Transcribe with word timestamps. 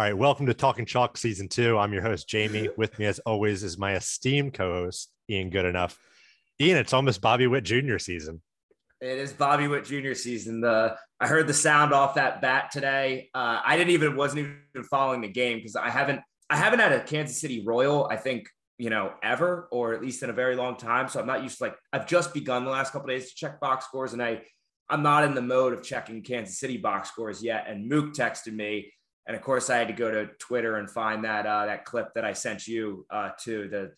All 0.00 0.06
right, 0.06 0.16
welcome 0.16 0.46
to 0.46 0.54
Talking 0.54 0.86
Chalk 0.86 1.18
Season 1.18 1.46
2. 1.46 1.76
I'm 1.76 1.92
your 1.92 2.00
host, 2.00 2.26
Jamie. 2.26 2.70
With 2.78 2.98
me, 2.98 3.04
as 3.04 3.18
always, 3.18 3.62
is 3.62 3.76
my 3.76 3.96
esteemed 3.96 4.54
co 4.54 4.72
host, 4.72 5.10
Ian 5.28 5.50
Goodenough. 5.50 5.94
Ian, 6.58 6.78
it's 6.78 6.94
almost 6.94 7.20
Bobby 7.20 7.46
Witt 7.46 7.64
Jr. 7.64 7.98
season. 7.98 8.40
It 9.02 9.18
is 9.18 9.34
Bobby 9.34 9.68
Witt 9.68 9.84
Jr. 9.84 10.14
season. 10.14 10.62
The 10.62 10.96
I 11.20 11.26
heard 11.26 11.46
the 11.46 11.52
sound 11.52 11.92
off 11.92 12.14
that 12.14 12.40
bat 12.40 12.70
today. 12.70 13.28
Uh, 13.34 13.60
I 13.62 13.76
didn't 13.76 13.90
even 13.90 14.16
wasn't 14.16 14.38
even 14.38 14.84
following 14.84 15.20
the 15.20 15.28
game 15.28 15.58
because 15.58 15.76
I 15.76 15.90
haven't 15.90 16.22
I 16.48 16.56
haven't 16.56 16.78
had 16.78 16.92
a 16.92 17.04
Kansas 17.04 17.38
City 17.38 17.62
Royal. 17.62 18.08
I 18.10 18.16
think 18.16 18.48
you 18.78 18.88
know 18.88 19.12
ever 19.22 19.68
or 19.70 19.92
at 19.92 20.00
least 20.00 20.22
in 20.22 20.30
a 20.30 20.32
very 20.32 20.56
long 20.56 20.78
time. 20.78 21.10
So 21.10 21.20
I'm 21.20 21.26
not 21.26 21.42
used 21.42 21.58
to 21.58 21.64
like 21.64 21.76
I've 21.92 22.06
just 22.06 22.32
begun 22.32 22.64
the 22.64 22.70
last 22.70 22.94
couple 22.94 23.08
days 23.08 23.28
to 23.28 23.34
check 23.36 23.60
box 23.60 23.84
scores, 23.84 24.14
and 24.14 24.22
I 24.22 24.40
I'm 24.88 25.02
not 25.02 25.24
in 25.24 25.34
the 25.34 25.42
mode 25.42 25.74
of 25.74 25.82
checking 25.82 26.22
Kansas 26.22 26.58
City 26.58 26.78
box 26.78 27.10
scores 27.10 27.42
yet. 27.42 27.66
And 27.68 27.86
Mook 27.86 28.14
texted 28.14 28.54
me 28.54 28.90
and 29.26 29.36
of 29.36 29.42
course, 29.42 29.70
I 29.70 29.78
had 29.78 29.88
to 29.88 29.94
go 29.94 30.10
to 30.10 30.26
Twitter 30.38 30.76
and 30.76 30.90
find 30.90 31.24
that 31.24 31.46
uh, 31.46 31.66
that 31.66 31.84
clip 31.84 32.08
that 32.14 32.24
I 32.24 32.32
sent 32.32 32.66
you 32.66 33.06
uh, 33.10 33.30
to 33.44 33.68
the 33.68 33.92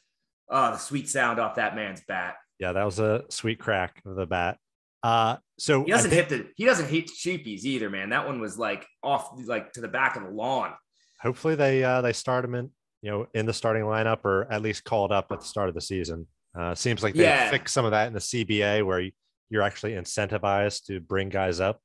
uh, 0.50 0.72
the 0.72 0.78
sweet 0.78 1.08
sound 1.08 1.38
off 1.38 1.56
that 1.56 1.74
man's 1.74 2.02
bat. 2.06 2.36
Yeah, 2.58 2.72
that 2.72 2.84
was 2.84 2.98
a 2.98 3.24
sweet 3.30 3.58
crack 3.58 4.02
of 4.04 4.16
the 4.16 4.26
bat. 4.26 4.58
Uh, 5.02 5.36
so 5.58 5.84
he 5.84 5.90
doesn't 5.90 6.10
think, 6.10 6.28
hit 6.28 6.44
the 6.44 6.50
he 6.56 6.64
doesn't 6.64 6.88
hit 6.88 7.08
cheapies 7.08 7.64
either, 7.64 7.90
man. 7.90 8.10
That 8.10 8.26
one 8.26 8.40
was 8.40 8.58
like 8.58 8.86
off 9.02 9.32
like 9.46 9.72
to 9.72 9.80
the 9.80 9.88
back 9.88 10.16
of 10.16 10.22
the 10.22 10.30
lawn. 10.30 10.72
Hopefully 11.20 11.54
they 11.54 11.82
uh, 11.82 12.02
they 12.02 12.12
start 12.12 12.44
him 12.44 12.54
in 12.54 12.70
you 13.00 13.10
know 13.10 13.26
in 13.34 13.46
the 13.46 13.52
starting 13.52 13.82
lineup 13.82 14.24
or 14.24 14.46
at 14.50 14.62
least 14.62 14.84
called 14.84 15.12
up 15.12 15.32
at 15.32 15.40
the 15.40 15.46
start 15.46 15.68
of 15.68 15.74
the 15.74 15.80
season. 15.80 16.26
Uh, 16.56 16.74
seems 16.74 17.02
like 17.02 17.14
they 17.14 17.22
yeah. 17.22 17.50
fixed 17.50 17.72
some 17.72 17.84
of 17.84 17.92
that 17.92 18.06
in 18.06 18.12
the 18.12 18.20
CBA 18.20 18.84
where 18.84 19.08
you're 19.48 19.62
actually 19.62 19.92
incentivized 19.92 20.84
to 20.86 21.00
bring 21.00 21.30
guys 21.30 21.60
up. 21.60 21.80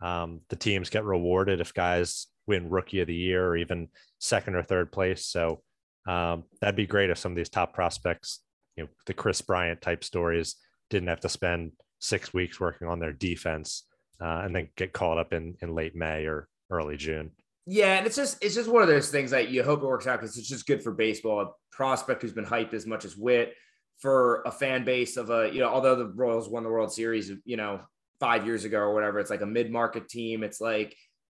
Um, 0.00 0.40
the 0.48 0.56
teams 0.56 0.90
get 0.90 1.04
rewarded 1.04 1.60
if 1.60 1.74
guys 1.74 2.26
win 2.48 2.70
rookie 2.70 3.00
of 3.00 3.06
the 3.06 3.14
year 3.14 3.46
or 3.46 3.56
even 3.56 3.88
second 4.18 4.56
or 4.56 4.62
third 4.62 4.90
place. 4.90 5.26
So 5.26 5.62
um, 6.08 6.44
that'd 6.60 6.74
be 6.74 6.86
great 6.86 7.10
if 7.10 7.18
some 7.18 7.32
of 7.32 7.36
these 7.36 7.50
top 7.50 7.74
prospects, 7.74 8.40
you 8.76 8.84
know, 8.84 8.90
the 9.06 9.14
Kris 9.14 9.40
Bryant 9.42 9.80
type 9.80 10.02
stories 10.02 10.56
didn't 10.90 11.08
have 11.08 11.20
to 11.20 11.28
spend 11.28 11.72
six 12.00 12.32
weeks 12.32 12.58
working 12.58 12.88
on 12.88 12.98
their 12.98 13.12
defense 13.12 13.84
uh, 14.20 14.42
and 14.44 14.56
then 14.56 14.68
get 14.76 14.92
called 14.92 15.18
up 15.18 15.32
in, 15.32 15.56
in 15.60 15.74
late 15.74 15.94
May 15.94 16.24
or 16.24 16.48
early 16.70 16.96
June. 16.96 17.30
Yeah, 17.66 17.98
and 17.98 18.06
it's 18.06 18.16
just 18.16 18.42
it's 18.42 18.54
just 18.54 18.70
one 18.70 18.80
of 18.80 18.88
those 18.88 19.10
things 19.10 19.30
that 19.32 19.50
you 19.50 19.62
hope 19.62 19.82
it 19.82 19.86
works 19.86 20.06
out 20.06 20.20
because 20.20 20.38
it's 20.38 20.48
just 20.48 20.66
good 20.66 20.82
for 20.82 20.90
baseball. 20.90 21.42
A 21.42 21.48
prospect 21.70 22.22
who's 22.22 22.32
been 22.32 22.46
hyped 22.46 22.72
as 22.72 22.86
much 22.86 23.04
as 23.04 23.14
Witt 23.14 23.52
for 23.98 24.42
a 24.46 24.50
fan 24.50 24.84
base 24.84 25.18
of 25.18 25.28
a 25.28 25.50
you 25.52 25.60
know, 25.60 25.68
although 25.68 25.94
the 25.94 26.06
Royals 26.06 26.48
won 26.48 26.62
the 26.62 26.70
World 26.70 26.90
Series, 26.90 27.30
you 27.44 27.58
know, 27.58 27.80
five 28.20 28.46
years 28.46 28.64
ago 28.64 28.78
or 28.78 28.94
whatever, 28.94 29.18
it's 29.18 29.28
like 29.28 29.42
a 29.42 29.46
mid 29.46 29.70
market 29.70 30.08
team. 30.08 30.42
It's 30.42 30.62
like 30.62 30.96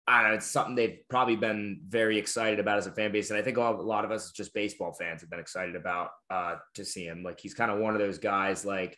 I 0.09 0.23
don't 0.23 0.31
know, 0.31 0.37
it's 0.37 0.47
something 0.47 0.75
they've 0.75 1.01
probably 1.11 1.37
been 1.37 1.81
very 1.87 2.19
excited 2.19 2.59
about 2.59 2.79
as 2.79 2.87
a 2.87 2.93
fan 2.93 3.13
base. 3.13 3.31
And 3.31 3.39
I 3.39 3.43
think 3.43 3.59
a 3.59 3.61
lot 3.61 4.05
of 4.05 4.11
us, 4.11 4.33
just 4.33 4.55
baseball 4.55 4.93
fans, 4.93 5.21
have 5.21 5.31
been 5.31 5.39
excited 5.39 5.77
about 5.77 6.11
uh, 6.31 6.57
to 6.77 6.85
see 6.85 7.05
him. 7.05 7.23
Like 7.23 7.39
he's 7.39 7.55
kind 7.55 7.71
of 7.71 7.79
one 7.79 7.95
of 7.95 8.01
those 8.01 8.19
guys, 8.19 8.65
like, 8.65 8.97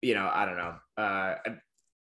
you 0.00 0.14
know, 0.14 0.30
I 0.32 0.46
don't 0.46 0.56
know. 0.56 0.74
Uh, 0.96 1.34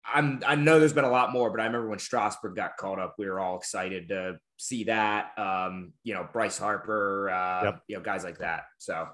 I'm, 0.04 0.42
I 0.46 0.54
know 0.56 0.80
there's 0.80 0.92
been 0.92 1.04
a 1.04 1.10
lot 1.10 1.32
more, 1.32 1.50
but 1.50 1.60
I 1.60 1.66
remember 1.66 1.88
when 1.88 1.98
Strasburg 1.98 2.56
got 2.56 2.76
called 2.76 2.98
up, 2.98 3.14
we 3.18 3.26
were 3.26 3.40
all 3.40 3.56
excited 3.56 4.08
to 4.08 4.38
see 4.56 4.84
that. 4.84 5.38
Um, 5.38 5.92
you 6.02 6.14
know, 6.14 6.26
Bryce 6.32 6.58
Harper, 6.58 7.30
uh, 7.30 7.64
yep. 7.64 7.82
you 7.88 7.96
know, 7.96 8.02
guys 8.02 8.24
like 8.24 8.38
that. 8.38 8.64
So, 8.78 9.06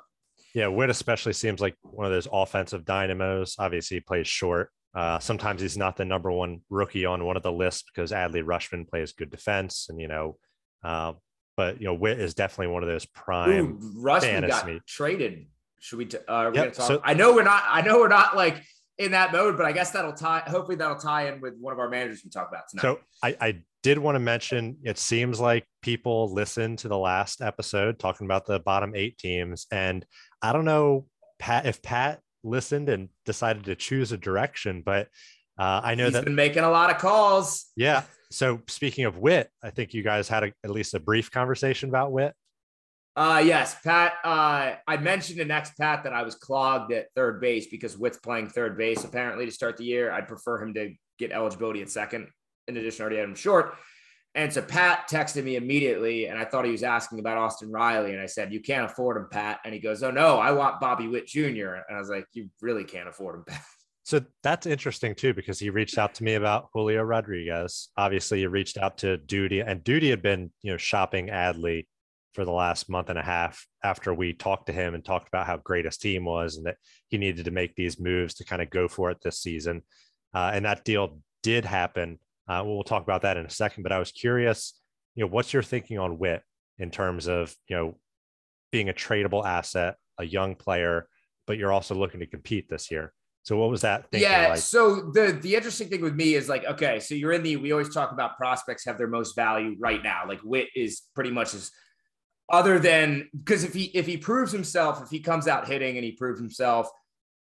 yeah, 0.55 0.69
Witt 0.69 0.91
especially 0.91 1.33
seems 1.33 1.61
like 1.61 1.77
one 1.83 2.07
of 2.07 2.13
those 2.13 2.29
offensive 2.33 2.85
dynamos. 2.85 3.57
Obviously, 3.59 3.97
he 3.97 4.01
plays 4.01 4.29
short, 4.29 4.71
uh, 4.95 5.19
sometimes 5.19 5.61
he's 5.61 5.77
not 5.77 5.97
the 5.97 6.05
number 6.05 6.31
one 6.31 6.61
rookie 6.71 7.05
on 7.05 7.25
one 7.25 7.37
of 7.37 7.43
the 7.43 7.53
lists 7.53 7.83
because 7.83 8.13
Adley 8.13 8.45
Rutschman 8.45 8.89
plays 8.89 9.13
good 9.13 9.31
defense, 9.31 9.87
and 9.89 10.01
you 10.01 10.09
know, 10.09 10.37
uh, 10.85 11.15
but 11.57 11.81
you 11.81 11.87
know, 11.87 11.95
Witt 11.95 12.21
is 12.21 12.35
definitely 12.35 12.73
one 12.73 12.83
of 12.83 12.89
those 12.89 13.07
prime. 13.07 13.51
Ooh, 13.51 14.03
Rutschman 14.03 14.47
got 14.47 14.69
traded. 14.87 15.47
Should 15.81 15.99
we? 15.99 16.07
T- 16.07 16.19
uh, 16.29 16.33
are 16.33 16.51
we 16.51 16.57
yep, 16.57 16.73
talk? 16.75 16.87
So, 16.87 17.01
I 17.03 17.15
know 17.15 17.35
we're 17.35 17.43
not. 17.43 17.65
I 17.69 17.83
know 17.83 17.99
we're 17.99 18.09
not 18.09 18.37
like 18.37 18.63
in 18.99 19.11
that 19.11 19.33
mode, 19.33 19.57
but 19.57 19.67
I 19.67 19.73
guess 19.73 19.91
that'll 19.91 20.13
tie. 20.13 20.43
Hopefully, 20.47 20.77
that'll 20.77 20.97
tie 20.97 21.29
in 21.29 21.41
with 21.41 21.55
one 21.59 21.73
of 21.73 21.81
our 21.81 21.89
managers 21.89 22.23
we 22.25 22.31
talk 22.31 22.49
about 22.49 22.69
tonight. 22.71 22.83
So 22.83 23.01
I, 23.23 23.37
I 23.41 23.63
did 23.83 23.99
want 23.99 24.15
to 24.15 24.21
mention. 24.21 24.77
It 24.85 24.99
seems 24.99 25.41
like 25.41 25.67
people 25.83 26.33
listened 26.33 26.79
to 26.81 26.89
the 26.89 26.97
last 26.97 27.43
episode 27.43 27.99
talking 27.99 28.27
about 28.27 28.47
the 28.47 28.61
bottom 28.61 28.93
eight 28.95 29.19
teams, 29.19 29.67
and 29.73 30.07
I 30.41 30.53
don't 30.53 30.65
know 30.65 31.07
Pat 31.39 31.67
if 31.67 31.83
Pat 31.83 32.21
listened 32.45 32.89
and 32.89 33.09
decided 33.25 33.65
to 33.65 33.75
choose 33.75 34.13
a 34.13 34.17
direction. 34.17 34.83
But 34.85 35.09
uh, 35.59 35.81
I 35.83 35.95
know 35.95 36.05
He's 36.05 36.15
that 36.15 36.25
been 36.25 36.35
making 36.35 36.65
a 36.65 36.71
lot 36.71 36.91
of 36.91 36.99
calls. 36.99 37.67
Yeah. 37.77 38.03
So 38.31 38.61
speaking 38.69 39.05
of 39.05 39.19
Witt, 39.19 39.49
I 39.63 39.71
think 39.71 39.95
you 39.95 40.03
guys 40.03 40.29
had 40.29 40.45
a, 40.45 40.53
at 40.65 40.71
least 40.71 40.95
a 40.95 41.01
brief 41.01 41.31
conversation 41.31 41.89
about 41.89 42.13
Witt. 42.13 42.35
Uh, 43.17 43.41
yes, 43.45 43.77
Pat. 43.85 44.15
Uh, 44.25 44.73
I 44.89 44.97
mentioned 44.97 45.39
the 45.39 45.45
next 45.45 45.77
Pat 45.79 46.03
that 46.03 46.13
I 46.13 46.23
was 46.23 46.35
clogged 46.35 46.93
at 46.93 47.07
third 47.15 47.41
base 47.41 47.69
because 47.69 47.97
Witt's 47.97 48.19
playing 48.19 48.49
third 48.49 48.77
base 48.77 49.05
apparently 49.05 49.47
to 49.47 49.53
start 49.53 49.77
the 49.77 49.85
year. 49.85 50.11
I'd 50.11 50.27
prefer 50.27 50.61
him 50.61 50.75
to 50.75 50.93
get 51.19 51.31
eligibility 51.31 51.81
at 51.81 51.91
second. 51.91 52.29
In 52.67 52.77
addition, 52.77 53.03
I 53.03 53.05
already 53.05 53.21
had 53.21 53.29
him 53.29 53.37
short. 53.37 53.77
And 54.37 54.53
so 54.53 54.63
Pat 54.63 55.09
texted 55.09 55.45
me 55.45 55.55
immediately, 55.55 56.27
and 56.27 56.39
I 56.39 56.45
thought 56.45 56.65
he 56.65 56.73
was 56.73 56.83
asking 56.83 57.21
about 57.21 57.39
Austin 57.39 57.71
Riley. 57.71 58.13
And 58.13 58.21
I 58.21 58.27
said, 58.27 58.53
You 58.53 58.61
can't 58.61 58.91
afford 58.91 59.17
him, 59.17 59.29
Pat. 59.31 59.61
And 59.65 59.73
he 59.73 59.81
goes, 59.81 60.03
Oh, 60.03 60.11
no, 60.11 60.39
I 60.39 60.51
want 60.53 60.81
Bobby 60.81 61.07
Witt 61.07 61.27
Jr. 61.27 61.75
And 61.89 61.97
I 61.97 61.99
was 61.99 62.09
like, 62.09 62.27
You 62.33 62.51
really 62.61 62.85
can't 62.85 63.09
afford 63.09 63.37
him, 63.37 63.45
Pat. 63.47 63.63
So 64.07 64.21
that's 64.43 64.67
interesting 64.67 65.15
too, 65.15 65.33
because 65.33 65.59
he 65.59 65.71
reached 65.71 65.97
out 65.97 66.15
to 66.17 66.25
me 66.25 66.35
about 66.35 66.69
Julio 66.75 67.03
Rodriguez. 67.03 67.89
Obviously, 67.97 68.41
he 68.41 68.47
reached 68.47 68.77
out 68.77 68.99
to 68.99 69.17
Duty, 69.17 69.61
and 69.61 69.83
Duty 69.83 70.11
had 70.11 70.21
been, 70.21 70.53
you 70.63 70.73
know, 70.73 70.77
shopping 70.77 71.29
Adley 71.29 71.87
for 72.35 72.45
the 72.45 72.53
last 72.53 72.91
month 72.91 73.09
and 73.09 73.19
a 73.19 73.23
half 73.23 73.67
after 73.83 74.13
we 74.13 74.35
talked 74.35 74.67
to 74.67 74.73
him 74.73 74.95
and 74.95 75.05
talked 75.05 75.29
about 75.29 75.47
how 75.47 75.57
great 75.57 75.85
his 75.85 75.97
team 75.97 76.25
was 76.25 76.57
and 76.57 76.67
that 76.67 76.77
he 77.09 77.17
needed 77.17 77.45
to 77.45 77.51
make 77.51 77.75
these 77.77 77.99
moves 77.99 78.35
to 78.35 78.45
kind 78.45 78.61
of 78.61 78.69
go 78.69 78.89
for 78.89 79.11
it 79.11 79.19
this 79.23 79.41
season. 79.41 79.83
Uh, 80.35 80.51
and 80.53 80.65
that 80.65 80.85
deal 80.85 81.21
did 81.43 81.65
happen 81.65 82.19
uh, 82.49 82.63
we'll 82.65 82.83
talk 82.83 83.03
about 83.03 83.23
that 83.23 83.37
in 83.37 83.47
a 83.47 83.51
second, 83.51 83.83
but 83.83 83.93
I 83.93 83.99
was 83.99 84.13
curious, 84.13 84.79
you 85.15 85.25
know, 85.25 85.31
what's 85.31 85.53
your 85.53 85.63
thinking 85.63 85.99
on 85.99 86.19
Witt 86.19 86.43
in 86.79 86.91
terms 86.91 87.27
of, 87.29 87.55
you 87.69 87.77
know, 87.77 87.99
being 88.71 88.89
a 88.89 88.93
tradable 88.93 89.45
asset, 89.45 89.97
a 90.19 90.25
young 90.25 90.55
player, 90.55 91.09
but 91.47 91.59
you're 91.59 91.73
also 91.73 91.95
looking 91.95 92.21
to 92.21 92.27
compete 92.27 92.69
this 92.69 92.91
year. 92.91 93.13
So 93.45 93.59
what 93.59 93.71
was 93.71 93.83
that? 93.83 94.07
Yeah. 94.11 94.49
Like? 94.49 94.59
So 94.59 95.11
the 95.13 95.39
the 95.41 95.55
interesting 95.55 95.89
thing 95.89 96.01
with 96.01 96.15
me 96.15 96.35
is 96.35 96.49
like, 96.49 96.65
okay, 96.65 96.99
so 96.99 97.15
you're 97.15 97.33
in 97.33 97.43
the. 97.43 97.57
We 97.57 97.73
always 97.73 97.93
talk 97.93 98.11
about 98.11 98.39
prospects 98.39 98.87
have 98.87 98.97
their 98.97 99.07
most 99.07 99.37
value 99.37 99.77
right 99.79 100.03
now. 100.03 100.23
Like 100.27 100.41
Witt 100.43 100.69
is 100.75 101.03
pretty 101.15 101.31
much 101.31 101.53
as 101.53 101.71
other 102.51 102.79
than 102.79 103.29
because 103.37 103.63
if 103.63 103.75
he 103.75 103.85
if 103.95 104.07
he 104.07 104.17
proves 104.17 104.51
himself, 104.51 105.03
if 105.03 105.11
he 105.11 105.21
comes 105.21 105.47
out 105.47 105.69
hitting 105.69 105.97
and 105.97 106.05
he 106.05 106.13
proves 106.13 106.41
himself, 106.41 106.89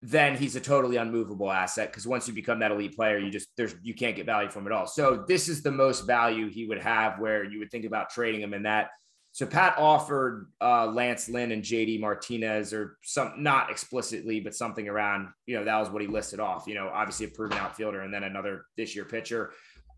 then 0.03 0.37
he's 0.37 0.57
a 0.57 0.61
totally 0.61 0.97
unmovable 0.97 1.51
asset 1.51 1.91
because 1.91 2.07
once 2.07 2.27
you 2.27 2.35
become 2.35 2.59
that 2.59 2.73
elite 2.73 2.97
player, 2.97 3.19
you 3.19 3.31
just 3.31 3.49
there's 3.57 3.77
you 3.83 3.95
can't 3.95 4.17
get 4.17 4.27
value 4.27 4.51
from 4.51 4.67
it 4.67 4.73
all. 4.73 4.87
So 4.87 5.25
this 5.29 5.49
is 5.49 5.63
the 5.63 5.71
most 5.71 6.07
value 6.07 6.51
he 6.51 6.67
would 6.67 6.81
have 6.81 7.21
where 7.21 7.45
you 7.45 7.61
would 7.61 7.71
think 7.71 7.85
about 7.85 8.11
trading 8.11 8.41
him 8.41 8.53
in 8.53 8.65
that. 8.65 8.91
So 9.31 9.47
Pat 9.47 9.79
offered 9.79 10.49
uh, 10.61 10.87
Lance 10.87 11.29
Lynn 11.29 11.53
and 11.53 11.63
JD 11.63 12.01
Martinez 12.01 12.75
or 12.75 12.99
some 13.03 13.33
not 13.39 13.71
explicitly, 13.71 14.41
but 14.41 14.55
something 14.55 14.89
around, 14.89 15.29
you 15.47 15.57
know, 15.57 15.65
that 15.65 15.79
was 15.79 15.89
what 15.89 16.03
he 16.03 16.09
listed 16.09 16.39
off, 16.39 16.67
you 16.67 16.75
know, 16.75 16.91
obviously 16.93 17.27
a 17.27 17.29
proven 17.29 17.57
outfielder 17.57 18.03
and 18.03 18.13
then 18.13 18.25
another 18.25 18.67
this 18.77 18.95
year 18.95 19.07
pitcher. 19.07 19.53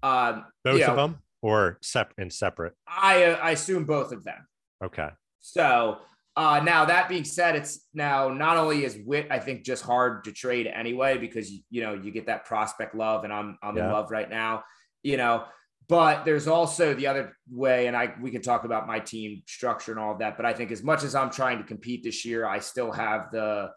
Uh, 0.04 0.42
both 0.62 0.80
of 0.82 0.86
know, 0.88 0.96
them 0.96 1.18
or 1.42 1.78
separate 1.82 2.22
and 2.22 2.32
separate? 2.32 2.74
I, 2.86 3.24
uh, 3.24 3.36
I 3.42 3.50
assume 3.52 3.86
both 3.86 4.12
of 4.12 4.22
them. 4.22 4.46
Okay. 4.84 5.08
So 5.40 5.98
uh, 6.36 6.60
now 6.64 6.84
that 6.86 7.08
being 7.08 7.24
said, 7.24 7.54
it's 7.54 7.86
now 7.94 8.28
not 8.28 8.56
only 8.56 8.84
is 8.84 8.98
Witt 9.04 9.28
I 9.30 9.38
think, 9.38 9.64
just 9.64 9.84
hard 9.84 10.24
to 10.24 10.32
trade 10.32 10.66
anyway 10.66 11.16
because 11.16 11.50
you 11.70 11.82
know 11.82 11.94
you 11.94 12.10
get 12.10 12.26
that 12.26 12.44
prospect 12.44 12.94
love, 12.94 13.24
and 13.24 13.32
I'm 13.32 13.56
I'm 13.62 13.76
yeah. 13.76 13.86
in 13.86 13.92
love 13.92 14.10
right 14.10 14.28
now, 14.28 14.64
you 15.02 15.16
know. 15.16 15.44
But 15.86 16.24
there's 16.24 16.48
also 16.48 16.94
the 16.94 17.06
other 17.06 17.36
way, 17.48 17.86
and 17.86 17.96
I 17.96 18.14
we 18.20 18.30
can 18.30 18.42
talk 18.42 18.64
about 18.64 18.86
my 18.86 18.98
team 18.98 19.42
structure 19.46 19.92
and 19.92 20.00
all 20.00 20.12
of 20.12 20.18
that. 20.18 20.36
But 20.36 20.46
I 20.46 20.54
think 20.54 20.72
as 20.72 20.82
much 20.82 21.04
as 21.04 21.14
I'm 21.14 21.30
trying 21.30 21.58
to 21.58 21.64
compete 21.64 22.02
this 22.02 22.24
year, 22.24 22.46
I 22.46 22.58
still 22.58 22.90
have 22.90 23.30
the 23.30 23.70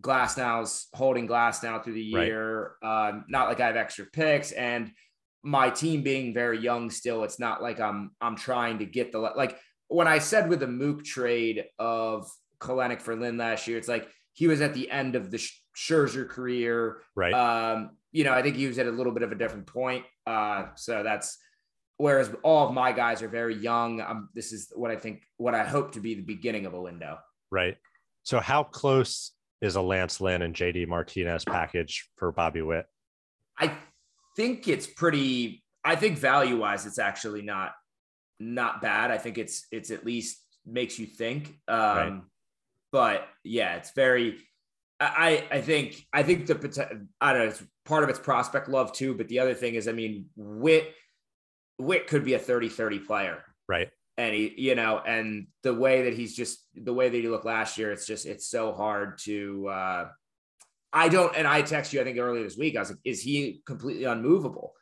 Glasnow's 0.00 0.86
holding 0.94 1.26
Glasnow 1.26 1.82
through 1.82 1.94
the 1.94 2.02
year. 2.02 2.72
Right. 2.82 3.08
Um, 3.08 3.24
not 3.28 3.48
like 3.48 3.60
I 3.60 3.66
have 3.66 3.76
extra 3.76 4.04
picks, 4.04 4.52
and 4.52 4.92
my 5.42 5.68
team 5.68 6.02
being 6.02 6.32
very 6.32 6.60
young 6.60 6.90
still, 6.90 7.24
it's 7.24 7.40
not 7.40 7.60
like 7.60 7.80
I'm 7.80 8.12
I'm 8.20 8.36
trying 8.36 8.78
to 8.78 8.86
get 8.86 9.10
the 9.10 9.18
like 9.18 9.58
when 9.88 10.08
I 10.08 10.18
said 10.18 10.48
with 10.48 10.60
the 10.60 10.66
Mook 10.66 11.04
trade 11.04 11.64
of 11.78 12.28
Kelenic 12.60 13.00
for 13.00 13.16
Lynn 13.16 13.36
last 13.36 13.66
year, 13.66 13.78
it's 13.78 13.88
like 13.88 14.08
he 14.32 14.46
was 14.46 14.60
at 14.60 14.74
the 14.74 14.90
end 14.90 15.14
of 15.14 15.30
the 15.30 15.38
Scherzer 15.76 16.28
career. 16.28 17.02
Right. 17.14 17.32
Um, 17.32 17.90
you 18.12 18.24
know, 18.24 18.32
I 18.32 18.42
think 18.42 18.56
he 18.56 18.66
was 18.66 18.78
at 18.78 18.86
a 18.86 18.90
little 18.90 19.12
bit 19.12 19.22
of 19.22 19.32
a 19.32 19.36
different 19.36 19.66
point. 19.66 20.04
Uh, 20.26 20.66
so 20.76 21.02
that's 21.02 21.38
whereas 21.96 22.30
all 22.42 22.68
of 22.68 22.74
my 22.74 22.92
guys 22.92 23.22
are 23.22 23.28
very 23.28 23.56
young. 23.56 24.00
Um, 24.00 24.28
this 24.34 24.52
is 24.52 24.72
what 24.74 24.90
I 24.90 24.96
think, 24.96 25.22
what 25.36 25.54
I 25.54 25.64
hope 25.64 25.92
to 25.92 26.00
be 26.00 26.14
the 26.14 26.22
beginning 26.22 26.66
of 26.66 26.74
a 26.74 26.80
window. 26.80 27.18
Right. 27.50 27.76
So 28.22 28.40
how 28.40 28.64
close 28.64 29.32
is 29.60 29.76
a 29.76 29.80
Lance 29.80 30.20
Lynn 30.20 30.42
and 30.42 30.54
JD 30.54 30.88
Martinez 30.88 31.44
package 31.44 32.08
for 32.16 32.32
Bobby 32.32 32.62
Witt? 32.62 32.86
I 33.58 33.76
think 34.36 34.68
it's 34.68 34.86
pretty. 34.86 35.62
I 35.84 35.96
think 35.96 36.18
value 36.18 36.58
wise, 36.58 36.86
it's 36.86 36.98
actually 36.98 37.42
not 37.42 37.72
not 38.40 38.82
bad. 38.82 39.10
I 39.10 39.18
think 39.18 39.38
it's 39.38 39.66
it's 39.70 39.90
at 39.90 40.04
least 40.04 40.38
makes 40.66 40.98
you 40.98 41.06
think. 41.06 41.58
Um, 41.68 41.78
right. 41.78 42.22
But 42.92 43.28
yeah, 43.42 43.76
it's 43.76 43.92
very. 43.92 44.36
I 45.00 45.44
I 45.50 45.60
think 45.60 46.06
I 46.12 46.22
think 46.22 46.46
the 46.46 47.04
I 47.20 47.32
don't 47.32 47.42
know. 47.42 47.48
It's 47.48 47.62
part 47.84 48.04
of 48.04 48.10
its 48.10 48.18
prospect 48.18 48.68
love 48.68 48.92
too, 48.92 49.14
but 49.14 49.28
the 49.28 49.40
other 49.40 49.54
thing 49.54 49.74
is, 49.74 49.88
I 49.88 49.92
mean, 49.92 50.26
Witt 50.36 50.94
Witt 51.78 52.06
could 52.06 52.24
be 52.24 52.34
a 52.34 52.38
30-30 52.38 53.06
player, 53.06 53.44
right? 53.68 53.90
And 54.16 54.32
he, 54.32 54.54
you 54.56 54.76
know, 54.76 55.00
and 55.04 55.48
the 55.64 55.74
way 55.74 56.02
that 56.02 56.14
he's 56.14 56.36
just 56.36 56.60
the 56.74 56.94
way 56.94 57.08
that 57.08 57.16
he 57.16 57.28
looked 57.28 57.44
last 57.44 57.76
year, 57.76 57.90
it's 57.90 58.06
just 58.06 58.26
it's 58.26 58.46
so 58.48 58.72
hard 58.72 59.18
to. 59.24 59.68
uh 59.68 60.08
I 60.96 61.08
don't, 61.08 61.36
and 61.36 61.44
I 61.44 61.62
text 61.62 61.92
you. 61.92 62.00
I 62.00 62.04
think 62.04 62.18
earlier 62.18 62.44
this 62.44 62.56
week, 62.56 62.76
I 62.76 62.78
was 62.78 62.90
like, 62.90 63.00
"Is 63.04 63.20
he 63.20 63.62
completely 63.66 64.04
unmovable?" 64.04 64.74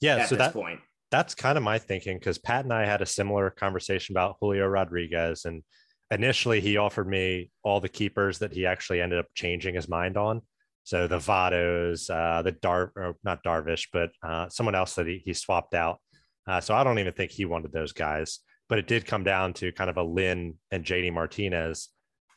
Yeah. 0.00 0.26
so 0.26 0.36
that 0.36 0.52
point, 0.52 0.78
that's 1.10 1.34
kind 1.34 1.56
of 1.56 1.64
my 1.64 1.78
thinking 1.78 2.18
because 2.18 2.38
Pat 2.38 2.64
and 2.64 2.72
I 2.72 2.84
had 2.84 3.02
a 3.02 3.06
similar 3.06 3.50
conversation 3.50 4.12
about 4.14 4.36
Julio 4.40 4.66
Rodriguez, 4.66 5.44
and 5.44 5.62
initially 6.10 6.60
he 6.60 6.76
offered 6.76 7.08
me 7.08 7.50
all 7.62 7.80
the 7.80 7.88
keepers 7.88 8.38
that 8.38 8.52
he 8.52 8.66
actually 8.66 9.00
ended 9.00 9.18
up 9.18 9.26
changing 9.34 9.74
his 9.74 9.88
mind 9.88 10.16
on. 10.16 10.42
So 10.84 11.08
the 11.08 11.18
Vottos, 11.18 12.08
uh, 12.10 12.42
the 12.42 12.52
Dar, 12.52 12.92
not 13.24 13.42
Darvish, 13.42 13.88
but 13.92 14.10
uh, 14.22 14.48
someone 14.48 14.76
else 14.76 14.94
that 14.94 15.06
he, 15.06 15.20
he 15.24 15.34
swapped 15.34 15.74
out. 15.74 15.98
Uh, 16.46 16.60
so 16.60 16.74
I 16.74 16.84
don't 16.84 17.00
even 17.00 17.12
think 17.12 17.32
he 17.32 17.44
wanted 17.44 17.72
those 17.72 17.92
guys. 17.92 18.38
But 18.68 18.78
it 18.78 18.86
did 18.86 19.06
come 19.06 19.24
down 19.24 19.52
to 19.54 19.72
kind 19.72 19.90
of 19.90 19.96
a 19.96 20.02
Lynn 20.02 20.54
and 20.70 20.84
JD 20.84 21.12
Martinez. 21.12 21.88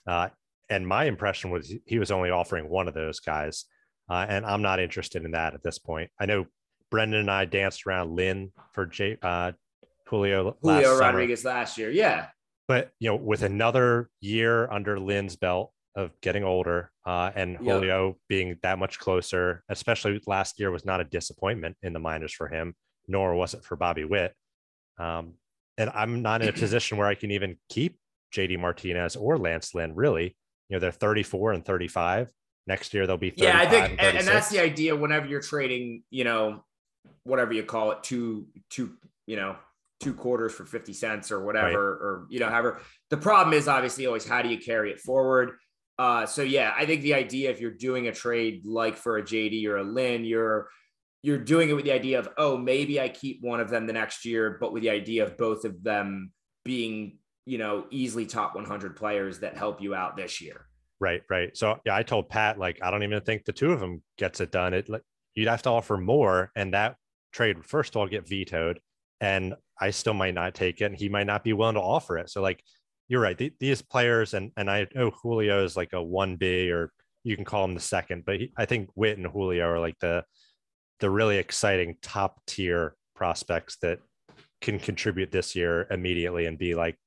Uh, 0.07 0.30
and 0.69 0.88
my 0.88 1.06
impression 1.06 1.51
was 1.51 1.72
he 1.86 2.00
was 2.00 2.12
only 2.12 2.31
offering 2.31 2.69
one 2.69 2.88
of 2.88 2.94
those 2.94 3.19
guys. 3.19 3.65
Uh, 4.10 4.25
and 4.27 4.45
I'm 4.45 4.63
not 4.63 4.80
interested 4.80 5.24
in 5.25 5.31
that 5.31 5.54
at 5.54 5.63
this 5.63 5.77
point. 5.77 6.10
I 6.19 6.25
know 6.25 6.45
Brendan 6.91 7.21
and 7.21 7.31
I 7.31 7.45
danced 7.45 7.86
around 7.86 8.15
Lynn 8.15 8.51
for 8.74 8.86
J, 8.86 9.18
uh, 9.21 9.53
Julio. 10.07 10.57
Julio 10.62 10.97
Rodriguez 10.97 11.44
summer. 11.44 11.56
last 11.56 11.77
year, 11.77 11.91
yeah. 11.91 12.27
But 12.68 12.91
you 13.00 13.09
know, 13.09 13.15
with 13.15 13.44
another 13.44 14.09
year 14.21 14.69
under 14.71 15.00
Lynn's 15.00 15.36
belt 15.36 15.71
of 15.95 16.12
getting 16.21 16.44
older, 16.44 16.91
uh, 17.06 17.31
and 17.36 17.57
Julio 17.57 18.07
yep. 18.07 18.15
being 18.27 18.57
that 18.62 18.77
much 18.77 19.00
closer, 19.00 19.63
especially 19.69 20.21
last 20.27 20.59
year 20.59 20.71
was 20.71 20.86
not 20.86 21.01
a 21.01 21.03
disappointment 21.03 21.77
in 21.81 21.94
the 21.94 22.00
minors 22.00 22.33
for 22.33 22.47
him, 22.47 22.75
nor 23.07 23.36
was 23.36 23.53
it 23.53 23.63
for 23.63 23.75
Bobby 23.75 24.06
Witt. 24.06 24.33
Um, 25.00 25.33
and 25.77 25.89
I'm 25.91 26.21
not 26.21 26.41
in 26.41 26.50
a 26.50 26.53
position 26.53 26.97
where 26.97 27.07
I 27.07 27.15
can 27.15 27.31
even 27.31 27.57
keep 27.69 27.97
JD 28.36 28.59
Martinez 28.59 29.15
or 29.15 29.38
Lance 29.38 29.74
Lynn. 29.74 29.95
Really, 29.95 30.36
you 30.68 30.75
know, 30.75 30.80
they're 30.80 30.91
34 30.91 31.53
and 31.53 31.65
35. 31.65 32.31
Next 32.68 32.94
year 32.94 33.07
they'll 33.07 33.18
be 33.18 33.33
yeah. 33.36 33.57
I 33.57 33.65
think, 33.65 33.95
and, 34.00 34.18
and 34.18 34.27
that's 34.27 34.50
the 34.50 34.59
idea. 34.59 34.95
Whenever 34.95 35.25
you're 35.25 35.41
trading, 35.41 36.03
you 36.12 36.24
know, 36.24 36.63
whatever 37.24 37.54
you 37.54 37.63
call 37.63 37.92
it, 37.92 38.04
two, 38.04 38.48
two, 38.69 38.94
you 39.25 39.36
know, 39.36 39.56
two 40.00 40.13
quarters 40.13 40.54
for 40.54 40.66
50 40.66 40.94
cents 40.94 41.31
or 41.31 41.44
whatever, 41.44 41.68
right. 41.68 42.06
or, 42.06 42.28
you 42.30 42.40
know, 42.40 42.50
however. 42.50 42.81
The 43.10 43.18
problem 43.18 43.54
is 43.54 43.68
obviously 43.68 44.06
always 44.06 44.25
how 44.25 44.42
do 44.42 44.50
you 44.50 44.57
carry 44.57 44.92
it 44.92 45.00
forward? 45.00 45.51
Uh, 46.00 46.25
so 46.25 46.42
yeah, 46.44 46.74
I 46.78 46.86
think 46.86 47.01
the 47.01 47.13
idea 47.13 47.51
if 47.51 47.60
you're 47.60 47.72
doing 47.72 48.07
a 48.07 48.13
trade 48.13 48.62
like 48.66 48.96
for 48.96 49.18
a 49.18 49.22
JD 49.22 49.66
or 49.68 49.78
a 49.78 49.84
Lynn, 49.84 50.24
you're 50.24 50.69
you're 51.22 51.38
doing 51.38 51.69
it 51.69 51.74
with 51.74 51.84
the 51.84 51.92
idea 51.92 52.18
of 52.18 52.30
oh 52.38 52.57
maybe 52.57 53.01
I 53.01 53.10
keep 53.10 53.42
one 53.42 53.60
of 53.60 53.69
them 53.69 53.86
the 53.86 53.92
next 53.92 54.24
year, 54.24 54.57
but 54.62 54.72
with 54.72 54.81
the 54.81 54.92
idea 54.92 55.24
of 55.25 55.38
both 55.38 55.66
of 55.66 55.84
them 55.84 56.31
being 56.63 57.18
you 57.46 57.57
know 57.57 57.86
easily 57.92 58.25
top 58.25 58.56
100 58.56 58.96
players 58.96 59.40
that 59.40 59.57
help 59.57 59.81
you 59.81 59.94
out 59.94 60.16
this 60.16 60.40
year. 60.40 60.68
Right, 61.01 61.22
right. 61.30 61.56
So 61.56 61.80
yeah, 61.86 61.96
I 61.96 62.04
told 62.04 62.30
Pat 62.30 62.57
like 62.57 62.80
I 62.81 62.92
don't 62.92 63.04
even 63.04 63.22
think 63.22 63.44
the 63.44 63.51
two 63.51 63.74
of 63.74 63.81
them 63.81 64.01
gets 64.18 64.40
it 64.40 64.54
done. 64.54 64.74
It 64.74 64.88
you'd 65.39 65.50
have 65.50 65.63
to 65.63 65.69
offer 65.69 65.97
more, 65.97 66.51
and 66.56 66.74
that 66.74 66.95
trade 67.31 67.63
first 67.65 67.95
of 67.95 68.00
all 68.00 68.07
get 68.07 68.27
vetoed 68.27 68.80
and 69.21 69.53
I 69.80 69.91
still 69.91 70.13
might 70.13 70.33
not 70.33 70.56
take 70.56 70.81
it 70.81 70.86
and 70.86 70.95
he 70.95 71.09
might 71.09 71.27
not 71.27 71.44
be 71.44 71.53
willing 71.53 71.75
to 71.75 71.81
offer 71.81 72.18
it. 72.18 72.30
So 72.30 72.41
like 72.41 72.63
you're 73.07 73.21
right. 73.21 73.51
these 73.59 73.81
players 73.81 74.33
and 74.33 74.51
and 74.57 74.69
I 74.69 74.88
know 74.94 75.12
Julio 75.12 75.63
is 75.63 75.75
like 75.75 75.94
a 75.94 75.97
1B 75.97 76.71
or 76.71 76.91
you 77.24 77.36
can 77.36 77.45
call 77.45 77.65
him 77.65 77.74
the 77.74 77.80
second, 77.80 78.24
but 78.25 78.39
he, 78.39 78.53
I 78.57 78.65
think 78.65 78.89
Witt 78.95 79.18
and 79.18 79.27
Julio 79.27 79.65
are 79.65 79.80
like 79.80 79.97
the 80.00 80.24
the 81.00 81.09
really 81.09 81.38
exciting 81.38 81.95
top 82.01 82.41
tier 82.45 82.95
prospects 83.15 83.77
that 83.81 84.00
can 84.62 84.80
contribute 84.80 85.31
this 85.31 85.56
year 85.56 85.88
immediately 85.89 86.45
and 86.45 86.57
be 86.57 86.75
like 86.75 86.97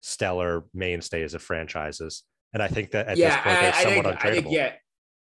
stellar 0.00 0.64
mainstays 0.74 1.34
of 1.34 1.42
franchises. 1.42 2.24
And 2.52 2.62
I 2.62 2.68
think 2.68 2.92
that 2.92 3.08
at 3.08 3.16
yeah, 3.16 3.28
this 3.28 3.36
point 3.36 3.60
they're 3.60 3.74
I, 3.74 3.82
somewhat 3.82 4.06
I 4.06 4.10
think, 4.10 4.20
untradeable. 4.20 4.38
I 4.38 4.42
think, 4.42 4.54
yeah, 4.54 4.72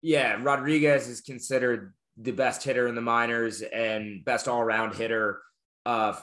yeah. 0.01 0.39
Rodriguez 0.41 1.07
is 1.07 1.21
considered 1.21 1.93
the 2.21 2.31
best 2.31 2.63
hitter 2.63 2.87
in 2.87 2.95
the 2.95 3.01
minors 3.01 3.61
and 3.61 4.23
best 4.23 4.47
all 4.47 4.61
around 4.61 4.95
hitter 4.95 5.41
uh, 5.85 6.13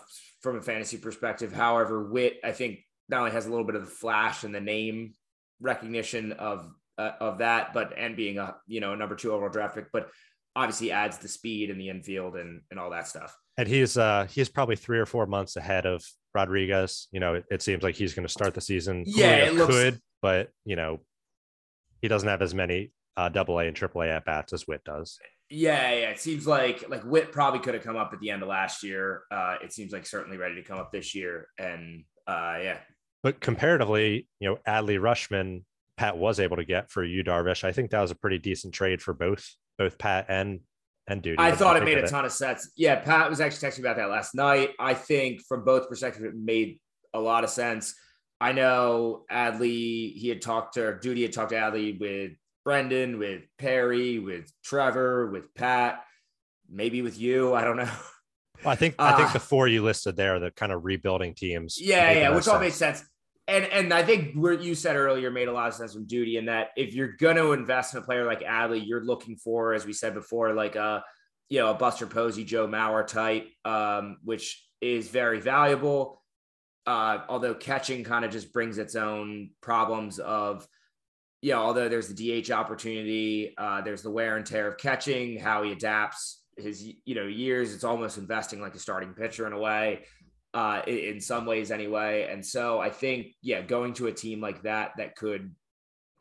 from 0.41 0.57
a 0.57 0.63
fantasy 0.63 0.97
perspective. 0.97 1.53
However, 1.53 2.09
Witt, 2.09 2.39
I 2.45 2.53
think, 2.53 2.81
not 3.09 3.21
only 3.21 3.31
has 3.33 3.47
a 3.47 3.51
little 3.51 3.65
bit 3.65 3.75
of 3.75 3.85
the 3.85 3.91
flash 3.91 4.45
and 4.45 4.55
the 4.55 4.61
name 4.61 5.15
recognition 5.61 6.33
of 6.33 6.71
uh, 6.99 7.13
of 7.21 7.39
that, 7.39 7.73
but 7.73 7.95
and 7.97 8.17
being 8.17 8.39
a 8.39 8.57
you 8.67 8.81
know 8.81 8.93
a 8.93 8.97
number 8.97 9.17
two 9.17 9.33
overall 9.33 9.51
draft 9.51 9.75
pick, 9.75 9.87
but 9.93 10.11
obviously 10.55 10.91
adds 10.91 11.19
the 11.19 11.29
speed 11.29 11.71
in 11.71 11.79
the 11.79 11.89
infield 11.89 12.37
and 12.37 12.61
and 12.71 12.79
all 12.79 12.91
that 12.91 13.09
stuff. 13.09 13.37
And 13.57 13.67
he's 13.67 13.97
uh 13.97 14.27
he's 14.31 14.49
probably 14.49 14.77
three 14.77 14.99
or 14.99 15.07
four 15.07 15.27
months 15.27 15.57
ahead 15.57 15.87
of 15.87 16.05
Rodriguez. 16.35 17.09
You 17.13 17.21
know, 17.21 17.35
it, 17.35 17.45
it 17.51 17.63
seems 17.63 17.83
like 17.83 17.95
he's 17.95 18.15
going 18.15 18.27
to 18.27 18.33
start 18.33 18.55
the 18.55 18.61
season. 18.61 19.05
Yeah, 19.07 19.47
it 19.47 19.55
looks... 19.55 19.73
could, 19.73 20.01
but 20.21 20.51
you 20.65 20.77
know, 20.77 21.01
he 22.03 22.09
doesn't 22.09 22.29
have 22.29 22.43
as 22.43 22.55
many 22.55 22.93
uh, 23.17 23.29
double 23.29 23.59
A 23.59 23.67
and 23.67 23.77
triple 23.77 24.03
A 24.03 24.09
at 24.09 24.25
bats 24.25 24.53
as 24.53 24.67
Witt 24.67 24.85
does. 24.85 25.19
Yeah, 25.51 25.91
yeah. 25.93 26.11
It 26.11 26.21
seems 26.21 26.47
like 26.47 26.89
like 26.89 27.05
Witt 27.05 27.33
probably 27.33 27.61
could 27.61 27.75
have 27.75 27.83
come 27.83 27.97
up 27.97 28.13
at 28.13 28.21
the 28.21 28.31
end 28.31 28.43
of 28.43 28.49
last 28.49 28.83
year. 28.83 29.23
Uh, 29.31 29.57
it 29.63 29.73
seems 29.73 29.93
like 29.93 30.07
certainly 30.07 30.37
ready 30.37 30.57
to 30.57 30.63
come 30.63 30.79
up 30.79 30.93
this 30.93 31.15
year. 31.15 31.49
And 31.59 32.05
uh, 32.27 32.59
yeah. 32.61 32.79
But 33.23 33.41
comparatively, 33.41 34.29
you 34.41 34.49
know, 34.49 34.59
Adley 34.67 34.99
Rutschman, 35.01 35.65
Pat 35.97 36.17
was 36.17 36.39
able 36.39 36.57
to 36.57 36.65
get 36.65 36.91
for 36.91 37.03
you 37.03 37.25
Darvish. 37.25 37.65
I 37.65 37.73
think 37.73 37.91
that 37.91 38.01
was 38.01 38.11
a 38.11 38.15
pretty 38.15 38.39
decent 38.39 38.75
trade 38.75 39.01
for 39.01 39.15
both 39.15 39.49
both 39.79 39.97
Pat 39.99 40.27
and 40.29 40.61
and 41.09 41.23
Duty. 41.23 41.37
I 41.39 41.53
thought 41.53 41.77
it 41.77 41.85
made 41.85 41.99
a 41.99 42.07
ton 42.07 42.25
of 42.25 42.33
sense. 42.33 42.71
Yeah, 42.77 42.97
Pat 42.97 43.31
was 43.31 43.41
actually 43.41 43.69
texting 43.69 43.81
about 43.81 43.97
that 43.97 44.11
last 44.11 44.35
night. 44.35 44.71
I 44.79 44.95
think 44.95 45.41
from 45.49 45.65
both 45.65 45.89
perspectives, 45.89 46.25
it 46.25 46.35
made 46.37 46.79
a 47.15 47.21
lot 47.21 47.45
of 47.45 47.51
sense. 47.51 47.95
I 48.41 48.53
know 48.53 49.25
Adley, 49.33 50.13
he 50.15 50.29
had 50.29 50.43
talked 50.43 50.75
to 50.75 50.99
Duty 51.01 51.23
had 51.23 51.33
talked 51.33 51.51
to 51.51 51.57
Adley 51.57 51.99
with 51.99 52.33
Brendan, 52.69 53.19
with 53.19 53.45
Perry, 53.57 54.19
with 54.19 54.53
Trevor, 54.63 55.31
with 55.31 55.55
Pat, 55.55 56.05
maybe 56.69 57.01
with 57.01 57.19
you. 57.19 57.55
I 57.55 57.65
don't 57.65 57.79
know. 57.79 57.91
Well, 58.63 58.73
I 58.73 58.75
think 58.75 58.97
I 58.99 59.17
think 59.17 59.31
uh, 59.31 59.33
the 59.33 59.41
four 59.41 59.69
you 59.69 59.83
listed 59.83 60.17
there, 60.17 60.35
are 60.35 60.39
the 60.39 60.51
kind 60.51 60.71
of 60.73 60.85
rebuilding 60.85 61.33
teams. 61.33 61.81
Yeah, 61.81 62.11
yeah, 62.11 62.29
which 62.31 62.45
sense. 62.45 62.49
all 62.49 62.61
makes 62.61 62.75
sense. 62.75 63.03
And 63.47 63.65
and 63.67 63.95
I 63.95 64.03
think 64.03 64.35
what 64.35 64.61
you 64.61 64.75
said 64.75 64.97
earlier 64.97 65.31
made 65.31 65.49
a 65.49 65.53
lot 65.53 65.69
of 65.69 65.75
sense 65.75 65.95
from 65.95 66.07
Duty 66.07 66.37
in 66.37 66.47
that 66.47 66.71
if 66.77 66.93
you're 66.93 67.13
gonna 67.13 67.53
invest 67.53 67.95
in 67.95 68.01
a 68.01 68.03
player 68.03 68.27
like 68.27 68.41
Adley, 68.41 68.85
you're 68.85 69.05
looking 69.05 69.37
for, 69.37 69.73
as 69.73 69.87
we 69.87 69.95
said 69.95 70.13
before, 70.13 70.53
like 70.53 70.77
a 70.77 71.03
you 71.49 71.61
know 71.61 71.71
a 71.71 71.75
Buster 71.75 72.07
Posey, 72.07 72.45
Joe 72.45 72.67
Mauer 72.67 73.07
type, 73.07 73.49
um, 73.65 74.19
which 74.25 74.63
is 74.83 75.09
very 75.09 75.41
valuable. 75.41 76.21
Uh, 76.85 77.21
although 77.31 77.55
catching 77.55 78.05
kind 78.05 78.27
of 78.27 78.31
just 78.31 78.53
brings 78.53 78.77
its 78.77 78.95
own 78.95 79.51
problems 79.63 80.19
of 80.19 80.67
know, 81.43 81.59
although 81.59 81.89
there's 81.89 82.09
the 82.09 82.43
DH 82.43 82.51
opportunity, 82.51 83.55
uh, 83.57 83.81
there's 83.81 84.03
the 84.03 84.11
wear 84.11 84.37
and 84.37 84.45
tear 84.45 84.69
of 84.69 84.77
catching, 84.77 85.39
how 85.39 85.63
he 85.63 85.73
adapts 85.73 86.43
his, 86.57 86.85
you 87.05 87.15
know, 87.15 87.27
years. 87.27 87.73
It's 87.73 87.85
almost 87.85 88.19
investing 88.19 88.61
like 88.61 88.75
a 88.75 88.79
starting 88.81 89.15
pitcher 89.15 89.47
in 89.47 89.53
a 89.53 89.59
way, 89.59 90.05
uh, 90.55 90.83
in 90.87 91.21
some 91.21 91.47
ways 91.47 91.71
anyway. 91.71 92.29
And 92.31 92.45
so 92.45 92.81
I 92.81 92.91
think, 92.91 93.29
yeah, 93.41 93.63
going 93.63 93.95
to 93.95 94.09
a 94.09 94.13
team 94.13 94.41
like 94.41 94.63
that 94.63 94.93
that 94.99 95.15
could 95.15 95.55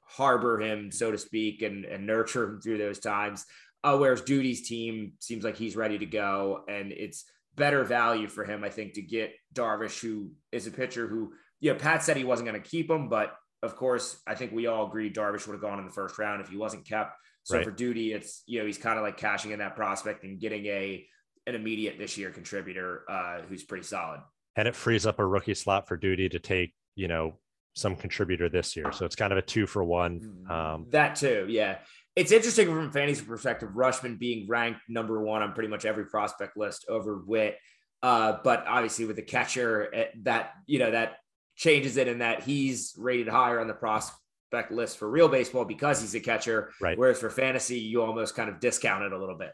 harbor 0.08 0.60
him, 0.60 0.92
so 0.92 1.12
to 1.12 1.18
speak, 1.18 1.64
and, 1.64 1.86
and 1.86 2.06
nurture 2.06 2.44
him 2.44 2.62
through 2.62 2.78
those 2.78 3.00
times. 3.00 3.46
Uh, 3.84 3.98
whereas 3.98 4.22
Duty's 4.22 4.68
team 4.68 5.14
seems 5.20 5.44
like 5.44 5.56
he's 5.56 5.76
ready 5.76 5.98
to 5.98 6.06
go, 6.06 6.64
and 6.68 6.92
it's 6.92 7.26
better 7.56 7.84
value 7.84 8.28
for 8.28 8.44
him, 8.44 8.64
I 8.64 8.70
think, 8.70 8.94
to 8.94 9.02
get 9.02 9.34
Darvish, 9.54 10.00
who 10.00 10.32
is 10.52 10.68
a 10.68 10.72
pitcher 10.72 11.08
who, 11.08 11.34
you 11.60 11.74
know, 11.74 11.80
Pat 11.80 12.04
said 12.04 12.18
he 12.18 12.24
wasn't 12.24 12.50
going 12.50 12.62
to 12.62 12.70
keep 12.70 12.90
him, 12.90 13.10
but 13.10 13.34
of 13.64 13.76
course, 13.76 14.20
I 14.28 14.36
think 14.36 14.52
we 14.52 14.68
all 14.68 14.88
agree 14.88 15.12
Darvish 15.12 15.48
would 15.48 15.54
have 15.54 15.62
gone 15.62 15.80
in 15.80 15.86
the 15.86 15.92
first 15.92 16.18
round 16.18 16.42
if 16.42 16.50
he 16.50 16.58
wasn't 16.58 16.86
kept. 16.86 17.16
So 17.44 17.58
right. 17.58 17.66
for 17.66 17.72
Duty, 17.72 18.14
it's 18.14 18.44
you 18.46 18.60
know 18.60 18.66
he's 18.66 18.78
kind 18.78 18.98
of 18.98 19.04
like 19.04 19.18
cashing 19.18 19.52
in 19.52 19.60
that 19.60 19.76
prospect 19.76 20.24
and 20.24 20.40
getting 20.40 20.66
a 20.66 21.06
an 21.48 21.56
immediate 21.56 21.98
this 21.98 22.18
year 22.18 22.30
contributor 22.30 23.04
uh, 23.10 23.42
who's 23.48 23.64
pretty 23.64 23.86
solid. 23.86 24.20
And 24.56 24.68
it 24.68 24.76
frees 24.76 25.06
up 25.06 25.20
a 25.20 25.26
rookie 25.26 25.54
slot 25.54 25.88
for 25.88 25.96
Duty 25.98 26.30
to 26.30 26.40
take 26.40 26.74
you 26.96 27.08
know 27.08 27.40
some 27.74 27.96
contributor 27.96 28.50
this 28.50 28.76
year. 28.76 28.92
So 28.92 29.06
it's 29.06 29.16
kind 29.16 29.32
of 29.32 29.38
a 29.38 29.42
two 29.42 29.68
for 29.68 29.84
one. 29.84 30.20
Mm-hmm. 30.20 30.52
Um, 30.52 30.86
that 30.90 31.16
too, 31.16 31.46
yeah. 31.48 31.78
It's 32.16 32.32
interesting 32.32 32.68
from 32.68 32.92
fantasy 32.92 33.24
perspective, 33.24 33.70
Rutschman 33.76 34.18
being 34.18 34.48
ranked 34.48 34.82
number 34.90 35.22
one 35.22 35.44
on 35.44 35.54
pretty 35.54 35.70
much 35.70 35.86
every 35.86 36.08
prospect 36.08 36.58
list 36.58 36.86
over 36.90 37.22
Witt. 37.26 37.58
Uh, 38.02 38.38
but 38.44 38.66
obviously 38.68 39.06
with 39.06 39.16
the 39.16 39.22
catcher 39.22 39.94
eh, 39.94 40.06
that, 40.24 40.54
you 40.66 40.80
know, 40.80 40.90
that 40.90 41.18
changes 41.58 41.98
it 41.98 42.08
in 42.08 42.20
that 42.20 42.44
he's 42.44 42.94
rated 42.98 43.28
higher 43.28 43.60
on 43.60 43.68
the 43.68 43.74
prospect 43.74 44.72
list 44.72 44.98
for 44.98 45.10
real 45.10 45.28
baseball 45.28 45.66
because 45.66 46.00
he's 46.00 46.16
a 46.16 46.20
catcher. 46.20 46.72
Right. 46.80 46.98
Whereas 46.98 47.20
for 47.20 47.30
fantasy, 47.30 47.80
you 47.80 48.02
almost 48.02 48.36
kind 48.36 48.50
of 48.50 48.60
discount 48.60 49.04
it 49.04 49.12
a 49.12 49.18
little 49.18 49.38
bit. 49.38 49.52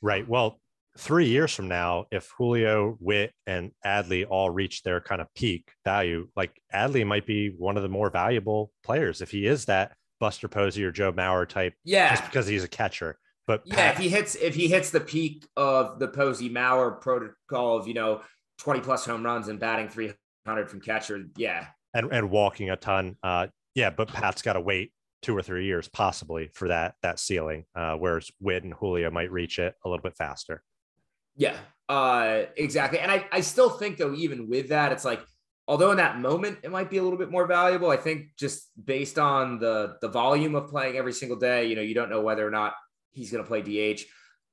Right. 0.00 0.26
Well, 0.26 0.60
three 0.96 1.26
years 1.26 1.54
from 1.54 1.68
now, 1.68 2.06
if 2.10 2.30
Julio, 2.38 2.96
Witt, 3.00 3.32
and 3.46 3.72
Adley 3.84 4.24
all 4.28 4.48
reach 4.48 4.82
their 4.82 5.00
kind 5.00 5.20
of 5.20 5.26
peak 5.34 5.70
value, 5.84 6.28
like 6.36 6.58
Adley 6.74 7.06
might 7.06 7.26
be 7.26 7.48
one 7.48 7.76
of 7.76 7.82
the 7.82 7.88
more 7.88 8.10
valuable 8.10 8.72
players 8.82 9.20
if 9.20 9.30
he 9.30 9.46
is 9.46 9.66
that 9.66 9.92
Buster 10.20 10.48
Posey 10.48 10.84
or 10.84 10.92
Joe 10.92 11.12
Mauer 11.12 11.48
type. 11.48 11.74
Yeah, 11.84 12.10
just 12.10 12.24
because 12.24 12.46
he's 12.46 12.64
a 12.64 12.68
catcher. 12.68 13.18
But 13.46 13.62
yeah, 13.64 13.74
Pat, 13.74 13.94
if 13.94 14.00
he 14.00 14.08
hits 14.08 14.34
if 14.36 14.54
he 14.54 14.68
hits 14.68 14.90
the 14.90 15.00
peak 15.00 15.46
of 15.56 15.98
the 15.98 16.08
Posey 16.08 16.48
Mauer 16.50 17.00
protocol 17.00 17.78
of 17.78 17.88
you 17.88 17.94
know 17.94 18.20
twenty 18.58 18.80
plus 18.80 19.04
home 19.04 19.24
runs 19.24 19.48
and 19.48 19.58
batting 19.58 19.88
three 20.44 20.50
hundred 20.50 20.70
from 20.70 20.80
catcher, 20.80 21.24
yeah, 21.36 21.66
and 21.94 22.12
and 22.12 22.30
walking 22.30 22.70
a 22.70 22.76
ton, 22.76 23.16
uh, 23.22 23.48
yeah. 23.74 23.90
But 23.90 24.08
Pat's 24.08 24.42
got 24.42 24.54
to 24.54 24.60
wait 24.60 24.92
two 25.22 25.36
or 25.36 25.42
three 25.42 25.66
years 25.66 25.88
possibly 25.88 26.48
for 26.54 26.68
that 26.68 26.94
that 27.02 27.18
ceiling, 27.18 27.64
uh, 27.74 27.94
whereas 27.94 28.30
Witt 28.40 28.64
and 28.64 28.74
Julio 28.74 29.10
might 29.10 29.30
reach 29.30 29.58
it 29.58 29.74
a 29.84 29.88
little 29.88 30.02
bit 30.02 30.16
faster. 30.16 30.62
Yeah, 31.36 31.56
uh, 31.88 32.42
exactly. 32.56 32.98
And 32.98 33.10
I, 33.10 33.26
I 33.32 33.40
still 33.40 33.70
think 33.70 33.98
though, 33.98 34.14
even 34.14 34.48
with 34.48 34.68
that, 34.68 34.92
it's 34.92 35.04
like, 35.04 35.20
although 35.66 35.90
in 35.90 35.96
that 35.98 36.18
moment 36.18 36.58
it 36.62 36.70
might 36.70 36.90
be 36.90 36.98
a 36.98 37.02
little 37.02 37.18
bit 37.18 37.30
more 37.30 37.46
valuable, 37.46 37.90
I 37.90 37.96
think 37.96 38.28
just 38.38 38.68
based 38.82 39.18
on 39.18 39.58
the 39.58 39.96
the 40.00 40.08
volume 40.08 40.54
of 40.54 40.68
playing 40.68 40.96
every 40.96 41.12
single 41.12 41.38
day, 41.38 41.66
you 41.66 41.76
know, 41.76 41.82
you 41.82 41.94
don't 41.94 42.10
know 42.10 42.20
whether 42.20 42.46
or 42.46 42.50
not 42.50 42.74
he's 43.12 43.30
going 43.30 43.44
to 43.44 43.48
play 43.48 43.62
DH, 43.62 44.02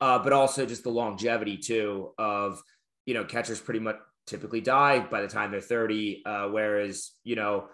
uh, 0.01 0.20
but 0.20 0.34
also 0.34 0.65
just 0.65 0.84
the 0.84 0.89
longevity 0.89 1.58
too 1.58 2.12
of, 2.17 2.62
you 3.06 3.13
know, 3.13 3.24
catchers 3.24 3.60
pretty 3.60 3.79
much 3.79 3.98
typically 4.28 4.62
die 4.62 5.00
by 5.00 5.22
the 5.22 5.28
time 5.28 5.52
they're 5.52 5.62
30, 5.62 6.24
uh, 6.26 6.48
whereas, 6.50 7.12
you 7.24 7.36
know, 7.36 7.70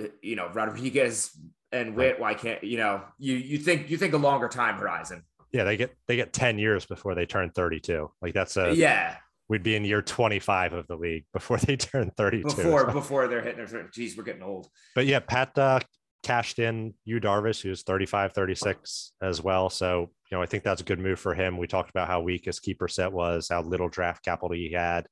uh, 0.00 0.06
you 0.22 0.34
know, 0.34 0.48
Rodriguez 0.52 1.30
and 1.70 1.94
Witt, 1.94 2.18
why 2.18 2.34
can't, 2.34 2.64
you 2.64 2.78
know, 2.78 3.02
you, 3.18 3.34
you 3.34 3.58
think, 3.58 3.90
you 3.90 3.96
think 3.96 4.14
a 4.14 4.18
longer 4.18 4.48
time 4.48 4.76
horizon. 4.76 5.22
Yeah, 5.52 5.64
they 5.64 5.76
get 5.76 5.94
they 6.08 6.16
get 6.16 6.32
10 6.32 6.58
years 6.58 6.86
before 6.86 7.14
they 7.14 7.26
turn 7.26 7.50
32. 7.50 8.10
Like 8.22 8.32
that's 8.32 8.56
a 8.56 8.74
yeah. 8.74 9.16
We'd 9.48 9.62
be 9.62 9.76
in 9.76 9.84
year 9.84 10.00
25 10.00 10.72
of 10.72 10.86
the 10.86 10.96
league 10.96 11.24
before 11.34 11.58
they 11.58 11.76
turn 11.76 12.10
32. 12.16 12.42
Before 12.42 12.86
before 12.92 13.28
they're 13.28 13.42
hitting 13.42 13.66
their 13.66 13.88
geez, 13.92 14.16
we're 14.16 14.24
getting 14.24 14.42
old. 14.42 14.68
But 14.94 15.04
yeah, 15.04 15.20
Pat 15.20 15.58
uh, 15.58 15.80
cashed 16.22 16.58
in 16.58 16.94
Yu 17.04 17.20
Darvish, 17.20 17.62
who's 17.62 17.82
35, 17.82 18.32
36 18.32 19.12
as 19.20 19.42
well. 19.42 19.68
So, 19.68 20.10
you 20.30 20.36
know, 20.36 20.42
I 20.42 20.46
think 20.46 20.64
that's 20.64 20.80
a 20.80 20.84
good 20.84 20.98
move 20.98 21.18
for 21.18 21.34
him. 21.34 21.58
We 21.58 21.66
talked 21.66 21.90
about 21.90 22.08
how 22.08 22.20
weak 22.20 22.46
his 22.46 22.60
keeper 22.60 22.88
set 22.88 23.12
was, 23.12 23.48
how 23.50 23.62
little 23.62 23.88
draft 23.88 24.24
capital 24.24 24.52
he 24.56 24.72
had. 24.72 25.06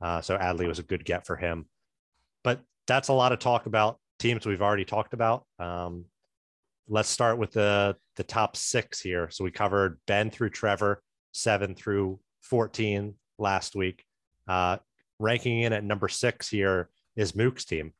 Uh, 0.00 0.20
so 0.20 0.36
Adley 0.36 0.66
was 0.66 0.78
a 0.78 0.82
good 0.82 1.04
get 1.04 1.26
for 1.26 1.36
him. 1.36 1.66
But 2.42 2.60
that's 2.86 3.08
a 3.08 3.12
lot 3.12 3.32
of 3.32 3.38
talk 3.38 3.66
about 3.66 3.98
teams 4.18 4.46
we've 4.46 4.62
already 4.62 4.84
talked 4.84 5.14
about. 5.14 5.44
Um, 5.58 6.06
let's 6.88 7.08
start 7.08 7.38
with 7.38 7.52
the 7.52 7.96
the 8.16 8.24
top 8.24 8.56
six 8.56 9.00
here. 9.00 9.28
So 9.30 9.44
we 9.44 9.50
covered 9.50 9.98
Ben 10.06 10.30
through 10.30 10.50
Trevor, 10.50 11.02
seven 11.32 11.74
through 11.74 12.20
14 12.42 13.14
last 13.38 13.74
week. 13.74 14.04
Uh, 14.46 14.76
ranking 15.18 15.60
in 15.60 15.72
at 15.72 15.84
number 15.84 16.08
six 16.08 16.48
here 16.48 16.90
is 17.16 17.34
Mook's 17.34 17.64
team. 17.64 17.92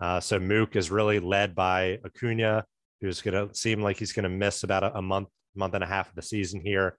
Uh, 0.00 0.20
so 0.20 0.38
Mook 0.38 0.76
is 0.76 0.90
really 0.90 1.20
led 1.20 1.54
by 1.54 1.98
Acuna, 2.04 2.64
who's 3.00 3.22
going 3.22 3.48
to 3.48 3.54
seem 3.54 3.80
like 3.80 3.96
he's 3.96 4.12
going 4.12 4.24
to 4.24 4.28
miss 4.28 4.64
about 4.64 4.82
a, 4.82 4.98
a, 4.98 5.02
month, 5.02 5.28
month 5.54 5.74
and 5.74 5.84
a 5.84 5.86
half 5.86 6.08
of 6.08 6.14
the 6.14 6.22
season 6.22 6.60
here. 6.60 6.96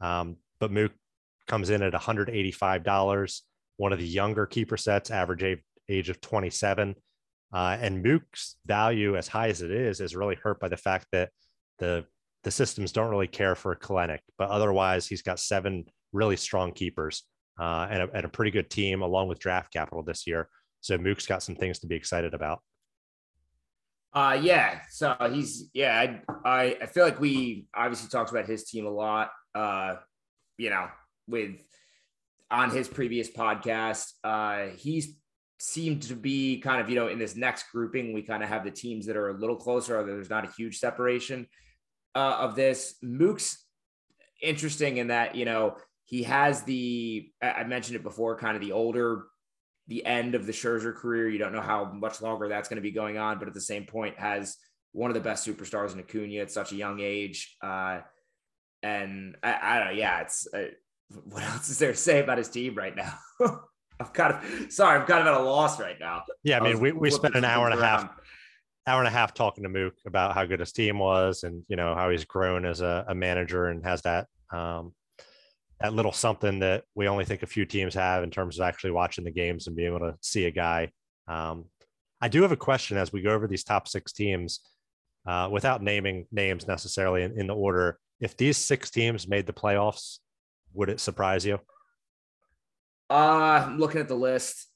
Um, 0.00 0.36
but 0.58 0.72
Mook 0.72 0.92
comes 1.46 1.70
in 1.70 1.82
at 1.82 1.92
$185, 1.92 3.40
one 3.82 3.92
of 3.92 3.98
the 3.98 4.06
younger 4.06 4.46
keeper 4.46 4.76
sets, 4.76 5.10
average 5.10 5.42
age, 5.42 5.58
age 5.88 6.08
of 6.08 6.20
27. 6.20 6.94
Uh, 7.52 7.76
and 7.80 8.00
Mook's 8.00 8.54
value, 8.64 9.16
as 9.16 9.26
high 9.26 9.48
as 9.48 9.60
it 9.60 9.72
is, 9.72 10.00
is 10.00 10.14
really 10.14 10.36
hurt 10.36 10.60
by 10.60 10.68
the 10.68 10.76
fact 10.76 11.08
that 11.10 11.30
the 11.80 12.04
the 12.44 12.50
systems 12.52 12.92
don't 12.92 13.10
really 13.10 13.26
care 13.26 13.56
for 13.56 13.72
a 13.72 13.78
Kelenic, 13.78 14.20
but 14.38 14.50
otherwise 14.50 15.06
he's 15.08 15.22
got 15.22 15.40
seven 15.40 15.84
really 16.12 16.36
strong 16.36 16.72
keepers 16.72 17.24
uh, 17.60 17.88
and, 17.90 18.02
a, 18.02 18.08
and 18.14 18.24
a 18.24 18.28
pretty 18.28 18.52
good 18.52 18.70
team 18.70 19.02
along 19.02 19.26
with 19.28 19.40
draft 19.40 19.72
capital 19.72 20.02
this 20.04 20.28
year. 20.28 20.48
So 20.80 20.96
Mook's 20.96 21.26
got 21.26 21.42
some 21.42 21.56
things 21.56 21.80
to 21.80 21.88
be 21.88 21.96
excited 21.96 22.34
about. 22.34 22.60
Uh, 24.12 24.38
yeah. 24.40 24.80
So 24.90 25.16
he's 25.32 25.70
yeah. 25.74 26.18
I 26.44 26.76
I 26.80 26.86
feel 26.86 27.04
like 27.04 27.18
we 27.18 27.66
obviously 27.74 28.08
talked 28.10 28.30
about 28.30 28.46
his 28.46 28.62
team 28.62 28.86
a 28.86 28.90
lot. 28.90 29.30
Uh, 29.56 29.96
you 30.56 30.70
know, 30.70 30.86
with 31.26 31.56
on 32.52 32.70
his 32.70 32.86
previous 32.86 33.30
podcast, 33.30 34.12
uh, 34.22 34.74
he's 34.76 35.16
seemed 35.58 36.02
to 36.02 36.14
be 36.14 36.58
kind 36.58 36.80
of, 36.80 36.90
you 36.90 36.96
know, 36.96 37.08
in 37.08 37.18
this 37.18 37.36
next 37.36 37.66
grouping, 37.72 38.12
we 38.12 38.20
kind 38.20 38.42
of 38.42 38.48
have 38.48 38.64
the 38.64 38.70
teams 38.70 39.06
that 39.06 39.16
are 39.16 39.30
a 39.30 39.38
little 39.38 39.56
closer, 39.56 39.98
or 39.98 40.04
there's 40.04 40.30
not 40.30 40.44
a 40.44 40.52
huge 40.52 40.78
separation 40.78 41.46
uh, 42.14 42.36
of 42.40 42.54
this. 42.56 42.96
Mook's 43.00 43.64
interesting 44.42 44.96
in 44.96 45.06
that, 45.08 45.34
you 45.34 45.44
know, 45.44 45.76
he 46.04 46.24
has 46.24 46.62
the, 46.62 47.30
I 47.40 47.64
mentioned 47.64 47.96
it 47.96 48.02
before, 48.02 48.36
kind 48.36 48.56
of 48.56 48.60
the 48.60 48.72
older, 48.72 49.26
the 49.86 50.04
end 50.04 50.34
of 50.34 50.46
the 50.46 50.52
Scherzer 50.52 50.94
career. 50.94 51.28
You 51.28 51.38
don't 51.38 51.52
know 51.52 51.60
how 51.60 51.84
much 51.84 52.20
longer 52.20 52.48
that's 52.48 52.68
going 52.68 52.76
to 52.76 52.82
be 52.82 52.90
going 52.90 53.16
on, 53.16 53.38
but 53.38 53.48
at 53.48 53.54
the 53.54 53.60
same 53.60 53.84
point, 53.84 54.18
has 54.18 54.56
one 54.90 55.10
of 55.10 55.14
the 55.14 55.20
best 55.20 55.46
superstars 55.46 55.94
in 55.94 56.00
Acuna 56.00 56.42
at 56.42 56.50
such 56.50 56.72
a 56.72 56.76
young 56.76 57.00
age. 57.00 57.56
Uh, 57.62 58.00
and 58.82 59.36
I, 59.42 59.58
I 59.62 59.78
don't 59.78 59.86
know. 59.86 59.92
Yeah, 59.92 60.20
it's 60.20 60.46
uh, 60.52 60.72
what 61.24 61.42
else 61.42 61.68
is 61.68 61.78
there 61.78 61.92
to 61.92 61.96
say 61.96 62.20
about 62.20 62.38
his 62.38 62.48
team 62.48 62.74
right 62.74 62.94
now? 62.94 63.14
I'm 64.00 64.06
kind 64.12 64.34
of 64.34 64.72
sorry. 64.72 64.98
I'm 64.98 65.06
kind 65.06 65.20
of 65.20 65.26
at 65.26 65.40
a 65.40 65.44
loss 65.44 65.78
right 65.78 65.98
now. 66.00 66.22
Yeah, 66.42 66.58
I 66.58 66.62
mean, 66.62 66.76
I 66.76 66.80
we, 66.80 66.92
we 66.92 67.10
spent 67.10 67.34
an 67.34 67.44
hour 67.44 67.68
and 67.68 67.78
a 67.78 67.84
half, 67.84 68.10
hour 68.86 68.98
and 68.98 69.08
a 69.08 69.12
half 69.12 69.32
talking 69.34 69.62
to 69.62 69.68
Mook 69.68 69.94
about 70.06 70.34
how 70.34 70.44
good 70.44 70.60
his 70.60 70.72
team 70.72 70.98
was, 70.98 71.44
and 71.44 71.62
you 71.68 71.76
know 71.76 71.94
how 71.94 72.10
he's 72.10 72.24
grown 72.24 72.64
as 72.64 72.80
a, 72.80 73.04
a 73.08 73.14
manager 73.14 73.66
and 73.66 73.84
has 73.84 74.02
that 74.02 74.26
um, 74.52 74.92
that 75.80 75.92
little 75.92 76.12
something 76.12 76.60
that 76.60 76.84
we 76.94 77.08
only 77.08 77.24
think 77.24 77.42
a 77.42 77.46
few 77.46 77.64
teams 77.64 77.94
have 77.94 78.22
in 78.24 78.30
terms 78.30 78.58
of 78.58 78.64
actually 78.64 78.92
watching 78.92 79.24
the 79.24 79.30
games 79.30 79.66
and 79.66 79.76
being 79.76 79.88
able 79.88 80.00
to 80.00 80.16
see 80.20 80.46
a 80.46 80.50
guy. 80.50 80.90
Um, 81.28 81.66
I 82.20 82.28
do 82.28 82.42
have 82.42 82.52
a 82.52 82.56
question 82.56 82.96
as 82.96 83.12
we 83.12 83.22
go 83.22 83.30
over 83.30 83.46
these 83.46 83.64
top 83.64 83.88
six 83.88 84.12
teams, 84.12 84.60
uh, 85.26 85.48
without 85.50 85.82
naming 85.82 86.26
names 86.32 86.66
necessarily 86.66 87.22
in, 87.22 87.38
in 87.38 87.46
the 87.46 87.54
order. 87.54 87.98
If 88.20 88.36
these 88.36 88.56
six 88.56 88.90
teams 88.90 89.28
made 89.28 89.46
the 89.46 89.52
playoffs, 89.52 90.18
would 90.74 90.88
it 90.88 91.00
surprise 91.00 91.44
you? 91.44 91.58
Uh, 93.10 93.64
I'm 93.66 93.78
looking 93.78 94.00
at 94.00 94.08
the 94.08 94.14
list. 94.14 94.66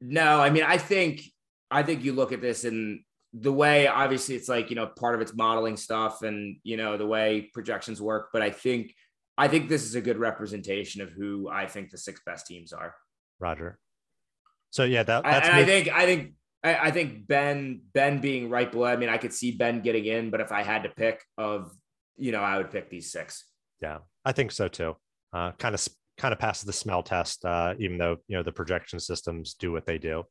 No, 0.00 0.40
I 0.40 0.50
mean, 0.50 0.62
I 0.62 0.78
think 0.78 1.22
I 1.70 1.82
think 1.82 2.04
you 2.04 2.12
look 2.12 2.32
at 2.32 2.40
this 2.40 2.64
and 2.64 3.00
the 3.34 3.52
way 3.52 3.86
obviously 3.86 4.34
it's 4.34 4.48
like, 4.48 4.70
you 4.70 4.76
know, 4.76 4.86
part 4.86 5.14
of 5.14 5.20
it's 5.20 5.34
modeling 5.34 5.76
stuff 5.76 6.22
and 6.22 6.56
you 6.62 6.76
know 6.76 6.96
the 6.96 7.06
way 7.06 7.50
projections 7.52 8.00
work, 8.00 8.30
but 8.32 8.42
I 8.42 8.50
think 8.50 8.94
I 9.36 9.48
think 9.48 9.68
this 9.68 9.84
is 9.84 9.94
a 9.94 10.00
good 10.00 10.18
representation 10.18 11.02
of 11.02 11.10
who 11.10 11.48
I 11.48 11.66
think 11.66 11.90
the 11.90 11.98
six 11.98 12.20
best 12.24 12.46
teams 12.46 12.72
are. 12.72 12.94
Roger. 13.38 13.78
So 14.70 14.84
yeah, 14.84 15.02
that 15.02 15.24
that's 15.24 15.48
I, 15.48 15.60
I 15.60 15.64
think 15.64 15.88
I 15.88 16.06
think 16.06 16.32
I, 16.64 16.76
I 16.76 16.90
think 16.90 17.26
Ben 17.26 17.82
Ben 17.92 18.20
being 18.20 18.50
right 18.50 18.70
below. 18.70 18.86
I 18.86 18.96
mean, 18.96 19.08
I 19.08 19.18
could 19.18 19.32
see 19.32 19.52
Ben 19.52 19.80
getting 19.80 20.04
in, 20.06 20.30
but 20.30 20.40
if 20.40 20.52
I 20.52 20.62
had 20.62 20.82
to 20.84 20.88
pick 20.88 21.22
of, 21.36 21.70
you 22.16 22.32
know, 22.32 22.40
I 22.40 22.58
would 22.58 22.70
pick 22.70 22.90
these 22.90 23.12
six. 23.12 23.44
Yeah, 23.80 23.98
I 24.24 24.32
think 24.32 24.52
so 24.52 24.68
too. 24.68 24.96
Uh, 25.32 25.52
kind 25.52 25.74
of 25.74 25.86
kind 26.16 26.32
of 26.32 26.38
passes 26.38 26.64
the 26.64 26.72
smell 26.72 27.02
test, 27.02 27.44
uh, 27.44 27.74
even 27.78 27.98
though 27.98 28.16
you 28.26 28.36
know 28.36 28.42
the 28.42 28.52
projection 28.52 29.00
systems 29.00 29.54
do 29.54 29.72
what 29.72 29.86
they 29.86 29.98
do. 29.98 30.24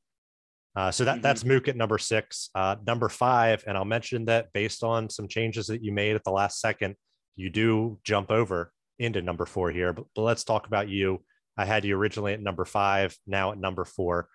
Uh, 0.76 0.92
so 0.92 1.06
that 1.06 1.14
mm-hmm. 1.14 1.22
that's 1.22 1.44
Mook 1.44 1.68
at 1.68 1.76
number 1.76 1.98
six. 1.98 2.50
Uh, 2.54 2.76
number 2.86 3.10
five, 3.10 3.64
and 3.66 3.78
I'll 3.78 3.86
mention 3.86 4.26
that 4.26 4.54
based 4.54 4.84
on 4.84 5.10
some 5.10 5.28
changes 5.28 5.68
that 5.68 5.84
you 5.84 5.92
made 5.92 6.16
at 6.16 6.24
the 6.24 6.32
last 6.32 6.60
second, 6.60 6.96
you 7.36 7.50
do 7.50 8.00
jump 8.04 8.32
over 8.32 8.72
into 9.00 9.22
number 9.22 9.46
four 9.46 9.72
here. 9.72 9.94
But, 9.94 10.06
but 10.16 10.22
let's 10.22 10.44
talk 10.44 10.68
about 10.68 10.90
you. 10.90 11.24
I 11.58 11.66
had 11.66 11.86
you 11.86 11.98
originally 11.98 12.34
at 12.34 12.42
number 12.42 12.66
five, 12.66 13.18
now 13.26 13.52
at 13.52 13.58
number 13.58 13.86
four, 13.86 14.30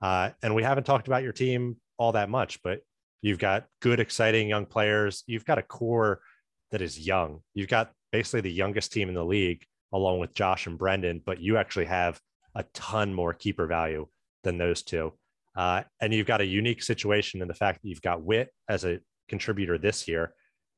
uh, 0.00 0.30
and 0.42 0.54
we 0.54 0.62
haven't 0.62 0.84
talked 0.84 1.08
about 1.08 1.24
your 1.24 1.32
team 1.32 1.76
all 1.98 2.12
that 2.12 2.30
much, 2.30 2.62
but 2.62 2.80
you've 3.22 3.40
got 3.40 3.66
good, 3.82 3.98
exciting 3.98 4.48
young 4.48 4.66
players. 4.66 5.24
You've 5.26 5.44
got 5.44 5.58
a 5.58 5.62
core 5.62 6.20
that 6.70 6.82
is 6.82 6.98
young. 6.98 7.40
You've 7.54 7.68
got 7.68 7.90
basically 8.12 8.40
the 8.40 8.52
youngest 8.52 8.92
team 8.92 9.08
in 9.08 9.14
the 9.14 9.24
league 9.24 9.64
along 9.92 10.18
with 10.18 10.34
Josh 10.34 10.66
and 10.66 10.78
Brendan, 10.78 11.22
but 11.24 11.40
you 11.40 11.56
actually 11.56 11.86
have 11.86 12.20
a 12.54 12.64
ton 12.74 13.14
more 13.14 13.32
keeper 13.32 13.66
value 13.66 14.06
than 14.44 14.58
those 14.58 14.82
two. 14.82 15.12
Uh, 15.56 15.82
and 16.00 16.12
you've 16.12 16.26
got 16.26 16.40
a 16.40 16.46
unique 16.46 16.82
situation 16.82 17.42
in 17.42 17.48
the 17.48 17.54
fact 17.54 17.82
that 17.82 17.88
you've 17.88 18.02
got 18.02 18.22
Witt 18.22 18.50
as 18.68 18.84
a 18.84 19.00
contributor 19.28 19.78
this 19.78 20.06
year. 20.06 20.32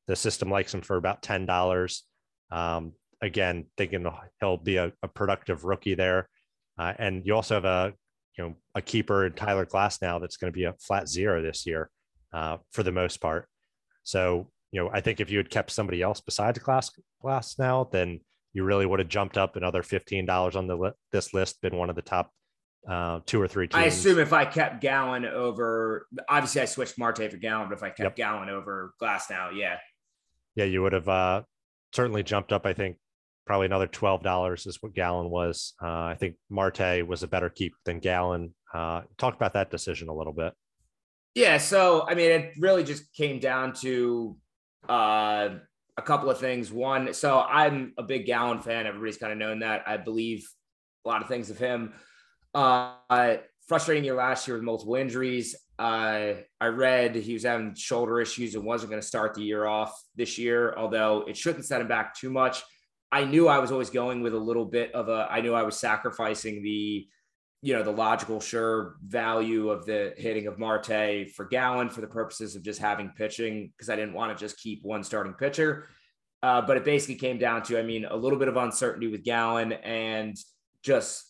The 0.07 0.15
system 0.15 0.49
likes 0.49 0.73
him 0.73 0.81
for 0.81 0.97
about 0.97 1.21
ten 1.21 1.45
dollars. 1.45 2.03
Um, 2.51 2.93
again, 3.21 3.65
thinking 3.77 4.05
he'll 4.39 4.57
be 4.57 4.77
a, 4.77 4.91
a 5.03 5.07
productive 5.07 5.63
rookie 5.63 5.95
there. 5.95 6.27
Uh, 6.77 6.93
and 6.97 7.25
you 7.25 7.35
also 7.35 7.55
have 7.55 7.65
a 7.65 7.93
you 8.37 8.43
know 8.43 8.55
a 8.73 8.81
keeper 8.81 9.25
in 9.25 9.33
Tyler 9.33 9.65
Glasnow 9.65 10.19
that's 10.19 10.37
going 10.37 10.51
to 10.51 10.57
be 10.57 10.63
a 10.63 10.73
flat 10.73 11.07
zero 11.07 11.41
this 11.41 11.65
year 11.65 11.89
uh, 12.33 12.57
for 12.71 12.83
the 12.83 12.91
most 12.91 13.21
part. 13.21 13.47
So 14.03 14.49
you 14.71 14.81
know 14.81 14.89
I 14.93 15.01
think 15.01 15.19
if 15.19 15.29
you 15.29 15.37
had 15.37 15.49
kept 15.49 15.71
somebody 15.71 16.01
else 16.01 16.21
besides 16.21 16.59
Glass 16.59 16.91
Glasnow, 17.23 17.91
then 17.91 18.21
you 18.53 18.63
really 18.63 18.85
would 18.85 18.99
have 18.99 19.07
jumped 19.07 19.37
up 19.37 19.55
another 19.55 19.81
$15 19.81 20.55
on 20.55 20.67
the 20.67 20.75
li- 20.75 20.91
this 21.11 21.33
list, 21.33 21.61
been 21.61 21.77
one 21.77 21.89
of 21.89 21.95
the 21.95 22.01
top 22.01 22.31
uh, 22.89 23.19
two 23.25 23.41
or 23.41 23.47
three 23.47 23.67
teams. 23.67 23.81
I 23.81 23.85
assume 23.85 24.19
if 24.19 24.33
I 24.33 24.45
kept 24.45 24.81
Gallen 24.81 25.25
over, 25.25 26.07
obviously 26.27 26.61
I 26.61 26.65
switched 26.65 26.97
Marte 26.97 27.29
for 27.29 27.37
Gallen, 27.37 27.69
but 27.69 27.77
if 27.77 27.83
I 27.83 27.89
kept 27.89 27.99
yep. 27.99 28.15
Gallen 28.15 28.49
over 28.49 28.93
Glasnow, 29.01 29.55
yeah. 29.55 29.77
Yeah, 30.55 30.65
you 30.65 30.81
would 30.81 30.93
have 30.93 31.07
uh, 31.07 31.43
certainly 31.93 32.23
jumped 32.23 32.51
up, 32.51 32.65
I 32.65 32.73
think, 32.73 32.97
probably 33.45 33.67
another 33.67 33.87
twelve 33.87 34.21
dollars 34.21 34.65
is 34.65 34.77
what 34.81 34.93
Gallen 34.93 35.29
was. 35.29 35.73
Uh, 35.81 35.87
I 35.87 36.17
think 36.19 36.35
Marte 36.49 37.07
was 37.07 37.23
a 37.23 37.27
better 37.27 37.49
keep 37.49 37.73
than 37.85 37.99
Gallen. 37.99 38.53
Uh, 38.73 39.01
talk 39.17 39.33
about 39.33 39.53
that 39.53 39.71
decision 39.71 40.09
a 40.09 40.13
little 40.13 40.33
bit. 40.33 40.53
Yeah, 41.35 41.57
so 41.57 42.05
I 42.05 42.15
mean, 42.15 42.31
it 42.31 42.53
really 42.59 42.83
just 42.83 43.13
came 43.13 43.39
down 43.39 43.73
to 43.75 44.35
uh, 44.89 45.49
a 45.97 46.01
couple 46.01 46.29
of 46.29 46.39
things. 46.39 46.71
One, 46.71 47.13
so 47.13 47.39
I'm 47.39 47.93
a 47.97 48.03
big 48.03 48.25
Gallen 48.25 48.59
fan. 48.59 48.87
Everybody's 48.87 49.17
kind 49.17 49.31
of 49.31 49.37
known 49.37 49.59
that. 49.59 49.83
I 49.87 49.97
believe 49.97 50.47
a 51.05 51.09
lot 51.09 51.21
of 51.21 51.27
things 51.27 51.49
of 51.49 51.57
him. 51.57 51.93
Uh, 52.53 53.37
frustrating 53.67 54.03
year 54.03 54.15
last 54.15 54.47
year 54.47 54.57
with 54.57 54.65
multiple 54.65 54.95
injuries. 54.95 55.55
Uh, 55.79 56.33
I 56.59 56.67
read 56.67 57.15
he 57.15 57.33
was 57.33 57.43
having 57.43 57.73
shoulder 57.73 58.21
issues 58.21 58.55
and 58.55 58.63
wasn't 58.63 58.91
going 58.91 59.01
to 59.01 59.07
start 59.07 59.33
the 59.33 59.41
year 59.41 59.65
off 59.65 59.99
this 60.15 60.37
year, 60.37 60.75
although 60.77 61.23
it 61.27 61.37
shouldn't 61.37 61.65
set 61.65 61.81
him 61.81 61.87
back 61.87 62.15
too 62.15 62.29
much. 62.29 62.61
I 63.11 63.25
knew 63.25 63.47
I 63.47 63.59
was 63.59 63.71
always 63.71 63.89
going 63.89 64.21
with 64.21 64.33
a 64.33 64.39
little 64.39 64.65
bit 64.65 64.93
of 64.93 65.09
a, 65.09 65.27
I 65.29 65.41
knew 65.41 65.53
I 65.53 65.63
was 65.63 65.77
sacrificing 65.77 66.63
the, 66.63 67.07
you 67.63 67.73
know, 67.73 67.83
the 67.83 67.91
logical, 67.91 68.39
sure 68.39 68.95
value 69.05 69.69
of 69.69 69.85
the 69.85 70.13
hitting 70.17 70.47
of 70.47 70.57
Marte 70.57 71.29
for 71.35 71.45
Gallen 71.45 71.89
for 71.89 72.01
the 72.01 72.07
purposes 72.07 72.55
of 72.55 72.63
just 72.63 72.79
having 72.79 73.11
pitching 73.15 73.71
because 73.77 73.89
I 73.89 73.95
didn't 73.95 74.15
want 74.15 74.35
to 74.35 74.43
just 74.43 74.59
keep 74.59 74.83
one 74.83 75.03
starting 75.03 75.33
pitcher. 75.33 75.87
Uh, 76.41 76.61
but 76.61 76.75
it 76.75 76.83
basically 76.83 77.15
came 77.15 77.37
down 77.37 77.61
to, 77.61 77.77
I 77.77 77.83
mean, 77.83 78.05
a 78.05 78.15
little 78.15 78.39
bit 78.39 78.47
of 78.47 78.57
uncertainty 78.57 79.07
with 79.07 79.23
Gallen 79.23 79.73
and 79.73 80.35
just 80.81 81.23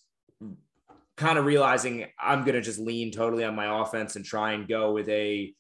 kind 1.17 1.37
of 1.37 1.43
realizing 1.43 2.05
I'm 2.17 2.45
going 2.45 2.55
to 2.55 2.61
just 2.61 2.79
lean 2.79 3.11
totally 3.11 3.43
on 3.43 3.53
my 3.53 3.81
offense 3.81 4.15
and 4.15 4.23
try 4.23 4.53
and 4.53 4.69
go 4.69 4.93
with 4.93 5.09
a 5.09 5.53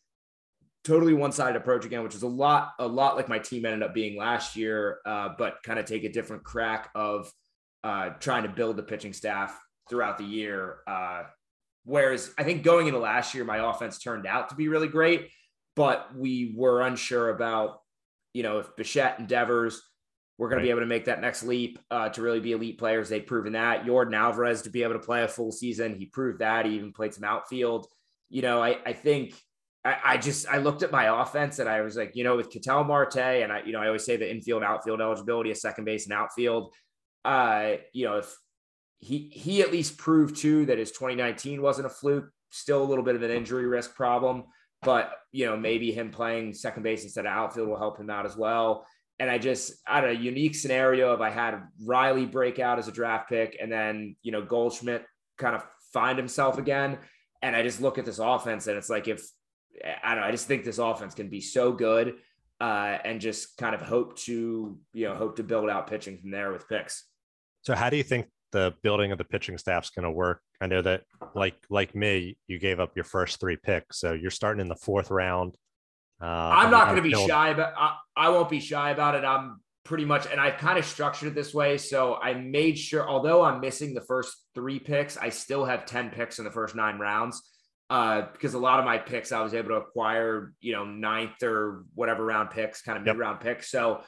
totally 0.85 1.13
one-sided 1.13 1.57
approach 1.57 1.83
again, 1.83 2.01
which 2.01 2.15
is 2.15 2.23
a 2.23 2.27
lot, 2.27 2.71
a 2.79 2.87
lot 2.87 3.17
like 3.17 3.27
my 3.27 3.39
team 3.39 3.65
ended 3.65 3.83
up 3.83 3.93
being 3.93 4.17
last 4.17 4.55
year, 4.55 4.99
uh, 5.05 5.29
but 5.37 5.61
kind 5.63 5.79
of 5.79 5.85
take 5.85 6.05
a 6.05 6.11
different 6.11 6.45
crack 6.45 6.89
of 6.95 7.29
uh, 7.83 8.11
trying 8.21 8.43
to 8.43 8.49
build 8.49 8.77
the 8.77 8.83
pitching 8.83 9.11
staff 9.11 9.59
throughout 9.89 10.17
the 10.17 10.23
year. 10.23 10.77
Uh, 10.87 11.23
whereas 11.83 12.33
I 12.37 12.43
think 12.43 12.63
going 12.63 12.87
into 12.87 12.99
last 12.99 13.33
year, 13.33 13.43
my 13.43 13.69
offense 13.69 13.99
turned 13.99 14.25
out 14.25 14.49
to 14.49 14.55
be 14.55 14.67
really 14.67 14.87
great, 14.87 15.29
but 15.75 16.15
we 16.15 16.53
were 16.55 16.81
unsure 16.81 17.29
about, 17.29 17.79
you 18.33 18.43
know, 18.43 18.59
if 18.59 18.75
Bichette 18.75 19.19
and 19.19 19.27
Devers 19.27 19.81
we're 20.41 20.49
going 20.49 20.57
right. 20.57 20.63
to 20.63 20.65
be 20.65 20.71
able 20.71 20.79
to 20.79 20.87
make 20.87 21.05
that 21.05 21.21
next 21.21 21.43
leap 21.43 21.77
uh, 21.91 22.09
to 22.09 22.21
really 22.23 22.39
be 22.39 22.53
elite 22.53 22.79
players. 22.79 23.09
They've 23.09 23.23
proven 23.23 23.53
that. 23.53 23.85
Yordan 23.85 24.15
Alvarez 24.15 24.63
to 24.63 24.71
be 24.71 24.81
able 24.81 24.93
to 24.93 24.99
play 24.99 25.21
a 25.21 25.27
full 25.27 25.51
season. 25.51 25.93
He 25.93 26.07
proved 26.07 26.39
that. 26.39 26.65
He 26.65 26.73
even 26.73 26.91
played 26.93 27.13
some 27.13 27.23
outfield. 27.23 27.85
You 28.27 28.41
know, 28.41 28.59
I, 28.59 28.79
I 28.83 28.93
think 28.93 29.39
I, 29.85 29.97
I, 30.03 30.17
just 30.17 30.47
I 30.47 30.57
looked 30.57 30.81
at 30.81 30.91
my 30.91 31.21
offense 31.21 31.59
and 31.59 31.69
I 31.69 31.81
was 31.81 31.95
like, 31.95 32.15
you 32.15 32.23
know, 32.23 32.37
with 32.37 32.49
Ketel 32.49 32.85
Marte 32.85 33.17
and 33.17 33.51
I, 33.51 33.61
you 33.63 33.71
know, 33.71 33.79
I 33.79 33.85
always 33.85 34.03
say 34.03 34.17
the 34.17 34.31
infield 34.31 34.63
outfield 34.63 34.99
eligibility 34.99 35.51
of 35.51 35.57
second 35.57 35.85
base 35.85 36.05
and 36.05 36.13
outfield. 36.13 36.73
Uh, 37.23 37.73
you 37.93 38.05
know, 38.05 38.17
if 38.17 38.35
he 39.01 39.29
he 39.33 39.61
at 39.61 39.71
least 39.71 39.97
proved 39.97 40.37
too 40.37 40.65
that 40.67 40.77
his 40.77 40.91
2019 40.91 41.61
wasn't 41.61 41.87
a 41.87 41.89
fluke, 41.89 42.29
still 42.51 42.81
a 42.81 42.85
little 42.85 43.03
bit 43.03 43.15
of 43.15 43.23
an 43.23 43.31
injury 43.31 43.65
risk 43.65 43.95
problem, 43.95 44.45
but 44.83 45.11
you 45.31 45.45
know, 45.45 45.57
maybe 45.57 45.91
him 45.91 46.11
playing 46.11 46.53
second 46.53 46.83
base 46.83 47.03
instead 47.03 47.25
of 47.25 47.31
outfield 47.31 47.67
will 47.67 47.77
help 47.77 47.99
him 47.99 48.09
out 48.09 48.25
as 48.25 48.37
well. 48.37 48.85
And 49.19 49.29
I 49.29 49.37
just, 49.37 49.73
I 49.87 49.97
had 49.97 50.09
a 50.09 50.15
unique 50.15 50.55
scenario 50.55 51.13
of 51.13 51.21
I 51.21 51.29
had 51.29 51.61
Riley 51.83 52.25
break 52.25 52.59
out 52.59 52.79
as 52.79 52.87
a 52.87 52.91
draft 52.91 53.29
pick 53.29 53.57
and 53.61 53.71
then, 53.71 54.15
you 54.23 54.31
know, 54.31 54.41
Goldschmidt 54.41 55.05
kind 55.37 55.55
of 55.55 55.63
find 55.93 56.17
himself 56.17 56.57
again. 56.57 56.97
And 57.41 57.55
I 57.55 57.61
just 57.61 57.81
look 57.81 57.97
at 57.97 58.05
this 58.05 58.19
offense 58.19 58.67
and 58.67 58.77
it's 58.77 58.89
like, 58.89 59.07
if 59.07 59.23
I 60.03 60.13
don't 60.13 60.21
know, 60.21 60.27
I 60.27 60.31
just 60.31 60.47
think 60.47 60.63
this 60.63 60.79
offense 60.79 61.13
can 61.13 61.29
be 61.29 61.39
so 61.39 61.71
good 61.71 62.15
uh, 62.59 62.97
and 63.05 63.21
just 63.21 63.57
kind 63.57 63.75
of 63.75 63.81
hope 63.81 64.17
to, 64.19 64.77
you 64.93 65.07
know, 65.07 65.15
hope 65.15 65.35
to 65.37 65.43
build 65.43 65.69
out 65.69 65.87
pitching 65.87 66.17
from 66.17 66.31
there 66.31 66.51
with 66.51 66.67
picks. 66.67 67.05
So 67.61 67.75
how 67.75 67.89
do 67.89 67.97
you 67.97 68.03
think 68.03 68.27
the 68.51 68.73
building 68.83 69.11
of 69.11 69.17
the 69.17 69.23
pitching 69.23 69.57
staff 69.57 69.85
is 69.85 69.89
going 69.89 70.03
to 70.03 70.11
work? 70.11 70.41
I 70.59 70.67
know 70.67 70.81
that 70.81 71.03
like, 71.35 71.55
like 71.69 71.95
me, 71.95 72.37
you 72.47 72.59
gave 72.59 72.79
up 72.79 72.91
your 72.95 73.05
first 73.05 73.39
three 73.39 73.57
picks. 73.57 73.99
So 73.99 74.13
you're 74.13 74.31
starting 74.31 74.61
in 74.61 74.67
the 74.67 74.75
fourth 74.75 75.11
round 75.11 75.55
uh, 76.21 76.25
I'm 76.25 76.69
not 76.69 76.85
going 76.85 76.97
to 76.97 77.01
be 77.01 77.13
shy, 77.27 77.53
but 77.53 77.73
I, 77.75 77.97
I 78.15 78.29
won't 78.29 78.49
be 78.49 78.59
shy 78.59 78.91
about 78.91 79.15
it. 79.15 79.25
I'm 79.25 79.59
pretty 79.83 80.05
much, 80.05 80.27
and 80.27 80.39
I've 80.39 80.57
kind 80.57 80.77
of 80.77 80.85
structured 80.85 81.29
it 81.29 81.35
this 81.35 81.53
way. 81.53 81.79
So 81.79 82.15
I 82.15 82.35
made 82.35 82.77
sure, 82.77 83.09
although 83.09 83.41
I'm 83.41 83.59
missing 83.59 83.95
the 83.95 84.01
first 84.01 84.35
three 84.53 84.77
picks, 84.77 85.17
I 85.17 85.29
still 85.29 85.65
have 85.65 85.87
10 85.87 86.11
picks 86.11 86.37
in 86.37 86.45
the 86.45 86.51
first 86.51 86.75
nine 86.75 86.99
rounds. 86.99 87.41
Uh, 87.89 88.27
because 88.31 88.53
a 88.53 88.59
lot 88.59 88.79
of 88.79 88.85
my 88.85 88.97
picks 88.97 89.33
I 89.33 89.41
was 89.41 89.53
able 89.53 89.69
to 89.69 89.75
acquire, 89.75 90.53
you 90.61 90.71
know, 90.71 90.85
ninth 90.85 91.43
or 91.43 91.83
whatever 91.93 92.23
round 92.23 92.51
picks, 92.51 92.81
kind 92.81 92.97
of 92.97 93.03
mid 93.03 93.17
round 93.17 93.41
picks. 93.41 93.69
So 93.69 94.01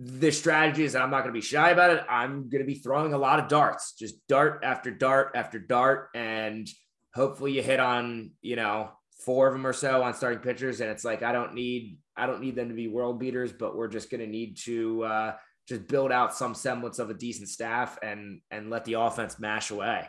the 0.00 0.30
strategy 0.30 0.84
is 0.84 0.94
I'm 0.94 1.10
not 1.10 1.22
going 1.22 1.34
to 1.34 1.40
be 1.40 1.44
shy 1.44 1.70
about 1.70 1.90
it. 1.90 2.04
I'm 2.08 2.48
going 2.48 2.62
to 2.62 2.66
be 2.66 2.76
throwing 2.76 3.14
a 3.14 3.18
lot 3.18 3.40
of 3.40 3.48
darts, 3.48 3.94
just 3.98 4.14
dart 4.28 4.60
after 4.62 4.92
dart 4.92 5.32
after 5.34 5.58
dart. 5.58 6.10
And 6.14 6.68
hopefully 7.14 7.52
you 7.52 7.62
hit 7.62 7.80
on, 7.80 8.30
you 8.40 8.54
know, 8.54 8.90
four 9.24 9.48
of 9.48 9.54
them 9.54 9.66
or 9.66 9.72
so 9.72 10.02
on 10.02 10.14
starting 10.14 10.38
pitchers, 10.38 10.80
and 10.80 10.88
it's 10.88 11.04
like 11.04 11.24
I 11.24 11.32
don't 11.32 11.54
need 11.54 11.98
I 12.16 12.26
don't 12.26 12.40
need 12.40 12.54
them 12.54 12.68
to 12.68 12.74
be 12.74 12.86
world 12.86 13.18
beaters, 13.18 13.52
but 13.52 13.76
we're 13.76 13.88
just 13.88 14.08
going 14.10 14.20
to 14.20 14.26
need 14.26 14.56
to 14.64 15.02
uh, 15.02 15.32
just 15.68 15.88
build 15.88 16.12
out 16.12 16.32
some 16.32 16.54
semblance 16.54 17.00
of 17.00 17.10
a 17.10 17.14
decent 17.14 17.48
staff 17.48 17.98
and 18.00 18.40
and 18.52 18.70
let 18.70 18.84
the 18.84 18.94
offense 18.94 19.40
mash 19.40 19.72
away. 19.72 20.08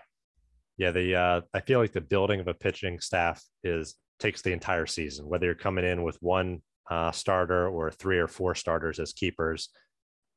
Yeah, 0.77 0.91
the 0.91 1.15
uh, 1.15 1.41
I 1.51 1.61
feel 1.61 1.79
like 1.79 1.93
the 1.93 2.01
building 2.01 2.39
of 2.39 2.47
a 2.47 2.53
pitching 2.53 2.99
staff 2.99 3.43
is 3.63 3.95
takes 4.19 4.43
the 4.43 4.53
entire 4.53 4.85
season. 4.85 5.27
Whether 5.27 5.47
you're 5.47 5.55
coming 5.55 5.85
in 5.85 6.03
with 6.03 6.17
one 6.21 6.61
uh, 6.89 7.11
starter 7.11 7.67
or 7.67 7.91
three 7.91 8.17
or 8.17 8.27
four 8.27 8.55
starters 8.55 8.99
as 8.99 9.13
keepers, 9.13 9.69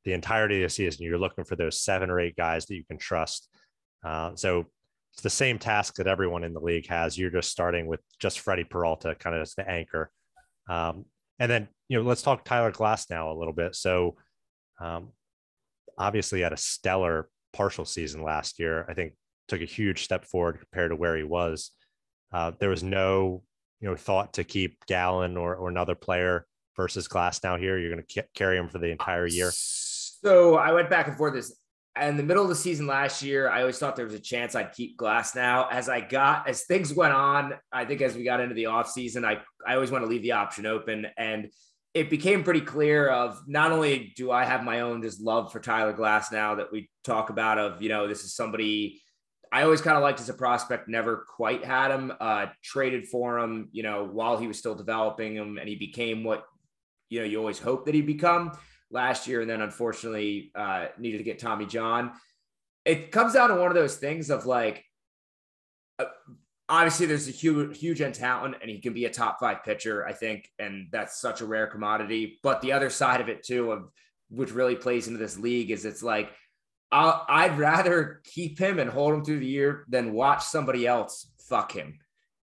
the 0.05 0.12
entirety 0.12 0.62
of 0.62 0.69
the 0.69 0.75
season 0.75 1.05
you're 1.05 1.19
looking 1.19 1.45
for 1.45 1.57
those 1.57 1.81
seven 1.81 2.11
or 2.11 2.21
eight 2.21 2.37
guys 2.37 2.67
that 2.67 2.75
you 2.75 2.85
can 2.85 2.99
trust. 2.99 3.49
Uh, 4.05 4.33
so 4.35 4.67
it's 5.12 5.23
the 5.23 5.31
same 5.31 5.59
task 5.59 5.97
that 5.97 6.07
everyone 6.07 6.45
in 6.45 6.55
the 6.55 6.61
league 6.61 6.88
has. 6.88 7.19
You're 7.19 7.31
just 7.31 7.51
starting 7.51 7.87
with 7.87 8.01
just 8.19 8.41
Freddie 8.41 8.65
Peralta 8.65 9.15
kind 9.15 9.37
of 9.37 9.43
as 9.43 9.55
the 9.55 9.69
anchor. 9.69 10.11
Um, 10.69 11.05
and 11.38 11.51
then, 11.51 11.69
you 11.88 11.99
know, 11.99 12.05
let's 12.09 12.23
talk 12.23 12.45
Tyler 12.45 12.73
Glasnow 12.73 13.35
a 13.35 13.38
little 13.38 13.53
bit. 13.53 13.75
So, 13.75 14.17
um, 14.81 15.11
obviously, 15.99 16.41
had 16.41 16.53
a 16.53 16.57
stellar 16.57 17.29
partial 17.53 17.85
season 17.85 18.23
last 18.23 18.59
year. 18.59 18.87
I 18.88 18.95
think 18.95 19.12
took 19.49 19.61
a 19.61 19.67
huge 19.67 20.05
step 20.05 20.25
forward 20.25 20.59
compared 20.59 20.91
to 20.91 20.97
where 20.97 21.17
he 21.17 21.25
was. 21.25 21.73
Uh, 22.33 22.53
there 22.59 22.71
was 22.71 22.83
no, 22.83 23.43
you 23.83 23.88
know, 23.88 23.97
thought 23.97 24.35
to 24.35 24.45
keep 24.45 24.87
Gallen 24.87 25.37
or, 25.37 25.57
or 25.57 25.68
another 25.68 25.97
player 25.97 26.47
versus 26.77 27.09
Glasnow 27.09 27.59
here. 27.59 27.77
You're 27.77 27.90
going 27.90 28.05
to 28.09 28.25
carry 28.33 28.57
him 28.57 28.68
for 28.68 28.79
the 28.79 28.87
entire 28.87 29.27
year. 29.27 29.51
So 29.53 30.55
I 30.55 30.73
went 30.73 30.88
back 30.88 31.09
and 31.09 31.16
forth. 31.16 31.35
This 31.35 31.55
in 32.01 32.16
the 32.16 32.23
middle 32.23 32.45
of 32.45 32.49
the 32.49 32.55
season 32.55 32.87
last 32.87 33.23
year, 33.23 33.51
I 33.51 33.61
always 33.61 33.79
thought 33.79 33.97
there 33.97 34.07
was 34.07 34.14
a 34.14 34.21
chance 34.21 34.55
I'd 34.55 34.73
keep 34.73 34.97
Glasnow. 34.97 35.66
As 35.71 35.88
I 35.88 36.01
got 36.01 36.49
as 36.49 36.64
things 36.64 36.95
went 36.95 37.12
on, 37.12 37.55
I 37.73 37.85
think 37.85 38.01
as 38.01 38.14
we 38.14 38.23
got 38.23 38.40
into 38.40 38.55
the 38.55 38.64
offseason, 38.64 39.27
I 39.27 39.42
I 39.66 39.75
always 39.75 39.90
want 39.90 40.05
to 40.05 40.09
leave 40.09 40.23
the 40.23 40.33
option 40.33 40.64
open. 40.64 41.09
And 41.18 41.51
it 41.92 42.09
became 42.09 42.45
pretty 42.45 42.62
clear 42.62 43.09
of 43.09 43.42
not 43.49 43.73
only 43.73 44.12
do 44.16 44.31
I 44.31 44.45
have 44.45 44.62
my 44.62 44.81
own 44.81 45.03
just 45.03 45.21
love 45.21 45.53
for 45.53 45.59
Tyler 45.59 45.92
Glasnow 45.92 46.57
that 46.57 46.73
we 46.73 46.88
talk 47.05 47.31
about 47.31 47.59
of, 47.59 47.83
you 47.83 47.88
know, 47.88 48.07
this 48.07 48.25
is 48.25 48.35
somebody 48.35 49.02
I 49.53 49.65
always 49.65 49.83
kind 49.83 49.99
of 49.99 50.03
liked 50.03 50.19
as 50.19 50.31
a 50.31 50.35
prospect, 50.35 50.88
never 50.88 51.27
quite 51.29 51.62
had 51.62 51.91
him, 51.91 52.11
uh, 52.19 52.47
traded 52.62 53.07
for 53.07 53.38
him, 53.38 53.69
you 53.73 53.83
know, 53.83 54.03
while 54.05 54.38
he 54.38 54.49
was 54.49 54.59
still 54.59 54.75
developing 54.75 55.37
him 55.37 55.59
and 55.59 55.69
he 55.69 55.77
became 55.77 56.25
what, 56.25 56.47
you 57.11 57.21
know, 57.21 57.27
you 57.27 57.38
always 57.38 57.59
hope 57.59 57.85
that 57.85 57.95
he'd 57.95 58.07
become 58.07 58.53
last 58.91 59.29
year, 59.29 59.43
and 59.43 59.51
then 59.51 59.61
unfortunately 59.61 60.51
uh, 60.55 60.87
needed 60.99 61.19
to 61.19 61.25
get 61.25 61.38
Tommy 61.38 61.67
John. 61.67 62.12
It 62.87 63.12
comes 63.12 63.35
down 63.35 63.51
to 63.51 63.57
one 63.57 63.69
of 63.69 63.75
those 63.75 63.97
things 63.97 64.31
of 64.31 64.47
like, 64.47 64.85
uh, 65.99 66.07
obviously 66.69 67.05
there's 67.05 67.29
a 67.29 67.33
huge, 67.33 67.79
huge 67.79 68.01
end 68.01 68.15
talent, 68.15 68.57
and 68.62 68.71
he 68.71 68.81
can 68.81 68.95
be 68.95 69.05
a 69.05 69.11
top 69.11 69.38
five 69.38 69.62
pitcher, 69.65 70.07
I 70.07 70.15
think, 70.15 70.49
and 70.59 70.88
that's 70.91 71.21
such 71.21 71.43
a 71.43 71.47
rare 71.47 71.67
commodity. 71.67 72.41
But 72.43 72.62
the 72.62 72.73
other 72.73 72.88
side 72.88 73.21
of 73.21 73.29
it 73.29 73.43
too, 73.43 73.71
of 73.71 73.91
which 74.31 74.53
really 74.53 74.77
plays 74.77 75.09
into 75.09 75.19
this 75.19 75.38
league, 75.38 75.71
is 75.71 75.85
it's 75.85 76.03
like 76.03 76.33
i 76.92 77.48
would 77.48 77.59
rather 77.59 78.20
keep 78.24 78.59
him 78.59 78.78
and 78.78 78.90
hold 78.90 79.14
him 79.14 79.24
through 79.24 79.40
the 79.40 79.46
year 79.46 79.85
than 79.88 80.12
watch 80.12 80.44
somebody 80.44 80.87
else 80.87 81.33
fuck 81.52 81.72
him. 81.72 81.98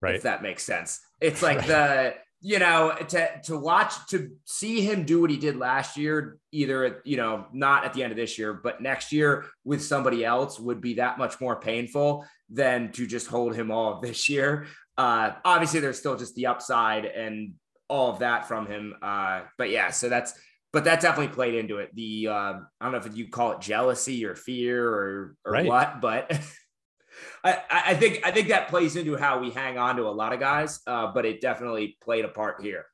Right. 0.01 0.15
If 0.15 0.23
that 0.23 0.41
makes 0.41 0.63
sense. 0.63 1.01
It's 1.19 1.41
like 1.41 1.60
right. 1.60 1.67
the 1.67 2.13
you 2.45 2.60
know, 2.60 2.93
to 3.08 3.41
to 3.43 3.58
watch 3.58 3.93
to 4.08 4.32
see 4.43 4.82
him 4.82 5.06
do 5.06 5.21
what 5.21 5.29
he 5.29 5.38
did 5.38 5.56
last 5.56 5.95
year, 5.95 6.38
either 6.51 7.01
you 7.06 7.15
know, 7.15 7.45
not 7.53 7.86
at 7.86 7.93
the 7.93 8.03
end 8.03 8.12
of 8.12 8.17
this 8.17 8.38
year, 8.38 8.53
but 8.53 8.82
next 8.82 9.13
year 9.13 9.45
with 9.63 9.82
somebody 9.82 10.25
else 10.25 10.60
would 10.60 10.82
be 10.82 10.95
that 10.95 11.17
much 11.17 11.39
more 11.39 11.56
painful 11.56 12.25
than 12.49 12.91
to 12.91 13.08
just 13.08 13.27
hold 13.27 13.56
him 13.56 13.71
all 13.71 13.93
of 13.93 14.01
this 14.01 14.27
year. 14.27 14.67
Uh, 14.97 15.32
obviously, 15.45 15.79
there's 15.79 15.99
still 15.99 16.17
just 16.17 16.36
the 16.36 16.47
upside 16.47 17.06
and 17.06 17.53
all 17.88 18.12
of 18.12 18.19
that 18.19 18.45
from 18.45 18.67
him. 18.67 18.93
Uh, 19.01 19.41
but 19.58 19.69
yeah, 19.69 19.89
so 19.89 20.10
that's 20.10 20.34
but 20.73 20.86
that 20.86 20.99
definitely 20.99 21.33
played 21.33 21.53
into 21.53 21.77
it. 21.77 21.95
The 21.95 22.27
uh, 22.27 22.33
I 22.33 22.59
don't 22.81 22.91
know 22.91 22.97
if 22.97 23.15
you 23.15 23.29
call 23.29 23.53
it 23.53 23.62
jealousy 23.62 24.25
or 24.25 24.36
fear 24.36 24.86
or 24.86 25.36
or 25.45 25.51
right. 25.53 25.65
what, 25.65 26.01
but 26.01 26.31
I, 27.43 27.62
I 27.69 27.93
think 27.93 28.21
I 28.25 28.31
think 28.31 28.47
that 28.49 28.67
plays 28.67 28.95
into 28.95 29.15
how 29.15 29.39
we 29.39 29.51
hang 29.51 29.77
on 29.77 29.95
to 29.97 30.03
a 30.03 30.09
lot 30.09 30.33
of 30.33 30.39
guys, 30.39 30.79
uh, 30.88 31.12
but 31.13 31.25
it 31.25 31.39
definitely 31.39 31.97
played 32.01 32.25
a 32.25 32.29
part 32.29 32.62
here. 32.62 32.86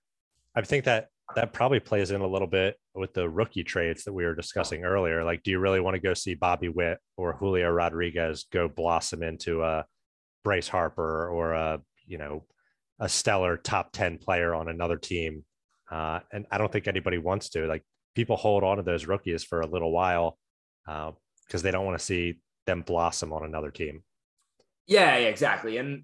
I 0.55 0.61
think 0.61 0.83
that 0.85 1.07
that 1.35 1.53
probably 1.53 1.79
plays 1.79 2.11
in 2.11 2.21
a 2.21 2.27
little 2.27 2.47
bit 2.47 2.75
with 2.95 3.13
the 3.13 3.29
rookie 3.29 3.63
trades 3.63 4.03
that 4.03 4.13
we 4.13 4.25
were 4.25 4.35
discussing 4.35 4.83
earlier. 4.83 5.23
Like, 5.23 5.43
do 5.43 5.51
you 5.51 5.59
really 5.59 5.79
want 5.79 5.93
to 5.93 6.01
go 6.01 6.13
see 6.13 6.33
Bobby 6.33 6.69
Witt 6.69 6.97
or 7.17 7.33
Julio 7.33 7.69
Rodriguez 7.69 8.45
go 8.51 8.67
blossom 8.67 9.23
into 9.23 9.63
a 9.63 9.85
Bryce 10.43 10.67
Harper 10.67 11.29
or 11.29 11.53
a 11.53 11.81
you 12.05 12.17
know 12.17 12.43
a 12.99 13.07
stellar 13.07 13.55
top 13.55 13.93
ten 13.93 14.17
player 14.17 14.53
on 14.53 14.67
another 14.67 14.97
team? 14.97 15.45
Uh, 15.91 16.19
and 16.31 16.45
I 16.51 16.57
don't 16.57 16.71
think 16.71 16.87
anybody 16.87 17.17
wants 17.17 17.49
to. 17.49 17.65
Like, 17.65 17.83
people 18.15 18.35
hold 18.35 18.63
on 18.63 18.77
to 18.77 18.83
those 18.83 19.07
rookies 19.07 19.43
for 19.43 19.61
a 19.61 19.67
little 19.67 19.91
while 19.91 20.37
because 20.85 21.15
uh, 21.55 21.57
they 21.61 21.71
don't 21.71 21.85
want 21.85 21.97
to 21.97 22.03
see 22.03 22.39
them 22.65 22.81
blossom 22.81 23.33
on 23.33 23.43
another 23.43 23.71
team. 23.71 24.03
Yeah, 24.87 25.17
yeah, 25.17 25.27
exactly. 25.27 25.77
And 25.77 26.03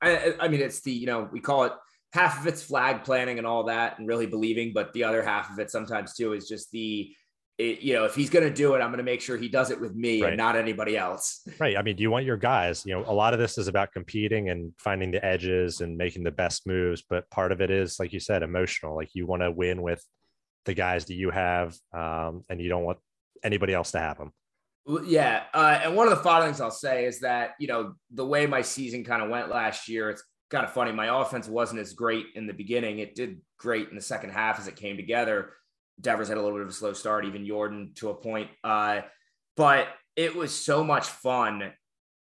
I, 0.00 0.34
I 0.38 0.48
mean, 0.48 0.60
it's 0.60 0.80
the 0.80 0.92
you 0.92 1.06
know 1.06 1.28
we 1.32 1.40
call 1.40 1.64
it 1.64 1.72
half 2.12 2.40
of 2.40 2.46
it's 2.46 2.62
flag 2.62 3.04
planning 3.04 3.38
and 3.38 3.46
all 3.46 3.64
that 3.64 3.98
and 3.98 4.08
really 4.08 4.26
believing, 4.26 4.72
but 4.72 4.92
the 4.92 5.04
other 5.04 5.22
half 5.22 5.50
of 5.50 5.58
it 5.58 5.70
sometimes 5.70 6.14
too 6.14 6.32
is 6.32 6.48
just 6.48 6.70
the, 6.72 7.14
it, 7.60 7.80
you 7.80 7.92
know, 7.92 8.04
if 8.04 8.14
he's 8.14 8.30
going 8.30 8.48
to 8.48 8.54
do 8.54 8.74
it, 8.74 8.78
I'm 8.78 8.88
going 8.88 8.98
to 8.98 9.04
make 9.04 9.20
sure 9.20 9.36
he 9.36 9.48
does 9.48 9.70
it 9.70 9.78
with 9.78 9.94
me 9.94 10.22
right. 10.22 10.28
and 10.28 10.38
not 10.38 10.56
anybody 10.56 10.96
else. 10.96 11.46
Right. 11.58 11.76
I 11.76 11.82
mean, 11.82 11.96
do 11.96 12.02
you 12.02 12.10
want 12.10 12.24
your 12.24 12.38
guys? 12.38 12.86
You 12.86 12.94
know, 12.94 13.04
a 13.06 13.12
lot 13.12 13.34
of 13.34 13.38
this 13.38 13.58
is 13.58 13.68
about 13.68 13.92
competing 13.92 14.48
and 14.48 14.72
finding 14.78 15.10
the 15.10 15.22
edges 15.22 15.82
and 15.82 15.98
making 15.98 16.22
the 16.22 16.30
best 16.30 16.66
moves, 16.66 17.02
but 17.06 17.28
part 17.28 17.52
of 17.52 17.60
it 17.60 17.70
is, 17.70 18.00
like 18.00 18.14
you 18.14 18.20
said, 18.20 18.42
emotional. 18.42 18.96
Like 18.96 19.10
you 19.14 19.26
want 19.26 19.42
to 19.42 19.50
win 19.50 19.82
with 19.82 20.02
the 20.64 20.72
guys 20.72 21.04
that 21.06 21.14
you 21.14 21.30
have, 21.30 21.76
um, 21.92 22.44
and 22.48 22.60
you 22.60 22.70
don't 22.70 22.84
want 22.84 22.98
anybody 23.44 23.74
else 23.74 23.90
to 23.90 23.98
have 23.98 24.16
them. 24.16 24.32
Yeah, 25.04 25.42
uh, 25.52 25.80
and 25.84 25.94
one 25.96 26.08
of 26.08 26.16
the 26.16 26.24
final 26.24 26.46
things 26.46 26.62
I'll 26.62 26.70
say 26.70 27.04
is 27.04 27.20
that 27.20 27.50
you 27.58 27.68
know 27.68 27.94
the 28.10 28.24
way 28.24 28.46
my 28.46 28.62
season 28.62 29.04
kind 29.04 29.22
of 29.22 29.28
went 29.28 29.50
last 29.50 29.88
year, 29.88 30.08
it's 30.08 30.22
kind 30.48 30.64
of 30.64 30.72
funny. 30.72 30.92
My 30.92 31.20
offense 31.20 31.46
wasn't 31.46 31.80
as 31.80 31.92
great 31.92 32.26
in 32.34 32.46
the 32.46 32.54
beginning. 32.54 33.00
It 33.00 33.14
did 33.14 33.40
great 33.58 33.90
in 33.90 33.96
the 33.96 34.02
second 34.02 34.30
half 34.30 34.58
as 34.58 34.66
it 34.66 34.76
came 34.76 34.96
together. 34.96 35.52
Devers 36.00 36.28
had 36.28 36.38
a 36.38 36.40
little 36.40 36.56
bit 36.56 36.62
of 36.62 36.70
a 36.70 36.72
slow 36.72 36.92
start, 36.92 37.24
even 37.24 37.46
Jordan 37.46 37.92
to 37.96 38.10
a 38.10 38.14
point. 38.14 38.50
Uh, 38.64 39.02
but 39.56 39.88
it 40.16 40.34
was 40.34 40.54
so 40.54 40.82
much 40.82 41.06
fun 41.06 41.72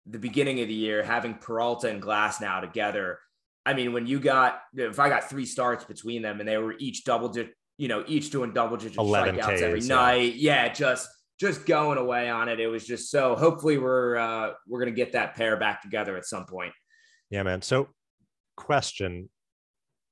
the 0.05 0.19
beginning 0.19 0.61
of 0.61 0.67
the 0.67 0.73
year 0.73 1.03
having 1.03 1.35
Peralta 1.35 1.89
and 1.89 2.01
Glasnow 2.01 2.61
together. 2.61 3.19
I 3.65 3.73
mean, 3.73 3.93
when 3.93 4.07
you 4.07 4.19
got 4.19 4.61
if 4.73 4.99
I 4.99 5.09
got 5.09 5.29
three 5.29 5.45
starts 5.45 5.83
between 5.83 6.21
them 6.21 6.39
and 6.39 6.49
they 6.49 6.57
were 6.57 6.75
each 6.79 7.03
double 7.03 7.29
digit, 7.29 7.53
you 7.77 7.87
know, 7.87 8.03
each 8.07 8.31
doing 8.31 8.53
double 8.53 8.77
digit 8.77 8.97
strikeouts 8.97 9.55
Ks, 9.55 9.61
every 9.61 9.81
yeah. 9.81 9.95
night. 9.95 10.35
Yeah, 10.35 10.69
just 10.69 11.07
just 11.39 11.65
going 11.65 11.97
away 11.97 12.29
on 12.29 12.49
it. 12.49 12.59
It 12.59 12.67
was 12.67 12.85
just 12.85 13.11
so 13.11 13.35
hopefully 13.35 13.77
we're 13.77 14.17
uh 14.17 14.53
we're 14.67 14.79
gonna 14.79 14.91
get 14.91 15.11
that 15.11 15.35
pair 15.35 15.57
back 15.57 15.81
together 15.81 16.17
at 16.17 16.25
some 16.25 16.45
point. 16.45 16.73
Yeah, 17.29 17.43
man. 17.43 17.61
So 17.61 17.89
question 18.57 19.29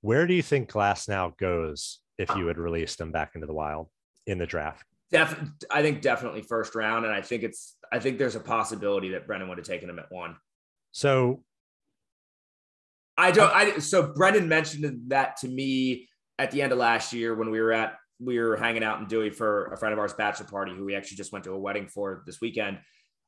where 0.01 0.27
do 0.27 0.33
you 0.33 0.41
think 0.41 0.71
Glasnow 0.71 1.35
goes 1.37 1.99
if 2.17 2.29
you 2.35 2.47
had 2.47 2.57
released 2.57 2.99
him 2.99 3.11
back 3.11 3.31
into 3.35 3.47
the 3.47 3.53
wild 3.53 3.87
in 4.25 4.37
the 4.37 4.45
draft? 4.45 4.85
Def- 5.11 5.39
I 5.71 5.81
think 5.81 6.01
definitely 6.01 6.41
first 6.41 6.75
round, 6.75 7.05
and 7.05 7.13
I 7.13 7.21
think 7.21 7.43
it's 7.43 7.77
I 7.91 7.99
think 7.99 8.17
there's 8.17 8.35
a 8.35 8.41
possibility 8.41 9.09
that 9.09 9.25
Brendan 9.25 9.47
would 9.49 9.57
have 9.57 9.67
taken 9.67 9.89
him 9.89 9.99
at 9.99 10.11
one. 10.11 10.35
So 10.91 11.43
I 13.17 13.31
don't. 13.31 13.53
I 13.53 13.79
so 13.79 14.13
Brendan 14.13 14.47
mentioned 14.47 15.09
that 15.09 15.37
to 15.37 15.47
me 15.47 16.07
at 16.37 16.51
the 16.51 16.61
end 16.61 16.71
of 16.71 16.77
last 16.77 17.13
year 17.13 17.35
when 17.35 17.49
we 17.49 17.59
were 17.59 17.71
at 17.71 17.95
we 18.19 18.39
were 18.39 18.57
hanging 18.57 18.83
out 18.83 18.99
in 18.99 19.07
Dewey 19.07 19.29
for 19.29 19.65
a 19.67 19.77
friend 19.77 19.93
of 19.93 19.99
ours 19.99 20.13
bachelor 20.13 20.47
party 20.47 20.73
who 20.73 20.85
we 20.85 20.95
actually 20.95 21.17
just 21.17 21.31
went 21.31 21.45
to 21.45 21.51
a 21.51 21.57
wedding 21.57 21.87
for 21.87 22.23
this 22.25 22.41
weekend. 22.41 22.79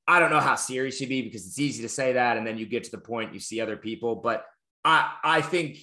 I 0.08 0.19
don't 0.19 0.32
know 0.32 0.39
how 0.39 0.56
serious 0.56 0.99
you'd 0.99 1.10
be 1.10 1.21
because 1.21 1.45
it's 1.45 1.60
easy 1.60 1.84
to 1.84 1.89
say 1.89 2.13
that, 2.13 2.38
and 2.38 2.45
then 2.45 2.58
you 2.58 2.65
get 2.65 2.84
to 2.86 2.91
the 2.91 2.97
point 2.97 3.34
you 3.34 3.39
see 3.39 3.62
other 3.62 3.78
people, 3.78 4.15
but 4.15 4.45
I 4.84 5.13
I 5.23 5.41
think 5.41 5.78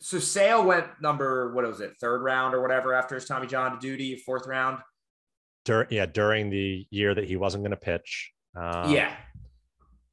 so. 0.00 0.18
Sale 0.18 0.64
went 0.64 0.86
number 1.00 1.52
what 1.54 1.66
was 1.66 1.80
it, 1.80 1.92
third 2.00 2.22
round 2.22 2.54
or 2.54 2.62
whatever 2.62 2.94
after 2.94 3.14
his 3.14 3.24
Tommy 3.24 3.46
John 3.46 3.72
to 3.72 3.78
duty, 3.78 4.16
fourth 4.16 4.46
round. 4.46 4.78
Dur- 5.64 5.88
yeah, 5.90 6.06
during 6.06 6.50
the 6.50 6.86
year 6.90 7.14
that 7.14 7.24
he 7.24 7.36
wasn't 7.36 7.62
going 7.62 7.72
to 7.72 7.76
pitch. 7.76 8.32
Um, 8.56 8.92
yeah. 8.92 9.14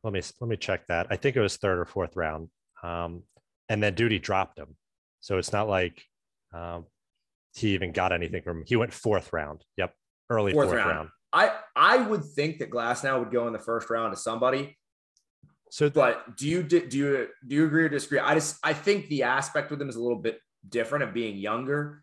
Let 0.04 0.14
me 0.14 0.22
let 0.40 0.48
me 0.48 0.58
check 0.58 0.86
that. 0.88 1.08
I 1.10 1.16
think 1.16 1.36
it 1.36 1.42
was 1.42 1.58
third 1.58 1.80
or 1.80 1.86
fourth 1.86 2.16
round. 2.16 2.50
Um, 2.84 3.24
and 3.70 3.82
then 3.82 3.96
duty 3.96 4.20
dropped 4.20 4.60
him, 4.60 4.76
so 5.22 5.40
it's 5.40 5.52
not 5.52 5.68
like 5.68 6.04
um, 6.54 6.86
he 7.56 7.74
even 7.74 7.92
got 7.92 8.12
anything 8.12 8.44
from. 8.44 8.64
He 8.68 8.76
went 8.76 8.94
fourth 8.94 9.34
round. 9.34 9.64
Yep, 9.78 9.94
early 10.30 10.54
fourth, 10.54 10.68
fourth 10.68 10.78
round. 10.78 10.96
round. 10.96 11.10
I 11.34 11.52
I 11.76 11.98
would 11.98 12.24
think 12.24 12.60
that 12.60 12.70
Glasnow 12.70 13.20
would 13.20 13.32
go 13.32 13.48
in 13.48 13.54
the 13.54 13.60
first 13.60 13.90
round 13.90 14.14
to 14.14 14.20
somebody. 14.20 14.78
So, 15.76 15.90
but 15.90 16.38
do 16.38 16.48
you 16.48 16.64
do 16.64 16.78
you 16.78 17.28
do 17.46 17.54
you 17.54 17.66
agree 17.66 17.84
or 17.84 17.90
disagree? 17.90 18.20
I 18.20 18.34
just 18.34 18.56
I 18.64 18.72
think 18.72 19.10
the 19.10 19.24
aspect 19.24 19.70
with 19.70 19.78
them 19.78 19.90
is 19.90 19.98
a 19.98 20.02
little 20.02 20.20
bit 20.22 20.40
different 20.70 21.04
of 21.04 21.14
being 21.14 21.36
younger. 21.36 22.02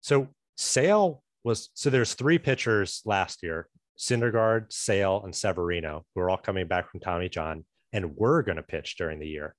So 0.00 0.26
Sale 0.56 1.22
was 1.44 1.68
so 1.74 1.88
there's 1.88 2.14
three 2.14 2.38
pitchers 2.38 3.02
last 3.04 3.44
year: 3.44 3.68
Syndergaard, 3.96 4.72
Sale, 4.72 5.22
and 5.22 5.32
Severino, 5.32 6.04
who 6.16 6.20
are 6.20 6.28
all 6.28 6.36
coming 6.36 6.66
back 6.66 6.90
from 6.90 6.98
Tommy 6.98 7.28
John, 7.28 7.64
and 7.92 8.16
were 8.16 8.42
going 8.42 8.56
to 8.56 8.64
pitch 8.64 8.96
during 8.96 9.20
the 9.20 9.28
year. 9.28 9.54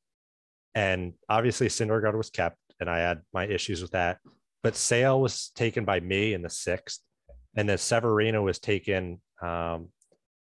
And 0.76 1.14
obviously, 1.30 1.70
Syndergaard 1.70 2.18
was 2.18 2.30
kept, 2.30 2.58
and 2.82 2.90
I 2.90 3.00
had 3.00 3.22
my 3.34 3.48
issues 3.48 3.82
with 3.82 3.92
that. 3.92 4.18
But 4.62 4.76
Sale 4.76 5.22
was 5.22 5.52
taken 5.56 5.86
by 5.86 6.02
me 6.02 6.34
in 6.34 6.42
the 6.42 6.50
sixth, 6.50 7.00
and 7.56 7.70
then 7.70 7.78
Severino 7.78 8.44
was 8.44 8.60
taken 8.60 9.22
um, 9.42 9.88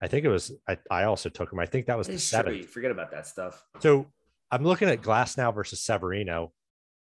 I 0.05 0.07
think 0.07 0.23
it 0.23 0.29
was. 0.29 0.51
I, 0.69 0.77
I 0.91 1.03
also 1.05 1.29
took 1.29 1.51
him. 1.51 1.59
I 1.59 1.65
think 1.65 1.87
that 1.87 1.97
was 1.97 2.05
the 2.05 2.19
seventh. 2.19 2.69
Forget 2.69 2.91
about 2.91 3.09
that 3.09 3.25
stuff. 3.25 3.63
So 3.79 4.05
I'm 4.51 4.63
looking 4.63 4.87
at 4.87 5.01
Glasnow 5.01 5.51
versus 5.53 5.81
Severino. 5.81 6.53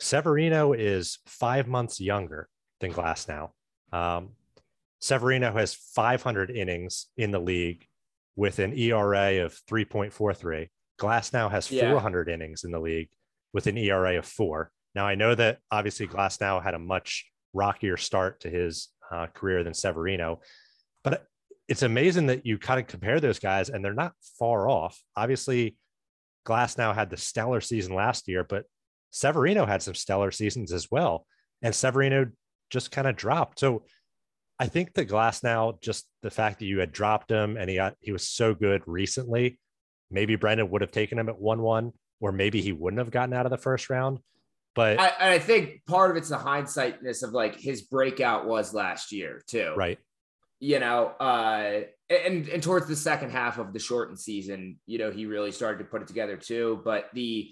Severino 0.01 0.75
is 0.75 1.19
five 1.25 1.67
months 1.67 1.99
younger 1.99 2.51
than 2.81 2.93
Glasnow. 2.93 3.53
Um, 3.91 4.33
Severino 5.01 5.51
has 5.55 5.73
500 5.73 6.51
innings 6.51 7.07
in 7.17 7.31
the 7.31 7.39
league 7.39 7.87
with 8.37 8.59
an 8.59 8.77
ERA 8.77 9.47
of 9.47 9.59
3.43. 9.71 10.69
Glasnow 11.01 11.51
has 11.51 11.71
yeah. 11.71 11.91
400 11.91 12.29
innings 12.29 12.65
in 12.65 12.71
the 12.71 12.81
league 12.81 13.09
with 13.55 13.67
an 13.67 13.79
ERA 13.79 14.19
of 14.19 14.27
four. 14.27 14.71
Now 14.95 15.07
I 15.07 15.15
know 15.15 15.35
that 15.35 15.61
obviously 15.71 16.07
Glasnow 16.07 16.63
had 16.63 16.75
a 16.75 16.79
much 16.79 17.25
rockier 17.55 17.97
start 17.97 18.41
to 18.41 18.51
his 18.51 18.89
uh, 19.11 19.29
career 19.29 19.65
than 19.65 19.73
Severino, 19.73 20.41
but 21.03 21.25
it's 21.71 21.85
amazing 21.85 22.27
that 22.27 22.45
you 22.45 22.59
kind 22.59 22.81
of 22.81 22.89
compare 22.89 23.21
those 23.21 23.39
guys 23.39 23.71
and 23.71 23.83
they're 23.83 23.95
not 23.95 24.13
far 24.41 24.69
off. 24.69 25.01
Obviously, 25.17 25.77
Glasnow 26.45 26.93
had 26.93 27.11
the 27.11 27.17
stellar 27.17 27.61
season 27.61 27.95
last 27.95 28.27
year, 28.27 28.43
but 28.43 28.65
Severino 29.11 29.65
had 29.67 29.81
some 29.81 29.95
stellar 29.95 30.33
seasons 30.33 30.73
as 30.73 30.91
well. 30.91 31.25
And 31.63 31.73
Severino 31.73 32.27
just 32.71 32.91
kind 32.91 33.07
of 33.07 33.15
dropped. 33.15 33.61
So 33.61 33.85
I 34.59 34.67
think 34.67 34.95
the 34.95 35.07
Glasnow 35.07 35.81
just 35.81 36.07
the 36.23 36.31
fact 36.31 36.59
that 36.59 36.67
you 36.67 36.81
had 36.81 36.91
dropped 36.91 37.31
him 37.31 37.57
and 37.57 37.71
he 37.71 37.77
got 37.77 37.95
he 38.01 38.11
was 38.11 38.27
so 38.27 38.53
good 38.53 38.83
recently, 38.87 39.61
maybe 40.11 40.35
Brendan 40.35 40.71
would 40.71 40.81
have 40.81 40.91
taken 40.91 41.21
him 41.21 41.29
at 41.29 41.41
one 41.41 41.63
one, 41.63 41.93
or 42.19 42.33
maybe 42.33 42.61
he 42.61 42.73
wouldn't 42.73 42.99
have 42.99 43.13
gotten 43.13 43.33
out 43.33 43.47
of 43.47 43.51
the 43.51 43.59
first 43.59 43.91
round. 43.91 44.19
But 44.75 44.99
I, 44.99 45.35
I 45.35 45.39
think 45.39 45.85
part 45.87 46.11
of 46.11 46.17
it's 46.17 46.31
the 46.31 46.39
hindsightness 46.39 47.23
of 47.23 47.31
like 47.31 47.55
his 47.55 47.83
breakout 47.83 48.47
was 48.47 48.75
last 48.75 49.13
year 49.13 49.41
too. 49.47 49.73
Right 49.77 50.01
you 50.61 50.79
know, 50.79 51.07
uh, 51.19 51.81
and 52.11 52.49
and 52.49 52.63
towards 52.63 52.87
the 52.87 52.97
second 52.97 53.31
half 53.31 53.59
of 53.59 53.73
the 53.73 53.79
shortened 53.79 54.21
season, 54.21 54.79
you 54.87 54.99
know, 54.99 55.11
he 55.11 55.27
really 55.27 55.53
started 55.53 55.79
to 55.79 55.85
put 55.85 56.03
it 56.03 56.09
together 56.09 56.37
too. 56.37 56.83
But 56.85 57.07
the, 57.15 57.51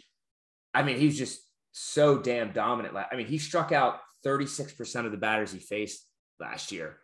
I 0.75 0.83
mean, 0.83 0.99
he's 0.99 1.17
just 1.17 1.41
so 1.73 2.19
damn 2.19 2.53
dominant. 2.53 2.95
I 2.97 3.17
mean, 3.17 3.27
he 3.27 3.39
struck 3.39 3.73
out 3.73 4.01
36% 4.27 5.07
of 5.07 5.11
the 5.11 5.17
batters 5.17 5.53
he 5.53 5.59
faced 5.59 6.07
last 6.39 6.71
year. 6.71 6.99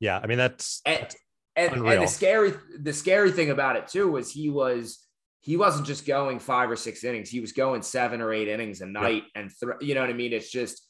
Yeah, 0.00 0.18
I 0.22 0.26
mean 0.26 0.38
that's, 0.38 0.80
and, 0.86 1.02
that's 1.02 1.16
and, 1.56 1.86
and, 1.86 2.02
the 2.02 2.06
scary 2.06 2.54
the 2.80 2.92
scary 2.92 3.32
thing 3.32 3.50
about 3.50 3.76
it 3.76 3.88
too 3.88 4.08
was 4.08 4.30
he 4.30 4.48
was 4.48 5.04
he 5.40 5.56
wasn't 5.56 5.86
just 5.86 6.06
going 6.06 6.38
five 6.38 6.70
or 6.70 6.76
six 6.76 7.02
innings. 7.04 7.28
He 7.28 7.40
was 7.40 7.52
going 7.52 7.82
seven 7.82 8.20
or 8.20 8.32
eight 8.32 8.48
innings 8.48 8.80
a 8.80 8.86
night, 8.86 9.24
yep. 9.24 9.24
and 9.34 9.50
th- 9.60 9.80
you 9.80 9.94
know 9.94 10.00
what 10.00 10.10
I 10.10 10.14
mean. 10.14 10.32
It's 10.32 10.50
just 10.50 10.86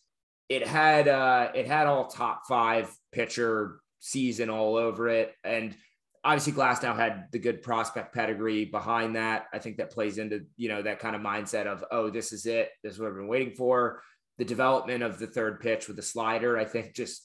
it 0.51 0.67
had 0.67 1.09
uh 1.09 1.51
it 1.55 1.67
had 1.67 1.87
all 1.87 2.07
top 2.07 2.43
five 2.47 2.95
pitcher 3.13 3.81
season 4.01 4.51
all 4.51 4.77
over 4.77 5.09
it. 5.09 5.35
And 5.45 5.77
obviously 6.25 6.53
Glasnow 6.53 6.97
had 6.97 7.27
the 7.33 7.39
good 7.39 7.63
prospect 7.63 8.15
pedigree 8.15 8.65
behind 8.65 9.17
that. 9.17 9.47
I 9.53 9.59
think 9.59 9.79
that 9.79 9.93
plays 9.93 10.19
into, 10.19 10.47
you 10.57 10.69
know, 10.69 10.83
that 10.83 10.99
kind 10.99 11.17
of 11.17 11.23
mindset 11.23 11.67
of, 11.67 11.85
oh, 11.91 12.11
this 12.11 12.33
is 12.33 12.47
it. 12.47 12.71
This 12.83 12.95
is 12.95 13.01
what 13.01 13.09
I've 13.09 13.17
been 13.17 13.29
waiting 13.29 13.55
for. 13.55 14.03
The 14.39 14.45
development 14.45 15.03
of 15.03 15.19
the 15.19 15.27
third 15.27 15.61
pitch 15.61 15.89
with 15.89 15.97
the 15.97 16.03
slider, 16.03 16.59
I 16.59 16.65
think 16.65 16.95
just 16.95 17.25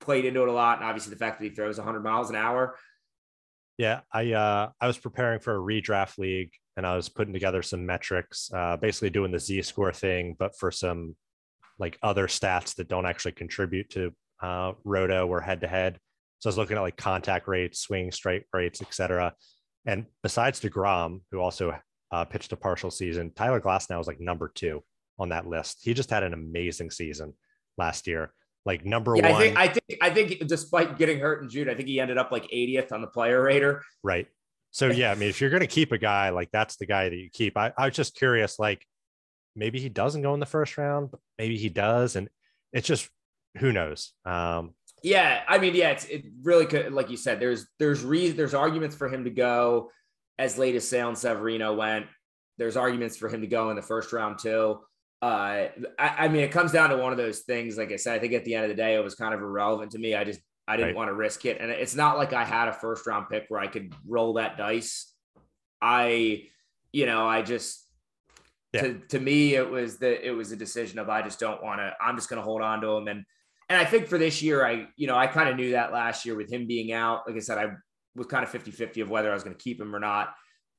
played 0.00 0.24
into 0.24 0.42
it 0.42 0.48
a 0.48 0.52
lot. 0.52 0.78
And 0.78 0.86
obviously 0.86 1.10
the 1.10 1.18
fact 1.18 1.38
that 1.38 1.44
he 1.44 1.50
throws 1.50 1.78
100 1.78 2.00
miles 2.00 2.30
an 2.30 2.36
hour. 2.36 2.76
Yeah, 3.78 4.00
I 4.12 4.32
uh, 4.32 4.70
I 4.80 4.86
was 4.86 4.98
preparing 4.98 5.40
for 5.40 5.56
a 5.56 5.58
redraft 5.58 6.16
league 6.18 6.52
and 6.76 6.86
I 6.86 6.94
was 6.94 7.08
putting 7.08 7.32
together 7.32 7.62
some 7.62 7.84
metrics, 7.86 8.50
uh, 8.54 8.76
basically 8.76 9.10
doing 9.10 9.32
the 9.32 9.40
Z 9.40 9.62
score 9.62 9.92
thing, 9.92 10.36
but 10.38 10.56
for 10.56 10.70
some 10.70 11.16
like 11.78 11.98
other 12.02 12.28
stats 12.28 12.76
that 12.76 12.88
don't 12.88 13.06
actually 13.06 13.32
contribute 13.32 13.90
to 13.90 14.14
uh, 14.44 14.72
roto 14.84 15.26
or 15.26 15.40
head 15.40 15.62
to 15.62 15.68
head. 15.68 15.98
So 16.38 16.48
I 16.48 16.50
was 16.50 16.58
looking 16.58 16.76
at 16.76 16.82
like 16.82 16.96
contact 16.96 17.48
rates, 17.48 17.80
swing 17.80 18.12
strike 18.12 18.46
rates, 18.52 18.82
etc. 18.82 19.34
And 19.86 20.06
besides 20.22 20.60
Degrom, 20.60 21.20
who 21.30 21.40
also 21.40 21.78
uh, 22.12 22.24
pitched 22.26 22.52
a 22.52 22.56
partial 22.56 22.90
season, 22.90 23.32
Tyler 23.34 23.60
Glasnow 23.60 24.00
is 24.00 24.06
like 24.06 24.20
number 24.20 24.50
two 24.54 24.82
on 25.18 25.30
that 25.30 25.46
list. 25.46 25.78
He 25.82 25.94
just 25.94 26.10
had 26.10 26.22
an 26.22 26.34
amazing 26.34 26.90
season 26.90 27.32
last 27.78 28.06
year. 28.06 28.32
like 28.66 28.84
number 28.84 29.16
yeah, 29.16 29.30
one. 29.30 29.40
I 29.40 29.44
think, 29.44 29.56
I 29.56 29.68
think 29.68 29.84
I 30.02 30.10
think 30.10 30.46
despite 30.46 30.98
getting 30.98 31.20
hurt 31.20 31.42
in 31.42 31.48
June, 31.48 31.70
I 31.70 31.74
think 31.74 31.88
he 31.88 32.00
ended 32.00 32.18
up 32.18 32.30
like 32.30 32.44
80th 32.50 32.92
on 32.92 33.00
the 33.00 33.06
player 33.06 33.42
rater. 33.42 33.82
Right. 34.02 34.26
So 34.70 34.88
yeah, 34.90 35.12
I 35.12 35.14
mean, 35.14 35.28
if 35.28 35.40
you're 35.40 35.50
going 35.50 35.60
to 35.60 35.66
keep 35.66 35.92
a 35.92 35.98
guy 35.98 36.30
like 36.30 36.50
that's 36.50 36.76
the 36.76 36.86
guy 36.86 37.08
that 37.08 37.16
you 37.16 37.30
keep. 37.32 37.56
I, 37.56 37.72
I 37.78 37.86
was 37.86 37.94
just 37.94 38.16
curious, 38.16 38.58
like 38.58 38.84
maybe 39.54 39.80
he 39.80 39.88
doesn't 39.88 40.22
go 40.22 40.34
in 40.34 40.40
the 40.40 40.46
first 40.46 40.76
round, 40.76 41.10
but 41.10 41.20
maybe 41.38 41.56
he 41.56 41.68
does, 41.68 42.16
and 42.16 42.28
it's 42.72 42.86
just 42.86 43.08
who 43.58 43.72
knows. 43.72 44.12
Um, 44.24 44.74
yeah, 45.02 45.42
I 45.46 45.58
mean, 45.58 45.74
yeah, 45.74 45.90
it's 45.90 46.06
it 46.06 46.24
really 46.42 46.66
could, 46.66 46.92
like 46.92 47.10
you 47.10 47.16
said, 47.16 47.38
there's 47.38 47.66
there's 47.78 48.02
reason 48.02 48.36
there's 48.36 48.54
arguments 48.54 48.96
for 48.96 49.08
him 49.08 49.24
to 49.24 49.30
go 49.30 49.90
as 50.38 50.58
late 50.58 50.74
as 50.74 50.88
Sale 50.88 51.08
and 51.08 51.18
Severino 51.18 51.74
went. 51.74 52.06
There's 52.56 52.76
arguments 52.76 53.16
for 53.16 53.28
him 53.28 53.42
to 53.42 53.46
go 53.46 53.70
in 53.70 53.76
the 53.76 53.82
first 53.82 54.12
round 54.12 54.38
too. 54.38 54.80
Uh, 55.20 55.68
I, 55.98 56.08
I, 56.18 56.28
mean, 56.28 56.42
it 56.42 56.52
comes 56.52 56.70
down 56.70 56.90
to 56.90 56.96
one 56.96 57.12
of 57.12 57.18
those 57.18 57.40
things. 57.40 57.78
Like 57.78 57.92
I 57.92 57.96
said, 57.96 58.14
I 58.14 58.18
think 58.18 58.34
at 58.34 58.44
the 58.44 58.54
end 58.54 58.64
of 58.64 58.68
the 58.68 58.76
day, 58.76 58.94
it 58.94 59.02
was 59.02 59.14
kind 59.14 59.32
of 59.32 59.40
irrelevant 59.40 59.92
to 59.92 59.98
me. 59.98 60.14
I 60.14 60.24
just 60.24 60.40
I 60.66 60.76
didn't 60.76 60.88
right. 60.88 60.96
want 60.96 61.08
to 61.08 61.14
risk 61.14 61.44
it, 61.44 61.60
and 61.60 61.70
it's 61.70 61.94
not 61.94 62.16
like 62.16 62.32
I 62.32 62.44
had 62.44 62.68
a 62.68 62.72
first 62.72 63.06
round 63.06 63.28
pick 63.30 63.44
where 63.48 63.60
I 63.60 63.66
could 63.66 63.94
roll 64.06 64.34
that 64.34 64.56
dice. 64.56 65.12
I, 65.80 66.44
you 66.92 67.06
know, 67.06 67.26
I 67.26 67.42
just 67.42 67.86
yeah. 68.72 68.82
to 68.82 68.98
to 69.08 69.20
me 69.20 69.54
it 69.54 69.68
was 69.68 69.98
the 69.98 70.26
it 70.26 70.30
was 70.30 70.52
a 70.52 70.56
decision 70.56 70.98
of 70.98 71.10
I 71.10 71.22
just 71.22 71.40
don't 71.40 71.62
want 71.62 71.80
to. 71.80 71.92
I'm 72.00 72.16
just 72.16 72.30
going 72.30 72.40
to 72.40 72.44
hold 72.44 72.62
on 72.62 72.80
to 72.80 72.88
him, 72.88 73.08
and 73.08 73.24
and 73.74 73.86
I 73.86 73.90
think 73.90 74.06
for 74.06 74.18
this 74.18 74.42
year, 74.42 74.66
I 74.66 74.86
you 74.96 75.06
know 75.06 75.16
I 75.16 75.26
kind 75.26 75.48
of 75.48 75.56
knew 75.56 75.72
that 75.72 75.92
last 75.92 76.24
year 76.24 76.34
with 76.34 76.52
him 76.52 76.66
being 76.66 76.92
out. 76.92 77.22
Like 77.26 77.36
I 77.36 77.40
said, 77.40 77.58
I 77.58 77.72
was 78.14 78.26
kind 78.26 78.44
of 78.44 78.50
50 78.50 78.70
50 78.70 79.00
of 79.00 79.10
whether 79.10 79.30
I 79.30 79.34
was 79.34 79.42
going 79.42 79.56
to 79.56 79.62
keep 79.62 79.80
him 79.80 79.94
or 79.94 80.00
not 80.00 80.34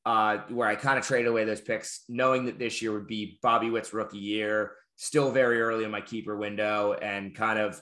uh, 0.06 0.38
where 0.50 0.68
I 0.68 0.76
kind 0.76 1.00
of 1.00 1.06
traded 1.06 1.28
away 1.28 1.46
those 1.46 1.62
picks, 1.62 2.04
knowing 2.08 2.46
that 2.46 2.60
this 2.60 2.82
year 2.82 2.94
would 2.94 3.08
be 3.08 3.40
Bobby 3.42 3.70
Witt's 3.70 3.94
rookie 3.94 4.20
year, 4.20 4.74
still 4.98 5.32
very 5.32 5.62
early 5.62 5.84
in 5.84 5.92
my 5.92 6.02
keeper 6.02 6.36
window, 6.38 6.94
and 6.94 7.34
kind 7.34 7.60
of, 7.60 7.82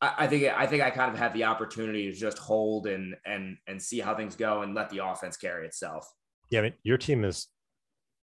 I, 0.00 0.14
I 0.18 0.26
think 0.28 0.44
I 0.56 0.66
think 0.66 0.82
I 0.82 0.90
kind 0.90 1.12
of 1.12 1.18
had 1.18 1.34
the 1.34 1.44
opportunity 1.44 2.10
to 2.10 2.16
just 2.16 2.38
hold 2.38 2.86
and 2.86 3.16
and 3.26 3.56
and 3.66 3.82
see 3.82 3.98
how 3.98 4.14
things 4.14 4.36
go 4.36 4.62
and 4.62 4.74
let 4.74 4.90
the 4.90 5.04
offense 5.04 5.36
carry 5.36 5.66
itself. 5.66 6.08
Yeah, 6.50 6.60
I 6.60 6.62
mean, 6.62 6.74
your 6.84 6.98
team 6.98 7.24
is 7.24 7.48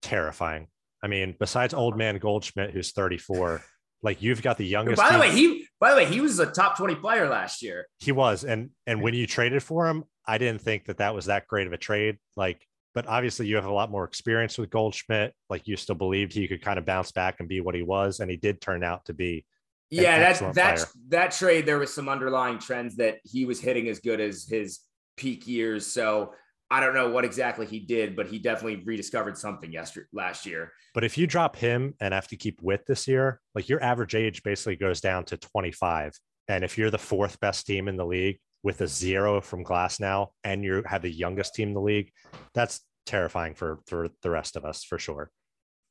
terrifying. 0.02 0.68
I 1.02 1.08
mean, 1.08 1.36
besides 1.40 1.74
old 1.74 1.98
man 1.98 2.18
Goldschmidt, 2.18 2.72
who's 2.72 2.92
34, 2.92 3.62
like 4.04 4.22
you've 4.22 4.42
got 4.42 4.58
the 4.58 4.66
youngest. 4.66 4.98
By 4.98 5.06
the 5.06 5.12
team. 5.12 5.20
way, 5.22 5.32
he 5.32 5.66
by 5.80 5.92
the 5.92 5.98
way 5.98 6.06
he 6.06 6.22
was 6.22 6.40
a 6.40 6.46
top 6.46 6.78
20 6.78 6.96
player 6.96 7.30
last 7.30 7.62
year. 7.62 7.88
He 8.00 8.12
was, 8.12 8.44
and 8.44 8.72
and 8.86 9.02
when 9.02 9.14
you 9.14 9.28
traded 9.28 9.64
for 9.64 9.88
him, 9.88 10.04
I 10.26 10.38
didn't 10.38 10.62
think 10.62 10.86
that 10.86 10.98
that 10.98 11.16
was 11.16 11.26
that 11.26 11.48
great 11.48 11.68
of 11.68 11.74
a 11.74 11.78
trade. 11.78 12.18
Like 12.36 12.66
but 12.96 13.08
obviously 13.08 13.48
you 13.48 13.56
have 13.56 13.66
a 13.66 13.72
lot 13.72 13.92
more 13.92 14.04
experience 14.04 14.58
with 14.58 14.70
Goldschmidt. 14.70 15.34
Like 15.50 15.68
you 15.68 15.78
still 15.78 15.96
believed 15.96 16.34
he 16.34 16.48
could 16.48 16.62
kind 16.62 16.80
of 16.80 16.86
bounce 16.86 17.12
back 17.12 17.38
and 17.40 17.48
be 17.48 17.62
what 17.62 17.76
he 17.76 17.84
was, 17.84 18.20
and 18.20 18.30
he 18.30 18.38
did 18.38 18.62
turn 18.62 18.84
out 18.84 19.06
to 19.06 19.14
be. 19.14 19.46
Yeah, 19.92 20.20
that's 20.20 20.40
that 20.56 20.86
that 21.10 21.32
trade. 21.32 21.66
There 21.66 21.80
was 21.80 21.94
some 21.94 22.10
underlying 22.10 22.60
trends 22.60 22.96
that 22.98 23.20
he 23.24 23.46
was 23.46 23.60
hitting 23.60 23.88
as 23.88 24.00
good 24.00 24.20
as 24.20 24.46
his 24.46 24.80
peak 25.18 25.48
years. 25.48 25.88
So 25.88 26.34
I 26.72 26.80
don't 26.80 26.94
know 26.94 27.10
what 27.10 27.26
exactly 27.26 27.66
he 27.66 27.80
did, 27.80 28.16
but 28.16 28.28
he 28.28 28.38
definitely 28.38 28.84
rediscovered 28.86 29.38
something 29.38 29.72
yesterday 29.72 30.08
last 30.14 30.46
year. 30.46 30.72
But 30.94 31.04
if 31.04 31.18
you 31.18 31.26
drop 31.26 31.56
him 31.56 31.96
and 32.00 32.14
have 32.14 32.28
to 32.28 32.38
keep 32.38 32.62
Witt 32.62 32.86
this 32.86 33.08
year, 33.08 33.42
like 33.56 33.70
your 33.70 33.82
average 33.84 34.14
age 34.14 34.44
basically 34.44 34.76
goes 34.76 35.02
down 35.02 35.26
to 35.26 35.38
25. 35.38 36.14
And 36.48 36.64
if 36.64 36.78
you're 36.78 36.92
the 36.92 36.98
fourth 36.98 37.40
best 37.40 37.66
team 37.66 37.88
in 37.88 37.98
the 37.98 38.06
league, 38.06 38.40
with 38.64 38.82
a 38.82 38.88
zero 38.88 39.42
from 39.42 39.64
Glasnow, 39.64 40.28
and 40.44 40.64
you 40.64 40.84
have 40.86 41.02
the 41.02 41.12
youngest 41.12 41.56
team 41.56 41.70
in 41.70 41.74
the 41.74 41.82
league, 41.82 42.12
that's 42.54 42.82
terrifying 43.06 43.56
for 43.56 43.80
for 43.88 44.10
the 44.22 44.30
rest 44.30 44.56
of 44.56 44.66
us 44.66 44.84
for 44.84 45.00
sure. 45.00 45.32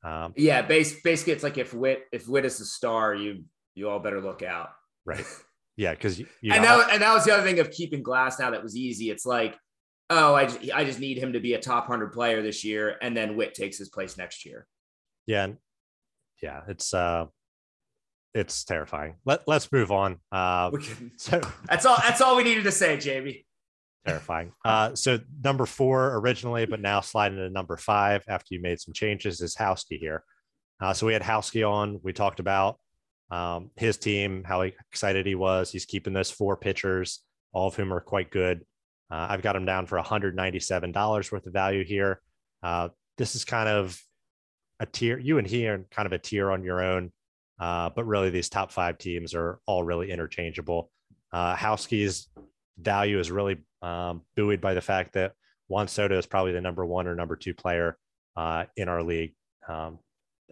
Um, 0.03 0.33
yeah, 0.37 0.61
base, 0.61 1.01
basically, 1.01 1.33
it's 1.33 1.43
like 1.43 1.57
if 1.57 1.73
Witt 1.73 2.03
if 2.11 2.27
Witt 2.27 2.45
is 2.45 2.59
a 2.61 2.65
star, 2.65 3.13
you 3.13 3.43
you 3.75 3.89
all 3.89 3.99
better 3.99 4.21
look 4.21 4.43
out. 4.43 4.69
Right. 5.05 5.25
Yeah, 5.77 5.93
because 5.93 6.19
you, 6.19 6.27
you 6.41 6.51
and 6.51 6.61
that 6.65 6.89
and 6.91 7.01
that 7.01 7.13
was 7.13 7.23
the 7.23 7.33
other 7.33 7.43
thing 7.43 7.59
of 7.59 7.71
keeping 7.71 8.03
Glasnow 8.03 8.51
that 8.51 8.61
was 8.61 8.75
easy. 8.75 9.11
It's 9.11 9.25
like, 9.25 9.57
oh, 10.09 10.33
I 10.33 10.45
just, 10.45 10.59
I 10.73 10.83
just 10.83 10.99
need 10.99 11.17
him 11.17 11.33
to 11.33 11.39
be 11.39 11.53
a 11.53 11.59
top 11.59 11.87
hundred 11.87 12.11
player 12.11 12.41
this 12.41 12.63
year, 12.63 12.97
and 13.01 13.15
then 13.15 13.35
Witt 13.35 13.53
takes 13.53 13.77
his 13.77 13.89
place 13.89 14.17
next 14.17 14.45
year. 14.45 14.67
Yeah, 15.25 15.47
yeah, 16.41 16.61
it's 16.67 16.93
uh, 16.93 17.25
it's 18.33 18.63
terrifying. 18.63 19.15
Let 19.25 19.47
Let's 19.47 19.71
move 19.71 19.91
on. 19.91 20.17
Uh, 20.31 20.71
so 21.17 21.41
that's 21.67 21.85
all. 21.85 21.97
That's 21.97 22.21
all 22.21 22.35
we 22.35 22.43
needed 22.43 22.63
to 22.65 22.71
say, 22.71 22.97
Jamie. 22.97 23.45
Terrifying. 24.05 24.53
Uh, 24.63 24.95
so 24.95 25.19
number 25.43 25.65
four 25.65 26.15
originally, 26.17 26.65
but 26.65 26.79
now 26.79 27.01
sliding 27.01 27.37
to 27.37 27.49
number 27.49 27.77
five 27.77 28.23
after 28.27 28.55
you 28.55 28.61
made 28.61 28.79
some 28.79 28.93
changes 28.93 29.41
is 29.41 29.55
Houski 29.55 29.99
here. 29.99 30.23
Uh, 30.81 30.93
so 30.93 31.05
we 31.05 31.13
had 31.13 31.21
Houski 31.21 31.69
on. 31.69 31.99
We 32.01 32.13
talked 32.13 32.39
about 32.39 32.79
um, 33.29 33.71
his 33.75 33.97
team, 33.97 34.43
how 34.45 34.61
excited 34.61 35.25
he 35.25 35.35
was. 35.35 35.71
He's 35.71 35.85
keeping 35.85 36.13
those 36.13 36.31
four 36.31 36.55
pitchers, 36.55 37.19
all 37.51 37.67
of 37.67 37.75
whom 37.75 37.93
are 37.93 37.99
quite 37.99 38.31
good. 38.31 38.65
Uh, 39.11 39.27
I've 39.29 39.41
got 39.41 39.53
them 39.53 39.65
down 39.65 39.85
for 39.85 39.99
$197 39.99 41.31
worth 41.31 41.45
of 41.45 41.53
value 41.53 41.83
here. 41.83 42.21
Uh, 42.61 42.89
this 43.17 43.35
is 43.35 43.43
kind 43.43 43.67
of 43.67 43.99
a 44.79 44.85
tier. 44.85 45.17
You 45.17 45.37
and 45.37 45.47
he 45.47 45.67
are 45.67 45.85
kind 45.91 46.05
of 46.05 46.13
a 46.13 46.19
tier 46.19 46.51
on 46.51 46.63
your 46.63 46.81
own. 46.81 47.11
Uh, 47.59 47.89
but 47.89 48.05
really, 48.05 48.29
these 48.29 48.49
top 48.49 48.71
five 48.71 48.97
teams 48.97 49.33
are 49.33 49.59
all 49.65 49.83
really 49.83 50.11
interchangeable. 50.11 50.89
Uh, 51.33 51.55
value 52.77 53.19
is 53.19 53.31
really 53.31 53.57
um, 53.81 54.21
buoyed 54.35 54.61
by 54.61 54.73
the 54.73 54.81
fact 54.81 55.13
that 55.13 55.33
Juan 55.67 55.87
Soto 55.87 56.17
is 56.17 56.25
probably 56.25 56.53
the 56.53 56.61
number 56.61 56.85
one 56.85 57.07
or 57.07 57.15
number 57.15 57.35
two 57.35 57.53
player 57.53 57.97
uh, 58.35 58.65
in 58.77 58.87
our 58.87 59.03
league 59.03 59.35
um, 59.67 59.99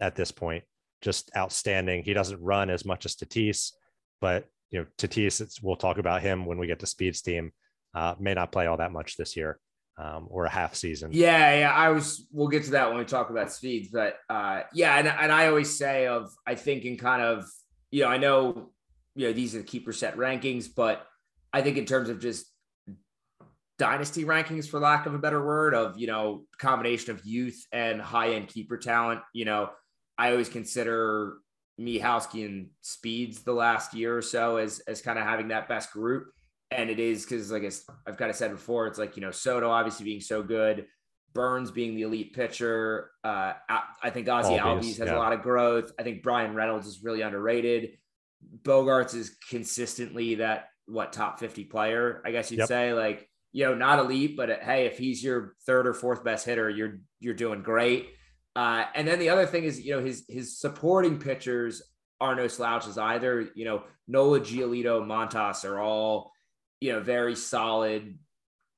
at 0.00 0.14
this 0.14 0.30
point. 0.30 0.64
Just 1.00 1.30
outstanding. 1.36 2.04
He 2.04 2.12
doesn't 2.12 2.40
run 2.40 2.70
as 2.70 2.84
much 2.84 3.06
as 3.06 3.16
Tatis, 3.16 3.72
but 4.20 4.46
you 4.70 4.80
know 4.80 4.86
Tatis. 4.98 5.60
we'll 5.62 5.76
talk 5.76 5.98
about 5.98 6.22
him 6.22 6.44
when 6.44 6.58
we 6.58 6.66
get 6.66 6.80
to 6.80 6.86
Speed's 6.86 7.22
team. 7.22 7.52
Uh, 7.94 8.14
may 8.18 8.34
not 8.34 8.52
play 8.52 8.66
all 8.66 8.76
that 8.76 8.92
much 8.92 9.16
this 9.16 9.36
year 9.36 9.58
um, 9.98 10.28
or 10.30 10.44
a 10.44 10.50
half 10.50 10.74
season. 10.74 11.10
Yeah, 11.12 11.58
yeah. 11.58 11.72
I 11.72 11.90
was. 11.90 12.26
We'll 12.32 12.48
get 12.48 12.64
to 12.64 12.70
that 12.72 12.88
when 12.88 12.98
we 12.98 13.04
talk 13.04 13.30
about 13.30 13.52
speeds, 13.52 13.88
but 13.88 14.16
uh, 14.30 14.62
yeah, 14.72 14.98
and 14.98 15.08
and 15.08 15.32
I 15.32 15.48
always 15.48 15.76
say 15.76 16.06
of 16.06 16.30
I 16.46 16.54
think 16.54 16.84
in 16.84 16.96
kind 16.96 17.22
of 17.22 17.44
you 17.90 18.04
know 18.04 18.08
I 18.08 18.16
know 18.18 18.70
you 19.14 19.26
know 19.26 19.32
these 19.32 19.54
are 19.54 19.58
the 19.58 19.64
keeper 19.64 19.92
set 19.92 20.16
rankings, 20.16 20.68
but 20.74 21.04
I 21.52 21.62
think 21.62 21.76
in 21.76 21.84
terms 21.84 22.08
of 22.08 22.20
just 22.20 22.46
dynasty 23.78 24.24
rankings, 24.24 24.68
for 24.68 24.78
lack 24.78 25.06
of 25.06 25.14
a 25.14 25.18
better 25.18 25.44
word, 25.44 25.74
of 25.74 25.98
you 25.98 26.06
know 26.06 26.44
combination 26.58 27.10
of 27.10 27.24
youth 27.24 27.60
and 27.72 28.00
high 28.00 28.34
end 28.34 28.48
keeper 28.48 28.76
talent, 28.76 29.20
you 29.32 29.44
know, 29.44 29.70
I 30.16 30.30
always 30.30 30.48
consider 30.48 31.38
me 31.76 31.98
Houski 31.98 32.44
and 32.44 32.68
Speeds 32.82 33.42
the 33.42 33.52
last 33.52 33.94
year 33.94 34.16
or 34.16 34.22
so 34.22 34.58
as 34.58 34.78
as 34.86 35.02
kind 35.02 35.18
of 35.18 35.24
having 35.24 35.48
that 35.48 35.68
best 35.68 35.92
group 35.92 36.28
and 36.70 36.90
it 36.90 36.98
is 36.98 37.24
because 37.24 37.50
like 37.50 37.64
I've 38.06 38.16
kind 38.16 38.30
of 38.30 38.36
said 38.36 38.50
before, 38.50 38.86
it's 38.86 38.98
like 38.98 39.16
you 39.16 39.22
know 39.22 39.30
Soto 39.30 39.70
obviously 39.70 40.04
being 40.04 40.20
so 40.20 40.42
good, 40.42 40.86
Burnes 41.32 41.70
being 41.70 41.94
the 41.94 42.02
elite 42.02 42.34
pitcher. 42.34 43.10
Uh, 43.24 43.54
I 44.02 44.10
think 44.10 44.28
Ozzie 44.28 44.58
Albies 44.58 44.98
has 44.98 45.08
yeah. 45.08 45.16
a 45.16 45.18
lot 45.18 45.32
of 45.32 45.42
growth. 45.42 45.92
I 45.98 46.02
think 46.02 46.22
Bryan 46.22 46.54
Reynolds 46.54 46.86
is 46.86 47.02
really 47.02 47.22
underrated. 47.22 47.92
Bogaerts 48.62 49.14
is 49.14 49.36
consistently 49.48 50.36
that 50.36 50.68
what 50.86 51.12
top 51.12 51.40
fifty 51.40 51.64
player, 51.64 52.22
I 52.24 52.32
guess 52.32 52.50
you'd 52.50 52.58
yep. 52.58 52.68
say. 52.68 52.92
Like 52.92 53.28
you 53.52 53.64
know, 53.64 53.74
not 53.74 53.98
elite, 53.98 54.36
but 54.36 54.50
uh, 54.50 54.56
hey, 54.60 54.86
if 54.86 54.98
he's 54.98 55.22
your 55.22 55.54
third 55.66 55.86
or 55.86 55.94
fourth 55.94 56.22
best 56.22 56.44
hitter, 56.46 56.68
you're 56.68 57.00
you're 57.20 57.34
doing 57.34 57.62
great. 57.62 58.10
Uh, 58.54 58.84
and 58.94 59.06
then 59.06 59.18
the 59.18 59.28
other 59.28 59.46
thing 59.46 59.64
is, 59.64 59.80
you 59.80 59.96
know, 59.96 60.04
his 60.04 60.24
his 60.28 60.58
supporting 60.58 61.18
pitchers 61.18 61.82
are 62.20 62.34
no 62.34 62.48
slouches 62.48 62.98
either. 62.98 63.48
You 63.54 63.64
know, 63.64 63.82
Nola, 64.06 64.40
Giolito, 64.40 65.04
Montas 65.04 65.64
are 65.64 65.78
all 65.78 66.32
you 66.80 66.92
know, 66.92 67.00
very 67.00 67.34
solid. 67.34 68.18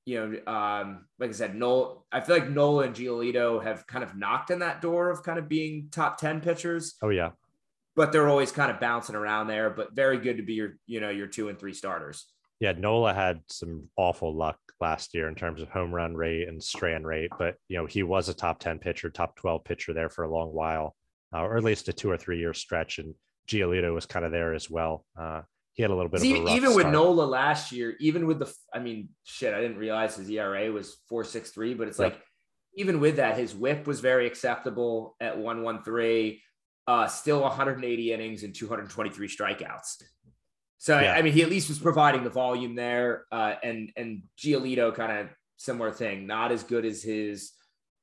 You 0.07 0.41
know, 0.47 0.53
um, 0.53 1.07
like 1.19 1.31
I 1.31 1.33
said, 1.33 1.55
Nola, 1.55 1.97
I 2.11 2.21
feel 2.21 2.37
like 2.37 2.51
Nola 2.51 2.85
and 2.85 2.95
Giolito 2.95 3.63
have 3.63 3.87
kind 3.87 4.03
of 4.03 4.17
knocked 4.17 4.51
on 4.51 4.61
that 4.61 4.81
door 4.81 5.11
of 5.11 5.23
kind 5.23 5.39
of 5.39 5.49
being 5.49 5.89
top 5.91 6.19
10 6.19 6.41
pitchers. 6.41 6.95
Oh, 7.03 7.11
yeah. 7.11 7.31
But 7.97 8.13
they're 8.13 8.29
always 8.29 8.51
kind 8.51 8.71
of 8.71 8.81
bouncing 8.81 9.15
around 9.15 9.49
there, 9.49 9.71
but 9.71 9.95
very 9.95 10.19
good 10.19 10.39
to 10.39 10.43
be 10.43 10.55
your, 10.55 10.79
you 10.87 11.01
know, 11.01 11.11
your 11.11 11.27
two 11.27 11.49
and 11.49 11.59
three 11.59 11.75
starters. 11.75 12.27
Yeah, 12.61 12.73
Nola 12.73 13.15
had 13.15 13.41
some 13.49 13.89
awful 13.97 14.35
luck 14.35 14.59
last 14.81 15.15
year 15.15 15.29
in 15.29 15.35
terms 15.35 15.63
of 15.63 15.71
home 15.71 15.95
run 15.95 16.15
rate 16.15 16.47
and 16.47 16.63
strand 16.63 17.07
rate, 17.07 17.31
but 17.39 17.55
you 17.69 17.79
know 17.79 17.87
he 17.87 18.03
was 18.03 18.29
a 18.29 18.35
top 18.35 18.59
ten 18.59 18.79
pitcher, 18.79 19.09
top 19.09 19.35
twelve 19.37 19.65
pitcher 19.65 19.95
there 19.95 20.11
for 20.11 20.25
a 20.25 20.31
long 20.31 20.53
while, 20.53 20.95
uh, 21.35 21.41
or 21.41 21.57
at 21.57 21.65
least 21.65 21.89
a 21.89 21.93
two 21.93 22.11
or 22.11 22.19
three 22.19 22.39
year 22.39 22.53
stretch. 22.53 22.99
And 22.99 23.15
Giolito 23.49 23.95
was 23.95 24.05
kind 24.05 24.27
of 24.27 24.31
there 24.31 24.55
as 24.55 24.69
well. 24.69 25.07
Uh, 25.19 25.41
he 25.81 25.83
had 25.83 25.91
a 25.91 25.95
little 25.95 26.11
bit 26.11 26.23
even, 26.23 26.43
of 26.43 26.49
even 26.51 26.75
with 26.75 26.89
Nola 26.89 27.23
last 27.23 27.73
year, 27.73 27.97
even 28.01 28.27
with 28.27 28.39
the, 28.39 28.53
I 28.75 28.81
mean, 28.81 29.09
shit, 29.25 29.55
I 29.55 29.63
didn't 29.63 29.79
realize 29.79 30.15
his 30.15 30.29
ERA 30.29 30.71
was 30.71 30.99
four 31.09 31.25
six 31.25 31.53
three, 31.53 31.73
but 31.73 31.89
it's 31.89 31.99
yep. 31.99 32.13
like 32.13 32.23
even 32.75 33.01
with 33.01 33.17
that, 33.17 33.39
his 33.39 33.55
WHIP 33.55 33.87
was 33.87 34.01
very 34.01 34.27
acceptable 34.27 35.17
at 35.23 35.39
one 35.39 35.63
one 35.63 35.83
three. 35.83 36.43
Uh, 36.87 37.07
still 37.07 37.41
180 37.41 38.13
innings 38.13 38.43
and 38.43 38.55
223 38.55 39.29
strikeouts. 39.29 40.03
So 40.77 40.99
yeah. 40.99 41.15
I 41.15 41.23
mean, 41.23 41.33
he 41.33 41.43
at 41.43 41.49
least 41.49 41.69
was 41.69 41.79
providing 41.79 42.25
the 42.25 42.31
volume 42.31 42.75
there. 42.75 43.25
Uh, 43.33 43.55
and 43.63 43.91
and 43.97 44.25
Giolito 44.37 44.95
kind 44.95 45.21
of 45.21 45.29
similar 45.57 45.93
thing, 45.93 46.27
not 46.27 46.53
as 46.53 46.63
good 46.63 46.85
as 46.85 47.03
his 47.03 47.53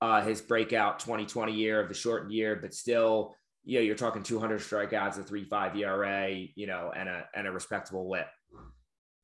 uh, 0.02 0.24
his 0.24 0.42
breakout 0.42 1.00
2020 1.00 1.54
year 1.54 1.80
of 1.80 1.90
the 1.90 1.94
shortened 1.94 2.32
year, 2.32 2.56
but 2.56 2.74
still 2.74 3.36
you 3.68 3.80
know, 3.80 3.84
you're 3.84 3.96
talking 3.96 4.24
200 4.24 4.62
strikeouts, 4.62 5.20
a 5.20 5.24
three 5.24 5.44
five 5.44 5.76
ERA, 5.76 6.30
you 6.56 6.68
know, 6.68 6.94
and 6.96 7.10
a 7.10 7.26
and 7.36 7.46
a 7.46 7.52
respectable 7.52 8.08
WHIP. 8.08 8.28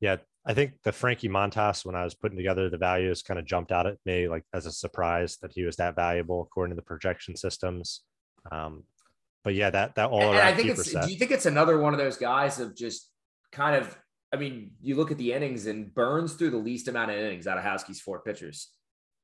Yeah, 0.00 0.16
I 0.46 0.52
think 0.52 0.74
the 0.84 0.92
Frankie 0.92 1.30
Montas, 1.30 1.86
when 1.86 1.94
I 1.94 2.04
was 2.04 2.14
putting 2.14 2.36
together 2.36 2.68
the 2.68 2.76
values, 2.76 3.22
kind 3.22 3.40
of 3.40 3.46
jumped 3.46 3.72
out 3.72 3.86
at 3.86 3.96
me 4.04 4.28
like 4.28 4.44
as 4.52 4.66
a 4.66 4.70
surprise 4.70 5.38
that 5.40 5.52
he 5.54 5.64
was 5.64 5.76
that 5.76 5.96
valuable 5.96 6.42
according 6.42 6.72
to 6.72 6.76
the 6.76 6.84
projection 6.84 7.36
systems. 7.36 8.02
Um, 8.52 8.84
but 9.44 9.54
yeah, 9.54 9.70
that 9.70 9.94
that 9.94 10.10
all 10.10 10.20
around. 10.20 10.36
I 10.36 10.52
think 10.52 10.68
it's. 10.68 10.92
Set. 10.92 11.04
Do 11.04 11.10
you 11.10 11.18
think 11.18 11.30
it's 11.30 11.46
another 11.46 11.78
one 11.78 11.94
of 11.94 11.98
those 11.98 12.18
guys 12.18 12.60
of 12.60 12.76
just 12.76 13.10
kind 13.50 13.76
of? 13.76 13.96
I 14.30 14.36
mean, 14.36 14.72
you 14.82 14.96
look 14.96 15.10
at 15.10 15.16
the 15.16 15.32
innings 15.32 15.66
and 15.66 15.94
Burnes 15.94 16.34
through 16.34 16.50
the 16.50 16.58
least 16.58 16.88
amount 16.88 17.12
of 17.12 17.16
innings 17.16 17.46
out 17.46 17.56
of 17.56 17.64
Houseke's 17.64 18.00
four 18.00 18.20
pitchers. 18.20 18.68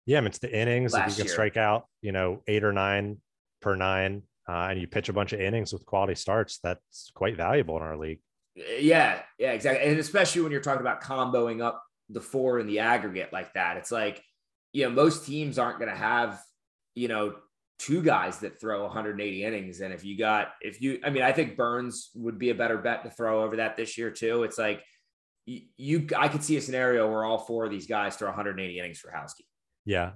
Yeah, 0.07 0.17
I 0.17 0.21
mean, 0.23 0.29
it's 0.29 0.39
the 0.39 0.57
innings. 0.57 0.95
Last 0.95 1.03
if 1.03 1.11
you 1.11 1.17
can 1.17 1.27
year. 1.27 1.33
strike 1.35 1.57
out, 1.59 1.85
you 2.01 2.13
know, 2.13 2.41
eight 2.47 2.65
or 2.65 2.73
nine 2.73 3.19
per 3.61 3.77
nine, 3.77 4.23
uh, 4.51 4.67
and 4.69 4.81
you 4.81 4.89
pitch 4.89 5.09
a 5.09 5.13
bunch 5.13 5.33
of 5.33 5.41
innings 5.41 5.73
with 5.73 5.87
quality 5.87 6.17
starts, 6.17 6.59
that's 6.59 7.13
quite 7.15 7.37
valuable 7.37 7.77
in 7.77 7.85
our 7.85 7.97
league. 7.97 8.19
Yeah, 8.57 9.23
yeah, 9.39 9.53
exactly. 9.53 9.89
And 9.89 9.99
especially 10.01 10.43
when 10.43 10.51
you're 10.51 10.61
talking 10.61 10.81
about 10.81 11.03
comboing 11.03 11.63
up 11.63 11.85
the 12.09 12.21
four 12.21 12.59
in 12.59 12.67
the 12.67 12.81
aggregate 12.81 13.33
like 13.33 13.55
that, 13.55 13.77
it's 13.77 13.93
like, 13.93 14.21
you 14.73 14.83
know, 14.83 14.91
most 14.91 15.25
teams 15.25 15.57
aren't 15.57 15.79
going 15.79 15.91
to 15.91 15.97
have, 15.97 16.43
you 16.97 17.07
know, 17.07 17.37
two 17.79 18.03
guys 18.03 18.41
that 18.41 18.61
throw 18.61 18.83
180 18.83 19.45
innings. 19.45 19.81
And 19.83 19.95
if 19.95 20.05
you 20.05 20.19
got, 20.19 20.49
if 20.61 20.83
you, 20.83 20.99
I 21.05 21.11
mean, 21.11 21.23
I 21.23 21.31
think 21.31 21.57
Burnes 21.57 22.11
would 22.17 22.39
be 22.39 22.51
a 22.51 22.55
better 22.55 22.77
bet 22.77 23.05
to 23.05 23.11
throw 23.11 23.45
over 23.45 23.57
that 23.57 23.77
this 23.77 23.97
year 23.97 24.11
too. 24.11 24.43
It's 24.43 24.59
like, 24.59 24.83
you, 25.47 26.09
I 26.19 26.27
could 26.27 26.43
see 26.43 26.57
a 26.57 26.61
scenario 26.61 27.09
where 27.09 27.25
all 27.25 27.39
four 27.39 27.67
of 27.67 27.71
these 27.71 27.87
guys 27.87 28.17
throw 28.17 28.29
180 28.29 28.79
innings 28.79 28.99
for 28.99 29.13
Housekeep. 29.13 29.47
Yeah, 29.85 30.13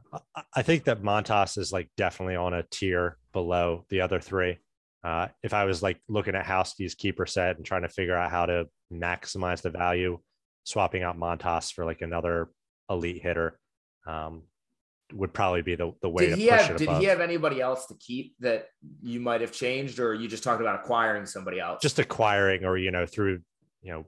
I 0.55 0.63
think 0.63 0.85
that 0.85 1.03
Montas 1.03 1.59
is 1.59 1.73
like 1.73 1.89
definitely 1.97 2.37
on 2.37 2.55
a 2.55 2.65
tier 2.65 3.19
below 3.33 3.85
the 3.89 4.03
other 4.03 4.21
three. 4.21 4.59
Uh, 5.03 5.29
if 5.43 5.53
I 5.53 5.65
was 5.65 5.83
like 5.83 6.01
looking 6.09 6.35
at 6.35 6.47
Houseke's 6.47 6.95
keeper 6.95 7.27
set 7.27 7.57
and 7.57 7.65
trying 7.65 7.83
to 7.83 7.89
figure 7.89 8.17
out 8.17 8.31
how 8.31 8.47
to 8.47 8.69
maximize 8.93 9.63
the 9.63 9.71
value, 9.71 10.19
swapping 10.65 11.03
out 11.03 11.19
Montas 11.19 11.73
for 11.73 11.85
like 11.85 12.03
another 12.03 12.49
elite 12.91 13.23
hitter 13.23 13.59
um, 14.07 14.43
would 15.13 15.33
probably 15.33 15.63
be 15.63 15.75
the, 15.75 15.93
the 16.03 16.09
way 16.09 16.27
did 16.27 16.31
to 16.31 16.37
he 16.37 16.47
have, 16.47 16.71
it. 16.71 16.77
Did 16.79 16.89
above. 16.89 17.01
he 17.01 17.07
have 17.07 17.21
anybody 17.21 17.61
else 17.61 17.87
to 17.87 17.95
keep 17.95 18.35
that 18.41 18.67
you 19.03 19.21
might 19.21 19.41
have 19.41 19.53
changed, 19.53 19.99
or 19.99 20.15
you 20.15 20.29
just 20.29 20.43
talked 20.43 20.61
about 20.61 20.81
acquiring 20.81 21.27
somebody 21.27 21.61
else? 21.61 21.83
Just 21.83 21.99
acquiring, 21.99 22.65
or 22.65 22.77
you 22.77 22.91
know, 22.91 23.07
through 23.07 23.41
you 23.83 23.93
know, 23.93 24.07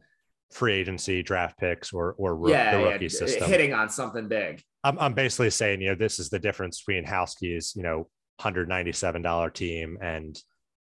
free 0.50 0.74
agency, 0.74 1.22
draft 1.22 1.58
picks, 1.58 1.92
or 1.92 2.14
or 2.18 2.38
yeah, 2.48 2.76
the 2.76 2.82
yeah, 2.82 2.92
rookie 2.92 3.08
system, 3.08 3.48
hitting 3.48 3.72
on 3.72 3.88
something 3.88 4.28
big. 4.28 4.62
I'm, 4.84 4.98
I'm 4.98 5.14
basically 5.14 5.50
saying, 5.50 5.80
you 5.80 5.88
know, 5.88 5.94
this 5.96 6.18
is 6.18 6.28
the 6.28 6.38
difference 6.38 6.80
between 6.80 7.04
Houseke's, 7.04 7.74
you 7.74 7.82
know, 7.82 8.08
$197 8.40 9.52
team 9.52 9.98
and 10.00 10.40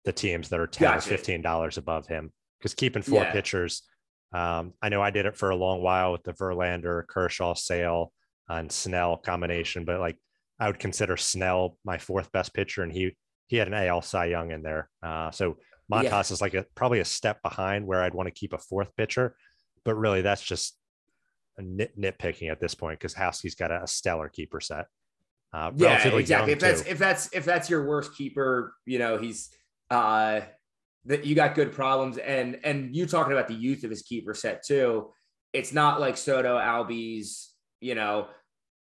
the 0.04 0.12
teams 0.12 0.50
that 0.50 0.60
are 0.60 0.66
10 0.66 0.86
gotcha. 0.86 1.14
or 1.14 1.16
$15 1.16 1.78
above 1.78 2.06
him. 2.06 2.30
Because 2.58 2.74
keeping 2.74 3.00
four 3.00 3.22
yeah. 3.22 3.32
pitchers, 3.32 3.82
um, 4.34 4.74
I 4.82 4.90
know 4.90 5.00
I 5.00 5.10
did 5.10 5.24
it 5.24 5.36
for 5.36 5.50
a 5.50 5.56
long 5.56 5.82
while 5.82 6.12
with 6.12 6.22
the 6.24 6.34
Verlander, 6.34 7.06
Kershaw, 7.06 7.54
Sale, 7.54 8.12
and 8.48 8.70
Snell 8.70 9.16
combination, 9.16 9.84
but 9.84 10.00
like 10.00 10.18
I 10.58 10.66
would 10.68 10.78
consider 10.78 11.16
Snell 11.16 11.76
my 11.84 11.98
fourth 11.98 12.30
best 12.32 12.54
pitcher, 12.54 12.82
and 12.82 12.92
he 12.92 13.16
he 13.48 13.56
had 13.56 13.68
an 13.68 13.74
AL 13.74 14.02
Cy 14.02 14.26
Young 14.26 14.50
in 14.50 14.62
there. 14.62 14.88
Uh, 15.02 15.30
so 15.30 15.56
Montas 15.92 16.04
yeah. 16.04 16.20
is 16.20 16.40
like 16.40 16.54
a 16.54 16.64
probably 16.74 17.00
a 17.00 17.04
step 17.04 17.42
behind 17.42 17.86
where 17.86 18.02
I'd 18.02 18.14
want 18.14 18.26
to 18.28 18.34
keep 18.34 18.52
a 18.52 18.58
fourth 18.58 18.94
pitcher, 18.96 19.36
but 19.86 19.94
really 19.94 20.20
that's 20.20 20.42
just 20.42 20.76
nit, 21.58 21.98
nitpicking 21.98 22.50
at 22.50 22.60
this 22.60 22.74
point 22.74 22.98
because 22.98 23.14
Houseke's 23.14 23.54
got 23.54 23.70
a, 23.70 23.84
a, 23.84 23.86
stellar 23.86 24.28
keeper 24.28 24.60
set. 24.60 24.86
Uh, 25.52 25.70
yeah, 25.76 26.06
exactly. 26.08 26.52
If 26.52 26.58
that's 26.58 26.82
too. 26.82 26.90
if 26.90 26.98
that's 26.98 27.32
if 27.32 27.44
that's 27.44 27.70
your 27.70 27.86
worst 27.86 28.14
keeper, 28.14 28.74
you 28.84 28.98
know 28.98 29.16
he's 29.16 29.50
uh 29.90 30.40
that 31.06 31.24
you 31.24 31.34
got 31.34 31.54
good 31.54 31.72
problems, 31.72 32.18
and 32.18 32.58
and 32.64 32.94
you 32.94 33.06
talking 33.06 33.32
about 33.32 33.48
the 33.48 33.54
youth 33.54 33.84
of 33.84 33.90
his 33.90 34.02
keeper 34.02 34.34
set 34.34 34.64
too. 34.64 35.10
It's 35.52 35.72
not 35.72 36.00
like 36.00 36.16
Soto, 36.16 36.58
Albies, 36.58 37.46
you 37.80 37.94
know, 37.94 38.26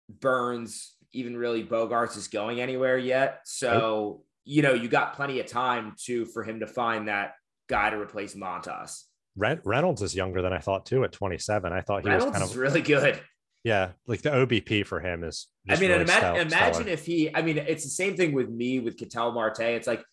Burnes, 0.09 0.95
even 1.13 1.35
really 1.35 1.63
Bogaerts 1.63 2.17
is 2.17 2.27
going 2.27 2.61
anywhere 2.61 2.97
yet. 2.97 3.41
So 3.45 4.23
you 4.43 4.61
know 4.61 4.73
you 4.73 4.89
got 4.89 5.15
plenty 5.15 5.39
of 5.39 5.47
time 5.47 5.95
to 6.05 6.25
for 6.25 6.43
him 6.43 6.59
to 6.59 6.67
find 6.67 7.07
that 7.07 7.33
guy 7.67 7.89
to 7.89 7.97
replace 7.97 8.35
Montas. 8.35 9.03
Reynolds 9.39 10.01
is 10.01 10.15
younger 10.15 10.41
than 10.41 10.53
I 10.53 10.59
thought 10.59 10.85
too 10.85 11.03
at 11.03 11.11
27. 11.11 11.71
I 11.71 11.81
thought 11.81 12.03
he 12.03 12.09
Reynolds 12.09 12.25
was 12.25 12.37
kind 12.37 12.49
of 12.49 12.57
really 12.57 12.81
good. 12.81 13.19
Yeah, 13.63 13.89
like 14.07 14.21
the 14.21 14.29
OBP 14.29 14.85
for 14.85 14.99
him 14.99 15.23
is. 15.23 15.47
I 15.67 15.79
mean, 15.79 15.89
really 15.89 16.03
imagine, 16.03 16.47
imagine 16.47 16.87
if 16.87 17.05
he. 17.05 17.33
I 17.35 17.41
mean, 17.41 17.57
it's 17.57 17.83
the 17.83 17.89
same 17.89 18.15
thing 18.15 18.33
with 18.33 18.49
me 18.49 18.79
with 18.79 18.97
Ketel 18.97 19.31
Marte. 19.33 19.59
It's 19.61 19.87
like 19.87 20.03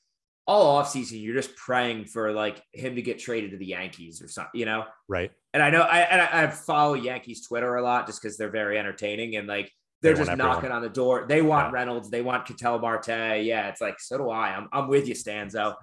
all 0.46 0.80
offseason, 0.80 1.20
you're 1.22 1.34
just 1.34 1.54
praying 1.56 2.04
for 2.04 2.32
like 2.32 2.62
him 2.72 2.94
to 2.94 3.02
get 3.02 3.18
traded 3.18 3.50
to 3.50 3.56
the 3.56 3.66
Yankees 3.66 4.22
or 4.22 4.28
something, 4.28 4.58
you 4.58 4.64
know? 4.64 4.84
Right. 5.08 5.32
And 5.52 5.62
I 5.62 5.70
know 5.70 5.80
I 5.80 6.00
and 6.00 6.20
I, 6.20 6.44
I 6.44 6.46
follow 6.48 6.94
Yankees 6.94 7.46
Twitter 7.46 7.76
a 7.76 7.82
lot 7.82 8.06
just 8.06 8.22
because 8.22 8.36
they're 8.36 8.50
very 8.50 8.78
entertaining 8.78 9.36
and 9.36 9.48
like 9.48 9.72
they're 10.02 10.14
they 10.14 10.24
just 10.24 10.36
knocking 10.36 10.70
on 10.70 10.82
the 10.82 10.88
door. 10.88 11.26
They 11.28 11.42
want 11.42 11.68
yeah. 11.68 11.72
Reynolds. 11.72 12.10
They 12.10 12.22
want 12.22 12.46
Ketel 12.46 12.78
Marte. 12.78 13.08
Yeah, 13.08 13.68
it's 13.68 13.80
like 13.80 13.98
so 13.98 14.18
do 14.18 14.30
I. 14.30 14.50
I'm 14.50 14.68
I'm 14.72 14.88
with 14.88 15.08
you, 15.08 15.14
Stanzo. 15.14 15.74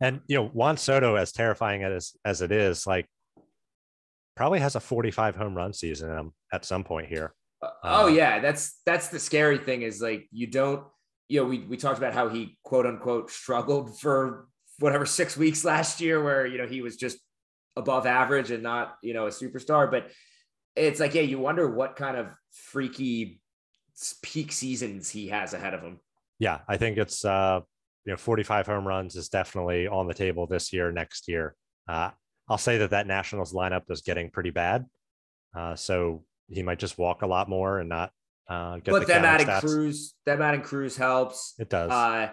And 0.00 0.20
you 0.26 0.36
know, 0.36 0.48
Juan 0.48 0.76
Soto, 0.76 1.16
as 1.16 1.32
terrifying 1.32 1.82
as 1.82 2.12
as 2.24 2.40
it 2.42 2.52
is, 2.52 2.86
like 2.86 3.06
probably 4.36 4.60
has 4.60 4.76
a 4.76 4.80
45 4.80 5.34
home 5.34 5.56
run 5.56 5.72
season 5.72 6.32
at 6.52 6.64
some 6.64 6.84
point 6.84 7.08
here. 7.08 7.34
Uh, 7.60 7.70
oh 7.82 8.08
um, 8.08 8.14
yeah, 8.14 8.38
that's 8.38 8.80
that's 8.86 9.08
the 9.08 9.18
scary 9.18 9.58
thing 9.58 9.82
is 9.82 10.00
like 10.00 10.28
you 10.30 10.46
don't, 10.46 10.84
you 11.28 11.40
know, 11.40 11.46
we 11.46 11.58
we 11.58 11.76
talked 11.76 11.98
about 11.98 12.14
how 12.14 12.28
he 12.28 12.56
quote 12.62 12.86
unquote 12.86 13.30
struggled 13.30 13.98
for 13.98 14.46
whatever 14.78 15.04
six 15.04 15.36
weeks 15.36 15.64
last 15.64 16.00
year, 16.00 16.22
where 16.22 16.46
you 16.46 16.58
know 16.58 16.66
he 16.66 16.80
was 16.80 16.96
just 16.96 17.18
above 17.76 18.06
average 18.06 18.52
and 18.52 18.62
not 18.62 18.94
you 19.02 19.12
know 19.12 19.26
a 19.26 19.30
superstar, 19.30 19.90
but 19.90 20.10
it's 20.76 21.00
like 21.00 21.14
yeah, 21.14 21.22
you 21.22 21.40
wonder 21.40 21.68
what 21.68 21.96
kind 21.96 22.16
of 22.16 22.28
freaky 22.52 23.40
peak 24.22 24.52
seasons 24.52 25.10
he 25.10 25.28
has 25.28 25.52
ahead 25.52 25.74
of 25.74 25.82
him. 25.82 25.98
Yeah, 26.38 26.60
I 26.68 26.76
think 26.76 26.98
it's 26.98 27.24
uh 27.24 27.60
you 28.08 28.14
know 28.14 28.16
45 28.16 28.66
home 28.66 28.88
runs 28.88 29.16
is 29.16 29.28
definitely 29.28 29.86
on 29.86 30.08
the 30.08 30.14
table 30.14 30.46
this 30.46 30.72
year 30.72 30.90
next 30.90 31.28
year. 31.28 31.54
Uh, 31.86 32.08
i'll 32.48 32.56
say 32.56 32.78
that 32.78 32.90
that 32.90 33.06
nationals 33.06 33.52
lineup 33.52 33.82
is 33.90 34.00
getting 34.00 34.30
pretty 34.30 34.48
bad. 34.48 34.86
Uh, 35.54 35.74
so 35.74 36.24
he 36.48 36.62
might 36.62 36.78
just 36.78 36.96
walk 36.96 37.20
a 37.20 37.26
lot 37.26 37.50
more 37.50 37.80
and 37.80 37.90
not 37.90 38.10
uh, 38.48 38.76
get 38.76 38.92
but 38.92 39.00
the 39.00 39.06
them 39.12 39.26
adding 39.26 39.46
cruz 39.60 40.14
them 40.24 40.40
adding 40.40 40.62
cruz 40.62 40.96
helps. 40.96 41.54
It 41.58 41.68
does. 41.68 41.90
Uh, 41.90 42.30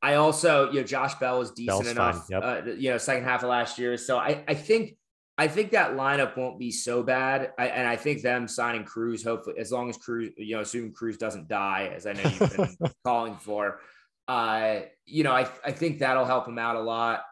i 0.00 0.14
also 0.14 0.70
you 0.70 0.80
know 0.80 0.86
josh 0.86 1.14
bell 1.16 1.40
was 1.40 1.50
decent 1.50 1.84
Bell's 1.84 1.88
enough 1.88 2.26
yep. 2.30 2.42
uh, 2.44 2.70
you 2.76 2.90
know 2.90 2.98
second 2.98 3.24
half 3.24 3.42
of 3.42 3.48
last 3.48 3.80
year. 3.80 3.96
So 3.96 4.18
i 4.18 4.44
i 4.46 4.54
think 4.54 4.96
I 5.38 5.48
think 5.48 5.72
that 5.72 5.96
lineup 5.96 6.38
won't 6.38 6.58
be 6.58 6.70
so 6.70 7.02
bad, 7.02 7.52
I, 7.58 7.66
and 7.66 7.86
I 7.86 7.96
think 7.96 8.22
them 8.22 8.48
signing 8.48 8.84
Cruz, 8.84 9.22
hopefully, 9.22 9.56
as 9.58 9.70
long 9.70 9.90
as 9.90 9.98
Cruz, 9.98 10.30
you 10.38 10.56
know, 10.56 10.62
assuming 10.62 10.94
Cruz 10.94 11.18
doesn't 11.18 11.46
die, 11.46 11.92
as 11.94 12.06
I 12.06 12.14
know 12.14 12.22
you've 12.22 12.56
been 12.56 12.90
calling 13.04 13.36
for, 13.36 13.80
uh, 14.28 14.80
you 15.04 15.22
know, 15.22 15.32
I, 15.32 15.48
I 15.64 15.72
think 15.72 16.00
that'll 16.00 16.24
help 16.24 16.48
him 16.48 16.58
out 16.58 16.76
a 16.76 16.80
lot. 16.80 17.22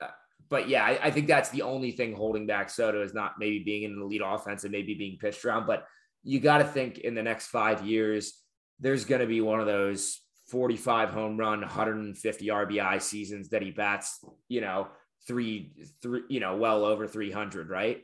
Uh, 0.00 0.08
but 0.48 0.68
yeah, 0.68 0.84
I, 0.84 1.06
I, 1.06 1.10
think 1.10 1.26
that's 1.26 1.50
the 1.50 1.62
only 1.62 1.90
thing 1.90 2.14
holding 2.14 2.46
back 2.46 2.70
Soto 2.70 3.02
is 3.02 3.12
not 3.12 3.34
maybe 3.38 3.62
being 3.64 3.82
in 3.82 3.98
the 3.98 4.04
lead 4.04 4.22
offense 4.22 4.62
and 4.62 4.72
maybe 4.72 4.94
being 4.94 5.18
pitched 5.18 5.44
around. 5.44 5.66
But 5.66 5.84
you 6.22 6.38
got 6.38 6.58
to 6.58 6.64
think 6.64 6.98
in 6.98 7.14
the 7.14 7.22
next 7.22 7.48
five 7.48 7.84
years, 7.84 8.34
there's 8.78 9.04
going 9.04 9.20
to 9.20 9.26
be 9.26 9.40
one 9.40 9.60
of 9.60 9.66
those 9.66 10.20
45 10.48 11.10
home 11.10 11.36
run, 11.36 11.60
150 11.60 12.46
RBI 12.46 13.00
seasons 13.00 13.48
that 13.50 13.62
he 13.62 13.70
bats, 13.70 14.24
you 14.48 14.60
know, 14.60 14.88
three, 15.26 15.72
three, 16.02 16.22
you 16.28 16.40
know, 16.40 16.56
well 16.56 16.84
over 16.84 17.06
300, 17.06 17.68
right? 17.68 18.02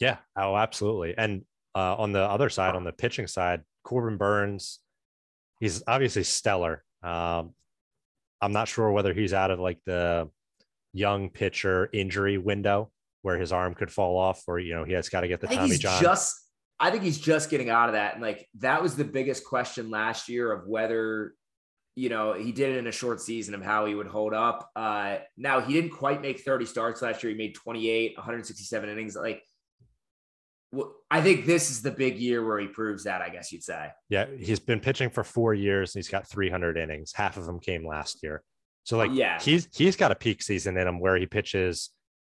Yeah. 0.00 0.18
Oh, 0.36 0.56
absolutely. 0.56 1.14
And 1.16 1.44
uh, 1.74 1.96
on 1.96 2.12
the 2.12 2.20
other 2.20 2.48
side, 2.48 2.74
on 2.74 2.84
the 2.84 2.92
pitching 2.92 3.26
side, 3.26 3.62
Corbin 3.82 4.16
Burnes, 4.16 4.80
he's 5.60 5.82
obviously 5.86 6.24
stellar. 6.24 6.84
Um, 7.04 7.54
I'm 8.40 8.52
not 8.52 8.68
sure 8.68 8.90
whether 8.90 9.12
he's 9.12 9.32
out 9.32 9.50
of 9.50 9.60
like 9.60 9.78
the 9.84 10.30
young 10.92 11.28
pitcher 11.28 11.88
injury 11.92 12.38
window 12.38 12.90
where 13.22 13.38
his 13.38 13.52
arm 13.52 13.74
could 13.74 13.90
fall 13.90 14.18
off, 14.18 14.42
or 14.46 14.58
you 14.58 14.74
know 14.74 14.84
he 14.84 14.92
has 14.92 15.08
got 15.08 15.20
to 15.20 15.28
get 15.28 15.40
the 15.40 15.46
Tommy 15.46 15.76
John. 15.76 16.02
Just, 16.02 16.34
I 16.78 16.90
think 16.90 17.02
he's 17.02 17.18
just 17.18 17.50
getting 17.50 17.70
out 17.70 17.88
of 17.88 17.94
that, 17.94 18.14
and 18.14 18.22
like 18.22 18.48
that 18.58 18.82
was 18.82 18.96
the 18.96 19.04
biggest 19.04 19.44
question 19.44 19.90
last 19.90 20.28
year 20.28 20.52
of 20.52 20.66
whether 20.66 21.34
you 21.96 22.08
know 22.08 22.32
he 22.32 22.52
did 22.52 22.74
it 22.74 22.78
in 22.78 22.86
a 22.86 22.92
short 22.92 23.20
season 23.20 23.54
of 23.54 23.62
how 23.62 23.86
he 23.86 23.94
would 23.94 24.06
hold 24.06 24.34
up. 24.34 24.70
Uh, 24.76 25.16
now 25.36 25.60
he 25.60 25.72
didn't 25.72 25.90
quite 25.90 26.20
make 26.20 26.40
30 26.40 26.66
starts 26.66 27.02
last 27.02 27.22
year. 27.22 27.32
He 27.32 27.38
made 27.38 27.54
28, 27.54 28.16
167 28.16 28.88
innings. 28.88 29.16
Like 29.16 29.42
I 31.10 31.20
think 31.20 31.46
this 31.46 31.70
is 31.70 31.82
the 31.82 31.90
big 31.90 32.18
year 32.18 32.44
where 32.44 32.58
he 32.58 32.66
proves 32.66 33.04
that, 33.04 33.22
I 33.22 33.28
guess 33.28 33.52
you'd 33.52 33.62
say. 33.62 33.90
Yeah, 34.08 34.26
he's 34.38 34.60
been 34.60 34.80
pitching 34.80 35.10
for 35.10 35.24
four 35.24 35.54
years 35.54 35.94
and 35.94 36.00
he's 36.00 36.10
got 36.10 36.26
300 36.28 36.76
innings. 36.76 37.12
Half 37.14 37.36
of 37.36 37.46
them 37.46 37.60
came 37.60 37.86
last 37.86 38.22
year. 38.22 38.42
So 38.84 38.98
like, 38.98 39.10
yeah, 39.14 39.40
he's 39.40 39.68
he's 39.74 39.96
got 39.96 40.12
a 40.12 40.14
peak 40.14 40.42
season 40.42 40.76
in 40.76 40.86
him 40.86 41.00
where 41.00 41.16
he 41.16 41.26
pitches 41.26 41.90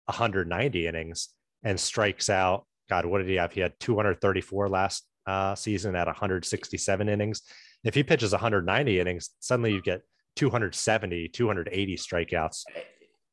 190 0.06 0.86
innings 0.86 1.28
and 1.62 1.78
strikes 1.78 2.28
out. 2.28 2.66
God, 2.88 3.06
what 3.06 3.18
did 3.18 3.28
he 3.28 3.36
have? 3.36 3.52
He 3.52 3.60
had 3.60 3.78
234 3.78 4.68
last 4.68 5.06
uh, 5.26 5.54
season 5.54 5.94
at 5.94 6.06
167 6.06 7.08
innings. 7.08 7.42
If 7.84 7.94
he 7.94 8.02
pitches 8.02 8.32
190 8.32 9.00
innings, 9.00 9.30
suddenly 9.38 9.72
you 9.72 9.80
get 9.80 10.02
270, 10.36 11.28
280 11.28 11.96
strikeouts. 11.96 12.64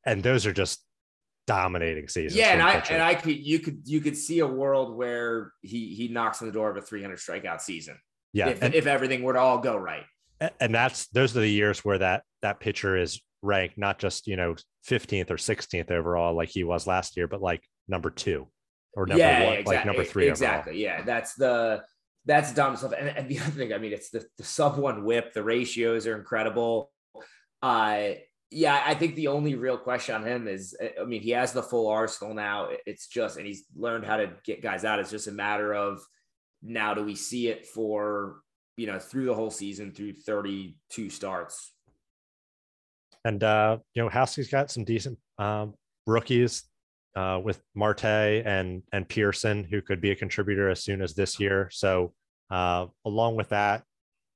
And 0.06 0.22
those 0.22 0.46
are 0.46 0.52
just 0.52 0.84
dominating 1.48 2.06
season. 2.08 2.38
Yeah, 2.38 2.52
and 2.52 2.62
I 2.62 2.74
and 2.90 3.02
I 3.02 3.14
could 3.14 3.36
you 3.36 3.58
could 3.58 3.80
you 3.84 4.00
could 4.00 4.16
see 4.16 4.38
a 4.40 4.46
world 4.46 4.94
where 4.94 5.52
he 5.62 5.94
he 5.94 6.06
knocks 6.08 6.40
on 6.40 6.46
the 6.46 6.52
door 6.52 6.70
of 6.70 6.76
a 6.76 6.82
300 6.82 7.18
strikeout 7.18 7.60
season. 7.60 7.98
Yeah, 8.32 8.50
if, 8.50 8.62
and, 8.62 8.74
if 8.74 8.86
everything 8.86 9.22
were 9.22 9.32
to 9.32 9.40
all 9.40 9.58
go 9.58 9.76
right. 9.76 10.04
And 10.60 10.72
that's 10.72 11.08
those 11.08 11.36
are 11.36 11.40
the 11.40 11.48
years 11.48 11.84
where 11.84 11.98
that 11.98 12.22
that 12.42 12.60
pitcher 12.60 12.96
is 12.96 13.20
ranked 13.42 13.78
not 13.78 13.98
just 13.98 14.26
you 14.26 14.36
know 14.36 14.56
15th 14.88 15.30
or 15.30 15.36
16th 15.36 15.90
overall 15.90 16.34
like 16.34 16.50
he 16.50 16.62
was 16.62 16.86
last 16.86 17.16
year, 17.16 17.26
but 17.26 17.40
like 17.40 17.62
number 17.88 18.10
two 18.10 18.46
or 18.94 19.06
number 19.06 19.18
yeah, 19.18 19.44
one, 19.44 19.52
exactly. 19.54 19.76
like 19.76 19.86
number 19.86 20.04
three. 20.04 20.28
Exactly. 20.28 20.84
Overall. 20.84 20.98
Yeah, 20.98 21.04
that's 21.04 21.34
the 21.34 21.82
that's 22.26 22.52
dumb 22.52 22.76
stuff. 22.76 22.92
And, 22.96 23.08
and 23.08 23.28
the 23.28 23.40
other 23.40 23.50
thing, 23.50 23.72
I 23.72 23.78
mean, 23.78 23.94
it's 23.94 24.10
the, 24.10 24.24
the 24.36 24.44
sub 24.44 24.76
one 24.76 25.04
whip. 25.04 25.32
The 25.32 25.42
ratios 25.42 26.06
are 26.06 26.16
incredible. 26.16 26.92
Uh, 27.62 28.10
yeah, 28.50 28.82
I 28.84 28.94
think 28.94 29.14
the 29.14 29.28
only 29.28 29.54
real 29.54 29.76
question 29.76 30.14
on 30.14 30.26
him 30.26 30.48
is, 30.48 30.76
I 31.00 31.04
mean, 31.04 31.20
he 31.20 31.30
has 31.30 31.52
the 31.52 31.62
full 31.62 31.88
arsenal 31.88 32.34
now. 32.34 32.68
It's 32.86 33.06
just, 33.06 33.36
and 33.36 33.46
he's 33.46 33.64
learned 33.76 34.06
how 34.06 34.16
to 34.16 34.32
get 34.44 34.62
guys 34.62 34.84
out. 34.84 34.98
It's 34.98 35.10
just 35.10 35.26
a 35.26 35.32
matter 35.32 35.74
of 35.74 36.00
now, 36.62 36.94
do 36.94 37.04
we 37.04 37.14
see 37.14 37.48
it 37.48 37.66
for, 37.66 38.40
you 38.76 38.86
know, 38.86 38.98
through 38.98 39.26
the 39.26 39.34
whole 39.34 39.50
season, 39.50 39.92
through 39.92 40.14
32 40.14 41.10
starts? 41.10 41.74
And, 43.24 43.44
uh, 43.44 43.78
you 43.94 44.02
know, 44.02 44.08
House's 44.08 44.48
got 44.48 44.70
some 44.70 44.84
decent 44.84 45.18
um, 45.38 45.74
rookies 46.06 46.64
uh, 47.16 47.40
with 47.44 47.60
Marte 47.74 48.04
and, 48.04 48.82
and 48.92 49.06
Pearson, 49.06 49.64
who 49.64 49.82
could 49.82 50.00
be 50.00 50.12
a 50.12 50.16
contributor 50.16 50.70
as 50.70 50.82
soon 50.82 51.02
as 51.02 51.14
this 51.14 51.38
year. 51.38 51.68
So, 51.70 52.14
uh, 52.50 52.86
along 53.04 53.36
with 53.36 53.50
that, 53.50 53.82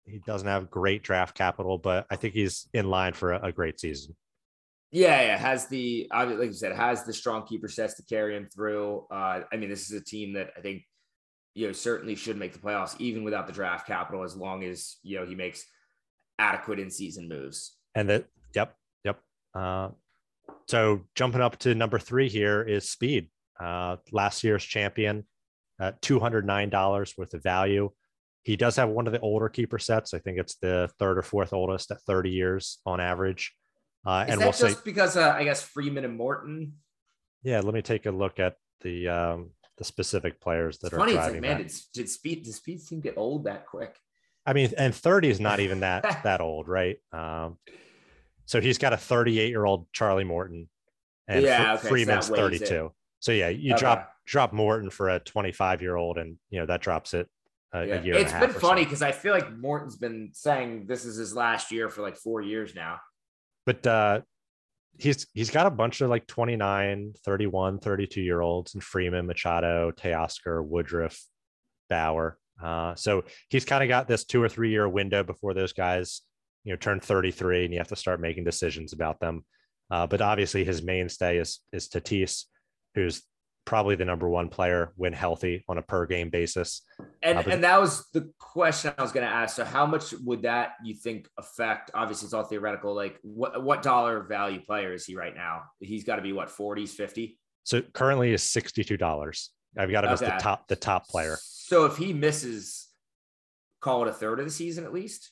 he 0.05 0.21
doesn't 0.27 0.49
have 0.49 0.71
great 0.71 1.03
draft 1.03 1.37
capital, 1.37 1.79
but 1.79 2.07
I 2.11 2.17
think 2.17 2.35
he's 2.35 2.69
in 2.73 2.89
line 2.89 3.13
for 3.13 3.33
a, 3.33 3.47
a 3.47 3.53
great 3.53 3.81
season. 3.81 4.17
Yeah, 4.91 5.23
yeah, 5.23 5.39
has 5.39 5.67
the 5.69 6.07
like 6.13 6.39
you 6.39 6.53
said, 6.53 6.77
has 6.77 7.05
the 7.05 7.15
strong 7.15 7.47
keeper 7.47 7.69
sets 7.69 7.95
to 7.95 8.03
carry 8.03 8.37
him 8.37 8.49
through. 8.55 9.07
Uh, 9.11 9.41
I 9.51 9.57
mean, 9.57 9.71
this 9.71 9.91
is 9.91 9.99
a 9.99 10.05
team 10.05 10.35
that 10.35 10.51
I 10.57 10.61
think 10.61 10.83
you 11.55 11.67
know 11.67 11.73
certainly 11.73 12.15
should 12.15 12.37
make 12.37 12.53
the 12.53 12.59
playoffs 12.59 12.95
even 12.99 13.25
without 13.25 13.47
the 13.47 13.55
draft 13.55 13.87
capital, 13.87 14.23
as 14.23 14.37
long 14.37 14.65
as 14.65 14.97
you 15.03 15.19
know 15.19 15.25
he 15.25 15.35
makes 15.35 15.65
adequate 16.39 16.79
in 16.79 16.91
season 16.91 17.27
moves. 17.27 17.77
And 17.95 18.09
that, 18.11 18.27
yep, 18.55 18.75
yep. 19.05 19.21
Uh, 19.55 19.91
so 20.69 21.03
jumping 21.15 21.41
up 21.41 21.59
to 21.61 21.75
number 21.75 21.99
three 21.99 22.29
here 22.29 22.63
is 22.63 22.89
Speed, 22.89 23.31
uh, 23.61 23.97
last 24.11 24.45
year's 24.45 24.65
champion, 24.65 25.27
at 25.81 26.03
two 26.03 26.21
hundred 26.21 26.45
nine 26.45 26.69
dollars 26.69 27.15
worth 27.17 27.33
of 27.33 27.43
value. 27.43 27.91
He 28.43 28.57
does 28.57 28.76
have 28.76 28.88
one 28.88 29.07
of 29.07 29.12
the 29.12 29.20
older 29.20 29.49
keeper 29.49 29.78
sets. 29.78 30.14
I 30.14 30.18
think 30.18 30.38
it's 30.38 30.57
the 30.57 30.90
third 30.99 31.18
or 31.18 31.22
fourth 31.22 31.53
oldest 31.53 31.90
at 31.90 32.01
30 32.03 32.30
years 32.30 32.78
on 32.84 33.01
average. 33.01 33.55
Uh, 34.05 34.24
Is 34.26 34.32
and 34.32 34.40
that 34.40 34.45
we'll 34.45 34.53
just 34.53 34.78
say, 34.78 34.82
because 34.84 35.16
uh, 35.16 35.32
I 35.36 35.45
guess 35.45 35.62
Freeman 35.62 36.05
and 36.05 36.16
Morton? 36.16 36.74
Yeah, 37.45 37.61
let 37.61 37.72
me 37.72 37.82
take 37.82 38.07
a 38.07 38.11
look 38.11 38.40
at 38.40 38.57
the 38.80 39.09
um, 39.09 39.51
the 39.78 39.84
specific 39.84 40.40
players 40.40 40.78
that 40.78 40.88
it's 40.88 40.95
are 40.95 40.99
funny. 40.99 41.12
Driving 41.12 41.36
it's 41.36 41.47
like, 41.47 41.59
man, 41.59 41.66
did, 41.66 41.72
did 41.95 42.09
speed 42.09 42.43
did 42.43 42.55
speed 42.55 42.80
seem 42.80 43.01
get 43.01 43.16
old 43.16 43.45
that 43.45 43.66
quick? 43.66 43.97
I 44.45 44.55
mean, 44.55 44.72
and 44.76 44.93
30 44.93 45.30
is 45.30 45.40
not 45.40 45.61
even 45.61 45.80
that 45.80 46.03
that 46.24 46.40
old, 46.40 46.68
right? 46.68 46.97
Um, 47.12 47.59
so 48.47 48.61
he's 48.61 48.78
got 48.78 48.93
a 48.93 48.97
38 48.97 49.49
year 49.49 49.64
old 49.64 49.86
Charlie 49.93 50.24
Morton, 50.24 50.68
and 51.28 51.45
yeah, 51.45 51.74
okay, 51.74 51.88
Freeman's 51.88 52.26
so 52.26 52.34
32. 52.34 52.93
So 53.20 53.30
yeah, 53.30 53.51
you 53.51 53.74
okay. 53.74 53.80
drop 53.80 54.12
drop 54.26 54.53
Morton 54.53 54.90
for 54.90 55.11
a 55.11 55.20
25 55.20 55.80
year 55.80 55.95
old, 55.95 56.18
and 56.18 56.38
you 56.51 56.59
know 56.59 56.66
that 56.66 56.80
drops 56.80 57.14
it 57.14 57.28
a, 57.73 57.87
yeah. 57.87 57.95
a 57.95 58.03
year. 58.03 58.14
It's 58.14 58.33
been 58.33 58.51
funny 58.51 58.85
because 58.85 59.01
so. 59.01 59.07
I 59.07 59.12
feel 59.12 59.33
like 59.33 59.57
Morton's 59.57 59.97
been 59.97 60.31
saying 60.33 60.87
this 60.87 61.05
is 61.05 61.16
his 61.16 61.35
last 61.35 61.70
year 61.73 61.89
for 61.89 62.03
like 62.03 62.16
four 62.16 62.41
years 62.41 62.75
now. 62.75 62.99
But 63.64 63.87
uh, 63.87 64.20
he's 64.99 65.27
he's 65.33 65.51
got 65.51 65.66
a 65.66 65.70
bunch 65.70 66.01
of 66.01 66.11
like 66.11 66.27
29, 66.27 67.14
31, 67.25 67.79
32 67.79 68.20
year 68.20 68.41
olds 68.41 68.75
and 68.75 68.83
Freeman, 68.83 69.27
Machado, 69.27 69.91
Teoscar, 69.93 70.64
Woodruff, 70.64 71.20
Bauer. 71.89 72.39
Uh, 72.62 72.95
so 72.95 73.25
he's 73.49 73.64
kind 73.64 73.83
of 73.83 73.89
got 73.89 74.07
this 74.07 74.25
two 74.25 74.43
or 74.43 74.49
three 74.49 74.70
year 74.70 74.89
window 74.89 75.23
before 75.23 75.55
those 75.55 75.73
guys, 75.73 76.23
you 76.64 76.73
know, 76.73 76.77
turn 76.77 77.01
33 77.01 77.64
and 77.64 77.73
you 77.73 77.81
have 77.81 77.89
to 77.89 77.97
start 77.97 78.20
making 78.20 78.45
decisions 78.45 78.93
about 78.93 79.18
them. 79.20 79.45
Uh, 79.91 80.07
but 80.07 80.20
obviously 80.20 80.64
his 80.64 80.83
mainstay 80.83 81.39
is 81.39 81.61
is 81.73 81.89
Tatis, 81.89 82.45
who's 82.95 83.23
probably 83.65 83.95
the 83.95 84.05
number 84.05 84.29
one 84.29 84.49
player 84.49 84.93
when 84.97 85.13
healthy 85.13 85.65
on 85.69 85.79
a 85.79 85.83
per 85.83 86.07
game 86.07 86.31
basis. 86.31 86.83
And 87.23 87.39
uh, 87.39 87.43
and 87.49 87.65
that 87.65 87.81
was 87.81 88.07
the 88.13 88.31
question 88.39 88.93
I 88.99 89.03
was 89.03 89.13
going 89.13 89.27
to 89.27 89.33
ask. 89.33 89.57
So 89.57 89.65
how 89.65 89.87
much 89.87 90.13
would 90.25 90.43
that 90.43 90.73
you 90.85 90.95
think 90.95 91.29
affect? 91.39 91.91
Obviously, 91.95 92.27
it's 92.27 92.35
all 92.35 92.45
theoretical. 92.45 92.95
Like 92.95 93.19
what 93.23 93.63
what 93.63 93.83
dollar 93.83 94.23
value 94.25 94.61
player 94.61 94.93
is 94.93 95.05
he 95.05 95.17
right 95.17 95.35
now? 95.35 95.63
He's 95.81 96.05
got 96.05 96.17
to 96.17 96.23
be 96.23 96.33
what 96.33 96.49
40s, 96.49 96.91
50. 96.91 97.39
So 97.65 97.83
currently 97.93 98.33
is 98.33 98.43
sixty 98.43 98.83
two 98.83 98.97
dollars. 98.97 99.51
I've 99.79 99.91
got 99.91 100.05
him 100.05 100.11
okay. 100.11 100.27
as 100.27 100.33
the 100.33 100.39
top 100.43 100.69
the 100.69 100.77
top 100.77 101.09
player. 101.09 101.39
So 101.41 101.87
if 101.87 101.97
he 101.97 102.13
misses, 102.13 102.89
call 103.81 104.03
it 104.03 104.09
a 104.09 104.13
third 104.13 104.41
of 104.41 104.45
the 104.45 104.51
season 104.51 104.85
at 104.85 104.93
least. 104.93 105.31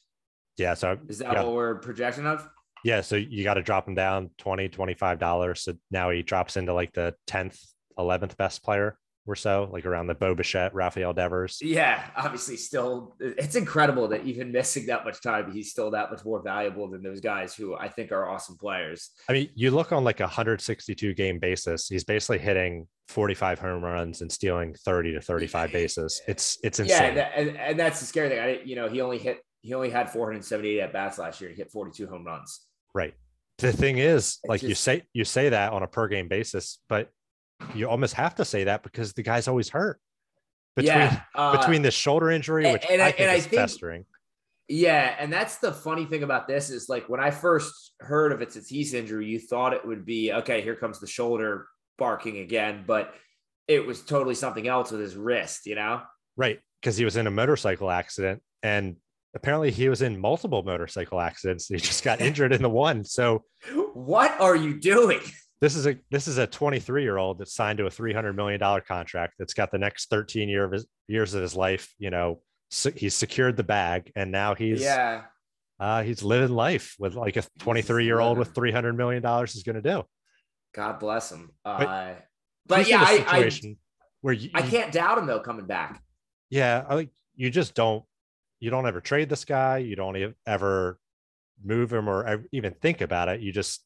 Yeah. 0.56 0.74
So 0.74 0.98
is 1.08 1.18
that 1.18 1.44
what 1.44 1.52
we're 1.52 1.76
projecting 1.76 2.26
of? 2.26 2.48
Yeah. 2.84 3.00
So 3.00 3.16
you 3.16 3.44
got 3.44 3.54
to 3.54 3.62
drop 3.62 3.88
him 3.88 3.94
down 3.94 4.30
20 4.38 4.68
$25. 4.68 5.58
So 5.58 5.74
now 5.90 6.10
he 6.10 6.22
drops 6.22 6.56
into 6.56 6.72
like 6.72 6.92
the 6.92 7.14
10th 7.26 7.58
11th 8.00 8.36
best 8.36 8.62
player 8.62 8.96
or 9.26 9.36
so, 9.36 9.68
like 9.72 9.86
around 9.86 10.06
the 10.06 10.14
Bo 10.14 10.34
Bichette, 10.34 10.74
Rafael 10.74 11.12
Devers. 11.12 11.58
Yeah, 11.62 12.04
obviously, 12.16 12.56
still, 12.56 13.16
it's 13.20 13.54
incredible 13.54 14.08
that 14.08 14.24
even 14.24 14.50
missing 14.50 14.86
that 14.86 15.04
much 15.04 15.22
time, 15.22 15.52
he's 15.52 15.70
still 15.70 15.90
that 15.92 16.10
much 16.10 16.24
more 16.24 16.42
valuable 16.42 16.88
than 16.88 17.02
those 17.02 17.20
guys 17.20 17.54
who 17.54 17.76
I 17.76 17.88
think 17.88 18.12
are 18.12 18.28
awesome 18.28 18.56
players. 18.56 19.10
I 19.28 19.32
mean, 19.34 19.50
you 19.54 19.70
look 19.70 19.92
on 19.92 20.04
like 20.04 20.20
a 20.20 20.24
162 20.24 21.14
game 21.14 21.38
basis, 21.38 21.88
he's 21.88 22.04
basically 22.04 22.38
hitting 22.38 22.88
45 23.08 23.58
home 23.58 23.84
runs 23.84 24.20
and 24.22 24.30
stealing 24.30 24.74
30 24.74 25.14
to 25.14 25.20
35 25.20 25.72
bases. 25.72 26.20
It's 26.26 26.58
it's 26.62 26.80
insane. 26.80 27.16
Yeah, 27.16 27.30
and, 27.34 27.56
and 27.56 27.78
that's 27.78 28.00
the 28.00 28.06
scary 28.06 28.30
thing. 28.30 28.40
I, 28.40 28.60
you 28.64 28.76
know, 28.76 28.88
he 28.88 29.00
only 29.00 29.18
hit 29.18 29.40
he 29.62 29.74
only 29.74 29.90
had 29.90 30.10
478 30.10 30.80
at 30.80 30.92
bats 30.92 31.18
last 31.18 31.40
year. 31.40 31.50
He 31.50 31.56
hit 31.56 31.70
42 31.70 32.06
home 32.06 32.24
runs. 32.24 32.60
Right. 32.94 33.14
The 33.58 33.72
thing 33.72 33.98
is, 33.98 34.38
it's 34.42 34.48
like 34.48 34.60
just, 34.62 34.68
you 34.68 34.74
say, 34.74 35.02
you 35.12 35.24
say 35.24 35.50
that 35.50 35.72
on 35.72 35.82
a 35.82 35.86
per 35.86 36.08
game 36.08 36.28
basis, 36.28 36.78
but 36.88 37.10
you 37.74 37.88
almost 37.88 38.14
have 38.14 38.34
to 38.36 38.44
say 38.44 38.64
that 38.64 38.82
because 38.82 39.12
the 39.12 39.22
guy's 39.22 39.48
always 39.48 39.68
hurt. 39.68 40.00
Between 40.76 40.96
yeah, 40.96 41.20
uh, 41.34 41.56
between 41.56 41.82
the 41.82 41.90
shoulder 41.90 42.30
injury, 42.30 42.70
which 42.70 42.82
and, 42.84 42.92
and 42.92 43.02
I 43.02 43.10
think 43.10 43.20
and 43.20 43.38
is 43.38 43.46
I 43.46 43.48
think, 43.48 43.60
festering. 43.60 44.04
Yeah, 44.68 45.16
and 45.18 45.32
that's 45.32 45.58
the 45.58 45.72
funny 45.72 46.04
thing 46.04 46.22
about 46.22 46.46
this 46.46 46.70
is 46.70 46.88
like 46.88 47.08
when 47.08 47.20
I 47.20 47.32
first 47.32 47.92
heard 47.98 48.30
of 48.30 48.40
it's 48.40 48.54
a 48.54 48.60
Tatis 48.60 48.94
injury, 48.94 49.26
you 49.26 49.40
thought 49.40 49.72
it 49.72 49.84
would 49.84 50.06
be 50.06 50.32
okay. 50.32 50.62
Here 50.62 50.76
comes 50.76 51.00
the 51.00 51.08
shoulder 51.08 51.66
barking 51.98 52.38
again, 52.38 52.84
but 52.86 53.14
it 53.66 53.84
was 53.84 54.02
totally 54.02 54.36
something 54.36 54.68
else 54.68 54.92
with 54.92 55.00
his 55.00 55.16
wrist. 55.16 55.66
You 55.66 55.74
know, 55.74 56.02
right? 56.36 56.60
Because 56.80 56.96
he 56.96 57.04
was 57.04 57.16
in 57.16 57.26
a 57.26 57.32
motorcycle 57.32 57.90
accident, 57.90 58.42
and 58.62 58.96
apparently 59.34 59.70
he 59.72 59.88
was 59.88 60.02
in 60.02 60.20
multiple 60.20 60.62
motorcycle 60.62 61.20
accidents. 61.20 61.66
He 61.66 61.76
just 61.76 62.04
got 62.04 62.20
injured 62.20 62.52
in 62.52 62.62
the 62.62 62.70
one. 62.70 63.04
So, 63.04 63.44
what 63.92 64.40
are 64.40 64.56
you 64.56 64.78
doing? 64.78 65.20
This 65.60 65.76
is 65.76 65.86
a 65.86 65.96
this 66.10 66.26
is 66.26 66.38
a 66.38 66.46
23 66.46 67.02
year 67.02 67.18
old 67.18 67.38
that's 67.38 67.54
signed 67.54 67.78
to 67.78 67.86
a 67.86 67.90
300 67.90 68.32
million 68.34 68.58
dollar 68.58 68.80
contract 68.80 69.34
that's 69.38 69.54
got 69.54 69.70
the 69.70 69.78
next 69.78 70.10
13 70.10 70.48
year 70.48 70.64
of 70.64 70.72
his, 70.72 70.86
years 71.08 71.34
of 71.34 71.42
his 71.42 71.54
life 71.54 71.92
you 71.98 72.10
know 72.10 72.40
so 72.70 72.90
he's 72.94 73.14
secured 73.14 73.56
the 73.56 73.64
bag 73.64 74.12
and 74.14 74.30
now 74.30 74.54
he's 74.54 74.80
yeah. 74.80 75.22
uh, 75.80 76.02
he's 76.02 76.22
living 76.22 76.54
life 76.54 76.94
with 76.98 77.14
like 77.14 77.36
a 77.36 77.42
23 77.58 78.04
year 78.04 78.20
old 78.20 78.38
with 78.38 78.54
300 78.54 78.96
million 78.96 79.22
dollars 79.22 79.56
is 79.56 79.64
going 79.64 79.76
to 79.76 79.82
do. 79.82 80.04
God 80.72 81.00
bless 81.00 81.32
him. 81.32 81.50
Uh, 81.64 81.78
but, 81.78 82.26
but 82.66 82.88
yeah 82.88 83.02
I, 83.04 83.24
I, 83.28 83.50
where 84.20 84.34
you, 84.34 84.50
I 84.54 84.62
can't 84.62 84.92
doubt 84.92 85.18
him 85.18 85.26
though 85.26 85.40
coming 85.40 85.66
back. 85.66 86.00
Yeah 86.48 86.84
I 86.88 86.94
like 86.94 87.10
you 87.34 87.50
just 87.50 87.74
don't 87.74 88.04
you 88.60 88.70
don't 88.70 88.86
ever 88.86 89.00
trade 89.00 89.28
this 89.28 89.44
guy. 89.44 89.78
You 89.78 89.96
don't 89.96 90.34
ever 90.46 90.98
move 91.64 91.92
him 91.92 92.08
or 92.08 92.44
even 92.52 92.74
think 92.74 93.00
about 93.00 93.28
it. 93.28 93.40
You 93.40 93.52
just 93.52 93.82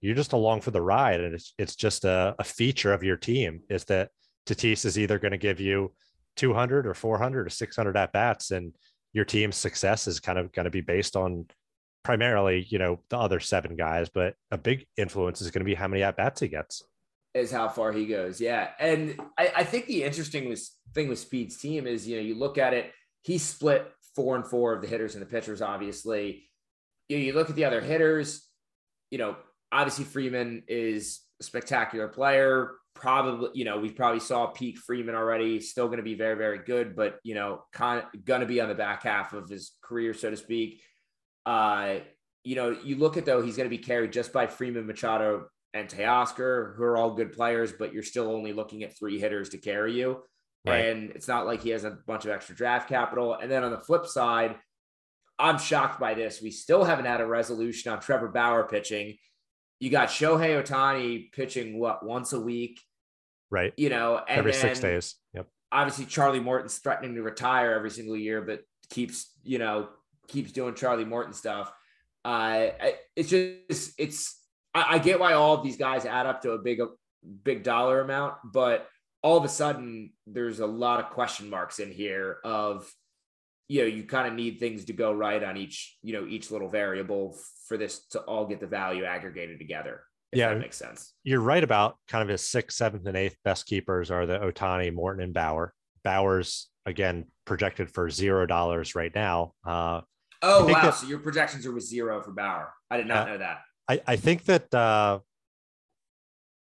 you're 0.00 0.14
just 0.14 0.32
along 0.32 0.60
for 0.60 0.70
the 0.70 0.82
ride 0.82 1.20
and 1.20 1.34
it's 1.34 1.54
it's 1.58 1.76
just 1.76 2.04
a, 2.04 2.34
a 2.38 2.44
feature 2.44 2.92
of 2.92 3.02
your 3.02 3.16
team 3.16 3.60
is 3.70 3.84
that 3.84 4.10
Tatis 4.46 4.84
is 4.84 4.98
either 4.98 5.18
going 5.18 5.32
to 5.32 5.38
give 5.38 5.60
you 5.60 5.92
200 6.36 6.86
or 6.86 6.94
400 6.94 7.46
or 7.46 7.50
600 7.50 7.96
at 7.96 8.12
bats 8.12 8.50
and 8.50 8.74
your 9.12 9.24
team's 9.24 9.56
success 9.56 10.06
is 10.06 10.20
kind 10.20 10.38
of 10.38 10.52
going 10.52 10.64
to 10.64 10.70
be 10.70 10.80
based 10.80 11.16
on 11.16 11.46
primarily 12.02 12.66
you 12.68 12.78
know 12.78 13.00
the 13.08 13.18
other 13.18 13.40
seven 13.40 13.76
guys 13.76 14.10
but 14.10 14.34
a 14.50 14.58
big 14.58 14.86
influence 14.96 15.40
is 15.40 15.50
going 15.50 15.60
to 15.60 15.64
be 15.64 15.74
how 15.74 15.88
many 15.88 16.02
at 16.02 16.16
bats 16.16 16.40
he 16.40 16.48
gets. 16.48 16.82
Is 17.32 17.50
how 17.50 17.68
far 17.68 17.90
he 17.90 18.06
goes 18.06 18.40
yeah. 18.40 18.70
And 18.78 19.18
I, 19.38 19.52
I 19.56 19.64
think 19.64 19.86
the 19.86 20.04
interesting 20.04 20.54
thing 20.94 21.08
with 21.08 21.18
speed's 21.18 21.56
team 21.56 21.86
is 21.86 22.06
you 22.06 22.16
know 22.16 22.22
you 22.22 22.34
look 22.34 22.58
at 22.58 22.74
it 22.74 22.92
he 23.22 23.38
split 23.38 23.90
four 24.14 24.36
and 24.36 24.46
four 24.46 24.74
of 24.74 24.82
the 24.82 24.86
hitters 24.86 25.14
and 25.14 25.22
the 25.22 25.26
pitchers 25.26 25.62
obviously. 25.62 26.44
You, 27.08 27.18
you 27.18 27.32
look 27.34 27.50
at 27.50 27.56
the 27.56 27.64
other 27.64 27.80
hitters 27.80 28.46
you 29.10 29.18
know 29.18 29.36
obviously 29.74 30.04
Freeman 30.04 30.62
is 30.68 31.20
a 31.40 31.44
spectacular 31.44 32.08
player. 32.08 32.72
Probably, 32.94 33.50
you 33.54 33.64
know, 33.64 33.78
we 33.78 33.90
probably 33.90 34.20
saw 34.20 34.46
peak 34.46 34.78
Freeman 34.78 35.16
already. 35.16 35.60
Still 35.60 35.86
going 35.86 35.98
to 35.98 36.04
be 36.04 36.14
very, 36.14 36.36
very 36.36 36.58
good, 36.58 36.94
but 36.94 37.18
you 37.24 37.34
know, 37.34 37.64
kind 37.72 38.02
of 38.02 38.24
going 38.24 38.40
to 38.40 38.46
be 38.46 38.60
on 38.60 38.68
the 38.68 38.74
back 38.74 39.02
half 39.02 39.32
of 39.32 39.48
his 39.48 39.72
career, 39.82 40.14
so 40.14 40.30
to 40.30 40.36
speak. 40.36 40.80
Uh, 41.44 41.96
you 42.44 42.54
know, 42.54 42.76
you 42.84 42.96
look 42.96 43.16
at 43.16 43.26
though, 43.26 43.42
he's 43.42 43.56
going 43.56 43.68
to 43.68 43.76
be 43.76 43.82
carried 43.82 44.12
just 44.12 44.32
by 44.32 44.46
Freeman, 44.46 44.86
Machado, 44.86 45.46
and 45.72 45.88
Teoscar, 45.88 46.76
who 46.76 46.84
are 46.84 46.96
all 46.96 47.14
good 47.14 47.32
players, 47.32 47.72
but 47.72 47.92
you're 47.92 48.04
still 48.04 48.30
only 48.30 48.52
looking 48.52 48.84
at 48.84 48.96
three 48.96 49.18
hitters 49.18 49.48
to 49.50 49.58
carry 49.58 49.92
you. 49.92 50.22
Right. 50.64 50.86
And 50.86 51.10
it's 51.10 51.28
not 51.28 51.46
like 51.46 51.62
he 51.62 51.70
has 51.70 51.84
a 51.84 51.98
bunch 52.06 52.24
of 52.24 52.30
extra 52.30 52.54
draft 52.54 52.88
capital. 52.88 53.34
And 53.34 53.50
then 53.50 53.64
on 53.64 53.72
the 53.72 53.80
flip 53.80 54.06
side, 54.06 54.56
I'm 55.38 55.58
shocked 55.58 55.98
by 55.98 56.14
this. 56.14 56.40
We 56.40 56.52
still 56.52 56.84
haven't 56.84 57.06
had 57.06 57.20
a 57.20 57.26
resolution 57.26 57.92
on 57.92 58.00
Trevor 58.00 58.28
Bauer 58.28 58.64
pitching. 58.68 59.16
You 59.84 59.90
got 59.90 60.08
Shohei 60.08 60.64
Ohtani 60.64 61.30
pitching 61.30 61.78
what 61.78 62.02
once 62.02 62.32
a 62.32 62.40
week, 62.40 62.80
right? 63.50 63.74
You 63.76 63.90
know, 63.90 64.18
every 64.26 64.54
six 64.54 64.80
days. 64.80 65.16
Yep. 65.34 65.46
Obviously, 65.70 66.06
Charlie 66.06 66.40
Morton's 66.40 66.78
threatening 66.78 67.16
to 67.16 67.22
retire 67.22 67.74
every 67.74 67.90
single 67.90 68.16
year, 68.16 68.40
but 68.40 68.62
keeps 68.88 69.30
you 69.42 69.58
know 69.58 69.90
keeps 70.26 70.52
doing 70.52 70.74
Charlie 70.74 71.04
Morton 71.04 71.34
stuff. 71.34 71.70
Uh, 72.24 72.68
it's 73.14 73.28
just 73.28 73.92
it's 73.98 74.40
I, 74.74 74.94
I 74.94 74.98
get 75.00 75.20
why 75.20 75.34
all 75.34 75.58
of 75.58 75.62
these 75.62 75.76
guys 75.76 76.06
add 76.06 76.24
up 76.24 76.40
to 76.44 76.52
a 76.52 76.58
big 76.58 76.80
big 77.42 77.62
dollar 77.62 78.00
amount, 78.00 78.36
but 78.42 78.88
all 79.20 79.36
of 79.36 79.44
a 79.44 79.50
sudden 79.50 80.14
there's 80.26 80.60
a 80.60 80.66
lot 80.66 81.00
of 81.00 81.10
question 81.10 81.50
marks 81.50 81.78
in 81.78 81.92
here 81.92 82.38
of 82.42 82.90
you 83.68 83.80
know 83.80 83.86
you 83.86 84.04
kind 84.04 84.28
of 84.28 84.34
need 84.34 84.58
things 84.58 84.84
to 84.84 84.92
go 84.92 85.12
right 85.12 85.42
on 85.42 85.56
each 85.56 85.96
you 86.02 86.12
know 86.12 86.26
each 86.26 86.50
little 86.50 86.68
variable 86.68 87.36
for 87.66 87.76
this 87.76 88.06
to 88.08 88.20
all 88.20 88.46
get 88.46 88.60
the 88.60 88.66
value 88.66 89.04
aggregated 89.04 89.58
together 89.58 90.02
yeah 90.32 90.50
that 90.50 90.60
makes 90.60 90.76
sense. 90.76 91.14
you're 91.22 91.40
right 91.40 91.64
about 91.64 91.96
kind 92.08 92.22
of 92.22 92.28
his 92.28 92.42
sixth 92.46 92.76
seventh 92.76 93.06
and 93.06 93.16
eighth 93.16 93.36
best 93.44 93.66
keepers 93.66 94.10
are 94.10 94.26
the 94.26 94.38
Ohtani, 94.38 94.92
morton 94.92 95.22
and 95.22 95.34
bauer. 95.34 95.72
Bauer's 96.02 96.68
again 96.84 97.24
projected 97.44 97.90
for 97.90 98.10
zero 98.10 98.46
dollars 98.46 98.94
right 98.94 99.14
now 99.14 99.52
uh 99.66 100.00
oh 100.42 100.66
wow 100.66 100.82
that, 100.82 100.94
so 100.94 101.06
your 101.06 101.20
projections 101.20 101.64
are 101.66 101.72
with 101.72 101.84
zero 101.84 102.22
for 102.22 102.32
bauer. 102.32 102.72
I 102.90 102.98
did 102.98 103.06
not 103.06 103.28
uh, 103.28 103.32
know 103.32 103.38
that. 103.38 103.60
I, 103.88 104.00
I 104.06 104.16
think 104.16 104.44
that 104.44 104.72
uh 104.74 105.20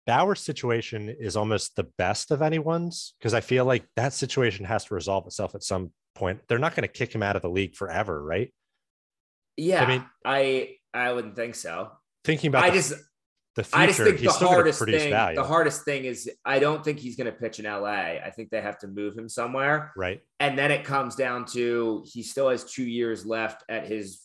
Bauer's 0.07 0.39
situation 0.39 1.09
is 1.09 1.35
almost 1.35 1.75
the 1.75 1.87
best 1.97 2.29
of 2.29 2.43
anyone's 2.43 3.15
because 3.19 3.33
I 3.33 3.41
feel 3.41 3.65
like 3.65 3.85
that 3.95 4.13
situation 4.13 4.63
has 4.65 4.85
to 4.85 4.93
resolve 4.93 5.25
itself 5.25 5.55
at 5.55 5.63
some 5.63 5.91
point. 6.15 6.41
They're 6.47 6.59
not 6.59 6.75
going 6.75 6.87
to 6.87 6.93
kick 6.93 7.13
him 7.13 7.21
out 7.21 7.35
of 7.35 7.41
the 7.41 7.49
league 7.49 7.75
forever, 7.75 8.23
right? 8.23 8.53
Yeah, 9.57 9.83
I 9.83 9.87
mean, 9.87 10.05
I 10.25 10.75
I 10.93 11.13
wouldn't 11.13 11.35
think 11.35 11.55
so. 11.55 11.91
Thinking 12.23 12.49
about 12.49 12.63
I 12.63 12.69
the, 12.71 12.75
just 12.75 12.93
the 13.55 13.63
future, 13.63 13.77
I 13.77 13.87
just 13.87 13.99
think 13.99 14.19
the 14.19 14.31
hardest 14.31 14.83
thing 14.83 15.09
value. 15.11 15.35
the 15.35 15.43
hardest 15.43 15.85
thing 15.85 16.05
is 16.05 16.29
I 16.43 16.59
don't 16.59 16.83
think 16.83 16.99
he's 16.99 17.15
going 17.15 17.27
to 17.27 17.31
pitch 17.31 17.59
in 17.59 17.65
LA. 17.65 18.17
I 18.23 18.31
think 18.35 18.49
they 18.49 18.61
have 18.61 18.77
to 18.79 18.87
move 18.87 19.17
him 19.17 19.29
somewhere, 19.29 19.93
right? 19.95 20.21
And 20.39 20.57
then 20.57 20.71
it 20.71 20.83
comes 20.83 21.15
down 21.15 21.45
to 21.53 22.03
he 22.05 22.23
still 22.23 22.49
has 22.49 22.65
two 22.65 22.83
years 22.83 23.25
left 23.25 23.63
at 23.69 23.87
his 23.87 24.21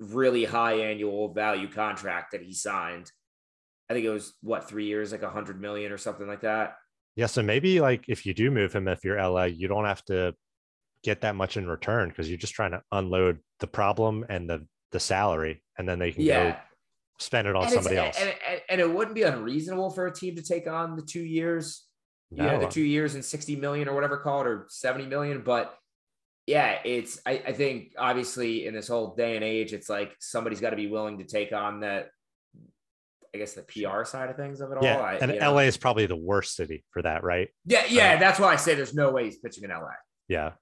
really 0.00 0.44
high 0.44 0.74
annual 0.74 1.32
value 1.32 1.68
contract 1.70 2.32
that 2.32 2.42
he 2.42 2.54
signed. 2.54 3.10
I 3.90 3.94
think 3.94 4.06
it 4.06 4.10
was 4.10 4.32
what 4.40 4.68
three 4.68 4.86
years, 4.86 5.12
like 5.12 5.22
a 5.22 5.30
hundred 5.30 5.60
million 5.60 5.92
or 5.92 5.98
something 5.98 6.26
like 6.26 6.40
that. 6.40 6.76
Yeah, 7.14 7.26
so 7.26 7.42
maybe 7.42 7.80
like 7.80 8.06
if 8.08 8.24
you 8.24 8.32
do 8.32 8.50
move 8.50 8.72
him, 8.72 8.88
if 8.88 9.04
you're 9.04 9.22
LA, 9.22 9.44
you 9.44 9.68
don't 9.68 9.84
have 9.84 10.02
to 10.06 10.34
get 11.02 11.22
that 11.22 11.34
much 11.34 11.56
in 11.56 11.66
return 11.66 12.08
because 12.08 12.28
you're 12.28 12.38
just 12.38 12.54
trying 12.54 12.72
to 12.72 12.82
unload 12.92 13.38
the 13.60 13.66
problem 13.66 14.24
and 14.28 14.48
the 14.48 14.66
the 14.92 15.00
salary, 15.00 15.62
and 15.78 15.88
then 15.88 15.98
they 15.98 16.12
can 16.12 16.22
yeah. 16.22 16.50
go 16.50 16.56
spend 17.18 17.48
it 17.48 17.56
on 17.56 17.64
and 17.64 17.72
somebody 17.72 17.96
else. 17.96 18.16
And, 18.20 18.34
and, 18.48 18.60
and, 18.68 18.80
it 18.80 18.90
wouldn't 18.90 19.14
be 19.14 19.22
unreasonable 19.22 19.90
for 19.90 20.06
a 20.06 20.12
team 20.12 20.36
to 20.36 20.42
take 20.42 20.66
on 20.66 20.96
the 20.96 21.02
two 21.02 21.22
years, 21.22 21.86
no. 22.30 22.44
yeah, 22.44 22.58
the 22.58 22.66
two 22.66 22.82
years 22.82 23.14
and 23.14 23.24
60 23.24 23.56
million 23.56 23.88
or 23.88 23.94
whatever 23.94 24.18
called 24.18 24.46
or 24.46 24.66
70 24.68 25.06
million. 25.06 25.42
But 25.42 25.74
yeah, 26.46 26.78
it's 26.84 27.20
I, 27.24 27.42
I 27.46 27.52
think 27.52 27.94
obviously 27.96 28.66
in 28.66 28.74
this 28.74 28.88
whole 28.88 29.14
day 29.14 29.36
and 29.36 29.44
age, 29.44 29.72
it's 29.72 29.88
like 29.88 30.14
somebody's 30.20 30.60
got 30.60 30.70
to 30.70 30.76
be 30.76 30.88
willing 30.88 31.18
to 31.18 31.24
take 31.24 31.52
on 31.52 31.80
that 31.80 32.08
I 33.34 33.38
guess 33.38 33.54
the 33.54 33.62
PR 33.62 34.04
side 34.04 34.28
of 34.28 34.36
things 34.36 34.60
of 34.60 34.72
it 34.72 34.78
yeah, 34.82 34.98
all. 34.98 35.02
I, 35.02 35.14
and 35.14 35.32
LA 35.32 35.50
know. 35.50 35.58
is 35.58 35.78
probably 35.78 36.06
the 36.06 36.16
worst 36.16 36.54
city 36.54 36.84
for 36.90 37.00
that, 37.02 37.24
right? 37.24 37.48
Yeah, 37.64 37.84
yeah. 37.88 38.14
Um, 38.14 38.20
that's 38.20 38.38
why 38.38 38.52
I 38.52 38.56
say 38.56 38.74
there's 38.74 38.94
no 38.94 39.10
way 39.10 39.24
he's 39.24 39.38
pitching 39.38 39.64
in 39.64 39.70
LA. 39.70 39.88
Yeah. 40.28 40.52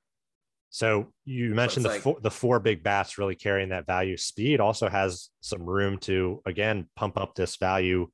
So 0.71 1.13
you 1.25 1.53
mentioned 1.53 1.85
the 1.85 1.91
like, 1.91 2.01
four, 2.01 2.19
the 2.23 2.31
four 2.31 2.61
big 2.61 2.85
bats 2.85 3.19
really 3.19 3.35
carrying 3.35 3.71
that 3.71 3.87
value. 3.87 4.17
Speed 4.17 4.61
also 4.61 4.89
has 4.89 5.31
some 5.41 5.63
room 5.63 5.99
to 5.99 6.41
again 6.47 6.89
pump 6.95 7.19
up 7.19 7.35
this 7.35 7.57
value 7.57 8.09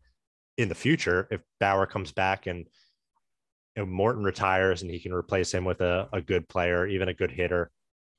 in 0.57 0.71
the 0.71 0.75
future 0.75 1.29
if 1.31 1.43
Bauer 1.61 1.85
comes 1.87 2.13
back 2.13 2.47
and 2.47 2.67
you 3.77 3.83
know, 3.83 3.87
Morton 3.87 4.25
retires 4.25 4.81
and 4.81 4.91
he 4.91 4.99
can 4.99 5.13
replace 5.13 5.53
him 5.53 5.67
with 5.67 5.83
a, 5.83 6.09
a 6.15 6.23
good 6.23 6.49
player, 6.49 6.87
even 6.87 7.11
a 7.11 7.15
good 7.15 7.31
hitter. 7.31 7.71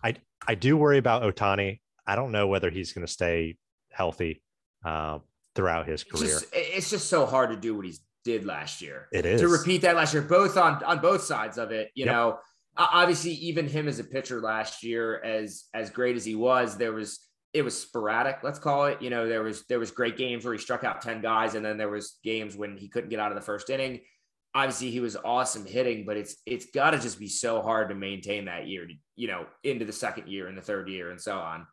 I 0.04 0.16
I 0.48 0.54
do 0.54 0.78
worry 0.78 1.00
about 1.00 1.24
Ohtani. 1.24 1.80
I 2.06 2.16
don't 2.16 2.32
know 2.32 2.48
whether 2.48 2.70
he's 2.70 2.94
going 2.94 3.06
to 3.06 3.12
stay 3.12 3.58
healthy 3.92 4.44
uh, 4.86 5.18
throughout 5.56 5.88
his 5.88 6.04
career. 6.04 6.26
It's 6.26 6.42
just, 6.42 6.54
it's 6.54 6.90
just 6.92 7.10
so 7.10 7.26
hard 7.26 7.50
to 7.50 7.56
do 7.56 7.76
what 7.76 7.86
he 7.86 7.96
did 8.24 8.46
last 8.46 8.84
year. 8.84 9.08
It 9.12 9.26
is 9.26 9.42
to 9.42 9.48
repeat 9.48 9.82
that 9.82 9.96
last 9.96 10.14
year, 10.14 10.22
both 10.22 10.58
on 10.58 10.84
on 10.84 11.00
both 11.00 11.24
sides 11.24 11.58
of 11.58 11.72
it. 11.72 11.90
You 11.96 12.06
yep. 12.06 12.14
know, 12.14 12.40
obviously 12.78 13.32
even 13.32 13.68
him 13.68 13.88
as 13.88 14.00
a 14.00 14.04
pitcher 14.04 14.42
last 14.42 14.84
year 14.84 15.22
as 15.24 15.66
as 15.74 15.90
great 15.90 16.16
as 16.16 16.24
he 16.26 16.36
was 16.36 16.78
there 16.78 16.94
was 16.94 17.20
it 17.54 17.62
was 17.62 17.80
sporadic 17.80 18.40
let's 18.44 18.60
call 18.60 18.86
it 18.86 19.02
you 19.02 19.10
know 19.10 19.28
there 19.28 19.44
was 19.44 19.66
there 19.68 19.80
was 19.80 19.92
great 19.92 20.18
games 20.18 20.46
where 20.46 20.54
he 20.54 20.60
struck 20.60 20.84
out 20.84 21.02
10 21.02 21.22
guys 21.22 21.56
and 21.56 21.66
then 21.66 21.78
there 21.78 21.90
was 21.90 22.18
games 22.24 22.56
when 22.56 22.78
he 22.78 22.88
couldn't 22.88 23.10
get 23.10 23.20
out 23.20 23.32
of 23.32 23.36
the 23.36 23.42
first 23.42 23.70
inning 23.70 24.00
obviously 24.54 24.92
he 24.92 25.00
was 25.00 25.18
awesome 25.26 25.66
hitting 25.66 26.06
but 26.06 26.18
it's 26.18 26.38
it's 26.46 26.68
got 26.72 26.92
to 26.92 27.00
just 27.00 27.20
be 27.20 27.28
so 27.28 27.62
hard 27.62 27.90
to 27.90 27.96
maintain 27.96 28.46
that 28.46 28.68
year 28.68 28.88
you 29.16 29.28
know 29.28 29.46
into 29.64 29.86
the 29.86 29.94
second 29.94 30.28
year 30.28 30.48
and 30.48 30.58
the 30.58 30.62
third 30.62 30.88
year 30.88 31.10
and 31.10 31.20
so 31.20 31.38
on 31.38 31.66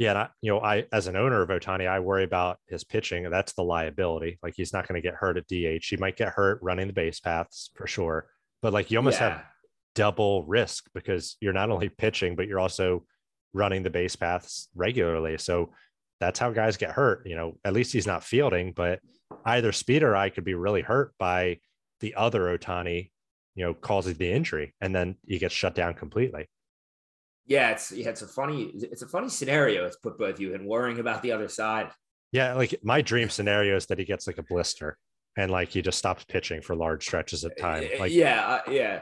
yeah, 0.00 0.14
I, 0.14 0.28
you 0.40 0.50
know, 0.50 0.60
I 0.60 0.86
as 0.94 1.08
an 1.08 1.16
owner 1.16 1.42
of 1.42 1.50
Ohtani, 1.50 1.86
I 1.86 2.00
worry 2.00 2.24
about 2.24 2.58
his 2.66 2.84
pitching. 2.84 3.28
That's 3.28 3.52
the 3.52 3.62
liability. 3.62 4.38
Like 4.42 4.54
he's 4.56 4.72
not 4.72 4.88
going 4.88 5.00
to 5.00 5.06
get 5.06 5.14
hurt 5.14 5.36
at 5.36 5.46
DH. 5.46 5.84
He 5.84 5.98
might 5.98 6.16
get 6.16 6.28
hurt 6.28 6.58
running 6.62 6.86
the 6.86 6.94
base 6.94 7.20
paths 7.20 7.70
for 7.74 7.86
sure. 7.86 8.26
But 8.62 8.72
like 8.72 8.90
you 8.90 8.96
almost 8.96 9.20
yeah. 9.20 9.28
have 9.28 9.44
double 9.94 10.44
risk 10.44 10.88
because 10.94 11.36
you're 11.40 11.52
not 11.52 11.70
only 11.70 11.88
pitching, 11.88 12.36
but 12.36 12.46
you're 12.46 12.60
also 12.60 13.04
running 13.52 13.82
the 13.82 13.90
base 13.90 14.16
paths 14.16 14.68
regularly. 14.74 15.38
So 15.38 15.72
that's 16.20 16.38
how 16.38 16.50
guys 16.50 16.76
get 16.76 16.92
hurt. 16.92 17.26
You 17.26 17.36
know, 17.36 17.58
at 17.64 17.72
least 17.72 17.92
he's 17.92 18.06
not 18.06 18.24
fielding, 18.24 18.72
but 18.72 19.00
either 19.44 19.72
Speed 19.72 20.02
or 20.02 20.14
I 20.16 20.28
could 20.28 20.44
be 20.44 20.54
really 20.54 20.82
hurt 20.82 21.12
by 21.18 21.58
the 22.00 22.14
other 22.14 22.56
Ohtani, 22.56 23.10
you 23.54 23.64
know, 23.64 23.74
causing 23.74 24.14
the 24.14 24.30
injury, 24.30 24.74
and 24.80 24.94
then 24.94 25.16
he 25.26 25.38
gets 25.38 25.54
shut 25.54 25.74
down 25.74 25.94
completely. 25.94 26.48
Yeah, 27.46 27.70
it's 27.70 27.90
yeah, 27.90 28.10
it's 28.10 28.22
a 28.22 28.28
funny 28.28 28.70
it's 28.74 29.02
a 29.02 29.08
funny 29.08 29.28
scenario. 29.28 29.84
It's 29.84 29.96
put 29.96 30.18
both 30.18 30.38
you 30.38 30.54
and 30.54 30.66
worrying 30.66 31.00
about 31.00 31.22
the 31.22 31.32
other 31.32 31.48
side. 31.48 31.90
Yeah, 32.32 32.54
like 32.54 32.78
my 32.84 33.02
dream 33.02 33.28
scenario 33.28 33.76
is 33.76 33.86
that 33.86 33.98
he 33.98 34.04
gets 34.04 34.26
like 34.26 34.38
a 34.38 34.44
blister 34.44 34.96
and 35.36 35.50
like 35.50 35.70
he 35.70 35.82
just 35.82 35.98
stops 35.98 36.24
pitching 36.24 36.62
for 36.62 36.76
large 36.76 37.04
stretches 37.04 37.44
of 37.44 37.56
time. 37.56 37.88
Like 37.98 38.12
yeah, 38.12 38.46
uh, 38.46 38.70
yeah. 38.70 39.00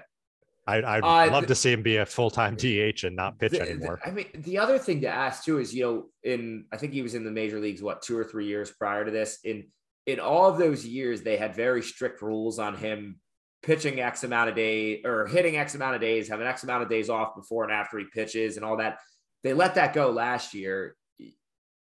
I, 0.69 0.99
I'd 0.99 1.03
uh, 1.03 1.33
love 1.33 1.47
to 1.47 1.55
see 1.55 1.73
him 1.73 1.83
be 1.83 1.97
a 1.97 2.05
full 2.05 2.31
time 2.31 2.55
DH 2.55 3.05
and 3.05 3.16
not 3.16 3.39
pitch 3.39 3.53
the, 3.53 3.62
anymore. 3.62 3.99
The, 4.05 4.11
I 4.11 4.12
mean, 4.12 4.27
the 4.35 4.59
other 4.59 4.79
thing 4.79 5.01
to 5.01 5.09
ask 5.09 5.45
too 5.45 5.59
is, 5.59 5.75
you 5.75 5.83
know, 5.83 6.05
in 6.23 6.66
I 6.71 6.77
think 6.77 6.93
he 6.93 7.01
was 7.01 7.14
in 7.14 7.25
the 7.25 7.31
major 7.31 7.59
leagues 7.59 7.83
what 7.83 8.03
two 8.03 8.19
or 8.19 8.25
three 8.25 8.47
years 8.47 8.71
prior 8.71 9.03
to 9.03 9.11
this. 9.11 9.39
In 9.45 9.69
in 10.07 10.21
all 10.21 10.47
of 10.47 10.59
those 10.59 10.87
years, 10.87 11.23
they 11.23 11.39
had 11.39 11.57
very 11.57 11.81
strict 11.83 12.21
rules 12.21 12.59
on 12.59 12.77
him 12.77 13.19
pitching 13.62 13.99
X 14.01 14.25
amount 14.25 14.51
of 14.51 14.57
days 14.57 15.01
or 15.07 15.27
hitting 15.27 15.57
X 15.57 15.75
amount 15.75 15.95
of 15.95 16.03
days, 16.03 16.29
having 16.29 16.47
X 16.47 16.64
amount 16.64 16.83
of 16.83 16.91
days 16.91 17.09
off 17.09 17.35
before 17.35 17.64
and 17.64 17.73
after 17.73 17.99
he 17.99 18.05
pitches, 18.12 18.57
and 18.57 18.64
all 18.64 18.77
that. 18.77 18.99
They 19.45 19.55
let 19.55 19.77
that 19.77 19.95
go 19.95 20.11
last 20.11 20.53
year. 20.53 20.97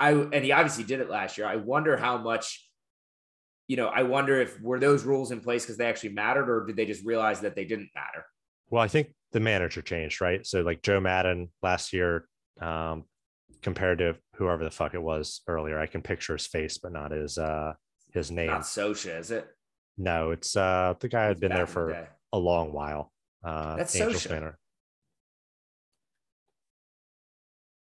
I 0.02 0.12
and 0.12 0.44
he 0.44 0.52
obviously 0.52 0.84
did 0.84 1.00
it 1.00 1.10
last 1.10 1.38
year. 1.38 1.48
I 1.48 1.56
wonder 1.56 1.96
how 1.96 2.18
much 2.18 2.62
you 3.68 3.78
know, 3.78 3.88
I 3.88 4.04
wonder 4.04 4.42
if 4.42 4.62
were 4.62 4.80
those 4.80 5.06
rules 5.06 5.32
in 5.32 5.40
place 5.40 5.64
because 5.64 5.78
they 5.78 5.88
actually 5.88 6.10
mattered, 6.10 6.50
or 6.50 6.66
did 6.66 6.76
they 6.76 6.86
just 6.86 7.06
realize 7.06 7.40
that 7.40 7.56
they 7.56 7.64
didn't 7.64 7.90
matter? 7.96 8.26
Well, 8.70 8.82
I 8.82 8.88
think 8.88 9.14
the 9.32 9.40
manager 9.40 9.82
changed, 9.82 10.22
right? 10.22 10.46
So 10.46 10.62
like 10.62 10.82
Joe 10.82 11.00
Maddon 11.00 11.50
last 11.62 11.94
year, 11.94 12.28
um, 12.62 13.04
compared 13.62 13.98
to 14.00 14.16
whoever 14.36 14.64
the 14.64 14.72
fuck 14.72 14.94
it 14.94 15.02
was 15.02 15.42
earlier, 15.48 15.80
I 15.80 15.88
can 15.88 16.02
picture 16.02 16.34
his 16.34 16.48
face, 16.48 16.78
but 16.78 16.92
not 16.92 17.12
his 17.12 17.38
uh 17.38 17.74
his 18.14 18.32
name. 18.32 18.48
Not 18.48 18.62
Scioscia, 18.62 19.20
is 19.20 19.32
it? 19.32 19.48
No, 19.98 20.32
it's 20.32 20.56
uh 20.56 20.94
the 21.00 21.08
guy 21.08 21.26
had 21.26 21.40
been 21.40 21.52
there 21.52 21.68
for 21.68 21.88
the 21.90 22.08
a 22.34 22.40
long 22.40 22.72
while. 22.74 23.12
Uh 23.44 23.78
that's 23.78 23.96
Scioscia. 23.98 24.56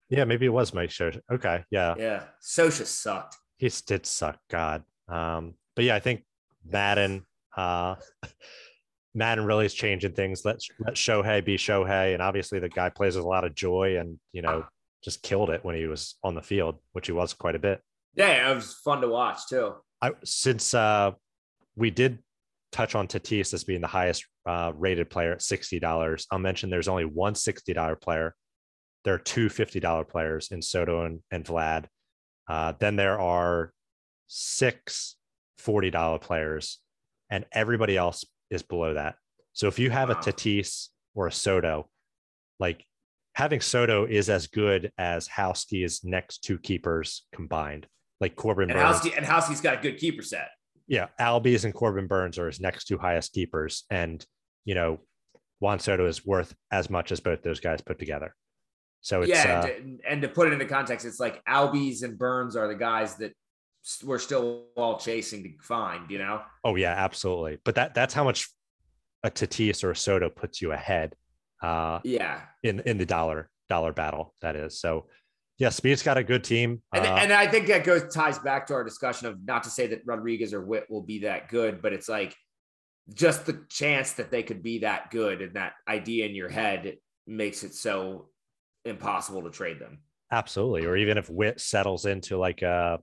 Yeah, 0.10 0.26
maybe 0.26 0.46
it 0.46 0.50
was 0.50 0.74
Mike 0.74 0.90
Scioscia. 0.90 1.22
Okay, 1.32 1.64
yeah. 1.72 1.96
Yeah. 1.98 2.24
Scioscia 2.42 2.86
sucked. 2.86 3.38
He 3.58 3.70
did 3.86 4.06
suck, 4.06 4.38
God. 4.50 4.84
Um, 5.08 5.54
but 5.76 5.86
yeah, 5.86 5.96
I 5.96 6.00
think 6.00 6.24
Maddon. 6.66 7.26
uh 7.56 7.96
Maddon 9.14 9.46
really 9.46 9.66
is 9.66 9.74
changing 9.74 10.14
things. 10.14 10.44
Let 10.46 10.60
let 10.80 10.96
Shohei 10.96 11.44
be 11.44 11.58
Shohei, 11.58 12.14
and 12.14 12.22
obviously 12.22 12.60
the 12.60 12.70
guy 12.70 12.90
plays 12.90 13.16
with 13.16 13.26
a 13.26 13.28
lot 13.28 13.44
of 13.44 13.54
joy, 13.56 13.98
and 13.98 14.20
you 14.32 14.42
know 14.42 14.66
just 15.04 15.24
killed 15.24 15.50
it 15.50 15.64
when 15.64 15.76
he 15.76 15.88
was 15.88 16.16
on 16.24 16.36
the 16.36 16.42
field, 16.42 16.78
which 16.94 17.08
he 17.08 17.12
was 17.12 17.34
quite 17.34 17.56
a 17.56 17.60
bit. 17.60 17.82
Yeah, 18.16 18.52
it 18.52 18.56
was 18.56 18.74
fun 18.74 19.02
to 19.02 19.08
watch 19.08 19.48
too. 19.50 19.74
I 20.02 20.12
since 20.24 20.74
uh, 20.74 21.12
we 21.76 21.90
did 21.90 22.20
touch 22.72 22.96
on 22.96 23.08
Tatis 23.08 23.54
as 23.54 23.64
being 23.64 23.82
the 23.82 23.88
highest 23.88 24.26
uh, 24.46 24.72
rated 24.76 25.10
player 25.10 25.34
at 25.34 25.42
sixty 25.42 25.80
dollars. 25.80 26.26
I'll 26.32 26.40
mention 26.40 26.70
there's 26.70 26.88
only 26.88 27.06
one 27.06 27.36
sixty 27.36 27.74
dollar 27.74 27.96
player. 27.96 28.36
There 29.04 29.16
are 29.16 29.20
two 29.20 29.48
$50 29.48 30.08
players 30.08 30.50
in 30.52 30.62
Soto 30.62 31.06
and, 31.06 31.22
and 31.32 31.44
Vlad. 31.44 31.86
Uh, 32.48 32.74
then 32.80 32.96
there 32.96 33.20
are 33.20 33.72
six 34.28 35.16
$40 35.60 36.22
players, 36.22 36.80
and 37.30 37.46
everybody 37.52 37.98
else 37.98 38.26
is 38.52 38.62
below 38.62 38.94
that. 38.94 39.16
So 39.54 39.68
if 39.68 39.80
you 39.80 39.90
have 39.90 40.10
wow. 40.10 40.16
a 40.16 40.18
Tatis 40.20 40.90
or 41.16 41.28
a 41.28 41.32
Soto, 41.32 41.90
like 42.60 42.86
having 43.34 43.62
Soto 43.62 44.06
is 44.06 44.30
as 44.30 44.48
good 44.48 44.92
as 44.98 45.28
Houseke's 45.28 46.04
next 46.04 46.44
two 46.44 46.58
keepers 46.60 47.26
combined. 47.34 47.88
Like 48.20 48.36
Corbin 48.36 48.70
and 48.70 48.80
Burnes. 48.80 48.98
Houskey, 48.98 49.18
and 49.18 49.26
Houseke's 49.26 49.62
got 49.62 49.80
a 49.80 49.82
good 49.82 49.98
keeper 49.98 50.22
set. 50.22 50.50
Yeah. 50.88 51.08
Albies 51.20 51.66
and 51.66 51.74
Corbin 51.74 52.06
Burnes 52.06 52.38
are 52.38 52.46
his 52.46 52.60
next 52.60 52.86
two 52.86 53.00
highest 53.00 53.34
keepers. 53.34 53.86
And, 53.90 54.24
you 54.64 54.76
know, 54.76 55.00
Juan 55.60 55.80
Soto 55.80 56.06
is 56.06 56.26
worth 56.26 56.54
as 56.72 56.90
much 56.90 57.12
as 57.12 57.20
both 57.20 57.42
those 57.42 57.60
guys 57.60 57.82
put 57.82 57.98
together. 57.98 58.36
So 59.02 59.22
it's 59.24 59.30
yeah, 59.30 59.62
uh, 59.62 59.66
and, 59.66 60.00
to, 60.00 60.12
and, 60.12 60.22
to, 60.22 60.28
put 60.28 60.48
it 60.48 60.54
into 60.54 60.66
context, 60.66 61.08
it's 61.08 61.20
like 61.20 61.44
Albies 61.46 62.04
and 62.04 62.18
Burnes 62.18 62.56
are 62.56 62.68
the 62.68 62.76
guys 62.76 63.16
that 63.16 63.34
we're 64.04 64.20
still 64.20 64.66
all 64.76 64.98
chasing 64.98 65.44
to 65.44 65.50
find, 65.62 66.10
you 66.10 66.20
know? 66.20 66.42
Oh 66.64 66.76
yeah, 66.76 66.94
absolutely. 66.94 67.58
But 67.64 67.76
that 67.76 67.94
that's 67.94 68.14
how 68.14 68.24
much 68.24 68.48
a 69.24 69.32
Tatis 69.32 69.84
or 69.84 69.92
a 69.92 69.96
Soto 69.96 70.30
puts 70.30 70.62
you 70.62 70.72
ahead. 70.72 71.16
Uh, 71.62 72.00
yeah, 72.04 72.42
in 72.64 72.80
in 72.82 72.98
the 72.98 73.06
dollar 73.06 73.50
dollar 73.70 73.94
battle 73.94 74.34
that 74.42 74.56
is. 74.56 74.80
So 74.80 75.08
yeah, 75.58 75.70
Speed's 75.70 76.02
got 76.02 76.18
a 76.18 76.24
good 76.24 76.44
team, 76.44 76.82
and, 76.94 77.06
uh, 77.06 77.16
and 77.22 77.32
I 77.32 77.48
think 77.48 77.68
that 77.68 77.84
goes 77.84 78.12
ties 78.14 78.40
back 78.40 78.68
to 78.68 78.74
our 78.74 78.84
discussion 78.84 79.28
of 79.28 79.38
not 79.46 79.64
to 79.64 79.70
say 79.70 79.88
that 79.88 80.02
Rodriguez 80.06 80.54
or 80.54 80.62
Witt 80.62 80.88
will 80.90 81.04
be 81.04 81.20
that 81.20 81.50
good, 81.50 81.82
but 81.82 81.94
it's 81.94 82.10
like 82.10 82.36
just 83.14 83.46
the 83.46 83.64
chance 83.70 84.14
that 84.14 84.32
they 84.32 84.44
could 84.44 84.64
be 84.64 84.80
that 84.80 85.12
good 85.12 85.42
and 85.42 85.56
that 85.56 85.74
idea 85.88 86.26
in 86.26 86.36
your 86.36 86.50
head 86.50 86.98
makes 87.28 87.64
it 87.64 87.74
so 87.74 88.30
impossible 88.86 89.44
to 89.44 89.50
trade 89.50 89.80
them. 89.80 90.00
Absolutely. 90.32 90.86
Or 90.86 90.96
even 90.96 91.18
if 91.18 91.30
Witt 91.30 91.60
settles 91.60 92.06
into 92.06 92.38
like 92.38 92.62
a 92.62 93.00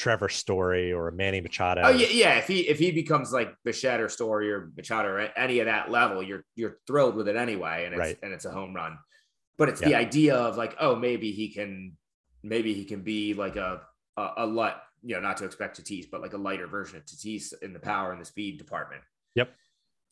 Trevor 0.00 0.30
Story 0.30 0.94
or 0.94 1.10
Manny 1.10 1.42
Machado. 1.42 1.82
Oh 1.84 1.90
yeah, 1.90 2.06
yeah. 2.10 2.38
If 2.38 2.46
he 2.48 2.60
if 2.60 2.78
he 2.78 2.90
becomes 2.90 3.34
like 3.34 3.54
Bichette 3.64 4.00
or 4.00 4.08
Story 4.08 4.50
or 4.50 4.72
Machado 4.74 5.08
or 5.08 5.20
any 5.36 5.60
of 5.60 5.66
that 5.66 5.90
level, 5.90 6.22
you're 6.22 6.42
you're 6.56 6.78
thrilled 6.86 7.16
with 7.16 7.28
it 7.28 7.36
anyway, 7.36 7.84
and 7.84 7.92
it's 7.92 7.98
right. 7.98 8.16
and 8.22 8.32
it's 8.32 8.46
a 8.46 8.50
home 8.50 8.74
run. 8.74 8.96
But 9.58 9.68
it's 9.68 9.82
yeah. 9.82 9.88
the 9.88 9.94
idea 9.96 10.36
of 10.36 10.56
like, 10.56 10.74
oh, 10.80 10.96
maybe 10.96 11.32
he 11.32 11.52
can, 11.52 11.98
maybe 12.42 12.72
he 12.72 12.86
can 12.86 13.02
be 13.02 13.34
like 13.34 13.56
a 13.56 13.82
a, 14.16 14.30
a 14.38 14.46
light, 14.46 14.76
you 15.02 15.16
know, 15.16 15.20
not 15.20 15.36
to 15.36 15.44
expect 15.44 15.78
Tatis, 15.78 16.06
but 16.10 16.22
like 16.22 16.32
a 16.32 16.38
lighter 16.38 16.66
version 16.66 16.96
of 16.96 17.04
Tatis 17.04 17.52
in 17.60 17.74
the 17.74 17.78
power 17.78 18.10
and 18.10 18.22
the 18.22 18.24
speed 18.24 18.56
department. 18.56 19.02
Yep. 19.34 19.52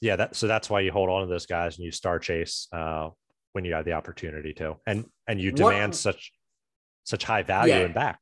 Yeah. 0.03 0.17
That 0.17 0.37
so 0.37 0.49
that's 0.49 0.69
why 0.69 0.81
you 0.81 0.93
hold 0.93 1.09
on 1.09 1.23
to 1.23 1.29
those 1.29 1.47
guys 1.47 1.79
and 1.79 1.87
you 1.87 1.93
star 1.93 2.19
chase 2.19 2.69
uh, 2.75 3.09
when 3.55 3.65
you 3.65 3.73
have 3.73 3.87
the 3.87 3.93
opportunity 3.93 4.53
to, 4.53 4.77
and 4.87 5.07
and 5.27 5.41
you 5.41 5.51
demand 5.51 5.93
what, 5.93 5.97
such 5.97 6.31
such 7.05 7.25
high 7.25 7.43
value 7.43 7.73
yeah. 7.73 7.81
and 7.81 7.95
back. 7.95 8.19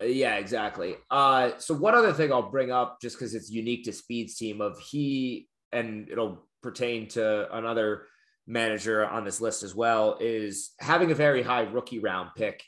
Yeah, 0.00 0.36
exactly. 0.36 0.96
Uh, 1.10 1.52
so 1.58 1.74
one 1.74 1.94
other 1.94 2.12
thing 2.12 2.32
I'll 2.32 2.50
bring 2.50 2.70
up, 2.70 3.00
just 3.00 3.16
because 3.16 3.34
it's 3.34 3.50
unique 3.50 3.84
to 3.84 3.92
Speed's 3.92 4.36
team, 4.36 4.60
of 4.60 4.78
he 4.78 5.48
and 5.72 6.08
it'll 6.08 6.46
pertain 6.62 7.08
to 7.08 7.54
another 7.56 8.06
manager 8.46 9.04
on 9.04 9.24
this 9.24 9.40
list 9.40 9.62
as 9.62 9.74
well, 9.74 10.16
is 10.20 10.70
having 10.78 11.10
a 11.10 11.14
very 11.14 11.42
high 11.42 11.62
rookie 11.62 11.98
round 11.98 12.30
pick. 12.36 12.62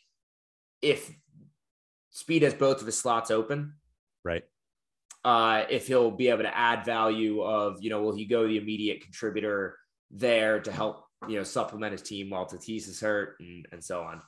If 0.82 1.10
Speed 2.10 2.42
has 2.42 2.54
both 2.54 2.80
of 2.80 2.86
his 2.86 2.98
slots 2.98 3.30
open, 3.30 3.74
right? 4.24 4.42
Uh, 5.24 5.64
if 5.70 5.86
he'll 5.86 6.10
be 6.10 6.28
able 6.28 6.42
to 6.42 6.56
add 6.56 6.84
value 6.84 7.42
of, 7.42 7.82
you 7.82 7.90
know, 7.90 8.02
will 8.02 8.14
he 8.14 8.24
go 8.24 8.48
the 8.48 8.56
immediate 8.56 9.02
contributor 9.02 9.76
there 10.10 10.60
to 10.60 10.72
help, 10.72 11.04
you 11.28 11.36
know, 11.36 11.42
supplement 11.44 11.92
his 11.92 12.02
team 12.02 12.30
while 12.30 12.46
Tatis 12.46 12.88
is 12.88 13.00
hurt 13.00 13.36
and, 13.38 13.66
and 13.70 13.84
so 13.84 14.00
on 14.00 14.22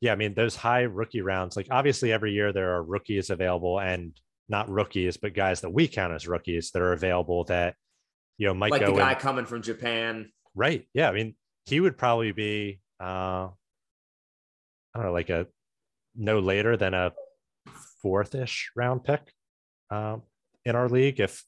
yeah, 0.00 0.12
I 0.12 0.16
mean, 0.16 0.34
those 0.34 0.56
high 0.56 0.82
rookie 0.82 1.20
rounds, 1.20 1.56
like 1.56 1.68
obviously 1.70 2.12
every 2.12 2.32
year 2.32 2.52
there 2.52 2.74
are 2.74 2.82
rookies 2.82 3.28
available 3.28 3.78
and 3.78 4.12
not 4.48 4.70
rookies, 4.70 5.18
but 5.18 5.34
guys 5.34 5.60
that 5.60 5.70
we 5.70 5.88
count 5.88 6.14
as 6.14 6.26
rookies 6.26 6.70
that 6.72 6.82
are 6.82 6.92
available 6.92 7.44
that, 7.44 7.74
you 8.38 8.46
know, 8.46 8.54
might 8.54 8.70
like 8.70 8.80
go 8.80 8.92
the 8.92 8.98
guy 8.98 9.12
in. 9.12 9.18
coming 9.18 9.44
from 9.44 9.62
Japan. 9.62 10.32
Right. 10.54 10.88
Yeah. 10.94 11.08
I 11.08 11.12
mean, 11.12 11.34
he 11.66 11.80
would 11.80 11.98
probably 11.98 12.32
be, 12.32 12.80
uh, 13.00 13.48
I 13.48 13.50
don't 14.94 15.04
know, 15.04 15.12
like 15.12 15.30
a 15.30 15.46
no 16.16 16.40
later 16.40 16.76
than 16.76 16.94
a 16.94 17.12
fourth 18.02 18.34
ish 18.34 18.70
round 18.74 19.04
pick 19.04 19.20
um, 19.90 20.22
in 20.64 20.74
our 20.74 20.88
league 20.88 21.20
if 21.20 21.44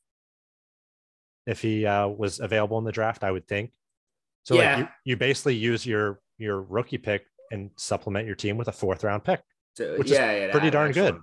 if 1.47 1.61
he 1.61 1.87
uh, 1.87 2.07
was 2.07 2.39
available 2.39 2.79
in 2.79 2.85
the 2.85 2.93
draft, 2.93 3.25
I 3.25 3.31
would 3.31 3.49
think. 3.49 3.73
So 4.45 4.55
yeah. 4.57 4.77
like 4.77 4.79
you, 4.79 4.89
you 5.05 5.17
basically 5.17 5.57
use 5.57 5.85
your 5.85 6.21
your 6.39 6.61
rookie 6.61 6.99
pick 6.99 7.25
and 7.53 7.71
supplement 7.77 8.27
your 8.27 8.35
team 8.35 8.57
with 8.57 8.69
a 8.69 8.73
fourth 8.73 9.05
round 9.05 9.23
pick, 9.23 9.41
so, 9.77 9.97
which 9.99 10.11
yeah, 10.11 10.31
is 10.33 10.41
yeah, 10.41 10.51
pretty 10.51 10.71
darn 10.71 10.93
good. 10.93 11.15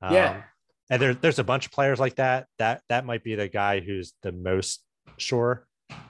Um, 0.00 0.14
yeah. 0.14 0.42
And 0.90 1.00
there, 1.00 1.14
there's 1.14 1.38
a 1.38 1.44
bunch 1.44 1.66
of 1.66 1.72
players 1.72 1.98
like 1.98 2.16
that. 2.16 2.46
That 2.58 2.82
that 2.88 3.04
might 3.04 3.24
be 3.24 3.34
the 3.34 3.48
guy 3.48 3.80
who's 3.80 4.12
the 4.22 4.32
most 4.32 4.82
sure 5.16 5.66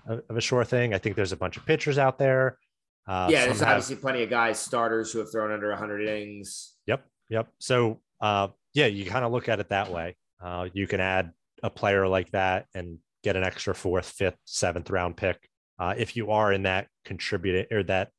of, 0.06 0.22
a 0.28 0.40
sure 0.40 0.64
thing. 0.64 0.94
I 0.94 0.98
think 0.98 1.16
there's 1.16 1.32
a 1.32 1.36
bunch 1.36 1.56
of 1.56 1.66
pitchers 1.66 1.98
out 1.98 2.18
there. 2.18 2.58
Uh, 3.06 3.28
yeah, 3.30 3.44
there's 3.44 3.60
have, 3.60 3.68
obviously 3.68 3.96
plenty 3.96 4.22
of 4.22 4.30
guys, 4.30 4.58
starters 4.58 5.12
who 5.12 5.18
have 5.18 5.30
thrown 5.30 5.52
under 5.52 5.68
100 5.70 6.08
innings. 6.08 6.74
Yep, 6.86 7.04
yep. 7.28 7.48
So, 7.58 8.00
uh, 8.20 8.48
yeah, 8.72 8.86
you 8.86 9.04
kind 9.04 9.24
of 9.24 9.32
look 9.32 9.48
at 9.48 9.60
it 9.60 9.68
that 9.68 9.90
way. 9.90 10.16
Uh, 10.42 10.68
you 10.72 10.86
can 10.86 11.00
add 11.00 11.32
a 11.62 11.70
player 11.70 12.08
like 12.08 12.30
that 12.32 12.66
and 12.74 12.98
get 13.22 13.36
an 13.36 13.44
extra 13.44 13.74
fourth, 13.74 14.06
fifth, 14.06 14.36
seventh 14.44 14.90
round 14.90 15.16
pick 15.16 15.48
uh, 15.78 15.94
if 15.96 16.16
you 16.16 16.30
are 16.30 16.52
in 16.52 16.62
that 16.62 16.88
contributing 17.04 17.66
or 17.76 17.82
that 17.84 18.10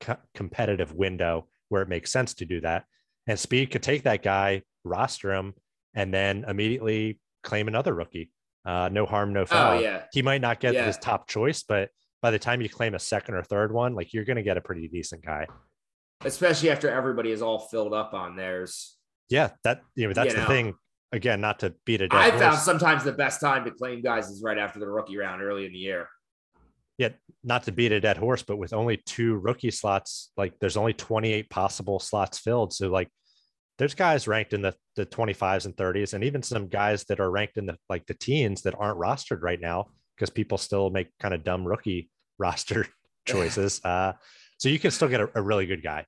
co- 0.00 0.16
competitive 0.34 0.94
window 0.94 1.46
where 1.68 1.82
it 1.82 1.88
makes 1.88 2.12
sense 2.12 2.34
to 2.34 2.44
do 2.44 2.60
that. 2.60 2.84
And 3.26 3.38
Speed 3.38 3.70
could 3.70 3.82
take 3.82 4.04
that 4.04 4.22
guy, 4.22 4.62
roster 4.84 5.32
him, 5.32 5.54
and 5.94 6.12
then 6.12 6.44
immediately 6.46 7.18
claim 7.42 7.68
another 7.68 7.94
rookie. 7.94 8.30
Uh, 8.64 8.88
no 8.92 9.06
harm, 9.06 9.32
no 9.32 9.46
foul. 9.46 9.78
Oh, 9.78 9.80
yeah. 9.80 10.02
He 10.12 10.22
might 10.22 10.40
not 10.40 10.60
get 10.60 10.74
yeah. 10.74 10.86
his 10.86 10.98
top 10.98 11.28
choice, 11.28 11.62
but 11.62 11.90
by 12.22 12.30
the 12.30 12.38
time 12.38 12.60
you 12.60 12.68
claim 12.68 12.94
a 12.94 12.98
second 12.98 13.34
or 13.34 13.42
third 13.42 13.72
one, 13.72 13.94
like 13.94 14.12
you're 14.12 14.24
going 14.24 14.36
to 14.36 14.42
get 14.42 14.56
a 14.56 14.60
pretty 14.60 14.88
decent 14.88 15.24
guy. 15.24 15.46
Especially 16.24 16.70
after 16.70 16.90
everybody 16.90 17.30
is 17.30 17.42
all 17.42 17.58
filled 17.58 17.94
up 17.94 18.14
on 18.14 18.36
theirs. 18.36 18.96
Yeah, 19.28 19.50
that 19.64 19.82
you 19.94 20.06
know 20.06 20.14
that's 20.14 20.32
you 20.32 20.36
the 20.36 20.42
know. 20.42 20.48
thing. 20.48 20.74
Again, 21.12 21.40
not 21.40 21.60
to 21.60 21.72
beat 21.84 22.00
a 22.00 22.08
dead 22.08 22.16
I 22.16 22.30
horse. 22.30 22.40
found 22.40 22.58
sometimes 22.58 23.04
the 23.04 23.12
best 23.12 23.40
time 23.40 23.64
to 23.64 23.70
claim 23.70 24.02
guys 24.02 24.28
is 24.28 24.42
right 24.42 24.58
after 24.58 24.80
the 24.80 24.88
rookie 24.88 25.16
round, 25.16 25.40
early 25.40 25.64
in 25.64 25.72
the 25.72 25.78
year 25.78 26.08
yet 26.98 27.16
not 27.44 27.64
to 27.64 27.72
beat 27.72 27.92
a 27.92 28.00
dead 28.00 28.16
horse, 28.16 28.42
but 28.42 28.56
with 28.56 28.72
only 28.72 28.96
two 28.96 29.36
rookie 29.36 29.70
slots, 29.70 30.32
like 30.36 30.58
there's 30.60 30.76
only 30.76 30.92
28 30.92 31.50
possible 31.50 31.98
slots 31.98 32.38
filled. 32.38 32.72
So 32.72 32.88
like 32.88 33.08
there's 33.78 33.94
guys 33.94 34.26
ranked 34.26 34.54
in 34.54 34.62
the, 34.62 34.74
the 34.96 35.06
25s 35.06 35.66
and 35.66 35.76
30s, 35.76 36.14
and 36.14 36.24
even 36.24 36.42
some 36.42 36.68
guys 36.68 37.04
that 37.04 37.20
are 37.20 37.30
ranked 37.30 37.58
in 37.58 37.66
the 37.66 37.76
like 37.88 38.06
the 38.06 38.14
teens 38.14 38.62
that 38.62 38.74
aren't 38.78 38.98
rostered 38.98 39.42
right 39.42 39.60
now 39.60 39.86
because 40.16 40.30
people 40.30 40.56
still 40.56 40.90
make 40.90 41.08
kind 41.20 41.34
of 41.34 41.44
dumb 41.44 41.66
rookie 41.66 42.10
roster 42.38 42.86
choices. 43.26 43.84
uh, 43.84 44.12
so 44.58 44.70
you 44.70 44.78
can 44.78 44.90
still 44.90 45.08
get 45.08 45.20
a, 45.20 45.28
a 45.34 45.42
really 45.42 45.66
good 45.66 45.82
guy. 45.82 46.06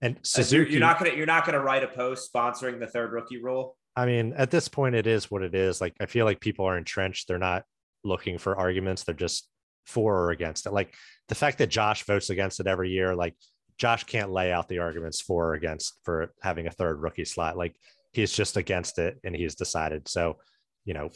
And 0.00 0.16
Suzuki, 0.22 0.72
you're 0.72 0.80
not 0.80 0.98
gonna 0.98 1.14
you're 1.14 1.26
not 1.26 1.44
gonna 1.44 1.60
write 1.60 1.82
a 1.82 1.88
post 1.88 2.32
sponsoring 2.32 2.78
the 2.78 2.86
third 2.86 3.12
rookie 3.12 3.42
rule. 3.42 3.76
I 3.96 4.06
mean, 4.06 4.32
at 4.36 4.50
this 4.50 4.68
point, 4.68 4.94
it 4.94 5.08
is 5.08 5.30
what 5.30 5.42
it 5.42 5.54
is. 5.54 5.80
Like 5.80 5.94
I 6.00 6.06
feel 6.06 6.24
like 6.24 6.40
people 6.40 6.66
are 6.66 6.78
entrenched. 6.78 7.26
They're 7.26 7.38
not 7.38 7.64
looking 8.04 8.38
for 8.38 8.56
arguments. 8.56 9.02
They're 9.02 9.14
just 9.14 9.48
for 9.88 10.16
or 10.16 10.30
against 10.30 10.66
it. 10.66 10.72
Like 10.72 10.94
the 11.28 11.34
fact 11.34 11.58
that 11.58 11.68
Josh 11.68 12.04
votes 12.04 12.30
against 12.30 12.60
it 12.60 12.66
every 12.66 12.90
year, 12.90 13.14
like 13.14 13.34
Josh 13.78 14.04
can't 14.04 14.30
lay 14.30 14.52
out 14.52 14.68
the 14.68 14.80
arguments 14.80 15.20
for 15.20 15.48
or 15.48 15.54
against 15.54 15.94
for 16.04 16.32
having 16.42 16.66
a 16.66 16.70
third 16.70 17.00
rookie 17.00 17.24
slot. 17.24 17.56
Like 17.56 17.74
he's 18.12 18.32
just 18.32 18.56
against 18.56 18.98
it 18.98 19.18
and 19.24 19.34
he's 19.34 19.54
decided. 19.54 20.08
So, 20.08 20.38
you 20.84 20.94
know, 20.94 21.10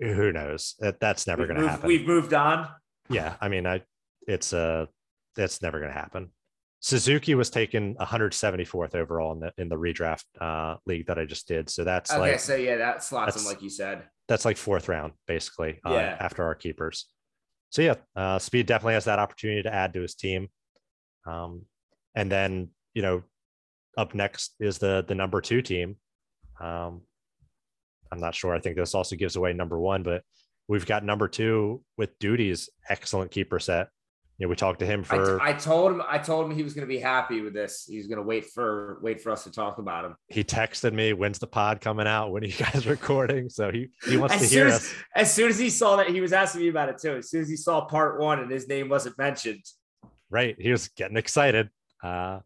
who 0.00 0.32
knows? 0.32 0.74
That 0.80 1.00
that's 1.00 1.26
never 1.26 1.46
going 1.46 1.60
to 1.60 1.68
happen. 1.68 1.86
We've 1.86 2.06
moved 2.06 2.34
on. 2.34 2.68
Yeah, 3.08 3.36
I 3.40 3.48
mean, 3.48 3.66
I 3.66 3.82
it's 4.26 4.52
a 4.52 4.58
uh, 4.58 4.86
that's 5.36 5.62
never 5.62 5.78
going 5.78 5.92
to 5.92 5.98
happen. 5.98 6.30
Suzuki 6.80 7.36
was 7.36 7.48
taken 7.48 7.94
174th 7.94 8.96
overall 8.96 9.32
in 9.32 9.38
the 9.38 9.52
in 9.56 9.68
the 9.68 9.76
redraft 9.76 10.24
uh, 10.40 10.76
league 10.84 11.06
that 11.06 11.18
I 11.18 11.24
just 11.24 11.46
did. 11.46 11.70
So 11.70 11.84
that's 11.84 12.10
okay. 12.10 12.32
Like, 12.32 12.40
so 12.40 12.56
yeah, 12.56 12.76
that 12.76 13.04
slots 13.04 13.36
him 13.36 13.46
like 13.46 13.62
you 13.62 13.70
said. 13.70 14.02
That's 14.26 14.44
like 14.44 14.56
fourth 14.56 14.88
round, 14.88 15.12
basically. 15.28 15.80
Uh, 15.86 15.92
yeah. 15.92 16.16
After 16.18 16.42
our 16.42 16.56
keepers 16.56 17.06
so 17.72 17.80
yeah, 17.80 17.94
uh, 18.14 18.38
Speed 18.38 18.66
definitely 18.66 18.94
has 18.94 19.06
that 19.06 19.18
opportunity 19.18 19.62
to 19.62 19.74
add 19.74 19.94
to 19.94 20.02
his 20.02 20.14
team. 20.14 20.48
Um, 21.26 21.64
and 22.14 22.30
then 22.30 22.68
you 22.92 23.00
know, 23.00 23.22
up 23.96 24.14
next 24.14 24.54
is 24.60 24.76
the 24.76 25.04
the 25.08 25.14
number 25.14 25.40
two 25.40 25.62
team. 25.62 25.96
Um, 26.60 27.00
I'm 28.12 28.20
not 28.20 28.34
sure. 28.34 28.54
I 28.54 28.60
think 28.60 28.76
this 28.76 28.94
also 28.94 29.16
gives 29.16 29.36
away 29.36 29.54
number 29.54 29.80
one, 29.80 30.02
but 30.02 30.22
we've 30.68 30.84
got 30.84 31.02
number 31.02 31.28
two 31.28 31.82
with 31.96 32.18
Duty's 32.18 32.68
excellent 32.90 33.30
keeper 33.30 33.58
set 33.58 33.88
you 34.38 34.46
know, 34.46 34.50
we 34.50 34.56
talked 34.56 34.80
to 34.80 34.86
him 34.86 35.04
for. 35.04 35.40
I, 35.40 35.50
I 35.50 35.52
told 35.52 35.92
him, 35.92 36.02
I 36.08 36.18
told 36.18 36.46
him 36.46 36.56
he 36.56 36.62
was 36.62 36.74
going 36.74 36.86
to 36.86 36.92
be 36.92 36.98
happy 36.98 37.42
with 37.42 37.52
this. 37.52 37.84
He's 37.88 38.06
going 38.06 38.16
to 38.16 38.22
wait 38.22 38.46
for 38.46 38.98
wait 39.02 39.20
for 39.20 39.30
us 39.30 39.44
to 39.44 39.50
talk 39.50 39.78
about 39.78 40.04
him. 40.04 40.16
He 40.28 40.42
texted 40.42 40.92
me, 40.92 41.12
"When's 41.12 41.38
the 41.38 41.46
pod 41.46 41.80
coming 41.80 42.06
out? 42.06 42.32
When 42.32 42.42
are 42.42 42.46
you 42.46 42.54
guys 42.58 42.86
recording?" 42.86 43.48
So 43.50 43.70
he 43.70 43.90
he 44.04 44.16
wants 44.16 44.34
as 44.34 44.40
to 44.40 44.46
hear 44.48 44.66
as, 44.66 44.74
us. 44.74 44.94
As 45.14 45.32
soon 45.32 45.50
as 45.50 45.58
he 45.58 45.70
saw 45.70 45.96
that, 45.96 46.08
he 46.08 46.20
was 46.20 46.32
asking 46.32 46.62
me 46.62 46.68
about 46.68 46.88
it 46.88 46.98
too. 46.98 47.16
As 47.16 47.30
soon 47.30 47.42
as 47.42 47.48
he 47.48 47.56
saw 47.56 47.84
part 47.84 48.20
one 48.20 48.40
and 48.40 48.50
his 48.50 48.66
name 48.68 48.88
wasn't 48.88 49.16
mentioned, 49.18 49.64
right? 50.30 50.56
He 50.58 50.70
was 50.70 50.88
getting 50.88 51.16
excited. 51.16 51.68
Uh, 52.02 52.40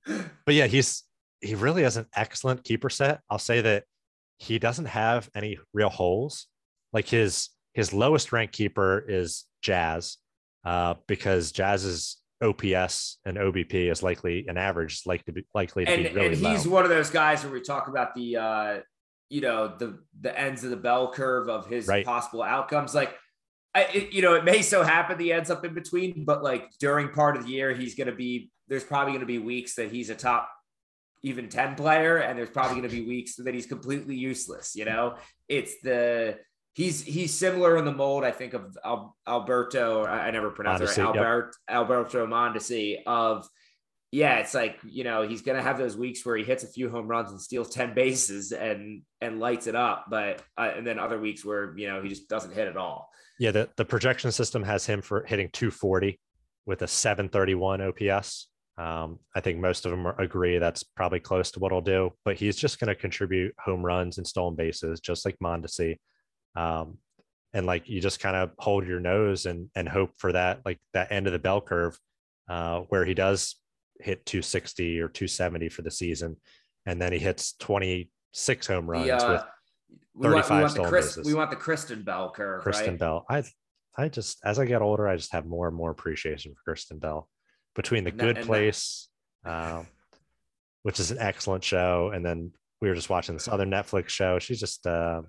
but 0.44 0.54
yeah, 0.54 0.66
he's 0.66 1.04
he 1.40 1.54
really 1.54 1.82
has 1.84 1.96
an 1.96 2.06
excellent 2.14 2.64
keeper 2.64 2.90
set. 2.90 3.20
I'll 3.30 3.38
say 3.38 3.60
that 3.60 3.84
he 4.38 4.58
doesn't 4.58 4.86
have 4.86 5.30
any 5.34 5.58
real 5.72 5.88
holes. 5.88 6.46
Like 6.92 7.08
his 7.08 7.50
his 7.72 7.92
lowest 7.92 8.32
ranked 8.32 8.54
keeper 8.54 9.04
is 9.06 9.44
Jazz, 9.62 10.18
uh, 10.66 10.94
because 11.06 11.52
Jazz's 11.52 12.16
OPS 12.42 13.18
and 13.24 13.38
OBP 13.38 13.90
is 13.90 14.02
likely 14.02 14.46
an 14.48 14.58
average 14.58 14.94
is 14.94 15.06
likely 15.06 15.24
to 15.26 15.32
be 15.32 15.46
likely 15.54 15.84
to 15.84 15.90
and, 15.90 16.02
be 16.02 16.08
really 16.10 16.26
and 16.26 16.36
he's 16.36 16.66
low. 16.66 16.74
one 16.74 16.84
of 16.84 16.90
those 16.90 17.08
guys 17.08 17.44
where 17.44 17.52
we 17.52 17.60
talk 17.62 17.88
about 17.88 18.14
the 18.14 18.36
uh, 18.36 18.78
you 19.30 19.40
know 19.40 19.74
the 19.78 20.00
the 20.20 20.38
ends 20.38 20.64
of 20.64 20.70
the 20.70 20.76
bell 20.76 21.12
curve 21.12 21.48
of 21.48 21.66
his 21.68 21.86
Right. 21.86 22.04
possible 22.04 22.42
outcomes. 22.42 22.94
Like, 22.94 23.14
I, 23.74 23.84
it, 23.84 24.12
you 24.12 24.22
know, 24.22 24.34
it 24.34 24.44
may 24.44 24.60
so 24.60 24.82
happen 24.82 25.18
he 25.18 25.32
ends 25.32 25.50
up 25.50 25.64
in 25.64 25.72
between, 25.72 26.24
but 26.24 26.42
like 26.42 26.68
during 26.80 27.10
part 27.10 27.36
of 27.36 27.46
the 27.46 27.52
year, 27.52 27.72
he's 27.72 27.94
going 27.94 28.08
to 28.08 28.16
be. 28.16 28.50
There's 28.68 28.84
probably 28.84 29.12
going 29.12 29.20
to 29.20 29.26
be 29.26 29.38
weeks 29.38 29.76
that 29.76 29.92
he's 29.92 30.10
a 30.10 30.16
top 30.16 30.50
even 31.22 31.48
10 31.48 31.76
player 31.76 32.18
and 32.18 32.38
there's 32.38 32.50
probably 32.50 32.78
going 32.78 32.88
to 32.88 32.94
be 32.94 33.04
weeks 33.04 33.36
that 33.36 33.54
he's 33.54 33.66
completely 33.66 34.14
useless 34.14 34.76
you 34.76 34.84
know 34.84 35.16
it's 35.48 35.74
the 35.82 36.36
he's 36.76 37.02
he's 37.02 37.34
similar 37.34 37.76
in 37.76 37.84
the 37.84 37.92
mold 37.92 38.22
i 38.22 38.30
think 38.30 38.54
of 38.54 38.76
Al, 38.84 39.16
alberto 39.26 40.04
I, 40.04 40.26
I 40.26 40.30
never 40.30 40.50
pronounce 40.50 40.80
it 40.80 41.00
Mondesi, 41.00 41.14
right 41.14 41.44
yep. 41.44 41.52
alberto 41.68 42.26
mondesi 42.26 42.98
of 43.06 43.48
yeah 44.12 44.36
it's 44.36 44.54
like 44.54 44.78
you 44.84 45.02
know 45.02 45.26
he's 45.26 45.42
going 45.42 45.56
to 45.56 45.62
have 45.62 45.78
those 45.78 45.96
weeks 45.96 46.24
where 46.24 46.36
he 46.36 46.44
hits 46.44 46.62
a 46.62 46.68
few 46.68 46.88
home 46.88 47.08
runs 47.08 47.30
and 47.30 47.40
steals 47.40 47.70
10 47.70 47.94
bases 47.94 48.52
and 48.52 49.02
and 49.20 49.40
lights 49.40 49.66
it 49.66 49.74
up 49.74 50.06
but 50.08 50.42
uh, 50.56 50.70
and 50.76 50.86
then 50.86 50.98
other 50.98 51.18
weeks 51.18 51.44
where 51.44 51.76
you 51.76 51.88
know 51.88 52.02
he 52.02 52.08
just 52.08 52.28
doesn't 52.28 52.54
hit 52.54 52.68
at 52.68 52.76
all 52.76 53.10
Yeah, 53.38 53.50
the, 53.50 53.68
the 53.76 53.84
projection 53.84 54.32
system 54.32 54.62
has 54.62 54.86
him 54.86 55.02
for 55.02 55.24
hitting 55.26 55.50
240 55.52 56.18
with 56.64 56.82
a 56.82 56.88
731 56.88 57.80
OPS. 57.82 58.48
Um, 58.78 59.18
I 59.34 59.40
think 59.40 59.58
most 59.58 59.86
of 59.86 59.90
them 59.90 60.06
agree 60.18 60.58
that's 60.58 60.82
probably 60.82 61.20
close 61.20 61.50
to 61.52 61.60
what 61.60 61.72
he'll 61.72 61.80
do, 61.80 62.12
but 62.24 62.36
he's 62.36 62.56
just 62.56 62.78
going 62.78 62.88
to 62.88 62.94
contribute 62.94 63.54
home 63.58 63.84
runs 63.84 64.18
and 64.18 64.26
stolen 64.26 64.54
bases, 64.54 65.00
just 65.00 65.24
like 65.24 65.36
Mondesi. 65.42 65.96
Um, 66.56 66.98
and 67.52 67.66
like 67.66 67.88
you 67.88 68.00
just 68.00 68.20
kind 68.20 68.36
of 68.36 68.50
hold 68.58 68.86
your 68.86 69.00
nose 69.00 69.46
and 69.46 69.70
and 69.74 69.88
hope 69.88 70.10
for 70.18 70.32
that, 70.32 70.60
like 70.64 70.78
that 70.92 71.12
end 71.12 71.26
of 71.26 71.32
the 71.32 71.38
bell 71.38 71.60
curve, 71.60 71.98
uh, 72.48 72.80
where 72.88 73.04
he 73.04 73.14
does 73.14 73.56
hit 74.00 74.26
260 74.26 75.00
or 75.00 75.08
270 75.08 75.68
for 75.68 75.82
the 75.82 75.90
season, 75.90 76.36
and 76.84 77.00
then 77.00 77.12
he 77.12 77.18
hits 77.18 77.54
26 77.60 78.66
home 78.66 78.90
runs 78.90 79.06
the, 79.06 79.16
uh, 79.16 79.32
with 79.32 79.44
we 80.14 80.28
want, 80.28 80.36
we 80.36 80.40
35 80.42 80.50
want 80.50 80.62
the 80.62 80.70
stolen 80.70 80.90
Chris, 80.90 81.06
bases. 81.06 81.26
we 81.26 81.34
want 81.34 81.50
the 81.50 81.56
kristen 81.56 82.02
bell 82.02 82.30
curve 82.30 82.62
Kristen 82.62 82.90
right? 82.90 82.98
Bell. 82.98 83.26
I 83.28 83.42
I 83.96 84.08
just 84.08 84.38
as 84.44 84.58
I 84.58 84.66
get 84.66 84.82
older, 84.82 85.08
I 85.08 85.16
just 85.16 85.32
have 85.32 85.46
more 85.46 85.68
and 85.68 85.76
more 85.76 85.90
appreciation 85.90 86.52
for 86.54 86.60
Kristen 86.64 86.98
Bell. 86.98 87.28
Between 87.74 88.04
the 88.04 88.10
And 88.10 88.18
Good 88.18 88.38
and 88.38 88.46
Place, 88.46 89.08
um, 89.44 89.86
which 90.82 91.00
is 91.00 91.10
an 91.10 91.18
excellent 91.18 91.64
show, 91.64 92.10
and 92.14 92.24
then 92.24 92.52
we 92.80 92.88
were 92.88 92.94
just 92.94 93.10
watching 93.10 93.34
this 93.34 93.48
other 93.52 93.66
Netflix 93.66 94.08
show. 94.08 94.38
She's 94.38 94.60
just 94.60 94.86
uh, 94.86 95.22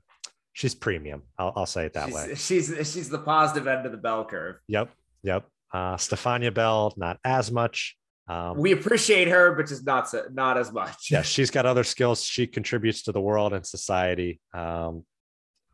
she's 0.58 0.74
premium. 0.74 1.22
I'll, 1.38 1.53
I'll 1.55 1.66
say 1.68 1.86
it 1.86 1.93
that 1.93 2.08
she's, 2.08 2.16
way. 2.16 2.36
she's 2.36 2.93
she's 2.93 3.10
the 3.10 3.20
positive 3.20 3.68
end 3.68 3.86
of 3.86 3.91
the 3.91 3.97
bell 3.97 4.26
curve 4.26 4.55
Yep, 4.68 4.89
yep. 5.22 5.45
Uh, 5.72 5.95
Stefania 5.97 6.53
Bell, 6.53 6.93
not 6.97 7.20
as 7.24 7.51
much. 7.51 7.95
Um, 8.28 8.58
we 8.58 8.72
appreciate 8.72 9.28
her, 9.28 9.53
but 9.53 9.68
just 9.68 9.86
not 9.86 10.10
so, 10.10 10.24
not 10.34 10.58
as 10.58 10.72
much. 10.72 11.12
yeah, 11.12 11.22
she's 11.22 11.51
got 11.51 11.66
other 11.66 11.84
skills. 11.84 12.24
She 12.24 12.47
contributes 12.47 13.03
to 13.03 13.12
the 13.12 13.22
world 13.22 13.53
and 13.53 13.66
society. 13.66 14.41
Um, 14.53 15.05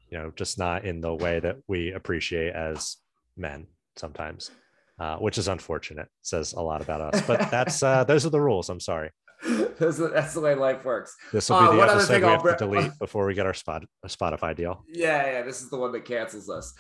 you 0.10 0.18
know, 0.18 0.32
just 0.36 0.60
not 0.60 0.84
in 0.86 1.00
the 1.00 1.14
way 1.14 1.40
that 1.40 1.58
we 1.68 1.94
appreciate 1.94 2.54
as 2.54 2.98
men 3.38 3.68
sometimes, 3.96 4.52
uh, 5.00 5.18
which 5.18 5.38
is 5.38 5.48
unfortunate. 5.48 6.10
Says 6.22 6.54
a 6.54 6.62
lot 6.62 6.82
about 6.82 7.02
us. 7.02 7.26
But 7.26 7.50
that's 7.50 7.82
uh, 7.82 8.04
those 8.08 8.26
are 8.26 8.32
the 8.32 8.42
rules. 8.42 8.70
I'm 8.70 8.82
sorry. 8.82 9.12
that's, 9.80 9.98
the, 9.98 10.10
that's 10.14 10.34
the 10.34 10.42
way 10.42 10.56
life 10.56 10.86
works. 10.86 11.16
This 11.32 11.50
will 11.50 11.58
Uh, 11.58 11.62
be 11.62 11.72
the 11.74 11.78
one 11.80 11.90
other 11.90 11.98
episode 12.00 12.14
thing 12.14 12.22
we 12.24 12.28
I'll 12.30 12.42
have 12.42 12.58
to 12.58 12.66
delete 12.66 12.92
before 13.00 13.26
we 13.26 13.34
get 13.34 13.46
our 13.46 13.54
spot 13.54 13.84
a 14.04 14.08
Spotify 14.08 14.56
deal. 14.56 14.84
Yeah, 14.88 15.26
yeah, 15.32 15.42
this 15.44 15.62
is 15.62 15.70
the 15.70 15.78
one 15.78 15.92
that 15.94 16.06
cancels 16.06 16.50
us. 16.50 16.74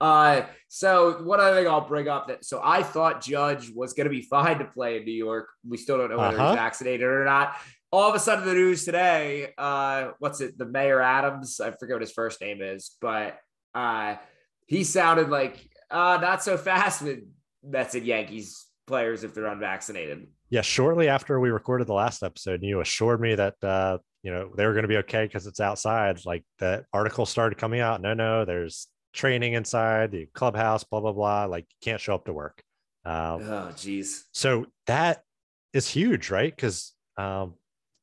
Uh, 0.00 0.42
so 0.68 1.22
one 1.24 1.40
other 1.40 1.56
thing 1.56 1.66
I'll 1.68 1.80
bring 1.88 2.08
up 2.08 2.28
that 2.28 2.44
so 2.44 2.60
I 2.62 2.84
thought 2.84 3.20
Judge 3.20 3.70
was 3.74 3.94
going 3.94 4.04
to 4.04 4.10
be 4.10 4.22
fine 4.22 4.58
to 4.60 4.64
play 4.64 4.96
in 4.98 5.04
New 5.04 5.10
York. 5.12 5.48
We 5.68 5.76
still 5.76 5.98
don't 5.98 6.10
know 6.10 6.18
whether 6.18 6.36
Uh-huh. 6.38 6.50
he's 6.50 6.56
vaccinated 6.56 7.02
or 7.06 7.24
not. 7.24 7.56
All 7.90 8.08
of 8.08 8.14
a 8.14 8.18
sudden, 8.20 8.44
the 8.44 8.52
news 8.54 8.84
today, 8.84 9.54
uh, 9.56 10.10
what's 10.18 10.40
it? 10.40 10.58
The 10.58 10.66
Mayor 10.66 11.00
Adams, 11.00 11.58
I 11.58 11.70
forget 11.72 11.94
what 11.94 12.02
his 12.02 12.12
first 12.12 12.40
name 12.40 12.60
is, 12.62 12.94
but 13.00 13.38
uh, 13.74 14.16
he 14.66 14.84
sounded 14.84 15.30
like 15.30 15.58
uh, 15.90 16.18
not 16.20 16.42
so 16.42 16.56
fast 16.58 17.00
with 17.02 17.20
Mets 17.64 17.94
and 17.94 18.04
Yankees 18.06 18.66
players 18.86 19.24
if 19.24 19.32
they're 19.34 19.46
unvaccinated. 19.46 20.26
Yeah, 20.50 20.62
shortly 20.62 21.08
after 21.08 21.38
we 21.38 21.50
recorded 21.50 21.86
the 21.86 21.94
last 21.94 22.22
episode, 22.22 22.62
you 22.62 22.80
assured 22.80 23.20
me 23.20 23.34
that 23.34 23.54
uh, 23.62 23.98
you 24.22 24.32
know 24.32 24.50
they 24.56 24.64
were 24.66 24.72
going 24.72 24.82
to 24.84 24.88
be 24.88 24.96
okay 24.98 25.24
because 25.26 25.46
it's 25.46 25.60
outside. 25.60 26.24
Like 26.24 26.44
that 26.58 26.84
article 26.92 27.26
started 27.26 27.58
coming 27.58 27.80
out. 27.80 28.00
No, 28.00 28.14
no, 28.14 28.44
there's 28.44 28.86
training 29.12 29.52
inside 29.54 30.10
the 30.10 30.26
clubhouse. 30.34 30.84
Blah 30.84 31.00
blah 31.00 31.12
blah. 31.12 31.44
Like 31.44 31.64
you 31.64 31.76
can't 31.90 32.00
show 32.00 32.14
up 32.14 32.24
to 32.26 32.32
work. 32.32 32.62
Um, 33.04 33.42
Oh, 33.42 33.72
geez. 33.76 34.26
so 34.32 34.66
that 34.86 35.22
is 35.72 35.88
huge, 35.88 36.30
right? 36.30 36.54
Because 36.54 36.92
um, 37.16 37.54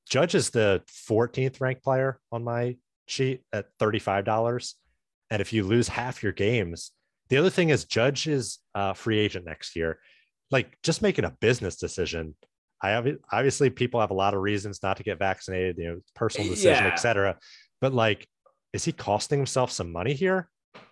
Judge 0.07 0.35
is 0.35 0.51
the 0.51 0.83
14th 1.09 1.59
ranked 1.61 1.83
player 1.83 2.19
on 2.31 2.43
my 2.43 2.77
sheet 3.07 3.41
at 3.53 3.65
$35. 3.79 4.73
And 5.31 5.41
if 5.41 5.51
you 5.53 5.63
lose 5.63 5.87
half 5.87 6.21
your 6.23 6.31
games, 6.31 6.91
the 7.29 7.37
other 7.37 7.49
thing 7.49 7.69
is 7.69 7.85
Judge 7.85 8.27
is 8.27 8.59
uh, 8.75 8.93
free 8.93 9.19
agent 9.19 9.45
next 9.45 9.75
year. 9.75 9.99
Like 10.51 10.77
just 10.83 11.01
making 11.01 11.25
a 11.25 11.31
business 11.41 11.75
decision. 11.75 12.35
I 12.81 12.89
obvi- 12.89 13.17
obviously 13.31 13.69
people 13.69 13.99
have 13.99 14.11
a 14.11 14.15
lot 14.15 14.33
of 14.33 14.41
reasons 14.41 14.83
not 14.83 14.97
to 14.97 15.03
get 15.03 15.17
vaccinated, 15.17 15.77
you 15.77 15.85
know, 15.89 15.99
personal 16.15 16.49
decision, 16.49 16.83
Yeah. 16.85 16.91
et 16.91 16.97
cetera. 16.97 17.37
But 17.81 17.93
like, 17.93 18.27
is 18.73 18.85
he 18.85 18.91
costing 18.91 19.39
himself 19.39 19.71
some 19.71 19.91
money 19.91 20.13
here 20.13 20.49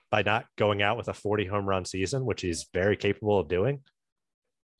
by 0.09 0.23
not 0.23 0.45
going 0.57 0.81
out 0.81 0.97
with 0.97 1.07
a 1.09 1.13
40 1.13 1.45
home 1.45 1.65
run 1.67 1.85
season, 1.85 2.25
which 2.25 2.41
he's 2.41 2.67
very 2.73 2.95
capable 2.97 3.39
of 3.39 3.47
doing? 3.47 3.81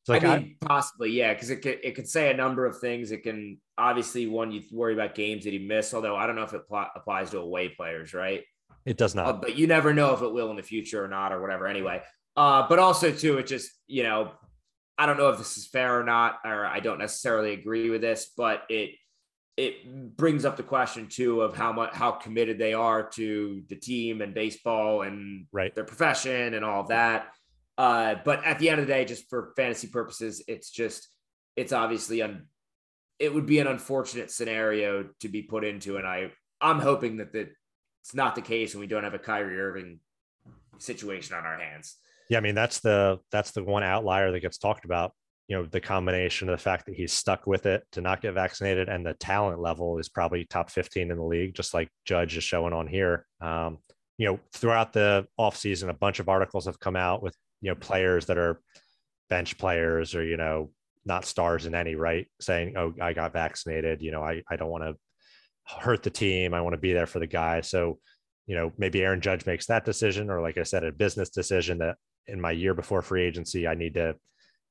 It's 0.01 0.09
like 0.09 0.23
I 0.25 0.37
mean, 0.39 0.57
possibly, 0.59 1.11
yeah, 1.11 1.33
because 1.33 1.49
it 1.49 1.61
could 1.61 1.79
it 1.81 1.95
could 1.95 2.09
say 2.09 2.29
a 2.29 2.33
number 2.35 2.65
of 2.65 2.77
things. 2.79 3.11
It 3.11 3.23
can 3.23 3.61
obviously 3.77 4.27
one 4.27 4.51
you 4.51 4.61
worry 4.71 4.93
about 4.93 5.15
games 5.15 5.45
that 5.45 5.53
he 5.53 5.59
missed, 5.59 5.93
although 5.93 6.15
I 6.17 6.27
don't 6.27 6.35
know 6.35 6.43
if 6.43 6.53
it 6.53 6.67
pl- 6.67 6.89
applies 6.93 7.29
to 7.31 7.39
away 7.39 7.69
players, 7.69 8.13
right? 8.13 8.43
it 8.85 8.97
does 8.97 9.15
not. 9.15 9.27
Uh, 9.27 9.33
but 9.33 9.55
you 9.55 9.65
never 9.65 9.93
know 9.93 10.13
if 10.13 10.21
it 10.21 10.33
will 10.33 10.49
in 10.49 10.57
the 10.57 10.63
future 10.63 11.01
or 11.03 11.07
not, 11.07 11.31
or 11.31 11.39
whatever. 11.41 11.67
Anyway, 11.67 12.01
uh, 12.35 12.67
but 12.67 12.79
also 12.79 13.11
too, 13.11 13.37
it 13.37 13.47
just 13.47 13.71
you 13.87 14.03
know, 14.03 14.31
I 14.97 15.05
don't 15.05 15.17
know 15.17 15.29
if 15.29 15.37
this 15.37 15.57
is 15.57 15.65
fair 15.67 15.99
or 15.99 16.03
not, 16.03 16.39
or 16.45 16.65
I 16.65 16.79
don't 16.79 16.99
necessarily 16.99 17.53
agree 17.53 17.89
with 17.89 18.01
this, 18.01 18.31
but 18.35 18.63
it 18.69 18.91
it 19.55 20.17
brings 20.17 20.45
up 20.45 20.57
the 20.57 20.63
question 20.63 21.07
too 21.07 21.41
of 21.41 21.55
how 21.55 21.71
much 21.71 21.93
how 21.93 22.11
committed 22.11 22.57
they 22.57 22.73
are 22.73 23.07
to 23.11 23.63
the 23.69 23.75
team 23.75 24.21
and 24.21 24.33
baseball 24.33 25.03
and 25.03 25.45
Right. 25.51 25.73
their 25.75 25.83
profession 25.83 26.55
and 26.55 26.65
all 26.65 26.81
of 26.81 26.87
that. 26.87 27.27
Uh, 27.77 28.15
but 28.25 28.43
at 28.45 28.57
the 28.59 28.69
end 28.69 28.79
of 28.79 28.87
the 28.87 28.93
day, 28.93 29.05
just 29.05 29.29
for 29.29 29.53
fantasy 29.55 29.87
purposes, 29.87 30.43
it's 30.47 30.69
just 30.69 31.07
it's 31.55 31.73
obviously 31.73 32.21
un, 32.21 32.47
it 33.19 33.33
would 33.33 33.45
be 33.45 33.59
an 33.59 33.67
unfortunate 33.67 34.31
scenario 34.31 35.09
to 35.19 35.27
be 35.27 35.43
put 35.43 35.63
into, 35.63 35.97
and 35.97 36.07
I 36.07 36.31
I'm 36.61 36.79
hoping 36.79 37.17
that 37.17 37.33
the, 37.33 37.49
it's 38.01 38.13
not 38.13 38.35
the 38.35 38.41
case 38.41 38.73
and 38.73 38.81
we 38.81 38.87
don't 38.87 39.03
have 39.03 39.13
a 39.13 39.19
Kyrie 39.19 39.59
Irving 39.59 39.99
situation 40.77 41.35
on 41.35 41.45
our 41.45 41.59
hands. 41.59 41.95
Yeah, 42.33 42.39
I 42.39 42.41
mean 42.41 42.55
that's 42.55 42.79
the 42.79 43.19
that's 43.31 43.51
the 43.51 43.63
one 43.63 43.83
outlier 43.83 44.31
that 44.31 44.39
gets 44.39 44.57
talked 44.57 44.85
about. 44.85 45.11
You 45.47 45.55
know, 45.55 45.67
the 45.67 45.79
combination 45.79 46.49
of 46.49 46.57
the 46.57 46.63
fact 46.63 46.87
that 46.87 46.95
he's 46.95 47.13
stuck 47.13 47.45
with 47.45 47.67
it 47.67 47.83
to 47.91 48.01
not 48.01 48.21
get 48.21 48.33
vaccinated, 48.33 48.89
and 48.89 49.05
the 49.05 49.13
talent 49.13 49.59
level 49.59 49.99
is 49.99 50.09
probably 50.09 50.43
top 50.45 50.71
15 50.71 51.11
in 51.11 51.17
the 51.17 51.23
league, 51.23 51.53
just 51.53 51.75
like 51.75 51.89
Judge 52.05 52.35
is 52.35 52.43
showing 52.43 52.73
on 52.73 52.87
here. 52.87 53.27
Um, 53.39 53.77
you 54.17 54.25
know, 54.25 54.39
throughout 54.51 54.93
the 54.93 55.27
offseason, 55.39 55.89
a 55.89 55.93
bunch 55.93 56.19
of 56.19 56.27
articles 56.27 56.65
have 56.65 56.79
come 56.79 56.95
out 56.95 57.21
with 57.21 57.35
you 57.61 57.69
know 57.69 57.75
players 57.75 58.25
that 58.25 58.39
are 58.39 58.59
bench 59.29 59.59
players 59.59 60.15
or 60.15 60.25
you 60.25 60.37
know 60.37 60.71
not 61.05 61.25
stars 61.25 61.67
in 61.67 61.75
any 61.75 61.93
right, 61.93 62.25
saying, 62.41 62.73
"Oh, 62.75 62.95
I 62.99 63.13
got 63.13 63.33
vaccinated. 63.33 64.01
You 64.01 64.09
know, 64.09 64.23
I 64.23 64.41
I 64.49 64.55
don't 64.55 64.71
want 64.71 64.85
to 64.85 64.95
hurt 65.81 66.01
the 66.01 66.09
team. 66.09 66.55
I 66.55 66.61
want 66.61 66.73
to 66.73 66.81
be 66.81 66.93
there 66.93 67.05
for 67.05 67.19
the 67.19 67.27
guy." 67.27 67.61
So, 67.61 67.99
you 68.47 68.55
know, 68.55 68.71
maybe 68.79 69.03
Aaron 69.03 69.21
Judge 69.21 69.45
makes 69.45 69.67
that 69.67 69.85
decision, 69.85 70.31
or 70.31 70.41
like 70.41 70.57
I 70.57 70.63
said, 70.63 70.83
a 70.83 70.91
business 70.91 71.29
decision 71.29 71.77
that 71.77 71.97
in 72.27 72.39
my 72.41 72.51
year 72.51 72.73
before 72.73 73.01
free 73.01 73.23
agency, 73.23 73.67
I 73.67 73.75
need 73.75 73.95
to 73.95 74.15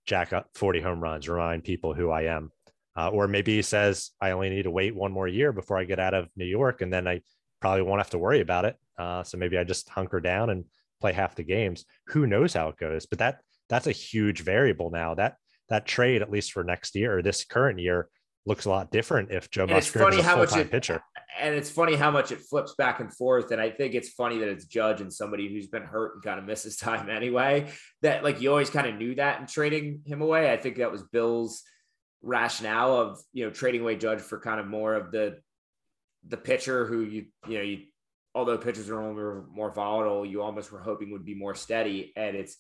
jack 0.06 0.32
up 0.32 0.48
40 0.54 0.80
home 0.80 1.00
runs, 1.00 1.28
remind 1.28 1.64
people 1.64 1.94
who 1.94 2.10
I 2.10 2.22
am. 2.22 2.50
Uh, 2.96 3.08
or 3.08 3.26
maybe 3.26 3.56
he 3.56 3.62
says, 3.62 4.10
I 4.20 4.32
only 4.32 4.50
need 4.50 4.64
to 4.64 4.70
wait 4.70 4.94
one 4.94 5.12
more 5.12 5.28
year 5.28 5.52
before 5.52 5.78
I 5.78 5.84
get 5.84 5.98
out 5.98 6.14
of 6.14 6.28
New 6.36 6.44
York, 6.44 6.82
and 6.82 6.92
then 6.92 7.08
I 7.08 7.22
probably 7.60 7.82
won't 7.82 8.00
have 8.00 8.10
to 8.10 8.18
worry 8.18 8.40
about 8.40 8.64
it. 8.64 8.76
Uh, 8.98 9.22
so 9.22 9.38
maybe 9.38 9.56
I 9.56 9.64
just 9.64 9.88
hunker 9.88 10.20
down 10.20 10.50
and 10.50 10.64
play 11.00 11.12
half 11.12 11.34
the 11.34 11.42
games. 11.42 11.84
Who 12.08 12.26
knows 12.26 12.52
how 12.52 12.68
it 12.68 12.76
goes? 12.76 13.06
But 13.06 13.18
that 13.20 13.40
that's 13.68 13.86
a 13.86 13.92
huge 13.92 14.42
variable 14.42 14.90
now. 14.90 15.14
That 15.14 15.36
that 15.70 15.86
trade, 15.86 16.20
at 16.20 16.30
least 16.30 16.52
for 16.52 16.64
next 16.64 16.94
year 16.94 17.18
or 17.18 17.22
this 17.22 17.44
current 17.44 17.78
year, 17.78 18.08
looks 18.44 18.64
a 18.64 18.70
lot 18.70 18.90
different 18.90 19.30
if 19.30 19.50
Joe 19.50 19.62
And 19.62 19.72
it's 19.72 19.88
funny 19.88 20.20
how 20.20 20.36
much 20.36 20.56
it, 20.56 20.70
pitcher. 20.70 21.02
and 21.38 21.54
it's 21.54 21.70
funny 21.70 21.94
how 21.94 22.10
much 22.10 22.32
it 22.32 22.40
flips 22.40 22.74
back 22.76 23.00
and 23.00 23.14
forth. 23.14 23.52
And 23.52 23.60
I 23.60 23.70
think 23.70 23.94
it's 23.94 24.10
funny 24.10 24.38
that 24.38 24.48
it's 24.48 24.64
Judge 24.64 25.00
and 25.00 25.12
somebody 25.12 25.52
who's 25.52 25.68
been 25.68 25.84
hurt 25.84 26.14
and 26.14 26.22
kind 26.22 26.38
of 26.38 26.44
misses 26.44 26.76
time 26.78 27.08
anyway. 27.08 27.70
That 28.02 28.24
like 28.24 28.40
you 28.40 28.50
always 28.50 28.70
kind 28.70 28.86
of 28.86 28.96
knew 28.96 29.14
that 29.16 29.40
in 29.40 29.46
trading 29.46 30.02
him 30.04 30.22
away. 30.22 30.52
I 30.52 30.56
think 30.56 30.76
that 30.76 30.92
was 30.92 31.02
Bill's 31.02 31.62
rationale 32.22 32.94
of 32.94 33.20
you 33.32 33.44
know 33.44 33.50
trading 33.50 33.80
away 33.80 33.96
Judge 33.96 34.20
for 34.20 34.38
kind 34.38 34.60
of 34.60 34.66
more 34.66 34.94
of 34.94 35.10
the 35.10 35.38
the 36.28 36.36
pitcher 36.36 36.86
who 36.86 37.00
you 37.00 37.26
you 37.48 37.58
know 37.58 37.64
you 37.64 37.78
although 38.34 38.58
pitchers 38.58 38.88
are 38.88 39.00
more, 39.00 39.44
more 39.52 39.72
volatile, 39.72 40.24
you 40.24 40.42
almost 40.42 40.72
were 40.72 40.80
hoping 40.80 41.10
would 41.12 41.24
be 41.24 41.34
more 41.34 41.54
steady. 41.54 42.12
And 42.16 42.36
it's 42.36 42.56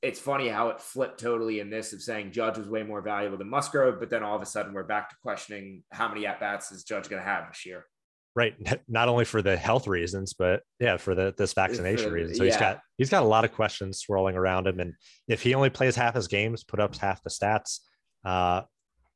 it's 0.00 0.20
funny 0.20 0.48
how 0.48 0.68
it 0.68 0.80
flipped 0.80 1.20
totally 1.20 1.60
in 1.60 1.70
this 1.70 1.92
of 1.92 2.02
saying 2.02 2.30
Judge 2.30 2.56
was 2.56 2.68
way 2.68 2.82
more 2.82 3.00
valuable 3.00 3.36
than 3.36 3.50
Musgrove, 3.50 3.98
but 3.98 4.10
then 4.10 4.22
all 4.22 4.36
of 4.36 4.42
a 4.42 4.46
sudden 4.46 4.72
we're 4.72 4.84
back 4.84 5.10
to 5.10 5.16
questioning 5.22 5.82
how 5.90 6.08
many 6.08 6.26
at 6.26 6.38
bats 6.38 6.70
is 6.70 6.84
Judge 6.84 7.08
going 7.08 7.20
to 7.20 7.28
have 7.28 7.48
this 7.48 7.66
year. 7.66 7.84
Right, 8.36 8.54
not 8.88 9.08
only 9.08 9.24
for 9.24 9.42
the 9.42 9.56
health 9.56 9.88
reasons, 9.88 10.34
but 10.34 10.62
yeah, 10.78 10.96
for 10.98 11.14
the 11.14 11.34
this 11.36 11.52
vaccination 11.52 12.12
reason. 12.12 12.36
So 12.36 12.44
yeah. 12.44 12.50
he's 12.50 12.60
got 12.60 12.80
he's 12.96 13.10
got 13.10 13.22
a 13.24 13.26
lot 13.26 13.44
of 13.44 13.52
questions 13.52 13.98
swirling 13.98 14.36
around 14.36 14.68
him, 14.68 14.78
and 14.78 14.94
if 15.26 15.42
he 15.42 15.54
only 15.54 15.70
plays 15.70 15.96
half 15.96 16.14
his 16.14 16.28
games, 16.28 16.62
put 16.62 16.78
up 16.78 16.94
half 16.94 17.22
the 17.24 17.30
stats, 17.30 17.80
uh, 18.24 18.62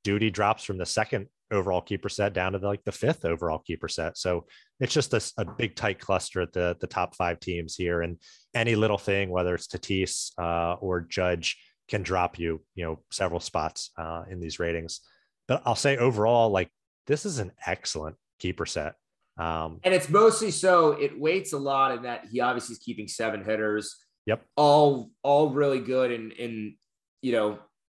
Duty 0.03 0.31
drops 0.31 0.65
from 0.65 0.79
the 0.79 0.87
second 0.87 1.29
overall 1.53 1.81
keeper 1.81 2.09
set 2.09 2.33
down 2.33 2.53
to 2.53 2.59
the, 2.59 2.67
like 2.67 2.85
the 2.85 2.93
fifth 2.93 3.25
overall 3.25 3.59
keeper 3.59 3.89
set. 3.89 4.17
So 4.19 4.47
it's 4.81 4.95
just 4.95 5.15
a, 5.15 5.23
a, 5.39 5.45
big 5.45 5.77
tight 5.77 5.99
cluster 5.99 6.41
at 6.41 6.53
the 6.53 6.77
the 6.81 6.87
top 6.87 7.15
five 7.15 7.41
teams 7.41 7.77
here, 7.77 8.03
and 8.03 8.19
any 8.55 8.75
little 8.75 8.99
thing, 8.99 9.31
whether 9.31 9.55
it's 9.55 9.67
Tatis 9.67 10.33
uh, 10.39 10.75
or 10.75 11.03
Judge, 11.03 11.59
can 11.89 12.03
drop 12.03 12.39
you, 12.39 12.63
you 12.75 12.85
know, 12.85 13.01
several 13.11 13.41
spots 13.41 13.91
uh, 13.99 14.23
in 14.31 14.41
these 14.41 14.59
ratings. 14.59 15.01
But 15.49 15.63
I'll 15.67 15.75
say 15.75 15.97
overall, 15.97 16.51
like 16.51 16.71
this 17.07 17.27
is 17.27 17.39
an 17.39 17.53
excellent 17.67 18.17
keeper 18.39 18.67
set. 18.67 18.95
Um, 19.39 19.81
and 19.83 19.95
it's 19.95 20.09
mostly 20.09 20.51
so 20.51 20.93
it 20.93 21.19
weights 21.19 21.53
a 21.53 21.59
lot 21.59 21.93
in 21.97 22.03
that 22.03 22.27
he 22.31 22.41
obviously 22.41 22.75
is 22.75 22.79
keeping 22.79 23.09
seven 23.09 23.45
hitters. 23.45 23.97
Yep. 24.27 24.45
All 24.57 25.11
all 25.23 25.51
really 25.51 25.81
good 25.81 26.13
and 26.13 26.33
and 26.33 26.75
you 27.23 27.33
know 27.33 27.59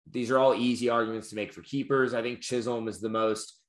these 0.09 0.31
are 0.31 0.37
all 0.37 0.53
easy 0.53 0.89
arguments 0.89 1.29
to 1.29 1.35
make 1.35 1.53
for 1.53 1.61
keepers. 1.61 2.13
I 2.13 2.21
think 2.21 2.41
Chisholm 2.41 2.87
is 2.87 2.99
the 2.99 3.09
most, 3.09 3.59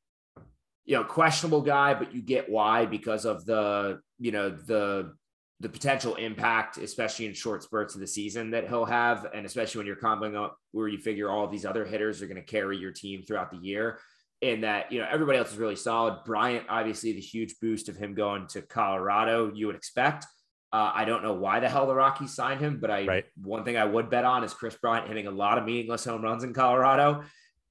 you 0.85 0.97
know, 0.97 1.05
questionable 1.05 1.63
guy, 1.63 1.95
but 1.95 2.15
you 2.15 2.23
get 2.23 2.51
why 2.51 2.87
because 2.87 3.25
of 3.25 3.45
the, 3.47 4.01
you 4.19 4.33
know, 4.33 4.51
the 4.51 5.13
the 5.61 5.69
potential 5.69 6.17
impact, 6.17 6.79
especially 6.79 7.27
in 7.27 7.33
short 7.33 7.63
spurts 7.63 7.95
of 7.95 8.01
the 8.01 8.07
season 8.07 8.51
that 8.51 8.69
he'll 8.69 8.85
have, 8.85 9.27
and 9.33 9.47
especially 9.47 9.79
when 9.79 9.87
you're 9.87 9.97
comboing 9.97 10.37
up 10.37 10.59
where 10.73 10.89
you 10.89 10.99
figure 10.99 11.31
all 11.31 11.47
these 11.47 11.65
other 11.65 11.85
hitters 11.85 12.21
are 12.21 12.27
going 12.27 12.37
to 12.37 12.43
carry 12.43 12.77
your 12.77 12.91
team 12.91 13.23
throughout 13.23 13.51
the 13.51 13.59
year. 13.59 13.99
In 14.41 14.61
that, 14.61 14.93
you 14.93 14.99
know, 14.99 15.07
everybody 15.11 15.39
else 15.39 15.53
is 15.53 15.57
really 15.57 15.77
solid. 15.77 16.19
Bryant, 16.27 16.67
obviously, 16.69 17.13
the 17.13 17.21
huge 17.21 17.55
boost 17.63 17.89
of 17.89 17.97
him 17.97 18.15
going 18.15 18.47
to 18.49 18.61
Colorado, 18.61 19.51
you 19.55 19.67
would 19.69 19.77
expect. 19.77 20.27
Uh, 20.75 20.91
I 20.93 21.05
don't 21.05 21.23
know 21.23 21.35
why 21.35 21.61
the 21.61 21.69
hell 21.69 21.87
the 21.87 21.95
Rockies 21.95 22.35
signed 22.35 22.61
him, 22.61 22.81
but 22.81 22.91
I 22.91 23.07
right. 23.07 23.25
one 23.41 23.63
thing 23.65 23.77
I 23.77 23.85
would 23.85 24.11
bet 24.11 24.25
on 24.25 24.43
is 24.43 24.53
Kris 24.53 24.75
Bryant 24.75 25.07
hitting 25.07 25.29
a 25.29 25.31
lot 25.31 25.57
of 25.57 25.65
meaningless 25.65 26.05
home 26.05 26.23
runs 26.23 26.43
in 26.43 26.53
Colorado. 26.53 27.23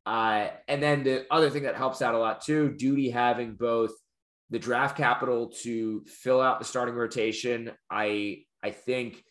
Uh, 0.06 0.47
and 0.70 0.82
then 0.82 1.04
the 1.04 1.26
other 1.30 1.49
thing 1.49 1.64
that 1.64 1.76
helps 1.76 2.01
out 2.01 2.16
a 2.16 2.18
lot 2.18 2.39
too, 2.45 2.74
Duty 2.78 3.10
having 3.10 3.56
both 3.56 3.91
the 4.51 4.58
draft 4.58 4.95
capital 4.95 5.51
to 5.64 6.06
fill 6.08 6.39
out 6.39 6.60
the 6.60 6.66
starting 6.66 6.95
rotation. 6.95 7.72
I 7.91 8.45
I 8.64 8.72
think 8.72 9.22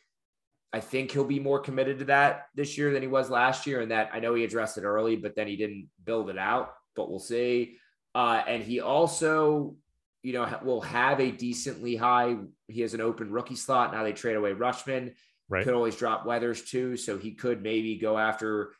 I 0.75 0.81
think 0.81 1.11
he'll 1.11 1.25
be 1.25 1.41
more 1.41 1.59
committed 1.59 2.01
to 2.01 2.05
that 2.07 2.49
this 2.55 2.77
year 2.77 2.93
than 2.93 3.01
he 3.01 3.09
was 3.09 3.31
last 3.31 3.67
year. 3.67 3.81
And 3.81 3.91
that 3.91 4.11
I 4.13 4.21
know 4.21 4.35
he 4.35 4.45
addressed 4.45 4.77
it 4.77 4.85
early, 4.85 5.17
but 5.17 5.35
then 5.35 5.49
he 5.49 5.57
didn't 5.57 5.89
build 6.05 6.29
it 6.29 6.37
out. 6.37 6.75
But 6.95 7.09
we'll 7.09 7.21
see. 7.21 7.79
Uh, 8.15 8.43
and 8.47 8.63
he 8.63 8.81
also 8.81 9.77
you 10.23 10.33
know, 10.33 10.59
will 10.63 10.81
have 10.81 11.21
a 11.21 11.31
decently 11.31 11.97
high. 11.97 12.37
He 12.69 12.81
has 12.83 12.95
an 12.95 13.01
open 13.01 13.33
rookie 13.33 13.57
slot. 13.57 13.93
Now 13.93 14.05
they 14.05 14.13
trade 14.13 14.37
away 14.37 14.53
Rutschman. 14.53 15.15
Right. 15.49 15.65
Could 15.65 15.75
always 15.75 15.97
drop 15.97 16.25
Weathers 16.25 16.63
too. 16.63 16.97
So 16.97 17.19
he 17.19 17.33
could 17.33 17.63
maybe 17.63 17.97
go 17.97 18.17
after 18.17 18.73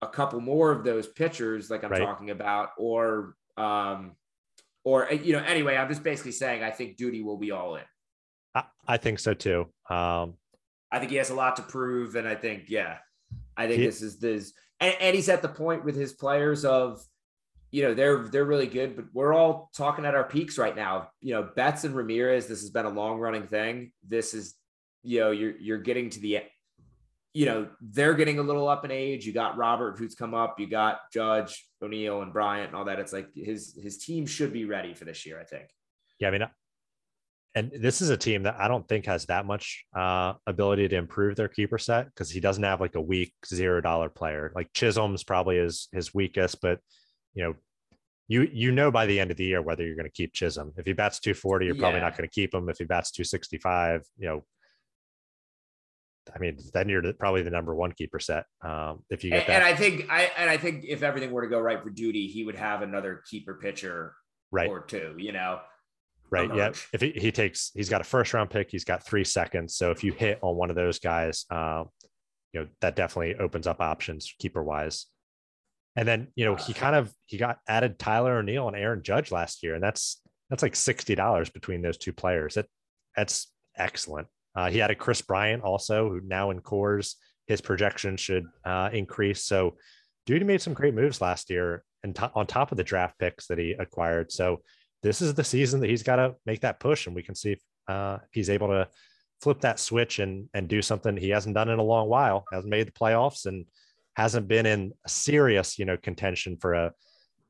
a 0.00 0.06
couple 0.06 0.40
more 0.40 0.70
of 0.70 0.84
those 0.84 1.08
pitchers, 1.08 1.68
like 1.68 1.82
I'm 1.82 1.90
right. 1.90 2.00
talking 2.00 2.30
about, 2.30 2.70
or, 2.78 3.34
um, 3.56 4.12
or, 4.84 5.08
you 5.10 5.32
know, 5.32 5.42
anyway, 5.44 5.76
I'm 5.76 5.88
just 5.88 6.04
basically 6.04 6.32
saying 6.32 6.62
I 6.62 6.70
think 6.70 6.96
Duty 6.96 7.22
will 7.22 7.36
be 7.36 7.50
all 7.50 7.74
in. 7.74 7.82
I, 8.54 8.64
I 8.86 8.96
think 8.96 9.18
so 9.18 9.34
too. 9.34 9.66
Um, 9.90 10.34
I 10.92 11.00
think 11.00 11.10
he 11.10 11.16
has 11.16 11.30
a 11.30 11.34
lot 11.34 11.56
to 11.56 11.62
prove. 11.62 12.14
And 12.14 12.28
I 12.28 12.36
think, 12.36 12.66
yeah, 12.68 12.98
I 13.56 13.66
think 13.66 13.80
he, 13.80 13.86
this 13.86 14.00
is 14.00 14.20
this, 14.20 14.52
and, 14.78 14.94
and 15.00 15.16
he's 15.16 15.28
at 15.28 15.42
the 15.42 15.48
point 15.48 15.84
with 15.84 15.96
his 15.96 16.12
players 16.12 16.64
of, 16.64 17.04
you 17.70 17.82
know 17.82 17.94
they're 17.94 18.28
they're 18.28 18.44
really 18.44 18.66
good, 18.66 18.96
but 18.96 19.06
we're 19.12 19.34
all 19.34 19.70
talking 19.74 20.04
at 20.04 20.14
our 20.14 20.24
peaks 20.24 20.56
right 20.58 20.74
now. 20.74 21.10
You 21.20 21.34
know, 21.34 21.48
Betts 21.54 21.84
and 21.84 21.94
Ramirez. 21.94 22.46
This 22.46 22.60
has 22.60 22.70
been 22.70 22.86
a 22.86 22.90
long 22.90 23.18
running 23.18 23.46
thing. 23.46 23.92
This 24.06 24.34
is, 24.34 24.54
you 25.02 25.20
know, 25.20 25.30
you're 25.30 25.56
you're 25.58 25.78
getting 25.78 26.08
to 26.10 26.20
the, 26.20 26.40
you 27.34 27.46
know, 27.46 27.68
they're 27.80 28.14
getting 28.14 28.38
a 28.38 28.42
little 28.42 28.68
up 28.68 28.84
in 28.84 28.90
age. 28.90 29.26
You 29.26 29.32
got 29.32 29.58
Robert, 29.58 29.98
who's 29.98 30.14
come 30.14 30.34
up. 30.34 30.58
You 30.58 30.66
got 30.66 31.00
Judge, 31.12 31.66
O'Neill, 31.82 32.22
and 32.22 32.32
Bryant, 32.32 32.68
and 32.68 32.76
all 32.76 32.86
that. 32.86 32.98
It's 32.98 33.12
like 33.12 33.28
his 33.34 33.78
his 33.80 33.98
team 33.98 34.26
should 34.26 34.52
be 34.52 34.64
ready 34.64 34.94
for 34.94 35.04
this 35.04 35.26
year. 35.26 35.38
I 35.38 35.44
think. 35.44 35.68
Yeah, 36.18 36.28
I 36.28 36.30
mean, 36.30 36.48
and 37.54 37.70
this 37.70 38.00
is 38.00 38.08
a 38.08 38.16
team 38.16 38.44
that 38.44 38.56
I 38.58 38.68
don't 38.68 38.86
think 38.88 39.06
has 39.06 39.26
that 39.26 39.44
much 39.44 39.84
uh, 39.94 40.34
ability 40.46 40.88
to 40.88 40.96
improve 40.96 41.36
their 41.36 41.48
keeper 41.48 41.78
set 41.78 42.06
because 42.06 42.30
he 42.30 42.40
doesn't 42.40 42.62
have 42.62 42.80
like 42.80 42.94
a 42.94 43.00
weak 43.00 43.34
zero 43.46 43.80
dollar 43.80 44.08
player. 44.08 44.52
Like 44.54 44.72
Chisholm's 44.72 45.24
probably 45.24 45.58
his 45.58 45.88
his 45.92 46.14
weakest, 46.14 46.60
but 46.62 46.80
you 47.38 47.44
know, 47.44 47.54
you 48.26 48.48
you 48.52 48.72
know 48.72 48.90
by 48.90 49.06
the 49.06 49.20
end 49.20 49.30
of 49.30 49.36
the 49.36 49.44
year 49.44 49.62
whether 49.62 49.86
you're 49.86 49.94
going 49.94 50.04
to 50.04 50.12
keep 50.12 50.34
Chisholm. 50.34 50.72
If 50.76 50.86
he 50.86 50.92
bats 50.92 51.20
240, 51.20 51.66
you're 51.66 51.76
yeah. 51.76 51.80
probably 51.80 52.00
not 52.00 52.16
going 52.16 52.28
to 52.28 52.34
keep 52.34 52.52
him. 52.52 52.68
If 52.68 52.78
he 52.78 52.84
bats 52.84 53.12
265, 53.12 54.02
you 54.18 54.28
know, 54.28 54.44
I 56.34 56.38
mean, 56.40 56.58
then 56.74 56.88
you're 56.88 57.12
probably 57.14 57.42
the 57.42 57.50
number 57.50 57.74
one 57.74 57.92
keeper 57.92 58.18
set. 58.18 58.44
Um, 58.62 59.04
if 59.08 59.22
you 59.22 59.30
get 59.30 59.42
and, 59.42 59.48
that. 59.48 59.62
And 59.62 59.64
I 59.64 59.74
think 59.74 60.10
I 60.10 60.30
and 60.36 60.50
I 60.50 60.56
think 60.56 60.84
if 60.86 61.02
everything 61.02 61.30
were 61.30 61.42
to 61.42 61.48
go 61.48 61.60
right 61.60 61.80
for 61.80 61.90
duty, 61.90 62.26
he 62.26 62.44
would 62.44 62.56
have 62.56 62.82
another 62.82 63.22
keeper 63.30 63.54
pitcher 63.54 64.14
right. 64.50 64.68
or 64.68 64.80
two, 64.80 65.14
you 65.16 65.32
know. 65.32 65.60
Right. 66.30 66.54
Yeah. 66.54 66.72
If 66.92 67.00
he, 67.00 67.12
he 67.12 67.32
takes 67.32 67.70
he's 67.74 67.88
got 67.88 68.02
a 68.02 68.04
first 68.04 68.34
round 68.34 68.50
pick, 68.50 68.70
he's 68.70 68.84
got 68.84 69.06
three 69.06 69.24
seconds. 69.24 69.76
So 69.76 69.92
if 69.92 70.02
you 70.04 70.12
hit 70.12 70.40
on 70.42 70.56
one 70.56 70.70
of 70.70 70.76
those 70.76 70.98
guys, 70.98 71.46
uh, 71.50 71.84
you 72.52 72.60
know, 72.60 72.66
that 72.80 72.96
definitely 72.96 73.36
opens 73.36 73.66
up 73.66 73.80
options 73.80 74.34
keeper 74.38 74.62
wise. 74.62 75.06
And 75.98 76.06
then, 76.06 76.28
you 76.36 76.44
know, 76.44 76.54
he 76.54 76.72
kind 76.74 76.94
of 76.94 77.12
he 77.26 77.38
got 77.38 77.58
added 77.68 77.98
Tyler 77.98 78.38
O'Neill 78.38 78.68
and 78.68 78.76
Aaron 78.76 79.02
Judge 79.02 79.32
last 79.32 79.64
year, 79.64 79.74
and 79.74 79.82
that's 79.82 80.22
that's 80.48 80.62
like 80.62 80.76
sixty 80.76 81.16
dollars 81.16 81.50
between 81.50 81.82
those 81.82 81.98
two 81.98 82.12
players. 82.12 82.54
That 82.54 82.66
that's 83.16 83.52
excellent. 83.76 84.28
Uh, 84.54 84.70
he 84.70 84.78
had 84.78 84.92
a 84.92 84.94
Kris 84.94 85.22
Bryant 85.22 85.64
also, 85.64 86.08
who 86.08 86.20
now 86.24 86.50
in 86.52 86.60
Coors 86.60 87.16
his 87.48 87.60
projection 87.60 88.16
should 88.16 88.46
uh, 88.64 88.90
increase. 88.92 89.42
So, 89.42 89.76
Duty 90.24 90.44
made 90.44 90.62
some 90.62 90.72
great 90.72 90.94
moves 90.94 91.20
last 91.20 91.50
year, 91.50 91.82
and 92.04 92.14
to- 92.14 92.30
on 92.32 92.46
top 92.46 92.70
of 92.70 92.76
the 92.76 92.84
draft 92.84 93.18
picks 93.18 93.48
that 93.48 93.58
he 93.58 93.72
acquired. 93.72 94.30
So, 94.30 94.62
this 95.02 95.20
is 95.20 95.34
the 95.34 95.42
season 95.42 95.80
that 95.80 95.90
he's 95.90 96.04
got 96.04 96.16
to 96.16 96.36
make 96.46 96.60
that 96.60 96.78
push, 96.78 97.08
and 97.08 97.16
we 97.16 97.24
can 97.24 97.34
see 97.34 97.52
if, 97.52 97.60
uh, 97.88 98.18
if 98.22 98.28
he's 98.30 98.50
able 98.50 98.68
to 98.68 98.88
flip 99.40 99.62
that 99.62 99.80
switch 99.80 100.20
and 100.20 100.48
and 100.54 100.68
do 100.68 100.80
something 100.80 101.16
he 101.16 101.30
hasn't 101.30 101.56
done 101.56 101.70
in 101.70 101.80
a 101.80 101.82
long 101.82 102.08
while. 102.08 102.44
Hasn't 102.52 102.70
made 102.70 102.86
the 102.86 102.92
playoffs, 102.92 103.46
and 103.46 103.66
hasn't 104.18 104.48
been 104.48 104.66
in 104.66 104.92
serious, 105.06 105.78
you 105.78 105.84
know, 105.84 105.96
contention 105.96 106.56
for 106.56 106.74
a, 106.74 106.92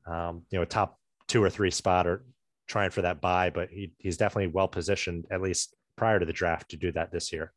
um, 0.05 0.43
you 0.51 0.59
know, 0.59 0.65
top 0.65 0.99
two 1.27 1.43
or 1.43 1.49
three 1.49 1.71
spot 1.71 2.05
or 2.05 2.23
trying 2.67 2.91
for 2.91 3.01
that 3.01 3.19
buy, 3.19 3.49
but 3.49 3.69
he, 3.71 3.91
he's 3.97 4.17
definitely 4.17 4.51
well 4.53 4.67
positioned, 4.67 5.25
at 5.31 5.41
least 5.41 5.75
prior 5.95 6.19
to 6.19 6.27
the 6.27 6.31
draft, 6.31 6.69
to 6.69 6.77
do 6.77 6.91
that 6.91 7.11
this 7.11 7.33
year. 7.33 7.51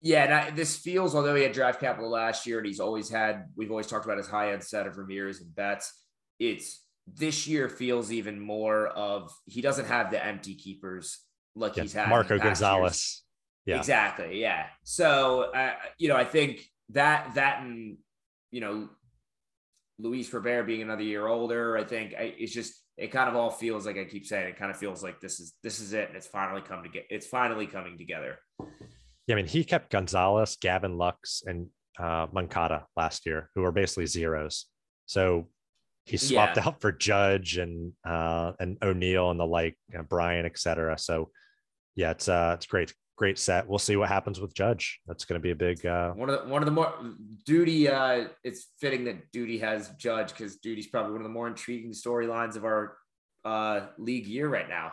Yeah, 0.00 0.24
and 0.24 0.32
I, 0.32 0.50
this 0.50 0.78
feels, 0.78 1.14
although 1.14 1.34
he 1.34 1.42
had 1.42 1.52
draft 1.52 1.78
capital 1.78 2.08
last 2.08 2.46
year 2.46 2.56
and 2.56 2.66
he's 2.66 2.80
always 2.80 3.10
had, 3.10 3.48
we've 3.54 3.70
always 3.70 3.86
talked 3.86 4.06
about 4.06 4.16
his 4.16 4.28
high 4.28 4.54
end 4.54 4.64
set 4.64 4.86
of 4.86 4.96
Ramirez 4.96 5.42
and 5.42 5.54
Betts. 5.54 5.92
It's 6.38 6.86
this 7.06 7.46
year 7.46 7.68
feels 7.68 8.10
even 8.10 8.40
more 8.40 8.86
of 8.88 9.30
he 9.44 9.60
doesn't 9.60 9.88
have 9.88 10.10
the 10.10 10.24
empty 10.24 10.54
keepers 10.54 11.18
like 11.54 11.76
yeah, 11.76 11.82
he's 11.82 11.92
had 11.92 12.08
Marco 12.08 12.38
Gonzalez. 12.38 13.22
Years. 13.66 13.76
Yeah, 13.76 13.78
exactly. 13.78 14.40
Yeah. 14.40 14.66
So, 14.84 15.52
uh, 15.54 15.74
you 15.98 16.08
know, 16.08 16.16
I 16.16 16.24
think 16.24 16.64
that 16.90 17.34
that 17.34 17.60
and 17.60 17.98
you 18.50 18.60
know, 18.60 18.88
Luis 19.98 20.32
Robert 20.32 20.64
being 20.64 20.82
another 20.82 21.02
year 21.02 21.26
older, 21.26 21.76
I 21.76 21.84
think 21.84 22.14
I, 22.14 22.34
it's 22.38 22.52
just 22.52 22.74
it 22.96 23.12
kind 23.12 23.28
of 23.28 23.36
all 23.36 23.50
feels 23.50 23.86
like 23.86 23.96
I 23.96 24.04
keep 24.04 24.26
saying 24.26 24.48
it 24.48 24.58
kind 24.58 24.70
of 24.70 24.76
feels 24.76 25.02
like 25.02 25.20
this 25.20 25.40
is 25.40 25.54
this 25.62 25.80
is 25.80 25.92
it 25.92 26.08
and 26.08 26.16
it's 26.16 26.26
finally 26.26 26.60
come 26.60 26.82
to 26.82 26.88
get 26.88 27.06
it's 27.10 27.26
finally 27.26 27.66
coming 27.66 27.98
together. 27.98 28.38
Yeah, 29.26 29.34
I 29.34 29.36
mean 29.36 29.46
he 29.46 29.64
kept 29.64 29.90
Gonzalez, 29.90 30.56
Gavin 30.60 30.96
Lux, 30.96 31.42
and 31.46 31.68
uh, 31.98 32.26
Moncada 32.32 32.86
last 32.96 33.26
year, 33.26 33.50
who 33.54 33.64
are 33.64 33.72
basically 33.72 34.06
zeros. 34.06 34.66
So 35.06 35.48
he 36.04 36.16
swapped 36.16 36.56
yeah. 36.56 36.66
out 36.66 36.80
for 36.80 36.92
Judge 36.92 37.58
and 37.58 37.92
uh, 38.06 38.52
and 38.58 38.78
O'Neill 38.82 39.30
and 39.30 39.38
the 39.38 39.46
like, 39.46 39.76
you 39.90 39.98
know, 39.98 40.04
Brian, 40.08 40.46
etc. 40.46 40.96
So 40.98 41.30
yeah, 41.96 42.12
it's 42.12 42.28
uh, 42.28 42.52
it's 42.56 42.66
great 42.66 42.94
great 43.18 43.38
set. 43.38 43.68
We'll 43.68 43.80
see 43.80 43.96
what 43.96 44.08
happens 44.08 44.40
with 44.40 44.54
Judge. 44.54 45.00
That's 45.06 45.24
going 45.24 45.38
to 45.38 45.42
be 45.42 45.50
a 45.50 45.56
big 45.56 45.84
uh... 45.84 46.12
one 46.12 46.30
of 46.30 46.40
the 46.40 46.48
one 46.48 46.62
of 46.62 46.66
the 46.66 46.72
more 46.72 46.94
Duty. 47.44 47.88
Uh, 47.88 48.28
it's 48.44 48.68
fitting 48.80 49.04
that 49.04 49.30
Duty 49.32 49.58
has 49.58 49.90
Judge 49.98 50.28
because 50.28 50.56
Duty's 50.56 50.86
probably 50.86 51.12
one 51.12 51.20
of 51.20 51.24
the 51.24 51.32
more 51.32 51.48
intriguing 51.48 51.92
storylines 51.92 52.56
of 52.56 52.64
our 52.64 52.96
uh, 53.44 53.86
league 53.98 54.26
year 54.26 54.48
right 54.48 54.68
now. 54.68 54.92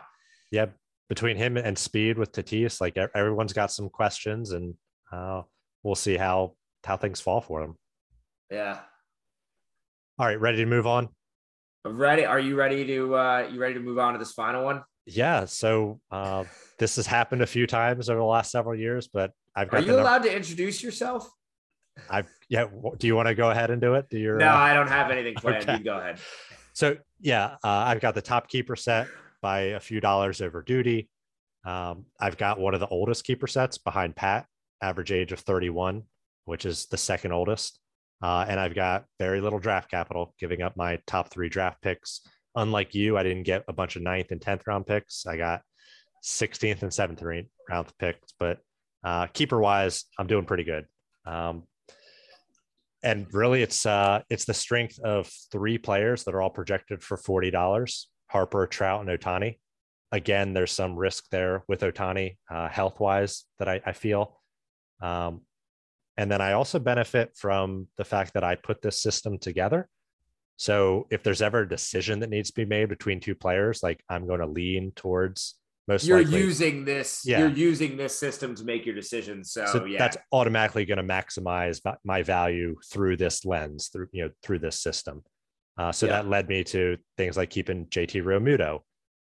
Yeah, 0.50 0.66
between 1.08 1.36
him 1.36 1.56
and 1.56 1.78
Speed 1.78 2.18
with 2.18 2.32
Tatis, 2.32 2.80
like 2.80 2.98
everyone's 3.14 3.52
got 3.52 3.70
some 3.70 3.88
questions, 3.88 4.52
and 4.52 4.74
uh, 5.12 5.42
we'll 5.82 5.94
see 5.94 6.16
how 6.16 6.54
how 6.84 6.96
things 6.96 7.20
fall 7.20 7.40
for 7.40 7.60
them. 7.60 7.76
Yeah. 8.50 8.80
All 10.18 10.26
right, 10.26 10.40
ready 10.40 10.58
to 10.58 10.66
move 10.66 10.86
on? 10.86 11.08
Ready? 11.84 12.24
Are 12.24 12.40
you 12.40 12.56
ready 12.56 12.84
to 12.86 13.14
uh 13.14 13.48
you 13.52 13.60
ready 13.60 13.74
to 13.74 13.80
move 13.80 13.98
on 13.98 14.14
to 14.14 14.18
this 14.18 14.32
final 14.32 14.64
one? 14.64 14.82
Yeah. 15.04 15.44
So 15.44 16.00
uh, 16.10 16.44
this 16.78 16.96
has 16.96 17.06
happened 17.06 17.42
a 17.42 17.46
few 17.46 17.66
times 17.66 18.08
over 18.10 18.18
the 18.18 18.24
last 18.24 18.50
several 18.50 18.78
years, 18.78 19.08
but 19.08 19.32
I've 19.54 19.70
got. 19.70 19.82
Are 19.82 19.86
you 19.86 19.98
allowed 19.98 20.22
to 20.24 20.34
introduce 20.34 20.82
yourself? 20.82 21.30
I've 22.10 22.28
yeah. 22.48 22.66
Do 22.98 23.06
you 23.06 23.16
want 23.16 23.28
to 23.28 23.34
go 23.34 23.50
ahead 23.50 23.70
and 23.70 23.80
do 23.80 23.94
it? 23.94 24.08
Do 24.10 24.18
your 24.18 24.36
no? 24.36 24.48
Uh... 24.48 24.54
I 24.54 24.74
don't 24.74 24.88
have 24.88 25.10
anything 25.10 25.34
planned. 25.34 25.62
Okay. 25.62 25.78
You 25.78 25.84
go 25.84 25.98
ahead. 25.98 26.18
So 26.72 26.96
yeah, 27.20 27.56
uh, 27.64 27.68
I've 27.68 28.00
got 28.00 28.14
the 28.14 28.22
top 28.22 28.48
keeper 28.48 28.76
set 28.76 29.08
by 29.40 29.60
a 29.60 29.80
few 29.80 30.00
dollars 30.00 30.42
over 30.42 30.62
duty. 30.62 31.08
Um, 31.64 32.04
I've 32.20 32.36
got 32.36 32.60
one 32.60 32.74
of 32.74 32.80
the 32.80 32.88
oldest 32.88 33.24
keeper 33.24 33.46
sets 33.46 33.78
behind 33.78 34.14
Pat, 34.14 34.46
average 34.82 35.10
age 35.10 35.32
of 35.32 35.40
31, 35.40 36.02
which 36.44 36.64
is 36.64 36.86
the 36.86 36.96
second 36.96 37.32
oldest. 37.32 37.80
Uh, 38.22 38.46
and 38.48 38.60
I've 38.60 38.74
got 38.74 39.04
very 39.18 39.40
little 39.40 39.58
draft 39.58 39.90
capital, 39.90 40.34
giving 40.38 40.62
up 40.62 40.76
my 40.76 40.98
top 41.06 41.30
three 41.30 41.48
draft 41.48 41.82
picks. 41.82 42.20
Unlike 42.54 42.94
you, 42.94 43.18
I 43.18 43.22
didn't 43.22 43.42
get 43.42 43.64
a 43.68 43.72
bunch 43.72 43.96
of 43.96 44.02
ninth 44.02 44.30
and 44.30 44.40
10th 44.40 44.66
round 44.66 44.86
picks. 44.86 45.26
I 45.26 45.36
got 45.36 45.62
16th 46.26 46.82
and 46.82 46.90
7th 46.90 47.46
round 47.70 47.86
picks, 47.98 48.32
but 48.38 48.58
uh, 49.04 49.28
keeper 49.28 49.60
wise, 49.60 50.04
I'm 50.18 50.26
doing 50.26 50.44
pretty 50.44 50.64
good. 50.64 50.86
Um, 51.24 51.62
and 53.02 53.26
really, 53.32 53.62
it's 53.62 53.86
uh, 53.86 54.22
it's 54.28 54.46
the 54.46 54.54
strength 54.54 54.98
of 54.98 55.30
three 55.52 55.78
players 55.78 56.24
that 56.24 56.34
are 56.34 56.42
all 56.42 56.50
projected 56.50 57.02
for 57.02 57.16
forty 57.16 57.52
dollars: 57.52 58.08
Harper, 58.28 58.66
Trout, 58.66 59.06
and 59.06 59.08
Ohtani. 59.08 59.58
Again, 60.10 60.54
there's 60.54 60.72
some 60.72 60.96
risk 60.96 61.24
there 61.30 61.62
with 61.68 61.82
Ohtani 61.82 62.36
uh, 62.50 62.68
health 62.68 62.98
wise 62.98 63.44
that 63.58 63.68
I, 63.68 63.80
I 63.86 63.92
feel. 63.92 64.40
Um, 65.00 65.42
and 66.16 66.30
then 66.30 66.40
I 66.40 66.52
also 66.52 66.78
benefit 66.78 67.36
from 67.36 67.88
the 67.96 68.04
fact 68.04 68.34
that 68.34 68.44
I 68.44 68.54
put 68.54 68.82
this 68.82 69.00
system 69.00 69.38
together. 69.38 69.88
So 70.56 71.06
if 71.10 71.22
there's 71.22 71.42
ever 71.42 71.60
a 71.60 71.68
decision 71.68 72.20
that 72.20 72.30
needs 72.30 72.50
to 72.50 72.56
be 72.56 72.64
made 72.64 72.88
between 72.88 73.20
two 73.20 73.34
players, 73.34 73.82
like 73.82 74.02
I'm 74.08 74.26
going 74.26 74.40
to 74.40 74.46
lean 74.46 74.92
towards 74.96 75.56
most 75.88 76.06
you're 76.06 76.18
likely, 76.18 76.38
using 76.38 76.84
this 76.84 77.22
yeah. 77.24 77.38
you're 77.38 77.50
using 77.50 77.96
this 77.96 78.18
system 78.18 78.54
to 78.54 78.64
make 78.64 78.84
your 78.84 78.94
decisions 78.94 79.52
so, 79.52 79.66
so 79.66 79.84
yeah 79.84 79.98
that's 79.98 80.16
automatically 80.32 80.84
going 80.84 80.98
to 80.98 81.04
maximize 81.04 81.80
my 82.04 82.22
value 82.22 82.76
through 82.90 83.16
this 83.16 83.44
lens 83.44 83.88
through 83.88 84.08
you 84.12 84.24
know 84.24 84.30
through 84.42 84.58
this 84.58 84.80
system 84.80 85.22
uh, 85.78 85.92
so 85.92 86.06
yeah. 86.06 86.12
that 86.12 86.28
led 86.28 86.48
me 86.48 86.64
to 86.64 86.96
things 87.16 87.36
like 87.36 87.50
keeping 87.50 87.86
jt 87.86 88.22
realmuto 88.22 88.80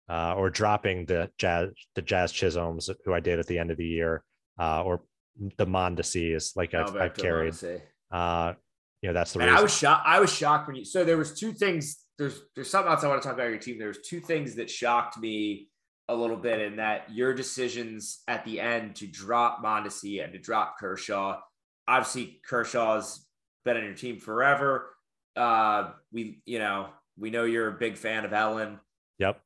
uh, 0.09 0.34
or 0.36 0.49
dropping 0.49 1.05
the 1.05 1.30
jazz 1.38 1.70
the 1.95 2.01
jazz 2.01 2.32
chisholms 2.32 2.89
who 3.05 3.13
i 3.13 3.20
did 3.20 3.39
at 3.39 3.47
the 3.47 3.59
end 3.59 3.72
of 3.72 3.78
the 3.78 3.86
year 3.86 4.24
uh, 4.59 4.84
or 4.84 5.01
the 5.57 5.66
mondesi 5.66 6.36
is 6.36 6.53
like 6.55 6.74
i've, 6.74 6.95
I've 6.95 7.13
carried 7.13 7.55
uh, 8.11 8.53
you 9.01 9.09
know 9.09 9.13
that's 9.13 9.34
the 9.34 9.39
reason. 9.39 9.55
i 9.55 9.61
was 9.61 9.76
shocked 9.76 10.03
i 10.07 10.20
was 10.20 10.34
shocked 10.34 10.68
when 10.68 10.78
you 10.78 10.86
so 10.86 11.03
there 11.03 11.18
was 11.18 11.38
two 11.38 11.51
things 11.51 12.05
there's 12.18 12.41
there's 12.55 12.70
something 12.70 12.91
else 12.91 13.03
i 13.03 13.07
want 13.07 13.22
to 13.22 13.28
talk 13.28 13.36
about 13.36 13.49
your 13.49 13.59
team 13.59 13.78
there's 13.78 13.99
two 14.07 14.20
things 14.20 14.55
that 14.55 14.70
shocked 14.70 15.18
me 15.20 15.68
a 16.07 16.15
little 16.15 16.37
bit 16.37 16.61
in 16.61 16.75
that 16.77 17.11
your 17.11 17.33
decisions 17.33 18.21
at 18.27 18.45
the 18.45 18.59
end 18.59 18.95
to 18.97 19.07
drop 19.07 19.63
Mondesi 19.63 20.23
and 20.23 20.33
to 20.33 20.39
drop 20.39 20.77
Kershaw. 20.79 21.39
Obviously, 21.87 22.41
Kershaw's 22.47 23.25
been 23.63 23.77
on 23.77 23.83
your 23.83 23.93
team 23.93 24.19
forever. 24.19 24.95
Uh, 25.35 25.91
we, 26.11 26.41
you 26.45 26.59
know, 26.59 26.89
we 27.17 27.29
know 27.29 27.43
you're 27.43 27.67
a 27.67 27.77
big 27.77 27.97
fan 27.97 28.25
of 28.25 28.33
Ellen. 28.33 28.79
Yep. 29.19 29.41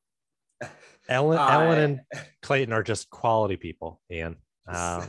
Ellen, 1.08 1.38
uh, 1.38 1.48
Ellen 1.48 1.78
and 1.78 2.00
Clayton 2.42 2.72
are 2.72 2.82
just 2.82 3.10
quality 3.10 3.56
people, 3.56 4.00
Ian. 4.10 4.36
Um, 4.70 5.04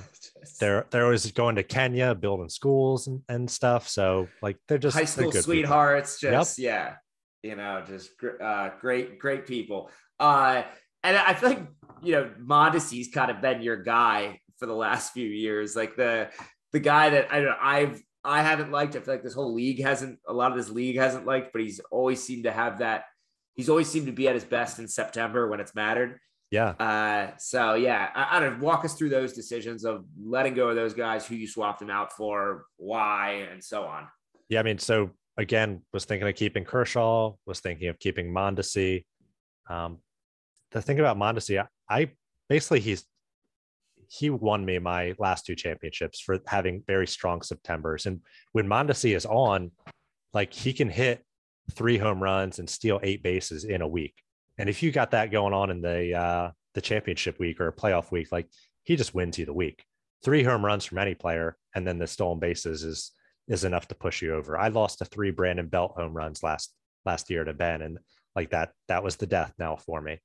they're 0.59 0.87
they're 0.89 1.03
always 1.03 1.29
going 1.33 1.57
to 1.57 1.63
Kenya, 1.63 2.15
building 2.15 2.49
schools 2.49 3.05
and, 3.05 3.21
and 3.29 3.51
stuff. 3.51 3.87
So 3.87 4.27
like 4.41 4.57
they're 4.67 4.79
just 4.79 4.97
high 4.97 5.05
school 5.05 5.31
sweethearts. 5.31 6.17
People. 6.17 6.39
Just 6.39 6.57
yep. 6.57 6.97
yeah, 7.43 7.49
you 7.51 7.55
know, 7.55 7.83
just 7.85 8.09
uh, 8.41 8.69
great 8.79 9.19
great 9.19 9.45
people. 9.45 9.91
Uh, 10.19 10.63
and 11.03 11.17
I 11.17 11.33
feel 11.33 11.49
like 11.49 11.67
you 12.01 12.13
know 12.13 12.31
Mondesi's 12.39 13.09
kind 13.13 13.31
of 13.31 13.41
been 13.41 13.61
your 13.61 13.77
guy 13.77 14.39
for 14.57 14.65
the 14.65 14.75
last 14.75 15.13
few 15.13 15.27
years, 15.27 15.75
like 15.75 15.95
the 15.95 16.29
the 16.71 16.79
guy 16.79 17.09
that 17.09 17.31
I 17.31 17.37
don't 17.37 17.45
know 17.45 17.55
I've 17.61 18.01
I 18.23 18.43
haven't 18.43 18.71
liked. 18.71 18.95
I 18.95 18.99
feel 18.99 19.15
like 19.15 19.23
this 19.23 19.33
whole 19.33 19.53
league 19.53 19.81
hasn't 19.81 20.19
a 20.27 20.33
lot 20.33 20.51
of 20.51 20.57
this 20.57 20.69
league 20.69 20.97
hasn't 20.97 21.25
liked, 21.25 21.51
but 21.53 21.61
he's 21.61 21.79
always 21.91 22.23
seemed 22.23 22.43
to 22.43 22.51
have 22.51 22.79
that. 22.79 23.05
He's 23.55 23.69
always 23.69 23.87
seemed 23.87 24.05
to 24.05 24.11
be 24.11 24.27
at 24.27 24.35
his 24.35 24.45
best 24.45 24.79
in 24.79 24.87
September 24.87 25.47
when 25.47 25.59
it's 25.59 25.75
mattered. 25.75 26.19
Yeah. 26.51 26.69
Uh, 26.69 27.31
so 27.37 27.73
yeah, 27.75 28.09
I, 28.13 28.37
I 28.37 28.39
don't 28.39 28.59
know, 28.59 28.65
walk 28.65 28.85
us 28.85 28.93
through 28.93 29.09
those 29.09 29.33
decisions 29.33 29.85
of 29.85 30.05
letting 30.21 30.53
go 30.53 30.69
of 30.69 30.75
those 30.75 30.93
guys, 30.93 31.25
who 31.25 31.35
you 31.35 31.47
swapped 31.47 31.79
them 31.79 31.89
out 31.89 32.11
for, 32.13 32.65
why, 32.77 33.47
and 33.51 33.63
so 33.63 33.83
on. 33.83 34.07
Yeah, 34.49 34.59
I 34.59 34.63
mean, 34.63 34.77
so 34.77 35.11
again, 35.37 35.81
was 35.93 36.05
thinking 36.05 36.27
of 36.27 36.35
keeping 36.35 36.65
Kershaw, 36.65 37.33
was 37.45 37.61
thinking 37.61 37.87
of 37.87 37.97
keeping 37.99 38.33
Mondesi. 38.33 39.05
Um, 39.69 39.99
the 40.71 40.81
thing 40.81 40.99
about 40.99 41.17
Mondesi, 41.17 41.65
I 41.89 42.11
basically 42.49 42.79
he's 42.79 43.05
he 44.07 44.29
won 44.29 44.65
me 44.65 44.77
my 44.77 45.13
last 45.19 45.45
two 45.45 45.55
championships 45.55 46.19
for 46.19 46.39
having 46.45 46.83
very 46.85 47.07
strong 47.07 47.41
Septembers. 47.41 48.05
And 48.05 48.19
when 48.51 48.67
Mondesi 48.67 49.15
is 49.15 49.25
on, 49.25 49.71
like 50.33 50.53
he 50.53 50.73
can 50.73 50.89
hit 50.89 51.23
three 51.71 51.97
home 51.97 52.21
runs 52.21 52.59
and 52.59 52.69
steal 52.69 52.99
eight 53.03 53.23
bases 53.23 53.63
in 53.63 53.81
a 53.81 53.87
week. 53.87 54.15
And 54.57 54.67
if 54.67 54.83
you 54.83 54.91
got 54.91 55.11
that 55.11 55.31
going 55.31 55.53
on 55.53 55.69
in 55.69 55.81
the 55.81 56.13
uh, 56.13 56.51
the 56.73 56.81
championship 56.81 57.39
week 57.39 57.59
or 57.61 57.67
a 57.67 57.73
playoff 57.73 58.11
week, 58.11 58.31
like 58.31 58.47
he 58.83 58.95
just 58.95 59.13
wins 59.13 59.37
you 59.39 59.45
the 59.45 59.53
week. 59.53 59.83
Three 60.23 60.43
home 60.43 60.65
runs 60.65 60.85
from 60.85 60.97
any 60.97 61.15
player, 61.15 61.57
and 61.73 61.87
then 61.87 61.97
the 61.97 62.07
stolen 62.07 62.39
bases 62.39 62.83
is 62.83 63.11
is 63.47 63.63
enough 63.63 63.87
to 63.87 63.95
push 63.95 64.21
you 64.21 64.35
over. 64.35 64.57
I 64.57 64.67
lost 64.67 64.99
to 64.99 65.05
three 65.05 65.31
Brandon 65.31 65.67
Belt 65.67 65.93
home 65.95 66.13
runs 66.13 66.43
last 66.43 66.73
last 67.05 67.29
year 67.29 67.43
to 67.43 67.53
Ben, 67.53 67.81
and 67.81 67.97
like 68.35 68.51
that 68.51 68.71
that 68.87 69.03
was 69.03 69.15
the 69.15 69.25
death 69.25 69.53
knell 69.57 69.77
for 69.77 70.01
me. 70.01 70.19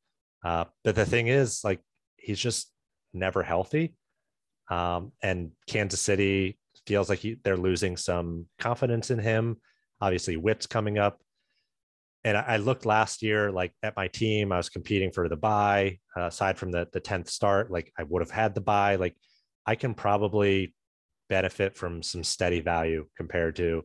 Uh, 0.46 0.64
but 0.84 0.94
the 0.94 1.04
thing 1.04 1.26
is, 1.26 1.64
like, 1.64 1.80
he's 2.16 2.38
just 2.38 2.70
never 3.12 3.42
healthy. 3.42 3.96
Um, 4.70 5.10
and 5.20 5.50
Kansas 5.66 6.00
City 6.00 6.56
feels 6.86 7.08
like 7.08 7.18
he, 7.18 7.36
they're 7.42 7.56
losing 7.56 7.96
some 7.96 8.46
confidence 8.60 9.10
in 9.10 9.18
him. 9.18 9.56
Obviously, 10.00 10.36
Witt's 10.36 10.66
coming 10.66 10.98
up. 10.98 11.20
And 12.22 12.36
I, 12.36 12.44
I 12.46 12.56
looked 12.58 12.86
last 12.86 13.22
year, 13.22 13.50
like 13.50 13.72
at 13.82 13.96
my 13.96 14.06
team, 14.06 14.52
I 14.52 14.58
was 14.58 14.68
competing 14.68 15.10
for 15.10 15.28
the 15.28 15.36
buy. 15.36 15.98
Uh, 16.16 16.26
aside 16.26 16.58
from 16.58 16.70
the 16.70 16.86
the 16.92 17.00
tenth 17.00 17.28
start, 17.28 17.72
like 17.72 17.92
I 17.98 18.04
would 18.04 18.22
have 18.22 18.30
had 18.30 18.54
the 18.54 18.60
buy. 18.60 18.96
Like 18.96 19.16
I 19.66 19.74
can 19.74 19.94
probably 19.94 20.74
benefit 21.28 21.74
from 21.74 22.04
some 22.04 22.22
steady 22.22 22.60
value 22.60 23.06
compared 23.16 23.56
to 23.56 23.82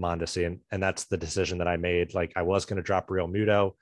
Mondesi, 0.00 0.46
and 0.46 0.60
and 0.70 0.80
that's 0.80 1.06
the 1.06 1.16
decision 1.16 1.58
that 1.58 1.68
I 1.68 1.76
made. 1.76 2.14
Like 2.14 2.32
I 2.36 2.42
was 2.42 2.66
going 2.66 2.76
to 2.76 2.82
drop 2.82 3.08
Realmuto. 3.08 3.72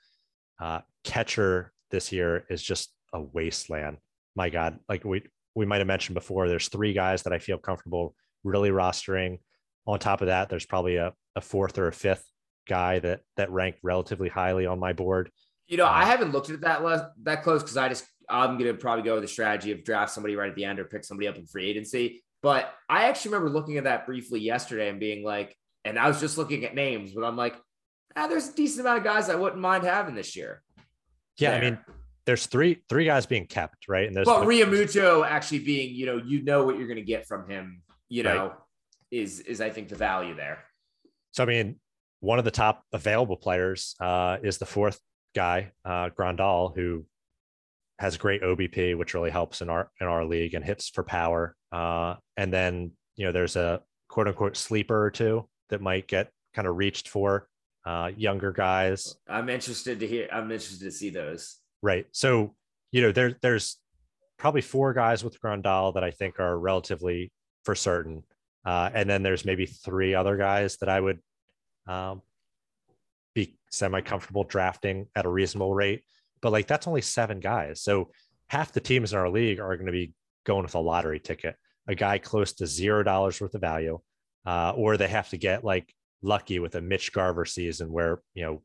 Uh, 0.59 0.81
catcher 1.03 1.73
this 1.93 2.11
year 2.11 2.43
is 2.49 2.61
just 2.61 2.91
a 3.13 3.21
wasteland. 3.21 3.97
My 4.35 4.49
God, 4.49 4.79
like 4.89 5.05
we 5.05 5.23
we 5.55 5.65
might 5.65 5.77
have 5.77 5.87
mentioned 5.87 6.15
before, 6.15 6.49
there's 6.49 6.67
three 6.67 6.91
guys 6.91 7.23
that 7.23 7.31
I 7.31 7.39
feel 7.39 7.59
comfortable 7.59 8.15
really 8.43 8.71
rostering. 8.71 9.37
On 9.85 9.99
top 9.99 10.21
of 10.21 10.27
that, 10.27 10.49
there's 10.49 10.65
probably 10.65 10.95
a, 10.95 11.13
a 11.35 11.41
fourth 11.41 11.77
or 11.77 11.87
a 11.87 11.93
fifth 11.93 12.25
guy 12.67 12.99
that 12.99 13.21
that 13.37 13.51
ranked 13.51 13.79
relatively 13.83 14.29
highly 14.29 14.65
on 14.65 14.79
my 14.79 14.91
board. 14.91 15.29
You 15.67 15.77
know, 15.77 15.85
um, 15.85 15.93
I 15.93 16.05
haven't 16.05 16.31
looked 16.31 16.49
at 16.49 16.61
that 16.61 16.83
less, 16.83 17.01
that 17.23 17.43
close 17.43 17.61
because 17.61 17.77
I 17.77 17.87
just 17.87 18.05
I'm 18.27 18.57
gonna 18.57 18.73
probably 18.73 19.03
go 19.03 19.13
with 19.13 19.23
the 19.23 19.27
strategy 19.27 19.71
of 19.71 19.83
draft 19.83 20.11
somebody 20.11 20.35
right 20.35 20.49
at 20.49 20.55
the 20.55 20.65
end 20.65 20.79
or 20.79 20.85
pick 20.85 21.05
somebody 21.05 21.27
up 21.27 21.37
in 21.37 21.45
free 21.45 21.69
agency. 21.69 22.23
But 22.41 22.73
I 22.89 23.05
actually 23.05 23.33
remember 23.33 23.53
looking 23.53 23.77
at 23.77 23.85
that 23.85 24.05
briefly 24.05 24.39
yesterday 24.41 24.89
and 24.89 24.99
being 24.99 25.23
like, 25.23 25.55
and 25.85 25.97
I 25.97 26.07
was 26.07 26.19
just 26.19 26.37
looking 26.37 26.65
at 26.65 26.75
names, 26.75 27.13
but 27.13 27.23
I'm 27.23 27.37
like, 27.37 27.55
ah, 28.15 28.27
there's 28.27 28.49
a 28.49 28.55
decent 28.55 28.81
amount 28.81 28.99
of 28.99 29.03
guys 29.03 29.29
I 29.29 29.35
wouldn't 29.35 29.61
mind 29.61 29.83
having 29.83 30.15
this 30.15 30.35
year. 30.35 30.61
Yeah, 31.37 31.51
there. 31.51 31.59
I 31.59 31.63
mean, 31.63 31.79
there's 32.25 32.45
three 32.45 32.81
three 32.89 33.05
guys 33.05 33.25
being 33.25 33.45
kept, 33.45 33.87
right? 33.87 34.07
And 34.07 34.15
there's 34.15 34.25
but 34.25 34.45
Realmuto 34.45 35.25
actually 35.25 35.59
being, 35.59 35.93
you 35.93 36.05
know, 36.05 36.17
you 36.17 36.43
know 36.43 36.63
what 36.63 36.77
you're 36.77 36.87
going 36.87 36.97
to 36.97 37.03
get 37.03 37.27
from 37.27 37.49
him, 37.49 37.81
you 38.09 38.23
know, 38.23 38.47
right. 38.47 38.57
is 39.11 39.39
is 39.41 39.61
I 39.61 39.69
think 39.69 39.89
the 39.89 39.95
value 39.95 40.35
there. 40.35 40.63
So 41.31 41.43
I 41.43 41.45
mean, 41.45 41.79
one 42.19 42.39
of 42.39 42.45
the 42.45 42.51
top 42.51 42.83
available 42.93 43.37
players 43.37 43.95
uh, 43.99 44.37
is 44.43 44.57
the 44.57 44.65
fourth 44.65 44.99
guy, 45.35 45.71
uh, 45.83 46.09
Grandal, 46.09 46.75
who 46.75 47.05
has 47.99 48.17
great 48.17 48.41
OBP, 48.41 48.97
which 48.97 49.13
really 49.13 49.31
helps 49.31 49.61
in 49.61 49.69
our 49.69 49.89
in 49.99 50.07
our 50.07 50.25
league 50.25 50.53
and 50.53 50.63
hits 50.63 50.89
for 50.89 51.03
power. 51.03 51.55
Uh, 51.71 52.15
and 52.37 52.53
then 52.53 52.91
you 53.15 53.25
know, 53.25 53.31
there's 53.31 53.55
a 53.55 53.81
quote 54.07 54.27
unquote 54.27 54.55
sleeper 54.55 55.03
or 55.03 55.11
two 55.11 55.47
that 55.69 55.81
might 55.81 56.07
get 56.07 56.29
kind 56.53 56.67
of 56.67 56.77
reached 56.77 57.09
for 57.09 57.47
uh, 57.85 58.11
younger 58.15 58.51
guys. 58.51 59.15
I'm 59.27 59.49
interested 59.49 59.99
to 59.99 60.07
hear. 60.07 60.27
I'm 60.31 60.51
interested 60.51 60.85
to 60.85 60.91
see 60.91 61.09
those. 61.09 61.57
Right. 61.81 62.05
So 62.11 62.55
you 62.91 63.01
know, 63.01 63.11
there 63.11 63.35
there's 63.41 63.77
probably 64.37 64.61
four 64.61 64.93
guys 64.93 65.23
with 65.23 65.39
Grandal 65.41 65.93
that 65.95 66.03
I 66.03 66.11
think 66.11 66.39
are 66.39 66.57
relatively 66.57 67.31
for 67.65 67.75
certain, 67.75 68.23
uh, 68.65 68.89
and 68.93 69.09
then 69.09 69.23
there's 69.23 69.45
maybe 69.45 69.65
three 69.65 70.15
other 70.15 70.37
guys 70.37 70.77
that 70.77 70.89
I 70.89 70.99
would 70.99 71.19
um, 71.87 72.21
be 73.33 73.57
semi 73.71 74.01
comfortable 74.01 74.43
drafting 74.43 75.07
at 75.15 75.25
a 75.25 75.29
reasonable 75.29 75.73
rate. 75.73 76.03
But 76.41 76.51
like 76.51 76.67
that's 76.67 76.87
only 76.87 77.01
seven 77.01 77.39
guys, 77.39 77.81
so 77.81 78.11
half 78.47 78.71
the 78.71 78.79
teams 78.79 79.13
in 79.13 79.19
our 79.19 79.29
league 79.29 79.59
are 79.59 79.75
going 79.75 79.87
to 79.87 79.91
be 79.91 80.13
going 80.45 80.63
with 80.63 80.75
a 80.75 80.79
lottery 80.79 81.19
ticket, 81.19 81.55
a 81.87 81.95
guy 81.95 82.17
close 82.17 82.53
to 82.53 82.67
zero 82.67 83.01
dollars 83.01 83.41
worth 83.41 83.55
of 83.55 83.61
value, 83.61 83.99
uh, 84.45 84.73
or 84.75 84.97
they 84.97 85.07
have 85.07 85.29
to 85.29 85.37
get 85.37 85.63
like 85.63 85.93
lucky 86.23 86.59
with 86.59 86.75
a 86.75 86.81
Mitch 86.81 87.13
Garver 87.13 87.45
season 87.45 87.91
where, 87.91 88.21
you 88.33 88.43
know, 88.43 88.61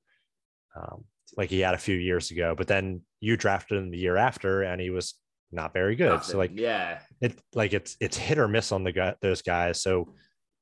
um, 0.76 1.04
like 1.36 1.50
he 1.50 1.60
had 1.60 1.74
a 1.74 1.78
few 1.78 1.96
years 1.96 2.30
ago, 2.30 2.54
but 2.56 2.66
then 2.66 3.02
you 3.20 3.36
drafted 3.36 3.78
him 3.78 3.90
the 3.90 3.98
year 3.98 4.16
after 4.16 4.62
and 4.62 4.80
he 4.80 4.90
was 4.90 5.14
not 5.52 5.72
very 5.72 5.96
good. 5.96 6.10
Nothing. 6.10 6.30
So 6.30 6.38
like, 6.38 6.52
yeah, 6.54 7.00
it 7.20 7.38
like 7.54 7.72
it's, 7.72 7.96
it's 8.00 8.16
hit 8.16 8.38
or 8.38 8.48
miss 8.48 8.72
on 8.72 8.84
the 8.84 8.92
guy, 8.92 9.14
those 9.20 9.42
guys. 9.42 9.82
So 9.82 10.14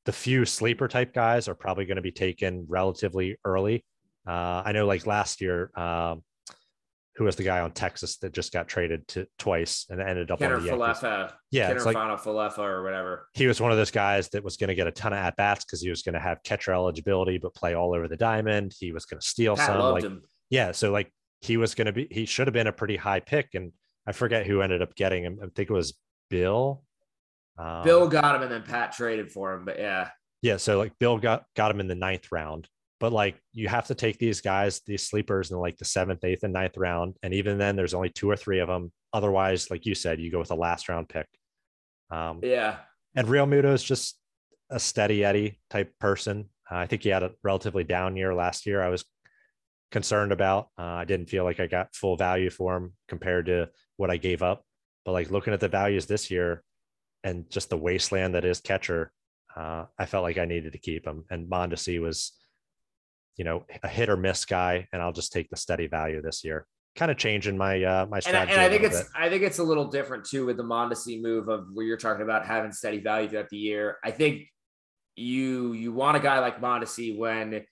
the 0.07 0.13
few 0.13 0.45
sleeper 0.45 0.89
type 0.89 1.13
guys 1.13 1.49
are 1.49 1.55
probably 1.55 1.85
going 1.85 1.97
to 1.97 2.03
be 2.03 2.13
taken 2.13 2.65
relatively 2.69 3.37
early. 3.45 3.85
Uh, 4.27 4.63
I 4.65 4.73
know 4.73 4.87
like 4.87 5.07
last 5.07 5.41
year, 5.41 5.71
um, 5.77 6.23
who 7.17 7.25
was 7.25 7.37
the 7.37 7.43
guy 7.43 7.61
on 7.61 7.73
Texas 7.73 8.19
that 8.19 8.33
just 8.33 8.53
got 8.53 8.69
traded 8.69 9.09
to 9.09 9.27
twice 9.39 9.87
and 9.89 10.01
ended 10.01 10.31
up 10.31 10.39
Kiner 10.39 10.57
on 10.57 10.65
the 10.65 10.71
Falefa. 10.71 11.33
Yeah, 11.51 11.73
Kiner 11.73 11.85
like, 11.87 11.97
Falefa 11.97 12.59
or 12.59 12.83
whatever. 12.83 13.29
He 13.33 13.47
was 13.47 13.59
one 13.59 13.71
of 13.71 13.79
those 13.79 13.91
guys 13.91 14.29
that 14.31 14.45
was 14.45 14.59
going 14.59 14.69
to 14.69 14.75
get 14.75 14.87
a 14.87 14.93
ton 14.93 15.15
of 15.15 15.19
at 15.19 15.35
bats 15.37 15.65
because 15.65 15.81
he 15.81 15.89
was 15.89 16.03
going 16.03 16.13
to 16.13 16.21
have 16.21 16.43
catcher 16.43 16.73
eligibility, 16.73 17.39
but 17.39 17.55
play 17.55 17.75
all 17.75 17.95
over 17.95 18.07
the 18.07 18.19
diamond. 18.19 18.75
He 18.79 18.93
was 18.93 19.07
going 19.07 19.21
to 19.21 19.27
steal 19.27 19.57
Pat 19.57 19.67
some. 19.67 19.79
Loved 19.79 19.95
like, 19.95 20.05
him. 20.05 20.23
yeah, 20.51 20.73
so 20.73 20.93
like 20.93 21.11
he 21.41 21.57
was 21.57 21.75
going 21.75 21.87
to 21.87 21.93
be. 21.93 22.07
He 22.11 22.27
should 22.27 22.49
have 22.49 22.55
been 22.55 22.67
a 22.67 22.73
pretty 22.73 22.97
high 22.97 23.21
pick, 23.21 23.55
and 23.55 23.73
I 24.07 24.13
forget 24.13 24.47
who 24.47 24.61
ended 24.61 24.83
up 24.83 24.95
getting 24.95 25.25
him. 25.25 25.39
I 25.43 25.47
think 25.55 25.71
it 25.71 25.75
was 25.75 25.95
Bill. 26.29 26.83
Um, 27.59 27.83
Bill 27.83 28.09
got 28.09 28.37
him, 28.37 28.43
and 28.43 28.53
then 28.53 28.63
Pat 28.63 28.93
traded 28.93 29.33
for 29.33 29.55
him. 29.55 29.65
But 29.65 29.79
yeah, 29.79 30.11
yeah. 30.43 30.59
So 30.59 30.77
like 30.77 30.93
Bill 30.99 31.17
got 31.17 31.45
got 31.57 31.71
him 31.71 31.81
in 31.81 31.89
the 31.89 31.95
ninth 31.95 32.31
round, 32.31 32.69
but 32.99 33.13
like 33.13 33.41
you 33.53 33.69
have 33.69 33.87
to 33.87 33.95
take 33.95 34.19
these 34.19 34.41
guys, 34.41 34.81
these 34.87 35.09
sleepers 35.09 35.51
in 35.51 35.59
like 35.59 35.77
the 35.77 35.85
seventh, 35.85 36.25
eighth, 36.25 36.45
and 36.45 36.53
ninth 36.53 36.77
round. 36.77 37.17
And 37.23 37.35
even 37.35 37.59
then, 37.59 37.77
there's 37.77 37.95
only 37.95 38.09
two 38.09 38.31
or 38.31 38.37
three 38.37 38.61
of 38.61 38.69
them. 38.69 38.93
Otherwise, 39.13 39.71
like 39.71 39.87
you 39.87 39.95
said, 39.95 40.21
you 40.21 40.31
go 40.31 40.39
with 40.39 40.51
a 40.51 40.55
last 40.57 40.89
round 40.89 41.09
pick. 41.09 41.27
Um, 42.11 42.41
yeah. 42.43 42.77
And 43.15 43.29
Realmuto 43.29 43.73
is 43.73 43.83
just 43.83 44.19
a 44.71 44.81
steady 44.81 45.25
Eddie 45.25 45.59
type 45.71 45.93
person. 45.99 46.49
Uh, 46.71 46.77
I 46.77 46.87
think 46.87 47.03
he 47.03 47.11
had 47.11 47.23
a 47.23 47.33
relatively 47.43 47.85
down 47.85 48.17
year 48.17 48.35
last 48.35 48.67
year. 48.67 48.83
I 48.83 48.89
was 48.89 49.05
concerned 49.91 50.33
about. 50.33 50.69
Uh, 50.79 50.83
I 50.83 51.05
didn't 51.05 51.31
feel 51.31 51.45
like 51.45 51.61
I 51.61 51.67
got 51.67 51.95
full 51.95 52.17
value 52.17 52.51
for 52.51 52.77
him 52.77 52.93
compared 53.09 53.47
to 53.47 53.69
what 53.97 54.11
I 54.11 54.17
gave 54.17 54.43
up. 54.43 54.65
But 55.05 55.13
like 55.13 55.31
looking 55.31 55.53
at 55.53 55.61
the 55.61 55.69
values 55.69 56.07
this 56.07 56.31
year 56.31 56.63
and 57.23 57.49
just 57.51 57.71
the 57.71 57.77
wasteland 57.77 58.35
that 58.35 58.45
is 58.45 58.61
catcher, 58.61 59.13
uh, 59.57 59.85
I 59.99 60.07
felt 60.07 60.25
like 60.25 60.39
I 60.39 60.45
needed 60.45 60.73
to 60.73 60.79
keep 60.79 61.07
him. 61.07 61.25
And 61.31 61.49
Mondesi 61.49 62.01
was 62.01 62.33
you 63.37 63.45
know, 63.45 63.67
a 63.83 63.89
hit 63.89 64.09
or 64.09 64.17
miss 64.17 64.45
guy, 64.45 64.89
and 64.93 65.03
I'll 65.03 65.13
just 65.13 65.33
take 65.33 65.51
the 65.51 65.57
steady 65.57 65.87
value 65.87 66.23
this 66.23 66.45
year. 66.45 66.67
Kind 66.97 67.11
of 67.11 67.19
changing 67.19 67.59
my 67.59 67.83
uh 67.83 68.07
my 68.07 68.21
strategy. 68.21 68.53
And 68.53 68.61
I, 68.61 68.65
and 68.65 68.73
I 68.75 68.75
think 68.75 68.91
it's 68.91 69.03
bit. 69.03 69.13
I 69.15 69.29
think 69.29 69.43
it's 69.43 69.59
a 69.59 69.65
little 69.65 69.87
different 69.87 70.25
too 70.25 70.47
with 70.47 70.57
the 70.57 70.65
Mondesi 70.65 71.21
move 71.21 71.49
of 71.49 71.67
where 71.75 71.85
you're 71.85 71.99
talking 71.99 72.23
about 72.23 72.47
having 72.47 72.73
steady 72.73 73.01
value 73.01 73.29
throughout 73.29 73.51
the 73.51 73.59
year. 73.59 73.99
I 74.03 74.13
think 74.13 74.47
you 75.15 75.73
you 75.75 75.93
want 75.93 76.17
a 76.17 76.21
guy 76.21 76.39
like 76.39 76.61
Mondesi 76.61 77.17
when 77.17 77.65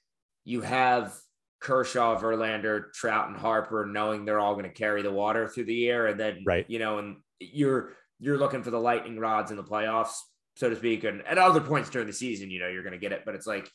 you 0.45 0.61
have 0.61 1.15
Kershaw, 1.61 2.21
Verlander, 2.21 2.93
Trout, 2.93 3.29
and 3.29 3.37
Harper, 3.37 3.87
knowing 3.87 4.27
they're 4.27 4.41
all 4.41 4.53
going 4.53 4.67
to 4.67 4.71
carry 4.71 5.01
the 5.01 5.11
water 5.11 5.49
through 5.49 5.65
the 5.65 5.75
year, 5.75 6.07
and 6.09 6.21
then 6.21 6.43
right, 6.45 6.67
you 6.69 6.79
know, 6.79 6.99
and 6.99 7.17
you're 7.41 7.93
you're 8.21 8.37
looking 8.37 8.63
for 8.63 8.71
the 8.71 8.81
lightning 8.81 9.19
rods 9.19 9.51
in 9.51 9.57
the 9.57 9.65
playoffs, 9.65 10.17
so 10.57 10.69
to 10.69 10.77
speak, 10.77 11.05
and 11.05 11.27
at 11.27 11.39
other 11.39 11.63
points 11.63 11.89
during 11.89 12.07
the 12.07 12.13
season, 12.13 12.51
you 12.51 12.61
know, 12.61 12.69
you're 12.69 12.83
going 12.83 12.93
to 12.93 12.99
get 12.99 13.13
it, 13.13 13.23
but 13.25 13.35
it's 13.35 13.47
like 13.47 13.71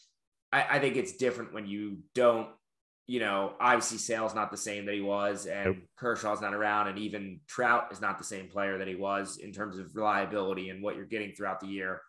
I, 0.51 0.77
I 0.77 0.79
think 0.79 0.95
it's 0.95 1.13
different 1.13 1.53
when 1.53 1.67
you 1.67 1.99
don't 2.15 2.49
you 3.09 3.19
know, 3.19 3.53
obviously 3.59 3.97
Sale's 3.97 4.35
not 4.35 4.51
the 4.51 4.57
same 4.57 4.85
that 4.85 4.93
he 4.93 5.01
was, 5.01 5.47
and 5.47 5.65
nope. 5.65 5.77
Kershaw's 5.97 6.41
not 6.41 6.53
around, 6.53 6.89
and 6.89 6.99
even 6.99 7.39
Trout 7.47 7.87
is 7.91 7.99
not 7.99 8.19
the 8.19 8.23
same 8.23 8.47
player 8.47 8.77
that 8.77 8.87
he 8.87 8.93
was 8.93 9.37
in 9.37 9.51
terms 9.51 9.79
of 9.79 9.95
reliability 9.95 10.69
and 10.69 10.83
what 10.83 10.95
you're 10.95 11.05
getting 11.05 11.33
throughout 11.33 11.59
the 11.59 11.65
year. 11.65 12.01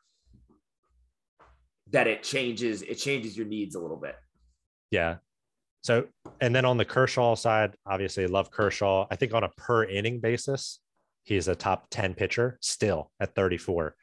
That 1.92 2.06
it 2.06 2.22
changes, 2.22 2.82
it 2.82 2.96
changes 2.96 3.34
your 3.34 3.46
needs 3.46 3.76
a 3.76 3.80
little 3.80 3.96
bit. 3.96 4.14
Yeah. 4.90 5.16
So, 5.82 6.04
and 6.38 6.54
then 6.54 6.66
on 6.66 6.76
the 6.76 6.84
Kershaw 6.84 7.34
side, 7.34 7.76
obviously 7.86 8.26
love 8.26 8.50
Kershaw. 8.50 9.06
I 9.10 9.16
think 9.16 9.32
on 9.32 9.42
a 9.42 9.48
per 9.56 9.84
inning 9.84 10.20
basis, 10.20 10.80
he's 11.22 11.48
a 11.48 11.54
top 11.54 11.86
10 11.90 12.12
pitcher 12.12 12.58
still 12.60 13.10
at 13.20 13.34
34. 13.34 13.94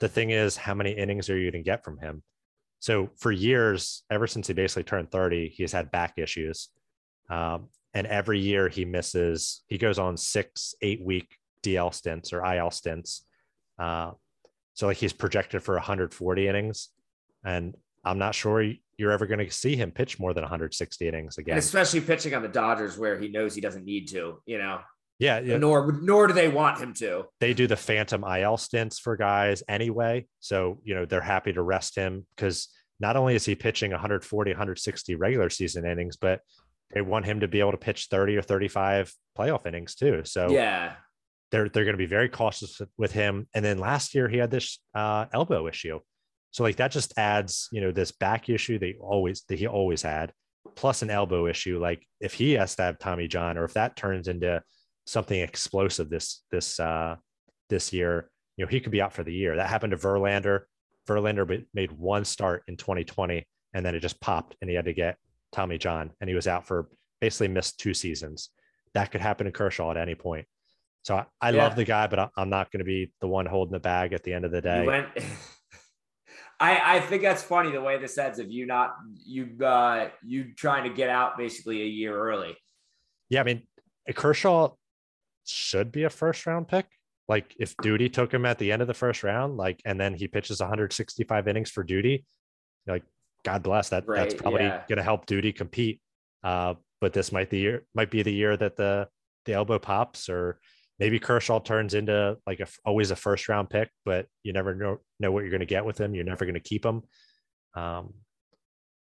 The 0.00 0.08
thing 0.08 0.30
is, 0.30 0.56
how 0.56 0.72
many 0.72 0.92
innings 0.92 1.28
are 1.28 1.36
you 1.36 1.50
going 1.50 1.62
to 1.62 1.70
get 1.70 1.84
from 1.84 1.98
him? 1.98 2.22
So 2.80 3.10
for 3.16 3.32
years, 3.32 4.02
ever 4.10 4.26
since 4.26 4.46
he 4.46 4.52
basically 4.52 4.84
turned 4.84 5.10
30, 5.10 5.48
he's 5.48 5.72
had 5.72 5.90
back 5.90 6.14
issues. 6.18 6.68
Um, 7.30 7.68
and 7.94 8.06
every 8.06 8.38
year 8.38 8.68
he 8.68 8.84
misses, 8.84 9.62
he 9.68 9.78
goes 9.78 9.98
on 9.98 10.16
six, 10.16 10.74
eight 10.82 11.02
week 11.02 11.36
DL 11.62 11.92
stints 11.92 12.32
or 12.32 12.44
IL 12.44 12.70
stints. 12.70 13.24
Uh, 13.78 14.12
so 14.74 14.86
like 14.86 14.98
he's 14.98 15.12
projected 15.12 15.62
for 15.62 15.74
140 15.74 16.48
innings. 16.48 16.90
And 17.44 17.74
I'm 18.04 18.18
not 18.18 18.34
sure 18.34 18.62
you're 18.98 19.12
ever 19.12 19.26
going 19.26 19.44
to 19.44 19.50
see 19.50 19.76
him 19.76 19.90
pitch 19.90 20.18
more 20.18 20.34
than 20.34 20.42
160 20.42 21.08
innings 21.08 21.38
again. 21.38 21.54
And 21.54 21.58
especially 21.58 22.00
pitching 22.00 22.34
on 22.34 22.42
the 22.42 22.48
Dodgers 22.48 22.98
where 22.98 23.18
he 23.18 23.28
knows 23.28 23.54
he 23.54 23.60
doesn't 23.60 23.84
need 23.84 24.08
to, 24.08 24.42
you 24.46 24.58
know. 24.58 24.80
Yeah, 25.18 25.40
yeah. 25.40 25.56
Nor 25.56 25.92
nor 26.02 26.26
do 26.26 26.34
they 26.34 26.48
want 26.48 26.78
him 26.78 26.92
to. 26.94 27.24
They 27.40 27.54
do 27.54 27.66
the 27.66 27.76
phantom 27.76 28.22
IL 28.24 28.58
stints 28.58 28.98
for 28.98 29.16
guys 29.16 29.62
anyway. 29.68 30.26
So, 30.40 30.80
you 30.84 30.94
know, 30.94 31.06
they're 31.06 31.20
happy 31.20 31.52
to 31.54 31.62
rest 31.62 31.96
him 31.96 32.26
because 32.36 32.68
not 33.00 33.16
only 33.16 33.34
is 33.34 33.44
he 33.44 33.54
pitching 33.54 33.90
140, 33.90 34.50
160 34.50 35.14
regular 35.14 35.50
season 35.50 35.86
innings, 35.86 36.16
but 36.16 36.40
they 36.92 37.00
want 37.00 37.24
him 37.24 37.40
to 37.40 37.48
be 37.48 37.60
able 37.60 37.72
to 37.72 37.78
pitch 37.78 38.08
30 38.10 38.36
or 38.36 38.42
35 38.42 39.12
playoff 39.36 39.66
innings 39.66 39.94
too. 39.94 40.22
So 40.24 40.50
yeah, 40.50 40.94
they're 41.50 41.68
they're 41.68 41.84
going 41.84 41.94
to 41.94 41.98
be 41.98 42.06
very 42.06 42.28
cautious 42.28 42.80
with 42.96 43.12
him. 43.12 43.48
And 43.54 43.64
then 43.64 43.78
last 43.78 44.14
year 44.14 44.28
he 44.28 44.36
had 44.36 44.50
this 44.50 44.78
uh, 44.94 45.26
elbow 45.32 45.66
issue. 45.66 46.00
So 46.50 46.62
like 46.62 46.76
that 46.76 46.92
just 46.92 47.12
adds, 47.18 47.68
you 47.72 47.80
know, 47.80 47.92
this 47.92 48.12
back 48.12 48.48
issue 48.48 48.78
that 48.78 48.94
always 49.00 49.42
that 49.48 49.58
he 49.58 49.66
always 49.66 50.02
had, 50.02 50.32
plus 50.74 51.02
an 51.02 51.10
elbow 51.10 51.46
issue. 51.46 51.78
Like 51.78 52.06
if 52.20 52.34
he 52.34 52.52
has 52.52 52.76
to 52.76 52.82
have 52.82 52.98
Tommy 52.98 53.28
John, 53.28 53.58
or 53.58 53.64
if 53.64 53.74
that 53.74 53.96
turns 53.96 54.28
into 54.28 54.62
something 55.06 55.40
explosive 55.40 56.10
this 56.10 56.42
this 56.50 56.78
uh 56.78 57.16
this 57.68 57.92
year, 57.92 58.30
you 58.56 58.64
know, 58.64 58.68
he 58.68 58.80
could 58.80 58.92
be 58.92 59.02
out 59.02 59.12
for 59.12 59.24
the 59.24 59.32
year. 59.32 59.56
That 59.56 59.68
happened 59.68 59.92
to 59.92 59.96
Verlander. 59.96 60.62
Verlander 61.08 61.64
made 61.74 61.92
one 61.92 62.24
start 62.24 62.62
in 62.68 62.76
2020 62.76 63.46
and 63.74 63.84
then 63.84 63.94
it 63.94 64.00
just 64.00 64.20
popped 64.20 64.56
and 64.60 64.68
he 64.68 64.76
had 64.76 64.84
to 64.86 64.92
get 64.92 65.16
Tommy 65.52 65.78
John 65.78 66.10
and 66.20 66.28
he 66.28 66.34
was 66.34 66.46
out 66.46 66.66
for 66.66 66.88
basically 67.20 67.48
missed 67.48 67.78
two 67.78 67.94
seasons. 67.94 68.50
That 68.94 69.10
could 69.10 69.20
happen 69.20 69.46
to 69.46 69.52
Kershaw 69.52 69.90
at 69.90 69.96
any 69.96 70.14
point. 70.14 70.46
So 71.02 71.16
I, 71.16 71.26
I 71.40 71.50
yeah. 71.50 71.62
love 71.62 71.76
the 71.76 71.84
guy, 71.84 72.08
but 72.08 72.30
I'm 72.36 72.50
not 72.50 72.72
going 72.72 72.80
to 72.80 72.84
be 72.84 73.12
the 73.20 73.28
one 73.28 73.46
holding 73.46 73.72
the 73.72 73.80
bag 73.80 74.12
at 74.12 74.24
the 74.24 74.32
end 74.32 74.44
of 74.44 74.50
the 74.50 74.60
day. 74.60 74.84
Went, 74.84 75.08
I, 76.58 76.96
I 76.96 77.00
think 77.00 77.22
that's 77.22 77.42
funny 77.42 77.70
the 77.70 77.80
way 77.80 77.98
this 77.98 78.16
ends 78.18 78.38
of 78.38 78.50
you 78.50 78.66
not 78.66 78.96
you 79.24 79.62
uh 79.64 80.08
you 80.24 80.54
trying 80.54 80.84
to 80.84 80.90
get 80.90 81.10
out 81.10 81.36
basically 81.36 81.82
a 81.82 81.86
year 81.86 82.18
early. 82.18 82.56
Yeah, 83.28 83.40
I 83.40 83.44
mean 83.44 83.62
Kershaw 84.14 84.70
should 85.46 85.92
be 85.92 86.04
a 86.04 86.10
first 86.10 86.46
round 86.46 86.68
pick. 86.68 86.86
Like 87.28 87.54
if 87.58 87.76
Duty 87.78 88.08
took 88.08 88.32
him 88.32 88.46
at 88.46 88.58
the 88.58 88.70
end 88.70 88.82
of 88.82 88.88
the 88.88 88.94
first 88.94 89.24
round, 89.24 89.56
like 89.56 89.80
and 89.84 90.00
then 90.00 90.14
he 90.14 90.28
pitches 90.28 90.60
165 90.60 91.48
innings 91.48 91.70
for 91.70 91.82
Duty, 91.82 92.24
like 92.86 93.02
God 93.44 93.62
bless 93.62 93.88
that. 93.90 94.06
Right, 94.06 94.18
that's 94.18 94.34
probably 94.34 94.62
yeah. 94.62 94.82
going 94.88 94.98
to 94.98 95.02
help 95.02 95.26
Duty 95.26 95.52
compete. 95.52 96.00
Uh, 96.44 96.74
but 97.00 97.12
this 97.12 97.32
might 97.32 97.50
the 97.50 97.58
year 97.58 97.84
might 97.94 98.10
be 98.10 98.22
the 98.22 98.32
year 98.32 98.56
that 98.56 98.76
the 98.76 99.08
the 99.44 99.54
elbow 99.54 99.78
pops, 99.78 100.28
or 100.28 100.60
maybe 100.98 101.18
Kershaw 101.18 101.58
turns 101.58 101.94
into 101.94 102.36
like 102.46 102.60
a 102.60 102.66
always 102.84 103.10
a 103.10 103.16
first 103.16 103.48
round 103.48 103.70
pick, 103.70 103.90
but 104.04 104.26
you 104.44 104.52
never 104.52 104.74
know 104.74 104.98
know 105.18 105.32
what 105.32 105.40
you're 105.40 105.50
going 105.50 105.60
to 105.60 105.66
get 105.66 105.84
with 105.84 106.00
him. 106.00 106.14
You're 106.14 106.24
never 106.24 106.44
going 106.44 106.54
to 106.54 106.60
keep 106.60 106.84
him. 106.84 107.02
Um, 107.74 108.14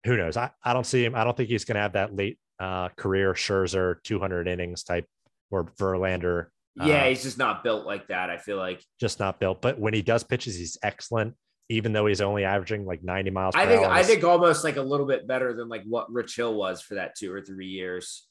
who 0.04 0.16
knows? 0.16 0.36
I, 0.36 0.50
I 0.62 0.72
don't 0.72 0.86
see 0.86 1.04
him. 1.04 1.14
I 1.14 1.24
don't 1.24 1.36
think 1.36 1.48
he's 1.48 1.64
going 1.64 1.74
to 1.74 1.82
have 1.82 1.94
that 1.94 2.14
late 2.14 2.38
uh, 2.60 2.88
career 2.90 3.34
Scherzer 3.34 3.96
200 4.04 4.48
innings 4.48 4.84
type 4.84 5.06
or 5.50 5.64
Verlander 5.64 6.46
yeah, 6.84 7.04
uh, 7.04 7.08
he's 7.08 7.22
just 7.22 7.38
not 7.38 7.64
built 7.64 7.86
like 7.86 8.08
that. 8.08 8.28
I 8.28 8.36
feel 8.36 8.58
like 8.58 8.84
just 9.00 9.18
not 9.18 9.40
built. 9.40 9.62
But 9.62 9.78
when 9.78 9.94
he 9.94 10.02
does 10.02 10.24
pitches, 10.24 10.56
he's 10.56 10.76
excellent. 10.82 11.34
Even 11.68 11.92
though 11.92 12.06
he's 12.06 12.20
only 12.20 12.44
averaging 12.44 12.84
like 12.84 13.02
90 13.02 13.30
miles. 13.30 13.54
I 13.56 13.66
think 13.66 13.84
I 13.84 14.02
think 14.04 14.22
almost 14.22 14.62
like 14.62 14.76
a 14.76 14.82
little 14.82 15.06
bit 15.06 15.26
better 15.26 15.52
than 15.52 15.68
like 15.68 15.82
what 15.84 16.12
Rich 16.12 16.36
Hill 16.36 16.54
was 16.54 16.80
for 16.80 16.94
that 16.94 17.16
two 17.16 17.32
or 17.32 17.40
three 17.40 17.66
years. 17.66 18.28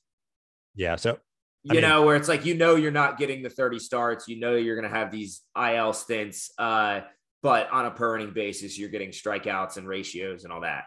Yeah. 0.76 0.96
So 0.96 1.18
you 1.64 1.72
I 1.72 1.74
mean, 1.74 1.82
know, 1.82 2.04
where 2.04 2.16
it's 2.16 2.30
like 2.30 2.46
you 2.46 2.54
know 2.54 2.76
you're 2.76 2.92
not 2.92 3.18
getting 3.18 3.44
the 3.44 3.50
30 3.50 3.80
starts, 3.80 4.28
you 4.28 4.40
know 4.40 4.56
you're 4.56 4.76
gonna 4.76 4.94
have 4.94 5.12
these 5.12 5.42
IL 5.60 5.92
stints, 5.92 6.52
uh, 6.58 7.02
but 7.44 7.70
on 7.72 7.88
a 7.88 7.92
per 7.92 8.16
inning 8.16 8.32
basis, 8.34 8.78
you're 8.80 8.90
getting 8.90 9.10
strikeouts 9.10 9.78
and 9.78 9.88
ratios 9.88 10.46
and 10.46 10.54
all 10.54 10.62
that. 10.62 10.86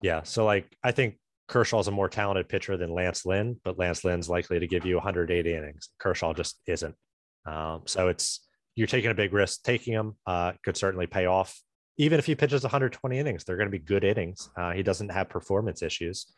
Yeah. 0.00 0.22
So 0.22 0.46
like 0.46 0.74
I 0.82 0.92
think 0.92 1.16
Kershaw's 1.52 1.86
a 1.86 1.90
more 1.90 2.08
talented 2.08 2.48
pitcher 2.48 2.78
than 2.78 2.94
Lance 2.94 3.26
Lynn, 3.26 3.60
but 3.62 3.78
Lance 3.78 4.04
Lynn's 4.04 4.26
likely 4.26 4.58
to 4.58 4.66
give 4.66 4.86
you 4.86 4.94
180 4.94 5.54
innings. 5.54 5.90
Kershaw 5.98 6.32
just 6.32 6.58
isn't. 6.66 6.94
Um, 7.44 7.82
so 7.84 8.08
it's 8.08 8.40
you're 8.74 8.86
taking 8.86 9.10
a 9.10 9.14
big 9.14 9.34
risk. 9.34 9.62
Taking 9.62 9.92
him 9.92 10.16
uh, 10.26 10.52
could 10.64 10.78
certainly 10.78 11.06
pay 11.06 11.26
off. 11.26 11.60
Even 11.98 12.18
if 12.18 12.24
he 12.24 12.34
pitches 12.34 12.62
120 12.62 13.18
innings, 13.18 13.44
they're 13.44 13.58
going 13.58 13.70
to 13.70 13.78
be 13.78 13.78
good 13.78 14.02
innings. 14.02 14.48
Uh, 14.56 14.72
he 14.72 14.82
doesn't 14.82 15.10
have 15.10 15.28
performance 15.28 15.82
issues, 15.82 16.32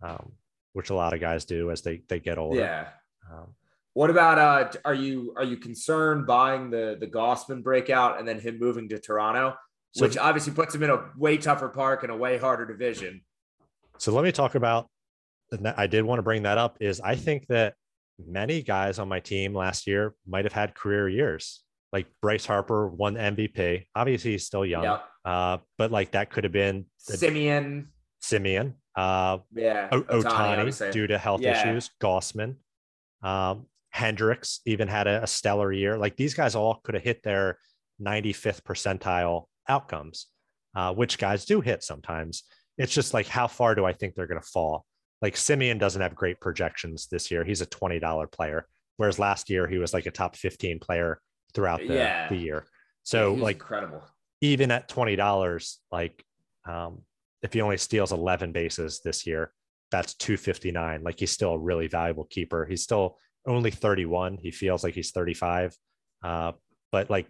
um, 0.00 0.30
which 0.74 0.90
a 0.90 0.94
lot 0.94 1.12
of 1.12 1.20
guys 1.20 1.44
do 1.44 1.72
as 1.72 1.82
they 1.82 2.02
they 2.08 2.20
get 2.20 2.38
older. 2.38 2.60
Yeah. 2.60 2.86
Um, 3.32 3.56
what 3.94 4.10
about 4.10 4.38
uh? 4.38 4.78
Are 4.84 4.94
you 4.94 5.34
are 5.36 5.44
you 5.44 5.56
concerned 5.56 6.24
buying 6.24 6.70
the 6.70 6.96
the 7.00 7.08
Gausman 7.08 7.64
breakout 7.64 8.20
and 8.20 8.28
then 8.28 8.38
him 8.38 8.60
moving 8.60 8.88
to 8.90 9.00
Toronto? 9.00 9.56
so, 9.92 10.06
which 10.06 10.16
obviously 10.16 10.52
puts 10.52 10.72
him 10.74 10.82
in 10.84 10.90
a 10.90 11.10
way 11.16 11.36
tougher 11.36 11.68
park 11.68 12.02
and 12.02 12.12
a 12.12 12.16
way 12.16 12.38
harder 12.38 12.64
division. 12.64 13.22
So 13.98 14.12
let 14.12 14.24
me 14.24 14.32
talk 14.32 14.54
about. 14.54 14.88
I 15.76 15.86
did 15.86 16.04
want 16.04 16.18
to 16.18 16.22
bring 16.22 16.44
that 16.44 16.56
up. 16.56 16.78
Is 16.80 17.00
I 17.00 17.14
think 17.14 17.46
that 17.48 17.74
many 18.26 18.62
guys 18.62 18.98
on 18.98 19.08
my 19.08 19.20
team 19.20 19.54
last 19.54 19.86
year 19.86 20.14
might 20.26 20.44
have 20.44 20.52
had 20.52 20.74
career 20.74 21.08
years. 21.08 21.62
Like 21.92 22.06
Bryce 22.22 22.46
Harper 22.46 22.88
won 22.88 23.16
MVP. 23.16 23.84
Obviously, 23.94 24.32
he's 24.32 24.46
still 24.46 24.64
young, 24.64 24.84
yep. 24.84 25.04
uh, 25.26 25.58
but 25.76 25.90
like 25.90 26.12
that 26.12 26.30
could 26.30 26.44
have 26.44 26.52
been 26.52 26.86
the, 27.06 27.18
Simeon. 27.18 27.88
Semien. 28.22 28.74
Uh, 28.96 29.38
yeah. 29.54 29.88
O- 29.92 30.02
Ohtani 30.02 30.92
due 30.92 31.06
to 31.06 31.18
health 31.18 31.40
yeah. 31.42 31.60
issues. 31.60 31.90
Gausman. 32.00 32.56
Um, 33.22 33.66
Hendriks 33.94 34.60
even 34.64 34.88
had 34.88 35.06
a, 35.06 35.24
a 35.24 35.26
stellar 35.26 35.72
year. 35.72 35.98
Like 35.98 36.16
these 36.16 36.34
guys 36.34 36.54
all 36.54 36.80
could 36.82 36.94
have 36.94 37.04
hit 37.04 37.22
their 37.22 37.58
95th 38.00 38.62
percentile 38.62 39.44
outcomes, 39.68 40.26
uh, 40.74 40.94
which 40.94 41.18
guys 41.18 41.44
do 41.44 41.60
hit 41.60 41.82
sometimes. 41.82 42.44
It's 42.78 42.92
just 42.92 43.14
like, 43.14 43.26
how 43.26 43.46
far 43.46 43.74
do 43.74 43.84
I 43.84 43.92
think 43.92 44.14
they're 44.14 44.26
going 44.26 44.40
to 44.40 44.46
fall? 44.46 44.86
Like 45.20 45.36
Simeon 45.36 45.78
doesn't 45.78 46.02
have 46.02 46.14
great 46.14 46.40
projections 46.40 47.06
this 47.10 47.30
year. 47.30 47.44
He's 47.44 47.60
a 47.60 47.66
$20 47.66 48.32
player, 48.32 48.66
whereas 48.96 49.18
last 49.18 49.50
year 49.50 49.68
he 49.68 49.78
was 49.78 49.94
like 49.94 50.06
a 50.06 50.10
top 50.10 50.36
15 50.36 50.80
player 50.80 51.20
throughout 51.54 51.80
the, 51.86 51.94
yeah. 51.94 52.28
the 52.28 52.36
year. 52.36 52.66
So 53.04 53.34
like 53.34 53.56
incredible. 53.56 54.02
Even 54.40 54.72
at 54.72 54.88
$20, 54.88 55.76
like 55.92 56.24
um, 56.68 57.02
if 57.42 57.52
he 57.52 57.60
only 57.60 57.76
steals 57.76 58.12
11 58.12 58.52
bases 58.52 59.00
this 59.04 59.26
year, 59.26 59.52
that's 59.92 60.14
259. 60.14 61.02
Like 61.04 61.20
he's 61.20 61.30
still 61.30 61.52
a 61.52 61.58
really 61.58 61.86
valuable 61.86 62.24
keeper. 62.24 62.66
He's 62.66 62.82
still 62.82 63.18
only 63.46 63.70
31. 63.70 64.38
He 64.40 64.50
feels 64.50 64.82
like 64.82 64.94
he's 64.94 65.12
35. 65.12 65.76
Uh, 66.24 66.52
but 66.90 67.10
like 67.10 67.28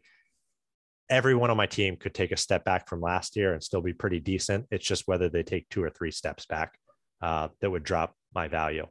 everyone 1.10 1.50
on 1.50 1.56
my 1.56 1.66
team 1.66 1.96
could 1.96 2.14
take 2.14 2.32
a 2.32 2.36
step 2.36 2.64
back 2.64 2.88
from 2.88 3.00
last 3.00 3.36
year 3.36 3.52
and 3.52 3.62
still 3.62 3.80
be 3.80 3.92
pretty 3.92 4.20
decent. 4.20 4.66
It's 4.70 4.86
just 4.86 5.06
whether 5.06 5.28
they 5.28 5.42
take 5.42 5.68
two 5.68 5.82
or 5.82 5.90
three 5.90 6.10
steps 6.10 6.46
back 6.46 6.74
uh, 7.20 7.48
that 7.60 7.70
would 7.70 7.84
drop 7.84 8.14
my 8.34 8.48
value. 8.48 8.86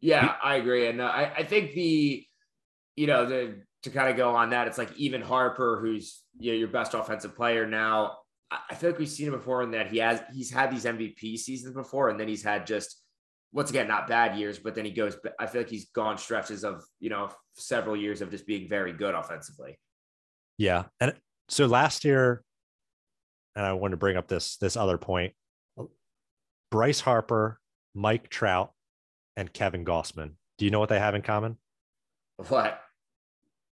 Yeah, 0.00 0.34
I 0.42 0.56
agree. 0.56 0.86
And 0.88 1.00
uh, 1.00 1.06
I, 1.06 1.32
I 1.38 1.44
think 1.44 1.72
the, 1.72 2.24
you 2.96 3.06
know, 3.06 3.26
the, 3.26 3.62
to 3.84 3.90
kind 3.90 4.08
of 4.08 4.16
go 4.16 4.34
on 4.34 4.50
that, 4.50 4.66
it's 4.66 4.78
like 4.78 4.94
even 4.96 5.20
Harper, 5.20 5.78
who's 5.80 6.22
you 6.38 6.52
know, 6.52 6.58
your 6.58 6.68
best 6.68 6.94
offensive 6.94 7.34
player 7.34 7.66
now. 7.66 8.18
I 8.70 8.74
feel 8.74 8.90
like 8.90 8.98
we've 8.98 9.08
seen 9.08 9.26
him 9.26 9.32
before 9.32 9.62
in 9.62 9.72
that 9.72 9.88
he 9.88 9.98
has 9.98 10.22
he's 10.32 10.50
had 10.50 10.70
these 10.70 10.84
MVP 10.84 11.38
seasons 11.38 11.74
before, 11.74 12.10
and 12.10 12.20
then 12.20 12.28
he's 12.28 12.44
had 12.44 12.66
just 12.66 13.02
once 13.54 13.70
again, 13.70 13.86
not 13.86 14.08
bad 14.08 14.36
years, 14.36 14.58
but 14.58 14.74
then 14.74 14.84
he 14.84 14.90
goes, 14.90 15.16
I 15.38 15.46
feel 15.46 15.60
like 15.60 15.70
he's 15.70 15.86
gone 15.90 16.18
stretches 16.18 16.64
of, 16.64 16.84
you 16.98 17.08
know, 17.08 17.30
several 17.54 17.96
years 17.96 18.20
of 18.20 18.32
just 18.32 18.48
being 18.48 18.68
very 18.68 18.92
good 18.92 19.14
offensively. 19.14 19.78
Yeah. 20.58 20.84
And 21.00 21.14
so 21.48 21.66
last 21.66 22.04
year, 22.04 22.42
and 23.56 23.64
I 23.64 23.72
want 23.72 23.92
to 23.92 23.96
bring 23.96 24.16
up 24.16 24.28
this, 24.28 24.56
this 24.56 24.76
other 24.76 24.98
point, 24.98 25.32
Bryce 26.70 27.00
Harper, 27.00 27.60
Mike 27.94 28.28
Trout, 28.28 28.72
and 29.36 29.52
Kevin 29.52 29.84
Gausman. 29.84 30.32
Do 30.58 30.64
you 30.64 30.70
know 30.70 30.80
what 30.80 30.88
they 30.88 30.98
have 30.98 31.14
in 31.14 31.22
common? 31.22 31.56
What? 32.48 32.80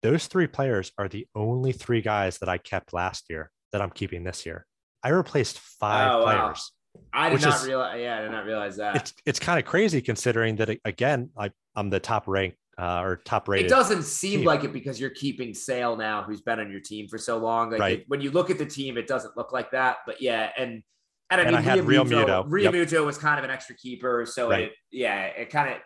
Those 0.03 0.27
three 0.27 0.47
players 0.47 0.93
are 0.99 1.09
the 1.09 1.27
only 1.35 1.73
three 1.73 2.01
guys 2.01 2.39
that 2.39 2.49
I 2.49 2.59
kept 2.59 2.93
last 2.93 3.27
year 3.31 3.51
that 3.73 3.81
I'm 3.81 3.91
keeping 3.91 4.25
this 4.25 4.45
year. 4.45 4.67
I 5.03 5.11
replaced 5.11 5.59
five 5.59 6.13
oh, 6.13 6.23
players. 6.25 6.73
Wow. 6.95 7.11
I 7.13 7.31
did 7.31 7.43
not 7.43 7.61
is, 7.61 7.67
realize. 7.67 8.01
Yeah, 8.01 8.19
I 8.19 8.23
did 8.23 8.31
not 8.31 8.45
realize 8.45 8.77
that. 8.77 8.97
It's 8.97 9.15
it's 9.25 9.39
kind 9.39 9.59
of 9.59 9.65
crazy 9.65 10.01
considering 10.03 10.57
that 10.57 10.79
again, 10.85 11.31
I 11.39 11.51
I'm 11.75 11.89
the 11.89 12.01
top 12.01 12.29
ranked 12.29 12.59
uh, 12.79 13.03
or 13.03 13.17
top 13.17 13.49
rated. 13.49 13.67
It 13.67 13.69
doesn't 13.69 14.05
seem 14.05 14.41
team. 14.41 14.47
like 14.47 14.65
it 14.65 14.73
because 14.73 15.01
you're 15.01 15.11
keeping 15.11 15.55
Sale 15.55 15.97
now, 15.97 16.23
who's 16.23 16.41
been 16.41 16.61
on 16.61 16.71
your 16.71 16.81
team 16.81 17.09
for 17.09 17.19
so 17.19 17.39
long. 17.39 17.71
Like 17.71 17.81
right. 17.81 17.99
it, 18.01 18.05
when 18.09 18.21
you 18.21 18.31
look 18.31 18.51
at 18.51 18.59
the 18.59 18.67
team, 18.67 18.97
it 18.97 19.07
doesn't 19.07 19.37
look 19.37 19.53
like 19.53 19.71
that. 19.73 19.99
But 20.07 20.23
yeah, 20.23 20.51
and 20.57 20.83
and 21.31 21.41
I 21.41 21.45
and 21.45 21.53
mean, 21.53 21.59
I 21.59 21.61
had 21.61 21.79
Realmuto. 21.81 22.49
Realmuto 22.49 22.93
yep. 22.93 23.05
was 23.05 23.19
kind 23.19 23.39
of 23.39 23.45
an 23.45 23.51
extra 23.51 23.75
keeper, 23.77 24.27
so 24.27 24.51
right. 24.51 24.65
it 24.65 24.73
yeah, 24.91 25.25
it 25.27 25.51
kind 25.51 25.75
of 25.75 25.77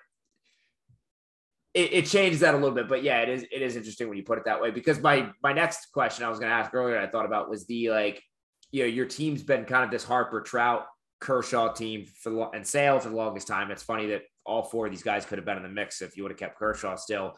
it, 1.74 1.92
it, 1.92 2.06
changes 2.06 2.40
that 2.40 2.54
a 2.54 2.56
little 2.56 2.74
bit. 2.74 2.88
But 2.88 3.02
yeah, 3.02 3.20
it 3.20 3.28
is 3.28 3.44
it 3.52 3.62
is 3.62 3.76
interesting 3.76 4.08
when 4.08 4.16
you 4.16 4.24
put 4.24 4.38
it 4.38 4.44
that 4.46 4.60
way. 4.60 4.70
Because 4.70 5.00
my 5.00 5.30
my 5.42 5.52
next 5.52 5.92
question 5.92 6.24
I 6.24 6.28
was 6.28 6.38
going 6.38 6.50
to 6.50 6.56
ask 6.56 6.72
earlier, 6.72 6.98
I 6.98 7.06
thought 7.06 7.26
about 7.26 7.50
was 7.50 7.66
the 7.66 7.90
like 7.90 8.22
you 8.70 8.82
know 8.82 8.88
your 8.88 9.06
team's 9.06 9.42
been 9.42 9.64
kind 9.64 9.84
of 9.84 9.90
this 9.90 10.04
Harper 10.04 10.40
Trout 10.40 10.86
Kershaw 11.20 11.72
team 11.72 12.06
for 12.22 12.30
the, 12.30 12.48
and 12.50 12.66
Sale 12.66 13.00
for 13.00 13.08
the 13.08 13.16
longest 13.16 13.46
time. 13.46 13.70
It's 13.70 13.82
funny 13.82 14.06
that 14.06 14.22
all 14.46 14.62
four 14.62 14.86
of 14.86 14.92
these 14.92 15.02
guys 15.02 15.26
could 15.26 15.38
have 15.38 15.44
been 15.44 15.56
in 15.56 15.62
the 15.62 15.68
mix 15.68 16.02
if 16.02 16.16
you 16.16 16.22
would 16.22 16.32
have 16.32 16.38
kept 16.38 16.58
Kershaw 16.58 16.96
still. 16.96 17.34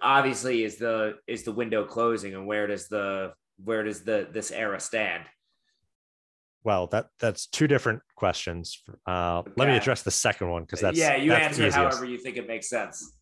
Obviously, 0.00 0.64
is 0.64 0.76
the 0.76 1.14
is 1.26 1.42
the 1.42 1.52
window 1.52 1.84
closing, 1.84 2.34
and 2.34 2.46
where 2.46 2.66
does 2.66 2.88
the 2.88 3.32
where 3.62 3.82
does 3.82 4.02
the 4.02 4.28
this 4.30 4.50
era 4.50 4.78
stand? 4.80 5.24
Well, 6.64 6.86
that 6.88 7.06
that's 7.18 7.46
two 7.46 7.66
different 7.66 8.00
questions. 8.14 8.82
Uh, 9.06 9.38
okay. 9.38 9.52
Let 9.56 9.68
me 9.68 9.76
address 9.76 10.02
the 10.02 10.12
second 10.12 10.50
one 10.50 10.62
because 10.62 10.80
that's 10.80 10.98
yeah. 10.98 11.16
You 11.16 11.30
that's 11.30 11.58
answer 11.58 11.70
however 11.70 12.04
you 12.04 12.18
think 12.18 12.36
it 12.36 12.46
makes 12.46 12.68
sense. 12.68 13.16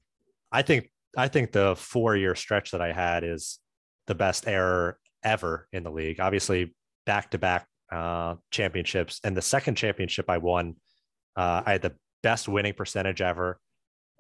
I 0.53 0.63
think 0.63 0.91
I 1.17 1.29
think 1.29 1.53
the 1.53 1.75
four 1.77 2.17
year 2.17 2.35
stretch 2.35 2.73
that 2.73 2.83
I 2.83 2.93
had 2.93 3.25
is 3.25 3.59
the 4.07 4.15
best 4.15 4.47
error 4.47 4.99
ever 5.25 5.67
in 5.73 5.83
the 5.83 5.91
league. 5.91 6.21
Obviously, 6.21 6.75
back 7.07 7.31
to 7.31 7.39
back 7.39 7.67
uh, 7.91 8.37
championships. 8.51 9.21
And 9.25 9.37
the 9.37 9.43
second 9.43 9.77
championship 9.77 10.29
I 10.29 10.39
won, 10.39 10.77
uh, 11.37 11.63
I 11.65 11.73
had 11.73 11.83
the 11.83 11.95
best 12.23 12.49
winning 12.49 12.75
percentage 12.75 13.21
ever, 13.21 13.59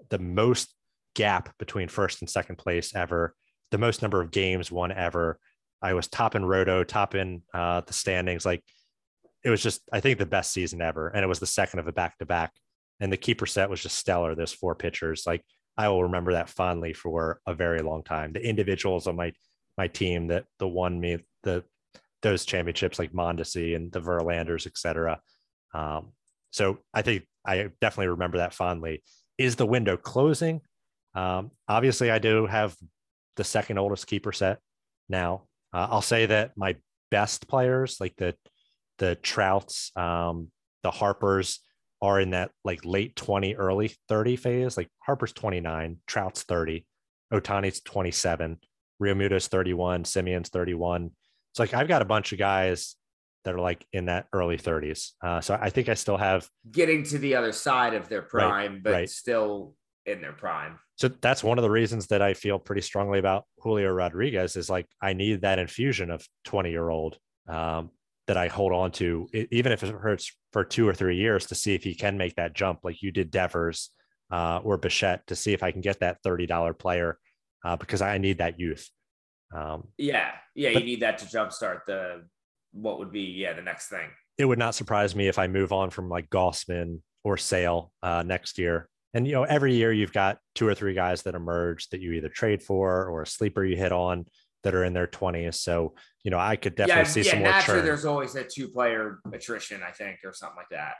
the 0.09 0.18
most 0.18 0.74
gap 1.14 1.56
between 1.59 1.89
first 1.89 2.20
and 2.20 2.31
second 2.31 2.56
place 2.56 2.94
ever, 2.94 3.35
the 3.70 3.78
most 3.78 4.02
number 4.02 4.20
of 4.20 4.31
games 4.31 4.70
won 4.70 4.93
ever. 4.93 5.39
I 5.82 5.94
was 5.94 6.09
top 6.09 6.35
in 6.35 6.44
roto, 6.44 6.85
top 6.85 7.14
in 7.14 7.43
uh, 7.55 7.81
the 7.86 7.93
standings. 7.93 8.44
Like 8.44 8.62
it 9.44 9.51
was 9.51 9.62
just, 9.62 9.81
I 9.93 10.01
think, 10.01 10.18
the 10.18 10.27
best 10.27 10.52
season 10.52 10.82
ever. 10.82 11.09
And 11.09 11.24
it 11.24 11.28
was 11.28 11.40
the 11.40 11.47
second 11.47 11.78
of 11.78 11.89
a 11.89 11.93
back 11.93 12.18
to 12.18 12.27
back. 12.27 12.52
And 13.01 13.12
the 13.12 13.16
keeper 13.16 13.47
set 13.47 13.70
was 13.70 13.82
just 13.82 13.97
stellar. 13.97 14.35
Those 14.35 14.52
four 14.52 14.74
pitchers. 14.74 15.24
Like 15.27 15.43
I 15.77 15.89
will 15.89 16.02
remember 16.02 16.32
that 16.32 16.51
fondly 16.51 16.93
for 16.93 17.40
a 17.47 17.55
very 17.55 17.81
long 17.81 18.02
time. 18.02 18.32
The 18.32 18.47
individuals 18.47 19.06
on 19.06 19.16
my 19.16 19.32
my 19.78 19.89
team 19.89 20.27
that 20.27 20.44
the 20.59 20.68
won 20.68 21.01
me 21.01 21.18
the 21.43 21.64
those 22.20 22.44
championships 22.44 22.98
like 22.98 23.12
Mondesi 23.12 23.74
and 23.74 23.90
the 23.90 24.01
Verlanders, 24.01 24.66
et 24.66 24.77
cetera. 24.77 25.20
Um, 25.72 26.12
so 26.51 26.81
I 26.93 27.01
think 27.01 27.24
I 27.44 27.68
definitely 27.80 28.08
remember 28.08 28.38
that 28.38 28.54
fondly. 28.54 29.02
Is 29.38 29.56
the 29.56 29.66
window 29.66 29.96
closing? 29.96 30.60
Um, 31.14 31.50
obviously, 31.68 32.10
I 32.10 32.18
do 32.18 32.46
have 32.46 32.76
the 33.36 33.44
second 33.44 33.78
oldest 33.78 34.06
keeper 34.06 34.32
set 34.32 34.58
now. 35.08 35.44
Uh, 35.72 35.88
I'll 35.90 36.02
say 36.02 36.26
that 36.26 36.52
my 36.56 36.76
best 37.10 37.48
players, 37.48 37.98
like 38.00 38.14
the 38.16 38.34
the 38.98 39.14
Trouts, 39.16 39.92
um, 39.96 40.50
the 40.82 40.90
Harpers, 40.90 41.60
are 42.02 42.20
in 42.20 42.30
that 42.30 42.50
like 42.64 42.84
late 42.84 43.16
20, 43.16 43.56
early 43.56 43.92
30 44.08 44.36
phase. 44.36 44.76
Like 44.76 44.88
Harper's 45.00 45.32
29, 45.32 45.98
Trout's 46.06 46.42
30, 46.42 46.86
Ohtani's 47.32 47.80
27, 47.80 48.58
Realmuto's 49.02 49.48
31, 49.48 50.04
Semien's 50.04 50.50
31, 50.50 51.10
it's 51.50 51.58
like 51.58 51.74
I've 51.74 51.88
got 51.88 52.02
a 52.02 52.06
bunch 52.06 52.32
of 52.32 52.38
guys 52.38 52.96
that 53.44 53.54
are 53.54 53.60
like 53.60 53.86
in 53.92 54.06
that 54.06 54.26
early 54.32 54.56
30s. 54.56 55.10
Uh, 55.22 55.40
so 55.40 55.58
I 55.60 55.70
think 55.70 55.88
I 55.88 55.94
still 55.94 56.16
have 56.16 56.48
getting 56.70 57.02
to 57.04 57.18
the 57.18 57.34
other 57.34 57.52
side 57.52 57.94
of 57.94 58.08
their 58.08 58.22
prime, 58.22 58.74
right, 58.74 58.82
but 58.82 58.92
right. 58.92 59.10
still 59.10 59.74
in 60.06 60.20
their 60.20 60.32
prime. 60.32 60.78
So 60.96 61.08
that's 61.08 61.42
one 61.42 61.58
of 61.58 61.62
the 61.62 61.70
reasons 61.70 62.08
that 62.08 62.20
I 62.20 62.34
feel 62.34 62.58
pretty 62.58 62.82
strongly 62.82 63.18
about 63.18 63.44
Julio 63.58 63.90
Rodriguez 63.90 64.56
is 64.56 64.68
like 64.68 64.86
I 65.00 65.14
need 65.14 65.42
that 65.42 65.58
infusion 65.58 66.10
of 66.10 66.26
20 66.44 66.70
year 66.70 66.90
old 66.90 67.16
um, 67.48 67.90
that 68.26 68.36
I 68.36 68.48
hold 68.48 68.72
on 68.72 68.90
to, 68.92 69.26
even 69.50 69.72
if 69.72 69.82
it 69.82 69.94
hurts 69.94 70.30
for 70.52 70.64
two 70.64 70.86
or 70.86 70.94
three 70.94 71.16
years 71.16 71.46
to 71.46 71.54
see 71.54 71.74
if 71.74 71.82
he 71.82 71.94
can 71.94 72.18
make 72.18 72.36
that 72.36 72.54
jump 72.54 72.80
like 72.82 73.02
you 73.02 73.10
did 73.10 73.30
Devers 73.30 73.90
uh, 74.30 74.60
or 74.62 74.76
Bichette 74.76 75.26
to 75.28 75.36
see 75.36 75.52
if 75.52 75.62
I 75.62 75.72
can 75.72 75.80
get 75.80 76.00
that 76.00 76.22
$30 76.22 76.78
player 76.78 77.18
uh, 77.64 77.76
because 77.76 78.02
I 78.02 78.18
need 78.18 78.38
that 78.38 78.60
youth. 78.60 78.88
Um, 79.54 79.88
yeah, 79.98 80.30
yeah, 80.54 80.70
you 80.70 80.84
need 80.84 81.00
that 81.00 81.18
to 81.18 81.24
jumpstart 81.24 81.80
the 81.86 82.24
what 82.72 82.98
would 82.98 83.12
be 83.12 83.22
yeah 83.22 83.52
the 83.52 83.62
next 83.62 83.88
thing. 83.88 84.09
It 84.38 84.44
would 84.44 84.59
not 84.59 84.74
surprise 84.74 85.14
me 85.14 85.28
if 85.28 85.38
I 85.38 85.47
move 85.48 85.72
on 85.72 85.90
from 85.90 86.09
like 86.09 86.30
Gausman 86.30 87.01
or 87.24 87.36
Sale 87.36 87.92
uh, 88.02 88.22
next 88.22 88.59
year. 88.59 88.88
And 89.12 89.26
you 89.26 89.32
know, 89.32 89.44
every 89.44 89.74
year 89.74 89.92
you've 89.92 90.12
got 90.12 90.38
two 90.55 90.66
or 90.66 90.74
three 90.74 90.94
guys 90.94 91.22
that 91.22 91.34
emerge 91.34 91.88
that 91.88 92.01
you 92.01 92.12
either 92.12 92.28
trade 92.28 92.62
for 92.62 93.06
or 93.06 93.22
a 93.22 93.26
sleeper 93.26 93.64
you 93.64 93.76
hit 93.76 93.92
on 93.92 94.26
that 94.62 94.74
are 94.74 94.84
in 94.84 94.92
their 94.92 95.06
20s. 95.06 95.55
So, 95.55 95.94
you 96.22 96.30
know, 96.30 96.38
I 96.38 96.56
could 96.56 96.74
definitely 96.74 97.01
yeah, 97.01 97.05
see 97.05 97.22
yeah, 97.22 97.30
some 97.30 97.38
more 97.40 97.48
naturally 97.48 97.80
there's 97.82 98.05
always 98.05 98.34
a 98.34 98.44
two 98.44 98.68
player 98.68 99.18
attrition, 99.32 99.82
I 99.86 99.90
think, 99.90 100.18
or 100.24 100.32
something 100.32 100.56
like 100.56 100.68
that. 100.70 100.94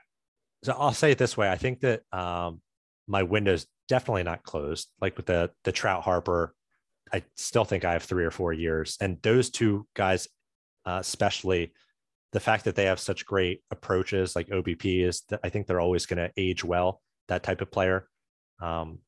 So 0.65 0.75
I'll 0.77 0.93
say 0.93 1.13
it 1.13 1.19
this 1.19 1.37
way. 1.37 1.51
I 1.51 1.57
think 1.57 1.81
that 1.81 2.03
um, 2.13 2.61
my 3.07 3.23
window's 3.23 3.67
definitely 3.89 4.25
not 4.25 4.43
closed. 4.43 4.89
Like 5.01 5.17
with 5.17 5.27
the 5.27 5.51
the 5.65 5.73
Trout 5.73 6.03
Harper 6.03 6.55
I 7.13 7.23
still 7.37 7.65
think 7.65 7.85
I 7.85 7.93
have 7.93 8.03
three 8.03 8.25
or 8.25 8.31
four 8.31 8.53
years. 8.53 8.97
And 9.01 9.19
those 9.23 9.51
two 9.51 9.87
guys, 9.95 10.29
uh, 10.91 10.99
especially 10.99 11.73
the 12.33 12.41
fact 12.41 12.65
that 12.65 12.75
they 12.75 12.85
have 12.85 13.01
such 13.01 13.27
great 13.27 13.63
approaches 13.71 14.35
like 14.35 14.49
OBP 14.49 15.05
is 15.05 15.23
that 15.29 15.41
I 15.45 15.49
think 15.49 15.67
they're 15.67 15.81
always 15.81 16.07
going 16.07 16.19
to 16.19 16.33
age 16.37 16.65
well, 16.65 17.01
that 17.29 17.43
type 17.43 17.61
of 17.61 17.71
player. 17.71 18.09
Um, 18.61 18.99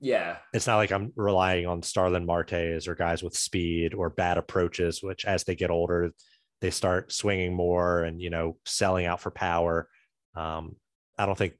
yeah. 0.00 0.36
It's 0.52 0.66
not 0.66 0.76
like 0.76 0.92
I'm 0.92 1.12
relying 1.16 1.66
on 1.66 1.82
Starling 1.82 2.26
Martes 2.26 2.86
or 2.86 2.94
guys 2.94 3.22
with 3.22 3.36
speed 3.36 3.94
or 3.94 4.10
bad 4.10 4.38
approaches, 4.38 5.02
which 5.02 5.24
as 5.24 5.44
they 5.44 5.56
get 5.56 5.70
older, 5.70 6.12
they 6.60 6.70
start 6.70 7.12
swinging 7.12 7.54
more 7.54 8.02
and 8.02 8.20
you 8.20 8.30
know 8.30 8.56
selling 8.64 9.06
out 9.06 9.20
for 9.20 9.30
power. 9.30 9.88
Um, 10.36 10.76
I 11.16 11.26
don't 11.26 11.38
think 11.38 11.54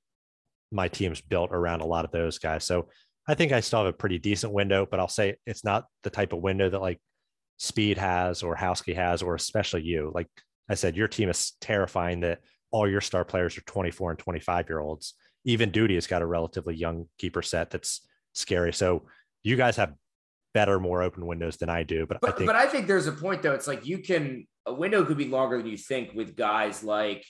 my 0.71 0.89
team's 0.89 1.21
built 1.21 1.51
around 1.53 1.81
a 1.81 1.87
lot 1.87 2.05
of 2.05 2.11
those 2.11 2.39
guys. 2.39 2.65
So 2.65 2.89
I 3.27 3.35
think 3.35 3.53
I 3.53 3.61
still 3.61 3.85
have 3.85 3.95
a 3.95 3.97
pretty 3.97 4.19
decent 4.19 4.53
window, 4.53 4.87
but 4.89 5.01
I'll 5.01 5.09
say 5.09 5.37
it's 5.47 5.65
not 5.65 5.87
the 6.03 6.11
type 6.11 6.33
of 6.33 6.43
window 6.43 6.69
that 6.69 6.81
like 6.81 7.01
Speed 7.59 7.99
has 7.99 8.43
or 8.43 8.57
Houski 8.57 8.95
has, 8.95 9.23
or 9.23 9.35
especially 9.35 9.83
you. 9.83 10.11
Like 10.15 10.29
I 10.69 10.75
said, 10.75 10.97
your 10.97 11.09
team 11.09 11.29
is 11.29 11.53
terrifying 11.61 12.21
that 12.21 12.41
all 12.71 12.89
your 12.89 13.01
star 13.01 13.25
players 13.25 13.59
are 13.59 13.63
24 13.63 14.11
and 14.11 14.19
25 14.19 14.69
year 14.69 14.79
olds. 14.79 15.15
Even 15.45 15.71
Duty 15.71 15.95
has 15.95 16.07
got 16.07 16.23
a 16.23 16.27
relatively 16.27 16.75
young 16.75 17.07
keeper 17.19 17.43
set 17.43 17.71
that's 17.71 18.07
scary. 18.33 18.73
So 18.73 19.07
you 19.43 19.57
guys 19.57 19.77
have 19.77 19.95
better, 20.55 20.79
more 20.79 21.03
open 21.03 21.27
windows 21.27 21.57
than 21.57 21.69
I 21.69 21.83
do. 21.83 22.07
But, 22.07 22.21
but 22.21 22.35
I 22.35 22.37
think, 22.37 22.47
but 22.47 22.57
I 22.57 22.67
think 22.67 22.87
there's 22.87 23.07
a 23.07 23.13
point 23.13 23.43
though. 23.43 23.55
It's 23.55 23.67
like 23.67 23.87
you 23.87 23.99
can 23.99 24.47
a 24.67 24.75
window 24.75 25.05
could 25.05 25.17
be 25.17 25.27
longer 25.27 25.59
than 25.59 25.67
you 25.67 25.77
think 25.77 26.13
with 26.15 26.37
guys 26.37 26.85
like 26.85 27.25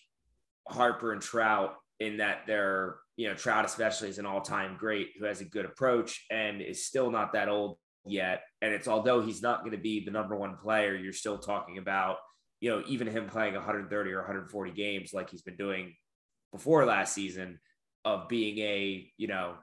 Harper 0.68 1.12
and 1.12 1.22
Trout 1.22 1.74
in 2.00 2.18
that 2.18 2.40
they're 2.46 2.96
you 3.16 3.28
know 3.28 3.34
Trout 3.34 3.64
especially 3.64 4.09
is 4.09 4.18
an 4.18 4.26
all 4.26 4.40
time 4.40 4.76
great 4.78 5.10
who 5.18 5.24
has 5.26 5.40
a 5.40 5.44
good 5.44 5.64
approach 5.64 6.24
and 6.30 6.60
is 6.60 6.84
still 6.84 7.10
not 7.10 7.32
that 7.32 7.48
old 7.48 7.78
yet. 8.10 8.43
And 8.62 8.72
it's 8.72 8.89
although 8.89 9.20
he's 9.20 9.43
not 9.43 9.60
going 9.60 9.72
to 9.72 9.78
be 9.78 10.05
the 10.05 10.10
number 10.10 10.36
one 10.36 10.56
player, 10.56 10.97
you're 10.97 11.12
still 11.12 11.39
talking 11.39 11.78
about 11.78 12.16
you 12.60 12.70
know 12.70 12.82
even 12.86 13.06
him 13.06 13.28
playing 13.28 13.55
130 13.55 14.12
or 14.12 14.18
140 14.18 14.70
games 14.72 15.12
like 15.12 15.30
he's 15.30 15.43
been 15.43 15.56
doing 15.56 15.94
before 16.52 16.85
last 16.85 17.14
season 17.14 17.59
of 18.05 18.28
being 18.28 18.59
a 18.59 19.10
you 19.16 19.28
know 19.28 19.55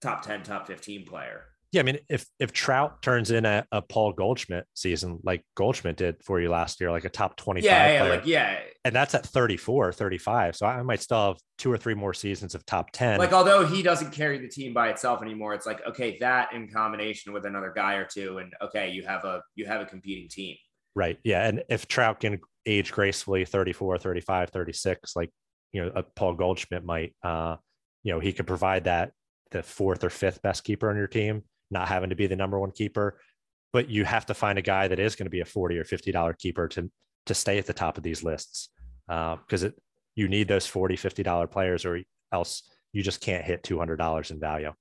top 0.00 0.24
10 0.24 0.42
top 0.42 0.66
15 0.66 1.06
player 1.06 1.42
yeah, 1.72 1.80
I 1.80 1.84
mean, 1.84 1.98
if 2.10 2.26
if 2.38 2.52
Trout 2.52 3.00
turns 3.00 3.30
in 3.30 3.46
a, 3.46 3.66
a 3.72 3.80
Paul 3.80 4.12
Goldschmidt 4.12 4.66
season 4.74 5.20
like 5.24 5.42
Goldschmidt 5.54 5.96
did 5.96 6.22
for 6.22 6.38
you 6.38 6.50
last 6.50 6.78
year, 6.82 6.90
like 6.90 7.06
a 7.06 7.08
top 7.08 7.34
25 7.36 7.64
yeah, 7.64 7.92
yeah, 7.92 8.00
player, 8.00 8.14
like, 8.16 8.26
yeah. 8.26 8.58
and 8.84 8.94
that's 8.94 9.14
at 9.14 9.24
34, 9.24 9.94
35. 9.94 10.54
So 10.54 10.66
I 10.66 10.82
might 10.82 11.00
still 11.00 11.28
have 11.28 11.38
two 11.56 11.72
or 11.72 11.78
three 11.78 11.94
more 11.94 12.12
seasons 12.12 12.54
of 12.54 12.66
top 12.66 12.90
10. 12.92 13.18
Like, 13.18 13.32
although 13.32 13.64
he 13.64 13.82
doesn't 13.82 14.12
carry 14.12 14.38
the 14.38 14.48
team 14.48 14.74
by 14.74 14.90
itself 14.90 15.22
anymore, 15.22 15.54
it's 15.54 15.64
like, 15.64 15.80
okay, 15.86 16.18
that 16.20 16.52
in 16.52 16.70
combination 16.70 17.32
with 17.32 17.46
another 17.46 17.72
guy 17.74 17.94
or 17.94 18.04
two, 18.04 18.36
and 18.36 18.52
okay, 18.60 18.90
you 18.90 19.04
have 19.06 19.24
a 19.24 19.40
you 19.54 19.64
have 19.64 19.80
a 19.80 19.86
competing 19.86 20.28
team. 20.28 20.56
Right. 20.94 21.18
Yeah. 21.24 21.46
And 21.48 21.64
if 21.70 21.88
Trout 21.88 22.20
can 22.20 22.38
age 22.66 22.92
gracefully 22.92 23.46
34, 23.46 23.96
35, 23.96 24.50
36, 24.50 25.16
like, 25.16 25.30
you 25.72 25.82
know, 25.82 25.90
a 25.94 26.02
Paul 26.02 26.34
Goldschmidt 26.34 26.84
might, 26.84 27.14
uh, 27.22 27.56
you 28.02 28.12
know, 28.12 28.20
he 28.20 28.34
could 28.34 28.46
provide 28.46 28.84
that 28.84 29.12
the 29.52 29.62
fourth 29.62 30.04
or 30.04 30.10
fifth 30.10 30.42
best 30.42 30.64
keeper 30.64 30.90
on 30.90 30.96
your 30.96 31.06
team 31.06 31.44
not 31.72 31.88
having 31.88 32.10
to 32.10 32.16
be 32.16 32.26
the 32.26 32.36
number 32.36 32.58
one 32.58 32.70
keeper. 32.70 33.18
But 33.72 33.88
you 33.88 34.04
have 34.04 34.26
to 34.26 34.34
find 34.34 34.58
a 34.58 34.62
guy 34.62 34.86
that 34.88 34.98
is 34.98 35.16
going 35.16 35.26
to 35.26 35.30
be 35.30 35.40
a 35.40 35.44
forty 35.44 35.78
or 35.78 35.84
fifty 35.84 36.12
dollar 36.12 36.34
keeper 36.34 36.68
to 36.68 36.90
to 37.26 37.34
stay 37.34 37.58
at 37.58 37.66
the 37.66 37.72
top 37.72 37.96
of 37.96 38.02
these 38.02 38.22
lists 38.22 38.68
because 39.06 39.64
uh, 39.64 39.68
it 39.68 39.74
you 40.14 40.28
need 40.28 40.48
those 40.48 40.66
40 40.66 40.96
50 40.96 41.22
dollar 41.22 41.46
players 41.46 41.84
or 41.84 42.00
else 42.32 42.62
you 42.92 43.02
just 43.02 43.20
can't 43.20 43.44
hit 43.44 43.62
$200 43.62 44.30
in 44.30 44.40
value 44.40 44.72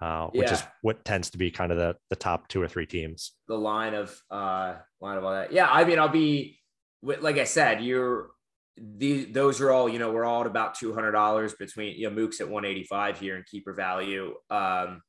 uh, 0.00 0.26
which 0.28 0.48
yeah. 0.48 0.54
is 0.54 0.62
what 0.82 1.04
tends 1.04 1.30
to 1.30 1.38
be 1.38 1.50
kind 1.50 1.72
of 1.72 1.78
the 1.78 1.96
the 2.10 2.16
top 2.16 2.48
two 2.48 2.60
or 2.60 2.68
three 2.68 2.86
teams 2.86 3.32
the 3.48 3.56
line 3.56 3.94
of 3.94 4.20
uh 4.30 4.74
line 5.00 5.16
of 5.16 5.24
all 5.24 5.32
that 5.32 5.52
yeah 5.52 5.68
i 5.70 5.84
mean 5.84 5.98
i'll 5.98 6.08
be 6.08 6.58
like 7.02 7.38
i 7.38 7.44
said 7.44 7.82
you're 7.82 8.28
the 8.76 9.24
those 9.24 9.60
are 9.60 9.70
all 9.70 9.88
you 9.88 9.98
know 9.98 10.12
we're 10.12 10.24
all 10.24 10.42
at 10.42 10.46
about 10.46 10.76
$200 10.76 11.58
between 11.58 11.96
you 11.96 12.08
know 12.08 12.14
mook's 12.14 12.40
at 12.42 12.48
185 12.48 13.18
here 13.18 13.36
in 13.36 13.44
keeper 13.50 13.72
value 13.72 14.34
um 14.50 15.00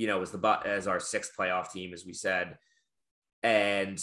you 0.00 0.06
know, 0.06 0.18
was 0.18 0.30
the 0.30 0.60
as 0.64 0.86
our 0.86 0.98
sixth 0.98 1.32
playoff 1.38 1.70
team, 1.70 1.92
as 1.92 2.06
we 2.06 2.14
said, 2.14 2.56
and 3.42 4.00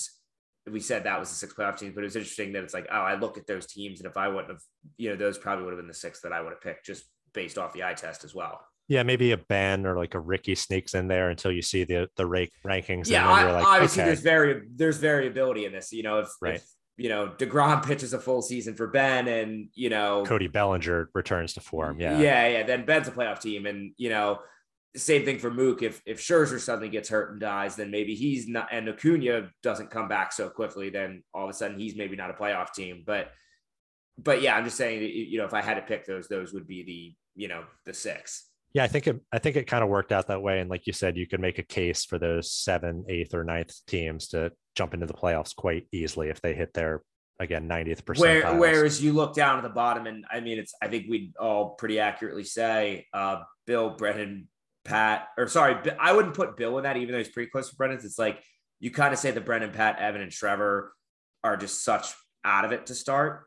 we 0.72 0.80
said 0.80 1.06
that 1.06 1.20
was 1.20 1.30
the 1.30 1.36
sixth 1.36 1.58
playoff 1.58 1.76
team. 1.76 1.92
But 1.96 2.02
it 2.02 2.04
was 2.04 2.16
interesting 2.16 2.54
that 2.54 2.64
it's 2.64 2.74
like, 2.76 2.86
oh, 2.92 3.02
I 3.02 3.16
look 3.16 3.40
at 3.40 3.48
those 3.48 3.66
teams, 3.66 4.00
and 4.00 4.08
if 4.08 4.16
I 4.16 4.28
wouldn't 4.28 4.50
have, 4.50 4.62
you 4.98 5.10
know, 5.10 5.16
those 5.16 5.40
probably 5.40 5.66
would 5.66 5.72
have 5.72 5.80
been 5.80 5.88
the 5.88 5.96
six 5.96 6.22
that 6.22 6.32
I 6.32 6.42
would 6.42 6.52
have 6.52 6.62
picked 6.62 6.86
just 6.86 7.06
based 7.34 7.58
off 7.58 7.74
the 7.74 7.84
eye 7.84 7.96
test 7.96 8.24
as 8.24 8.36
well. 8.36 8.60
Yeah, 8.88 9.02
maybe 9.02 9.32
a 9.32 9.38
Ben 9.38 9.88
or 9.88 9.98
like 9.98 10.14
a 10.14 10.20
Ricky 10.20 10.54
sneaks 10.54 10.94
in 10.94 11.08
there 11.08 11.32
until 11.32 11.52
you 11.52 11.64
see 11.64 11.84
the 11.84 12.08
the 12.16 12.28
rake 12.28 12.52
rankings. 12.64 13.10
Yeah, 13.10 13.28
I, 13.28 13.52
like, 13.52 13.66
obviously 13.66 14.04
okay. 14.04 14.10
there's 14.10 14.22
very 14.22 14.68
there's 14.76 14.98
variability 14.98 15.66
in 15.66 15.72
this. 15.72 15.92
You 15.92 16.04
know, 16.04 16.20
if, 16.20 16.30
right. 16.40 16.56
if 16.58 16.64
you 16.98 17.10
know 17.10 17.34
Degrom 17.40 17.84
pitches 17.84 18.14
a 18.14 18.20
full 18.20 18.44
season 18.44 18.76
for 18.76 18.86
Ben, 18.86 19.28
and 19.28 19.70
you 19.74 19.90
know 19.90 20.26
Cody 20.28 20.48
Bellinger 20.48 21.10
returns 21.16 21.56
to 21.56 21.60
form. 21.60 22.00
Yeah, 22.00 22.20
yeah, 22.20 22.48
yeah. 22.50 22.64
Then 22.68 22.86
Ben's 22.86 23.08
a 23.08 23.12
playoff 23.12 23.40
team, 23.40 23.66
and 23.66 23.94
you 23.98 24.10
know 24.10 24.42
same 24.96 25.26
thing 25.26 25.40
for 25.40 25.52
Mook. 25.52 25.84
If 25.84 26.02
if 26.06 26.20
Scherzer 26.20 26.60
suddenly 26.60 26.90
gets 26.90 27.10
hurt 27.10 27.32
and 27.32 27.40
dies, 27.40 27.76
then 27.76 27.92
maybe 27.92 28.16
he's 28.16 28.48
not, 28.48 28.68
and 28.72 28.90
Acuna 28.90 29.50
doesn't 29.64 29.92
come 29.92 30.08
back 30.08 30.32
so 30.32 30.50
quickly, 30.50 30.90
then 30.90 31.24
all 31.34 31.44
of 31.44 31.50
a 31.50 31.54
sudden 31.54 31.80
he's 31.80 31.96
maybe 31.96 32.16
not 32.16 32.32
a 32.32 32.34
playoff 32.34 32.74
team. 32.74 33.04
But 33.06 33.32
but 34.18 34.42
yeah, 34.42 34.56
I'm 34.56 34.66
just 34.66 34.78
saying 34.78 35.02
you 35.04 35.38
know 35.38 35.46
if 35.46 35.54
I 35.54 35.62
had 35.62 35.76
to 35.76 35.82
pick 35.82 36.06
those, 36.06 36.28
those 36.28 36.54
would 36.54 36.68
be 36.68 36.84
the 36.84 37.42
you 37.42 37.48
know 37.48 37.64
the 37.86 37.94
six. 37.94 38.46
Yeah, 38.74 38.84
I 38.84 38.88
think 38.88 39.08
it. 39.08 39.20
I 39.32 39.40
think 39.40 39.56
it 39.56 39.66
kind 39.66 39.84
of 39.84 39.90
worked 39.90 40.12
out 40.12 40.28
that 40.28 40.42
way, 40.42 40.60
and 40.60 40.70
like 40.70 40.88
you 40.88 40.94
said, 40.94 41.18
you 41.18 41.28
could 41.28 41.40
make 41.40 41.58
a 41.58 41.64
case 41.64 42.06
for 42.06 42.18
those 42.18 42.52
seven, 42.52 43.06
eighth, 43.10 43.34
or 43.34 43.44
ninth 43.44 43.74
teams 43.88 44.28
to 44.30 44.52
jump 44.76 44.94
into 44.94 45.06
the 45.06 45.14
playoffs 45.14 45.56
quite 45.56 45.88
easily 45.92 46.30
if 46.30 46.42
they 46.42 46.54
hit 46.54 46.74
their 46.74 47.02
again 47.40 47.68
90th 47.70 48.06
percent. 48.06 48.44
Where, 48.44 48.56
whereas 48.56 49.02
you 49.02 49.14
look 49.14 49.36
down 49.36 49.58
at 49.58 49.64
the 49.64 49.70
bottom, 49.70 50.06
and 50.06 50.26
I 50.32 50.42
mean, 50.42 50.60
it's 50.60 50.74
I 50.82 50.88
think 50.88 51.06
we'd 51.10 51.34
all 51.38 51.72
pretty 51.72 52.00
accurately 52.00 52.44
say 52.44 53.06
uh, 53.14 53.42
Bill, 53.66 53.92
Brennan, 53.92 54.48
Pat, 54.88 55.28
or 55.38 55.48
sorry, 55.48 55.76
I 56.00 56.14
wouldn't 56.14 56.34
put 56.34 56.56
Bill 56.56 56.78
in 56.78 56.84
that, 56.86 56.98
even 56.98 57.12
though 57.12 57.18
he's 57.18 57.30
pretty 57.30 57.50
close 57.50 57.70
to 57.70 57.76
Brendan's. 57.76 58.06
It's 58.06 58.18
like 58.18 58.42
you 58.80 58.90
kind 58.90 59.14
of 59.14 59.20
say 59.20 59.32
that 59.32 59.46
Brendan, 59.46 59.72
Pat, 59.72 60.00
Evan, 60.00 60.22
and 60.22 60.32
Trevor 60.32 60.94
are 61.44 61.58
just 61.58 61.84
such 61.84 62.08
out 62.46 62.64
of 62.64 62.72
it 62.72 62.86
to 62.88 62.96
start. 62.96 63.44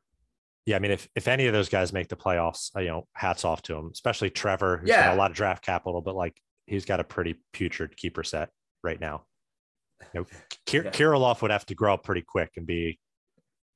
Yeah, 0.67 0.77
I 0.77 0.79
mean, 0.79 0.91
if 0.91 1.09
if 1.17 1.27
any 1.27 1.47
of 1.47 1.55
those 1.55 1.71
guys 1.71 1.93
make 1.93 2.09
the 2.09 2.17
playoffs, 2.17 2.71
uh, 2.77 2.81
you 2.81 2.89
know, 2.89 3.09
hats 3.15 3.45
off 3.45 3.63
to 3.63 3.75
them, 3.75 3.91
especially 3.93 4.29
Trevor, 4.29 4.79
who's 4.79 4.91
yeah. 4.91 5.07
got 5.07 5.15
a 5.15 5.19
lot 5.19 5.31
of 5.31 5.37
draft 5.37 5.65
capital, 5.65 6.03
but 6.03 6.15
like 6.15 6.37
he's 6.67 6.85
got 6.85 7.01
a 7.01 7.05
pretty 7.05 7.37
putrid 7.53 7.97
keeper 7.97 8.23
set 8.23 8.51
right 8.85 9.01
now. 9.01 9.25
You 10.13 10.21
know, 10.21 10.27
Kir- 10.67 10.85
yeah. 10.85 10.91
Kirilloff 10.91 11.41
would 11.43 11.51
have 11.51 11.67
to 11.67 11.75
grow 11.75 11.95
up 11.95 12.05
pretty 12.05 12.23
quick 12.23 12.51
and 12.57 12.67
be 12.67 12.99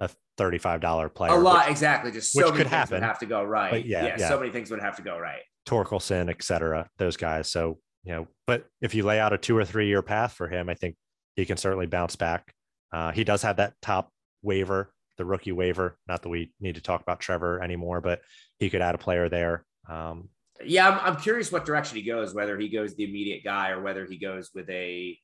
a 0.01 0.11
thirty-five 0.37 0.81
dollar 0.81 1.09
player. 1.09 1.33
A 1.33 1.39
lot, 1.39 1.69
exactly. 1.69 2.11
Just 2.11 2.33
so 2.33 2.47
which 2.47 2.57
could 2.57 2.67
happen. 2.67 3.03
have 3.03 3.19
to 3.21 3.27
go 3.27 3.43
right. 3.43 3.85
Yeah, 3.85 4.05
yeah, 4.05 4.17
yeah, 4.19 4.29
so 4.29 4.39
many 4.39 4.51
things 4.51 4.71
would 4.71 4.81
have 4.81 4.97
to 4.97 5.03
go 5.03 5.19
right. 5.19 5.43
Torkelson, 5.67 6.29
et 6.29 6.43
cetera, 6.43 6.89
those 6.99 7.17
guys. 7.17 7.51
So, 7.51 7.79
you 8.03 8.13
know, 8.13 8.27
but 8.47 8.67
if 8.83 8.95
you 8.95 9.03
lay 9.03 9.19
out 9.19 9.33
a 9.33 9.39
two 9.39 9.57
or 9.57 9.65
three 9.65 9.87
year 9.87 10.03
path 10.03 10.33
for 10.33 10.49
him, 10.49 10.69
I 10.69 10.75
think 10.75 10.97
he 11.37 11.47
can 11.47 11.57
certainly 11.57 11.87
bounce 11.87 12.17
back. 12.17 12.53
Uh, 12.93 13.13
he 13.13 13.25
does 13.25 13.43
have 13.43 13.57
that 13.57 13.75
top 13.81 14.11
waiver, 14.43 14.93
the 15.17 15.25
rookie 15.25 15.53
waiver. 15.53 15.97
Not 16.07 16.23
that 16.23 16.29
we 16.29 16.53
need 16.61 16.75
to 16.75 16.83
talk 16.83 17.01
about 17.01 17.21
Trevor 17.21 17.63
anymore, 17.63 18.01
but 18.01 18.21
he 18.59 18.69
could 18.71 18.83
add 18.83 18.95
a 18.95 18.99
player 18.99 19.29
there. 19.29 19.65
Um, 19.89 20.29
yeah, 20.65 20.89
I'm, 20.89 21.15
I'm 21.15 21.21
curious 21.21 21.51
what 21.51 21.65
direction 21.65 21.97
he 21.97 22.05
goes, 22.05 22.35
whether 22.35 22.59
he 22.59 22.69
goes 22.69 22.95
the 22.95 23.05
immediate 23.05 23.43
guy 23.43 23.71
or 23.71 23.83
whether 23.83 24.05
he 24.05 24.19
goes 24.19 24.51
with 24.55 24.69
a, 24.71 25.19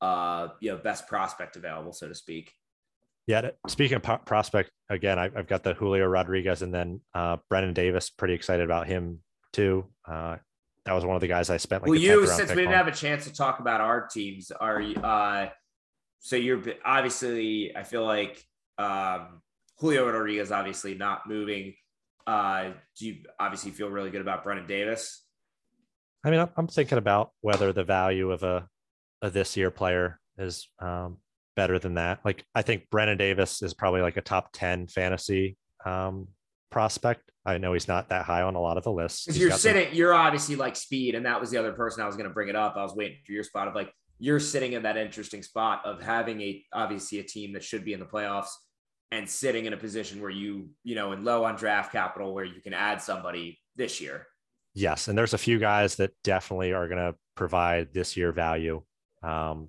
uh, 0.00 0.48
you 0.60 0.70
know, 0.70 0.76
best 0.76 1.08
prospect 1.08 1.56
available, 1.56 1.92
so 1.92 2.08
to 2.08 2.14
speak. 2.14 2.52
Yeah. 3.26 3.50
Speaking 3.66 3.96
of 3.96 4.24
prospect, 4.24 4.70
again, 4.88 5.18
I, 5.18 5.30
have 5.34 5.48
got 5.48 5.64
the 5.64 5.74
Julio 5.74 6.06
Rodriguez 6.06 6.62
and 6.62 6.72
then 6.72 7.00
uh, 7.14 7.38
Brennen 7.50 7.74
Davis. 7.74 8.08
Pretty 8.08 8.34
excited 8.34 8.64
about 8.64 8.86
him 8.86 9.20
too. 9.52 9.86
Uh, 10.08 10.36
that 10.84 10.92
was 10.92 11.04
one 11.04 11.16
of 11.16 11.20
the 11.20 11.26
guys 11.26 11.50
I 11.50 11.56
spent. 11.56 11.82
Like 11.82 11.90
well, 11.90 11.98
you 11.98 12.26
since 12.26 12.50
we 12.50 12.56
didn't 12.56 12.68
on. 12.68 12.74
have 12.74 12.86
a 12.86 12.92
chance 12.92 13.24
to 13.24 13.32
talk 13.32 13.58
about 13.58 13.80
our 13.80 14.06
teams, 14.06 14.52
are 14.52 14.80
you? 14.80 14.94
Uh, 14.94 15.48
so 16.20 16.36
you're 16.36 16.62
obviously. 16.84 17.76
I 17.76 17.82
feel 17.82 18.04
like 18.04 18.40
um, 18.78 19.42
Julio 19.78 20.06
Rodriguez 20.06 20.52
obviously 20.52 20.94
not 20.94 21.28
moving. 21.28 21.74
Uh, 22.26 22.70
do 22.98 23.06
you 23.06 23.16
obviously 23.38 23.72
feel 23.72 23.88
really 23.88 24.10
good 24.10 24.20
about 24.20 24.44
Brennen 24.44 24.66
Davis? 24.66 25.24
I 26.24 26.30
mean, 26.30 26.48
I'm 26.56 26.66
thinking 26.66 26.98
about 26.98 27.30
whether 27.40 27.72
the 27.72 27.84
value 27.84 28.32
of 28.32 28.42
a, 28.42 28.68
a 29.22 29.30
this 29.30 29.56
year 29.56 29.70
player 29.70 30.20
is 30.38 30.68
um, 30.80 31.18
better 31.56 31.78
than 31.78 31.94
that. 31.94 32.20
Like, 32.24 32.44
I 32.54 32.62
think 32.62 32.88
Brennen 32.90 33.18
Davis 33.18 33.62
is 33.62 33.74
probably 33.74 34.02
like 34.02 34.16
a 34.16 34.22
top 34.22 34.50
10 34.52 34.86
fantasy 34.86 35.56
um, 35.84 36.28
prospect. 36.70 37.30
I 37.44 37.58
know 37.58 37.72
he's 37.72 37.88
not 37.88 38.10
that 38.10 38.24
high 38.24 38.42
on 38.42 38.54
a 38.54 38.60
lot 38.60 38.76
of 38.76 38.84
the 38.84 38.92
lists. 38.92 39.24
Because 39.24 39.40
you're 39.40 39.50
sitting, 39.52 39.88
some... 39.88 39.94
you're 39.94 40.14
obviously 40.14 40.56
like 40.56 40.76
speed, 40.76 41.14
and 41.14 41.26
that 41.26 41.40
was 41.40 41.50
the 41.50 41.58
other 41.58 41.72
person 41.72 42.02
I 42.02 42.06
was 42.06 42.16
going 42.16 42.28
to 42.28 42.34
bring 42.34 42.48
it 42.48 42.56
up. 42.56 42.76
I 42.76 42.82
was 42.82 42.94
waiting 42.94 43.18
for 43.24 43.32
your 43.32 43.44
spot 43.44 43.68
of 43.68 43.74
like 43.74 43.92
you're 44.18 44.40
sitting 44.40 44.72
in 44.72 44.82
that 44.82 44.96
interesting 44.96 45.42
spot 45.42 45.82
of 45.84 46.02
having 46.02 46.40
a 46.40 46.64
obviously 46.72 47.18
a 47.18 47.22
team 47.22 47.52
that 47.52 47.62
should 47.62 47.84
be 47.84 47.92
in 47.92 48.00
the 48.00 48.06
playoffs 48.06 48.50
and 49.12 49.28
sitting 49.28 49.66
in 49.66 49.72
a 49.72 49.76
position 49.76 50.20
where 50.20 50.30
you 50.30 50.70
you 50.82 50.94
know 50.94 51.12
in 51.12 51.24
low 51.24 51.44
on 51.44 51.54
draft 51.54 51.92
capital 51.92 52.34
where 52.34 52.44
you 52.44 52.60
can 52.60 52.74
add 52.74 53.00
somebody 53.00 53.58
this 53.76 54.00
year. 54.00 54.26
Yes, 54.74 55.08
and 55.08 55.16
there's 55.16 55.34
a 55.34 55.38
few 55.38 55.58
guys 55.58 55.96
that 55.96 56.12
definitely 56.22 56.72
are 56.72 56.88
going 56.88 57.12
to 57.12 57.14
provide 57.34 57.94
this 57.94 58.16
year 58.16 58.32
value. 58.32 58.82
Um, 59.22 59.68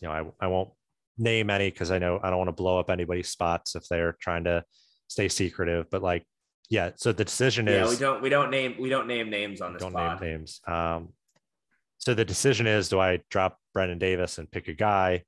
you 0.00 0.08
know, 0.08 0.32
I, 0.40 0.44
I 0.44 0.46
won't 0.46 0.70
name 1.18 1.50
any 1.50 1.70
because 1.70 1.90
I 1.90 1.98
know 1.98 2.20
I 2.22 2.30
don't 2.30 2.38
want 2.38 2.48
to 2.48 2.52
blow 2.52 2.78
up 2.78 2.90
anybody's 2.90 3.28
spots 3.28 3.74
if 3.74 3.86
they're 3.88 4.16
trying 4.20 4.44
to 4.44 4.64
stay 5.08 5.28
secretive. 5.28 5.90
But 5.90 6.02
like, 6.02 6.24
yeah. 6.70 6.90
So 6.96 7.12
the 7.12 7.24
decision 7.24 7.66
yeah, 7.66 7.84
is 7.84 7.90
we 7.90 7.96
don't 7.96 8.22
we 8.22 8.28
don't 8.28 8.50
name 8.50 8.76
we 8.78 8.88
don't 8.88 9.06
name 9.06 9.30
names 9.30 9.60
on 9.60 9.72
this. 9.72 9.82
Don't 9.82 9.92
pod. 9.92 10.20
name 10.20 10.30
names. 10.32 10.60
Um, 10.66 11.10
so 11.98 12.14
the 12.14 12.24
decision 12.24 12.66
is: 12.66 12.88
do 12.88 13.00
I 13.00 13.20
drop 13.30 13.58
Brennen 13.74 13.98
Davis 13.98 14.38
and 14.38 14.50
pick 14.50 14.68
a 14.68 14.74
guy? 14.74 15.24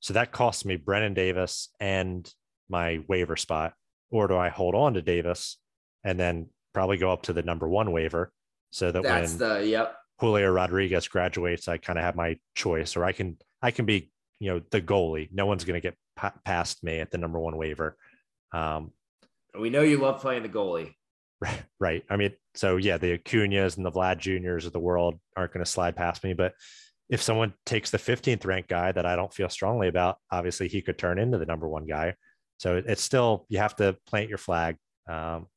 So 0.00 0.14
that 0.14 0.32
costs 0.32 0.64
me 0.64 0.76
Brennen 0.76 1.14
Davis 1.14 1.68
and 1.78 2.32
my 2.68 3.00
waiver 3.08 3.36
spot, 3.36 3.74
or 4.10 4.28
do 4.28 4.36
I 4.36 4.48
hold 4.48 4.74
on 4.74 4.94
to 4.94 5.02
Davis 5.02 5.58
and 6.04 6.18
then 6.18 6.48
probably 6.72 6.96
go 6.96 7.12
up 7.12 7.22
to 7.22 7.32
the 7.32 7.42
number 7.42 7.68
one 7.68 7.92
waiver 7.92 8.32
so 8.70 8.90
that 8.90 9.02
That's 9.02 9.38
when 9.38 9.38
the 9.38 9.66
yep. 9.66 9.96
Julio 10.18 10.50
Rodriguez 10.50 11.08
graduates, 11.08 11.68
I 11.68 11.76
kind 11.76 11.98
of 11.98 12.04
have 12.04 12.16
my 12.16 12.38
choice, 12.54 12.96
or 12.96 13.04
I 13.04 13.12
can 13.12 13.36
I 13.60 13.70
can 13.70 13.84
be 13.84 14.10
you 14.42 14.52
know 14.52 14.60
the 14.72 14.82
goalie. 14.82 15.28
No 15.32 15.46
one's 15.46 15.64
going 15.64 15.80
to 15.80 15.88
get 15.88 15.96
pa- 16.16 16.34
past 16.44 16.82
me 16.82 16.98
at 16.98 17.12
the 17.12 17.18
number 17.18 17.38
one 17.38 17.56
waiver. 17.56 17.96
Um, 18.52 18.92
We 19.56 19.70
know 19.70 19.82
you 19.82 19.98
love 19.98 20.20
playing 20.20 20.42
the 20.42 20.48
goalie. 20.48 20.94
Right. 21.40 21.62
Right. 21.80 22.04
I 22.08 22.16
mean, 22.16 22.32
so 22.54 22.76
yeah, 22.76 22.98
the 22.98 23.18
Acuñas 23.18 23.76
and 23.76 23.84
the 23.84 23.90
Vlad 23.90 24.18
Juniors 24.18 24.66
of 24.66 24.72
the 24.72 24.78
world 24.78 25.18
aren't 25.36 25.52
going 25.52 25.64
to 25.64 25.70
slide 25.70 25.96
past 25.96 26.22
me. 26.22 26.32
But 26.32 26.54
if 27.10 27.20
someone 27.20 27.54
takes 27.66 27.90
the 27.90 27.98
15th 27.98 28.46
ranked 28.46 28.68
guy 28.68 28.92
that 28.92 29.04
I 29.04 29.16
don't 29.16 29.34
feel 29.34 29.48
strongly 29.48 29.88
about, 29.88 30.18
obviously 30.30 30.68
he 30.68 30.80
could 30.80 30.96
turn 30.96 31.18
into 31.18 31.38
the 31.38 31.46
number 31.46 31.68
one 31.68 31.86
guy. 31.86 32.14
So 32.58 32.80
it's 32.86 33.02
still, 33.02 33.46
you 33.48 33.58
have 33.58 33.74
to 33.76 33.96
plant 34.06 34.28
your 34.28 34.38
flag. 34.38 34.76
Um, 35.08 35.48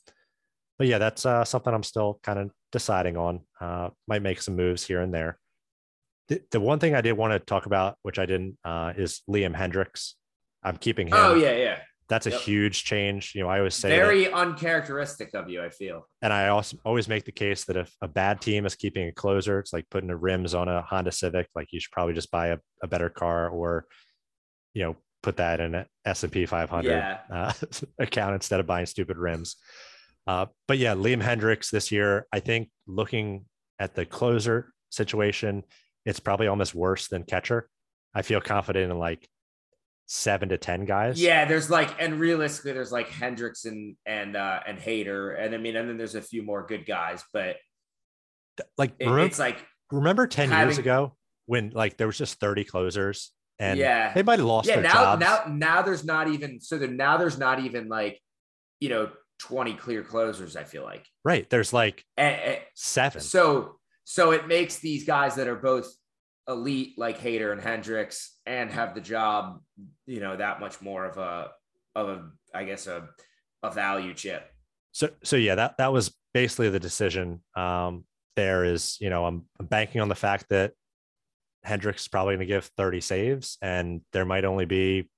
but 0.80 0.88
yeah, 0.88 0.98
that's 0.98 1.26
uh, 1.26 1.46
something 1.46 1.72
I'm 1.72 1.84
still 1.84 2.20
kind 2.24 2.40
of 2.40 2.52
deciding 2.72 3.18
on. 3.18 3.42
Uh, 3.62 3.90
might 4.08 4.24
make 4.24 4.42
some 4.42 4.56
moves 4.56 4.84
here 4.84 5.02
and 5.02 5.14
there. 5.14 5.38
The, 6.28 6.42
the 6.52 6.60
one 6.60 6.80
thing 6.80 6.96
I 6.96 7.02
did 7.02 7.14
want 7.14 7.34
to 7.34 7.40
talk 7.40 7.66
about, 7.68 7.98
which 8.02 8.18
I 8.20 8.26
didn't, 8.26 8.58
uh, 8.64 8.94
is 8.98 9.22
Liam 9.30 9.56
Hendriks. 9.56 10.14
I'm 10.64 10.78
keeping 10.78 11.08
him. 11.08 11.14
Oh 11.16 11.36
yeah, 11.36 11.56
yeah. 11.56 11.80
That's 12.08 12.28
a 12.28 12.32
Yep. 12.32 12.42
huge 12.42 12.84
change. 12.84 13.34
You 13.36 13.42
know, 13.44 13.50
I 13.50 13.58
always 13.60 13.74
say 13.76 13.90
that- 13.90 13.96
Very 13.98 14.32
uncharacteristic 14.32 15.34
of 15.34 15.50
you, 15.50 15.62
I 15.64 15.70
feel. 15.70 16.08
and 16.22 16.32
I 16.34 16.48
also 16.50 16.78
always 16.86 17.08
make 17.08 17.26
the 17.26 17.32
case 17.32 17.66
that 17.66 17.78
if 17.78 17.92
a 18.02 18.08
bad 18.08 18.42
team 18.42 18.66
is 18.66 18.76
keeping 18.76 19.08
a 19.08 19.12
closer, 19.12 19.60
it's 19.60 19.74
like 19.74 19.90
putting 19.90 20.08
the 20.10 20.16
rims 20.16 20.54
on 20.54 20.68
a 20.68 20.82
Honda 20.84 21.12
Civic. 21.12 21.48
Like 21.56 21.68
you 21.72 21.80
should 21.80 21.92
probably 21.92 22.14
just 22.14 22.30
buy 22.32 22.48
a, 22.48 22.58
a 22.84 22.88
better 22.88 23.10
car 23.10 23.50
or, 23.50 23.86
you 24.74 24.84
know, 24.84 24.96
put 25.24 25.38
that 25.38 25.60
in 25.60 25.74
an 25.74 25.86
S 26.06 26.24
and 26.24 26.32
P 26.32 26.46
500 26.46 26.90
Yeah. 26.92 27.20
uh, 27.32 27.54
account 28.00 28.36
instead 28.36 28.60
of 28.60 28.68
buying 28.68 28.86
stupid 28.86 29.18
rims. 29.18 29.56
Uh, 30.28 30.46
but 30.68 30.78
yeah, 30.78 30.94
Liam 30.96 31.22
Hendriks 31.24 31.70
this 31.72 31.92
year, 31.92 32.28
I 32.32 32.40
think 32.40 32.70
looking 32.88 33.46
at 33.80 33.96
the 33.96 34.06
closer 34.06 34.72
situation, 34.90 35.64
it's 36.06 36.20
probably 36.20 36.48
almost 36.48 36.76
worse 36.76 37.08
than 37.08 37.24
catcher. 37.24 37.70
I 38.14 38.22
feel 38.22 38.40
confident 38.42 38.92
in 38.92 38.98
like 38.98 39.28
seven 40.06 40.50
to 40.50 40.58
ten 40.58 40.86
guys. 40.86 41.20
Yeah, 41.22 41.46
there's 41.46 41.70
like, 41.70 41.90
and 42.00 42.20
realistically, 42.20 42.74
there's 42.74 42.92
like 42.92 43.10
Hendriks 43.10 43.66
and 43.66 43.96
and 44.06 44.36
uh 44.36 44.60
and 44.66 44.78
Hader, 44.78 45.40
and 45.40 45.54
I 45.54 45.58
mean, 45.58 45.76
and 45.76 45.90
then 45.90 45.98
there's 45.98 46.16
a 46.16 46.22
few 46.22 46.44
more 46.44 46.66
good 46.66 46.86
guys, 46.86 47.24
but 47.34 47.58
like 48.78 48.94
it- 49.00 49.06
remember, 49.06 49.26
it's 49.26 49.40
like, 49.40 49.58
remember 49.92 50.28
10 50.28 50.50
years 50.52 50.78
ago 50.78 51.16
when 51.46 51.72
like 51.72 51.98
there 51.98 52.08
was 52.08 52.18
just 52.18 52.40
30 52.40 52.64
closers 52.64 53.32
and 53.60 53.78
Yeah. 53.80 54.14
they 54.14 54.24
might 54.24 54.40
have 54.40 54.48
lost 54.48 54.68
yeah. 54.68 54.80
Now, 54.80 54.94
jobs. 54.94 55.20
now, 55.20 55.44
now 55.48 55.82
there's 55.82 56.04
not 56.06 56.28
even 56.30 56.60
so 56.62 56.78
there 56.78 56.88
now 56.90 57.18
there's 57.18 57.38
not 57.38 57.60
even 57.60 57.88
like, 57.90 58.20
you 58.80 58.90
know, 58.90 59.10
20 59.40 59.74
clear 59.74 60.04
closers. 60.04 60.56
I 60.56 60.64
feel 60.64 60.84
like, 60.84 61.06
right. 61.26 61.50
There's 61.50 61.74
like 61.74 62.06
and, 62.18 62.36
and- 62.36 62.60
seven. 62.76 63.22
so 63.22 63.80
so 64.06 64.32
it 64.32 64.48
makes 64.48 64.80
these 64.80 65.04
guys 65.04 65.36
that 65.36 65.48
are 65.48 65.56
both 65.56 65.94
elite 66.48 66.94
like 66.98 67.20
Hader 67.20 67.52
and 67.52 67.62
Hendriks 67.62 68.30
and 68.46 68.72
have 68.72 68.94
the 68.96 69.02
job, 69.02 69.60
you 70.06 70.20
know, 70.20 70.38
that 70.38 70.60
much 70.60 70.82
more 70.82 71.06
of 71.06 71.18
a 71.18 71.50
of 71.96 72.10
a 72.10 72.30
I 72.54 72.64
guess 72.64 72.88
a 72.88 73.10
a 73.64 73.72
value 73.72 74.14
chip. 74.14 74.48
So 74.92 75.10
so 75.24 75.36
yeah, 75.36 75.56
that 75.56 75.78
that 75.78 75.92
was 75.92 76.16
basically 76.34 76.70
the 76.70 76.80
decision. 76.80 77.42
Um, 77.56 78.06
there 78.36 78.64
is, 78.66 78.98
you 79.00 79.10
know, 79.10 79.26
I'm, 79.26 79.46
I'm 79.60 79.66
banking 79.66 80.02
on 80.02 80.10
the 80.10 80.16
fact 80.16 80.48
that 80.50 80.74
Hendriks 81.66 82.02
is 82.02 82.08
probably 82.08 82.36
going 82.36 82.48
to 82.48 82.54
give 82.54 82.66
30 82.78 83.02
saves, 83.02 83.58
and 83.62 84.02
there 84.12 84.26
might 84.26 84.46
only 84.46 84.66
be 84.66 85.10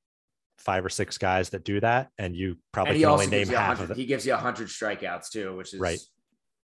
five 0.59 0.85
or 0.85 0.89
six 0.89 1.17
guys 1.17 1.49
that 1.49 1.63
do 1.63 1.79
that, 1.79 2.09
and 2.17 2.35
you 2.35 2.57
probably 2.71 2.95
he 2.95 3.01
can 3.01 3.09
only 3.09 3.27
name 3.27 3.47
half 3.47 3.73
of 3.73 3.89
100, 3.89 3.91
it. 3.91 3.97
he 3.97 4.05
gives 4.05 4.25
you 4.25 4.33
100 4.33 4.67
strikeouts 4.67 5.29
too, 5.29 5.55
which 5.57 5.73
is 5.73 5.79
Right. 5.79 5.99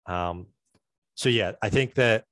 Um, 0.06 0.48
so 1.22 1.30
yeah, 1.30 1.52
I 1.62 1.70
think 1.70 1.94
that 1.96 2.24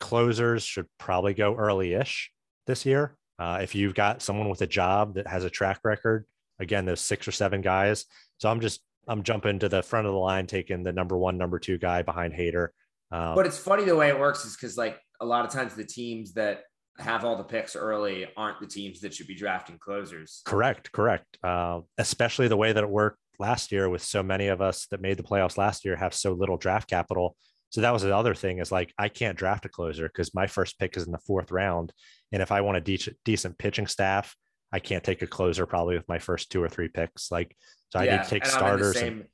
closers 0.00 0.64
should 0.64 0.86
probably 0.98 1.32
go 1.32 1.54
early-ish 1.54 2.32
this 2.66 2.84
year. 2.84 3.16
Uh, 3.38 3.60
if 3.62 3.76
you've 3.76 3.94
got 3.94 4.20
someone 4.20 4.48
with 4.48 4.60
a 4.62 4.66
job 4.66 5.14
that 5.14 5.28
has 5.28 5.44
a 5.44 5.50
track 5.50 5.78
record, 5.84 6.26
again, 6.58 6.84
those 6.84 7.00
six 7.00 7.28
or 7.28 7.30
seven 7.30 7.60
guys. 7.60 8.04
So 8.38 8.50
I'm 8.50 8.58
just 8.58 8.80
I'm 9.06 9.22
jumping 9.22 9.60
to 9.60 9.68
the 9.68 9.80
front 9.80 10.08
of 10.08 10.12
the 10.12 10.18
line, 10.18 10.48
taking 10.48 10.82
the 10.82 10.92
number 10.92 11.16
one, 11.16 11.38
number 11.38 11.60
two 11.60 11.78
guy 11.78 12.02
behind 12.02 12.34
Hader. 12.34 12.70
Um, 13.12 13.36
But 13.36 13.46
it's 13.46 13.58
funny 13.58 13.84
the 13.84 13.94
way 13.94 14.08
it 14.08 14.18
works 14.18 14.44
is 14.44 14.56
because 14.56 14.76
like 14.76 14.98
a 15.20 15.24
lot 15.24 15.44
of 15.44 15.52
times 15.52 15.76
the 15.76 15.84
teams 15.84 16.32
that 16.32 16.62
have 16.98 17.24
all 17.24 17.36
the 17.36 17.44
picks 17.44 17.76
early 17.76 18.26
aren't 18.36 18.58
the 18.58 18.66
teams 18.66 18.98
that 19.02 19.14
should 19.14 19.28
be 19.28 19.36
drafting 19.36 19.78
closers. 19.78 20.42
correct, 20.44 20.90
correct. 20.90 21.38
Uh, 21.44 21.82
especially 21.96 22.48
the 22.48 22.56
way 22.56 22.72
that 22.72 22.82
it 22.82 22.90
worked 22.90 23.18
last 23.38 23.70
year, 23.70 23.88
with 23.88 24.02
so 24.02 24.20
many 24.20 24.48
of 24.48 24.60
us 24.60 24.86
that 24.86 25.00
made 25.00 25.16
the 25.16 25.22
playoffs 25.22 25.56
last 25.56 25.84
year 25.84 25.94
have 25.94 26.12
so 26.12 26.32
little 26.32 26.56
draft 26.56 26.90
capital. 26.90 27.36
So 27.72 27.80
that 27.80 27.90
was 27.92 28.02
the 28.02 28.14
other 28.14 28.34
thing 28.34 28.58
is 28.58 28.70
like 28.70 28.92
I 28.98 29.08
can't 29.08 29.36
draft 29.36 29.64
a 29.64 29.68
closer 29.70 30.06
because 30.06 30.34
my 30.34 30.46
first 30.46 30.78
pick 30.78 30.94
is 30.98 31.06
in 31.06 31.12
the 31.12 31.18
fourth 31.18 31.50
round, 31.50 31.90
and 32.30 32.42
if 32.42 32.52
I 32.52 32.60
want 32.60 32.76
a 32.76 32.80
de- 32.82 33.16
decent 33.24 33.56
pitching 33.56 33.86
staff, 33.86 34.36
I 34.70 34.78
can't 34.78 35.02
take 35.02 35.22
a 35.22 35.26
closer 35.26 35.64
probably 35.64 35.96
with 35.96 36.06
my 36.06 36.18
first 36.18 36.50
two 36.52 36.62
or 36.62 36.68
three 36.68 36.88
picks. 36.88 37.30
Like 37.30 37.56
so, 37.88 37.98
I 37.98 38.04
need 38.04 38.22
to 38.24 38.28
take 38.28 38.44
and 38.44 38.52
I'm 38.54 38.74
in 38.74 38.80
the 38.80 38.84
starters. 38.92 38.96
and- 39.02 39.24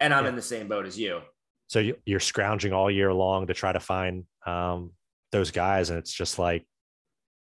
and 0.00 0.14
I'm 0.14 0.24
Yeah. 0.24 0.30
in 0.30 0.36
the 0.36 0.42
same 0.42 0.66
boat 0.68 0.86
as 0.86 0.98
you. 0.98 1.20
so 1.66 1.78
you- 1.78 1.96
you're 2.04 2.20
scrounging 2.20 2.72
all 2.74 2.90
year 2.90 3.12
long 3.12 3.46
to 3.46 3.54
try 3.54 3.72
to 3.72 3.80
find 3.80 4.24
um, 4.46 4.92
those 5.32 5.50
guys 5.50 5.88
and 5.90 5.98
it's 5.98 6.12
just 6.12 6.38
like 6.38 6.66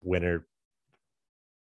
winner 0.02 0.46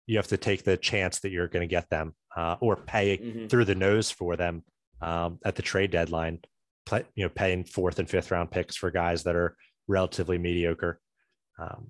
you 0.06 0.16
have 0.18 0.26
to 0.28 0.36
take 0.36 0.62
the 0.64 0.76
chance 0.76 1.20
that 1.20 1.30
you're 1.30 1.48
going 1.48 1.66
to 1.66 1.66
get 1.74 1.88
them 1.88 2.14
uh, 2.36 2.56
or 2.60 2.76
pay 2.76 3.16
Mhm. 3.16 3.48
through 3.48 3.64
the 3.64 3.74
nose 3.74 4.10
for 4.10 4.36
them 4.36 4.62
um, 5.00 5.38
at 5.44 5.54
the 5.56 5.62
trade 5.62 5.90
deadline 5.90 6.40
play, 6.90 7.04
you 7.14 7.24
know 7.24 7.30
paying 7.30 7.64
fourth 7.64 7.98
and 8.00 8.10
fifth 8.10 8.30
round 8.30 8.50
picks 8.50 8.76
for 8.76 8.90
guys 8.90 9.22
that 9.22 9.36
are 9.36 9.56
relatively 9.88 10.36
mediocre 10.38 11.00
um, 11.58 11.88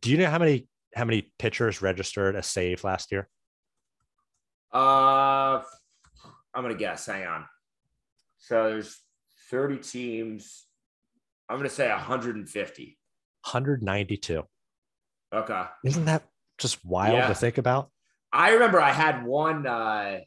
do 0.00 0.10
you 0.10 0.18
know 0.18 0.28
how 0.30 0.38
many 0.38 0.68
how 0.94 1.04
many 1.04 1.32
pitchers 1.38 1.82
registered 1.82 2.36
a 2.36 2.42
save 2.42 2.84
last 2.84 3.10
year 3.10 3.28
Uh, 4.72 5.62
I'm 6.54 6.62
gonna 6.62 6.74
guess. 6.74 7.06
Hang 7.06 7.26
on. 7.26 7.44
So 8.38 8.70
there's 8.70 9.00
30 9.50 9.78
teams. 9.78 10.66
I'm 11.48 11.56
gonna 11.58 11.68
say 11.68 11.88
150. 11.88 12.98
192 13.44 14.42
Okay. 15.34 15.62
isn't 15.84 16.04
that 16.06 16.22
just 16.58 16.84
wild 16.84 17.14
Yeah. 17.16 17.28
to 17.28 17.34
think 17.34 17.58
about 17.58 17.90
I 18.32 18.50
remember 18.50 18.80
I 18.80 18.90
had 18.92 19.24
one. 19.24 19.66
Uh, 19.66 20.20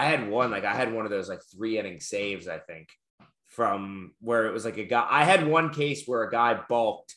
I 0.00 0.04
had 0.04 0.30
one 0.30 0.50
like 0.50 0.64
I 0.64 0.74
had 0.74 0.94
one 0.94 1.04
of 1.04 1.10
those 1.10 1.28
like 1.28 1.42
three 1.54 1.78
inning 1.78 2.00
saves. 2.00 2.48
I 2.48 2.58
think 2.58 2.88
from 3.48 4.14
where 4.20 4.46
it 4.46 4.52
was 4.52 4.64
like 4.64 4.78
a 4.78 4.84
guy. 4.84 5.06
I 5.10 5.24
had 5.24 5.46
one 5.46 5.74
case 5.74 6.04
where 6.06 6.22
a 6.22 6.30
guy 6.30 6.58
bulked. 6.68 7.14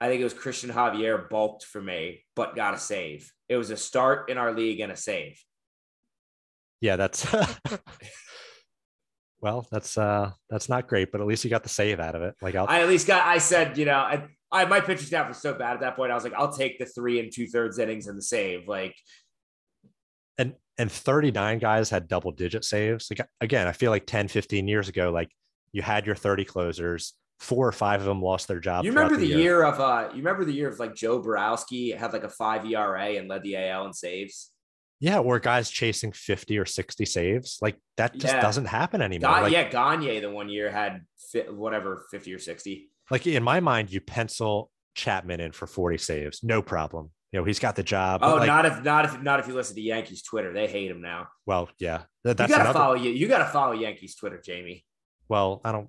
I 0.00 0.06
think 0.06 0.20
it 0.20 0.24
was 0.24 0.34
Cristian 0.34 0.70
Javier 0.70 1.28
bulked 1.28 1.64
for 1.64 1.80
me, 1.80 2.24
but 2.36 2.54
got 2.54 2.74
a 2.74 2.78
save. 2.78 3.32
It 3.48 3.56
was 3.56 3.70
a 3.70 3.76
start 3.76 4.30
in 4.30 4.38
our 4.38 4.52
league 4.52 4.78
and 4.78 4.92
a 4.92 4.96
save. 4.96 5.42
yeah 6.80 6.94
that's 6.94 7.26
well 9.40 9.66
that's 9.72 9.98
uh 9.98 10.30
that's 10.48 10.68
not 10.68 10.86
great 10.86 11.10
but 11.10 11.20
at 11.20 11.26
least 11.26 11.42
you 11.42 11.50
got 11.50 11.62
the 11.62 11.68
save 11.68 11.98
out 11.98 12.14
of 12.14 12.22
it 12.22 12.34
like 12.40 12.54
I'll, 12.54 12.66
I 12.68 12.82
at 12.82 12.88
least 12.88 13.06
got. 13.06 13.26
I 13.26 13.38
said, 13.38 13.78
you 13.78 13.84
know, 13.84 13.98
I, 13.98 14.28
I 14.52 14.64
my 14.66 14.80
pitching 14.80 15.06
staff 15.06 15.26
was 15.26 15.38
so 15.38 15.54
bad 15.54 15.74
at 15.74 15.80
that 15.80 15.96
point. 15.96 16.12
I 16.12 16.14
was 16.14 16.24
like, 16.24 16.34
I'll 16.34 16.52
take 16.52 16.78
the 16.78 16.86
three 16.86 17.18
and 17.18 17.32
two 17.34 17.48
thirds 17.48 17.80
innings 17.80 18.06
and 18.06 18.16
the 18.16 18.22
save. 18.22 18.68
Like, 18.68 18.94
and 20.38 20.54
and 20.78 20.90
39 20.92 21.58
guys 21.58 21.90
had 21.90 22.08
double 22.08 22.30
digit 22.32 22.64
saves 22.64 23.08
like 23.10 23.26
again 23.40 23.66
i 23.66 23.72
feel 23.72 23.90
like 23.90 24.06
10 24.06 24.28
15 24.28 24.68
years 24.68 24.88
ago 24.88 25.10
like 25.10 25.30
you 25.72 25.82
had 25.82 26.06
your 26.06 26.14
30 26.14 26.44
closers 26.44 27.14
four 27.38 27.66
or 27.68 27.72
five 27.72 28.00
of 28.00 28.06
them 28.06 28.22
lost 28.22 28.48
their 28.48 28.60
job 28.60 28.84
you 28.84 28.90
remember 28.90 29.16
the 29.16 29.26
year. 29.26 29.62
of 29.62 29.78
uh, 29.80 30.08
you 30.12 30.18
remember 30.18 30.44
the 30.44 30.52
year 30.52 30.68
of 30.68 30.78
like 30.78 30.94
Joe 30.94 31.18
Borowski 31.18 31.90
had 31.90 32.12
like 32.14 32.24
a 32.24 32.28
five 32.30 32.64
ERA 32.64 33.16
and 33.18 33.28
led 33.28 33.42
the 33.42 33.56
AL 33.56 33.86
in 33.86 33.92
saves. 33.92 34.52
yeah 35.00 35.18
or 35.18 35.38
guys 35.38 35.70
chasing 35.70 36.12
50 36.12 36.58
or 36.58 36.64
60 36.64 37.04
saves 37.04 37.58
like 37.60 37.76
that 37.98 38.14
just 38.14 38.32
Yeah. 38.34 38.40
doesn't 38.40 38.64
happen 38.66 39.02
anymore 39.02 39.30
Ga- 39.30 39.40
like, 39.42 39.52
yeah, 39.52 39.68
Gagne 39.68 40.20
the 40.20 40.30
one 40.30 40.48
year 40.48 40.70
had 40.70 41.02
fi- 41.30 41.50
whatever 41.50 42.06
fifty 42.10 42.32
or 42.32 42.38
sixty. 42.38 42.90
like 43.10 43.26
in 43.26 43.42
my 43.42 43.60
mind 43.60 43.92
you 43.92 44.00
pencil 44.00 44.70
chapman 44.94 45.40
in 45.40 45.52
for 45.52 45.66
40 45.66 45.98
saves 45.98 46.42
no 46.42 46.62
problem 46.62 47.10
you 47.36 47.42
know 47.42 47.44
he's 47.44 47.58
got 47.58 47.76
the 47.76 47.82
job 47.82 48.20
Oh, 48.22 48.36
like, 48.36 48.46
not 48.46 48.64
if 48.64 48.82
not 48.82 49.04
if 49.04 49.20
not 49.22 49.40
if 49.40 49.46
you 49.46 49.52
listen 49.54 49.76
to 49.76 49.82
Yankees 49.82 50.22
Twitter, 50.22 50.54
they 50.54 50.66
hate 50.68 50.90
him 50.90 51.02
now. 51.02 51.28
well 51.44 51.68
yeah 51.78 52.02
that- 52.24 52.38
that's 52.38 52.48
you 52.48 52.56
gotta 52.56 52.70
another 52.70 52.78
follow 52.78 52.94
you. 52.94 53.10
You 53.10 53.28
gotta 53.28 53.44
follow 53.44 53.72
Yankees 53.72 54.14
Twitter, 54.16 54.40
Jamie. 54.42 54.84
well 55.28 55.60
i 55.64 55.70
don't 55.72 55.88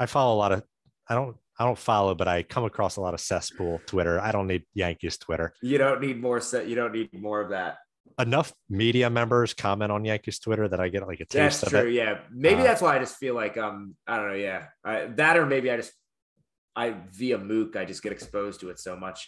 i 0.00 0.06
follow 0.06 0.34
a 0.34 0.38
lot 0.44 0.50
of 0.50 0.62
i 1.08 1.14
don't 1.14 1.36
i 1.58 1.64
don't 1.64 1.78
follow 1.78 2.14
but 2.16 2.26
i 2.26 2.42
come 2.42 2.64
across 2.64 2.96
a 2.96 3.00
lot 3.00 3.14
of 3.14 3.20
cesspool 3.20 3.80
twitter 3.86 4.20
i 4.20 4.32
don't 4.32 4.48
need 4.48 4.64
yankees 4.74 5.16
twitter 5.18 5.52
You 5.62 5.78
don't 5.78 6.00
need 6.00 6.20
more. 6.20 6.40
Set. 6.40 6.66
You 6.68 6.74
don't 6.74 6.92
need 6.92 7.10
more 7.14 7.40
of 7.40 7.50
that. 7.50 7.76
enough 8.18 8.52
media 8.68 9.08
members 9.10 9.54
comment 9.54 9.92
on 9.92 10.04
yankees 10.04 10.38
twitter 10.40 10.66
that 10.68 10.80
i 10.80 10.88
get 10.88 11.06
like 11.06 11.20
a 11.20 11.26
taste 11.26 11.60
That's 11.60 11.70
true. 11.70 11.86
it 11.88 11.92
Yeah, 11.92 12.18
maybe 12.32 12.60
Uh, 12.62 12.64
that's 12.64 12.82
why 12.82 12.96
I 12.96 12.98
just 12.98 13.16
feel 13.16 13.34
like 13.34 13.56
um 13.56 13.94
I 14.06 14.16
don't 14.16 14.28
know. 14.30 14.34
Yeah, 14.34 14.64
I, 14.84 15.06
that 15.20 15.36
or 15.36 15.46
maybe 15.46 15.70
I 15.70 15.76
just 15.76 15.92
I 16.74 16.94
via 17.12 17.38
Mook 17.38 17.76
I 17.76 17.84
just 17.84 18.02
get 18.02 18.12
exposed 18.12 18.60
to 18.60 18.70
it 18.70 18.78
so 18.78 18.96
much. 18.96 19.18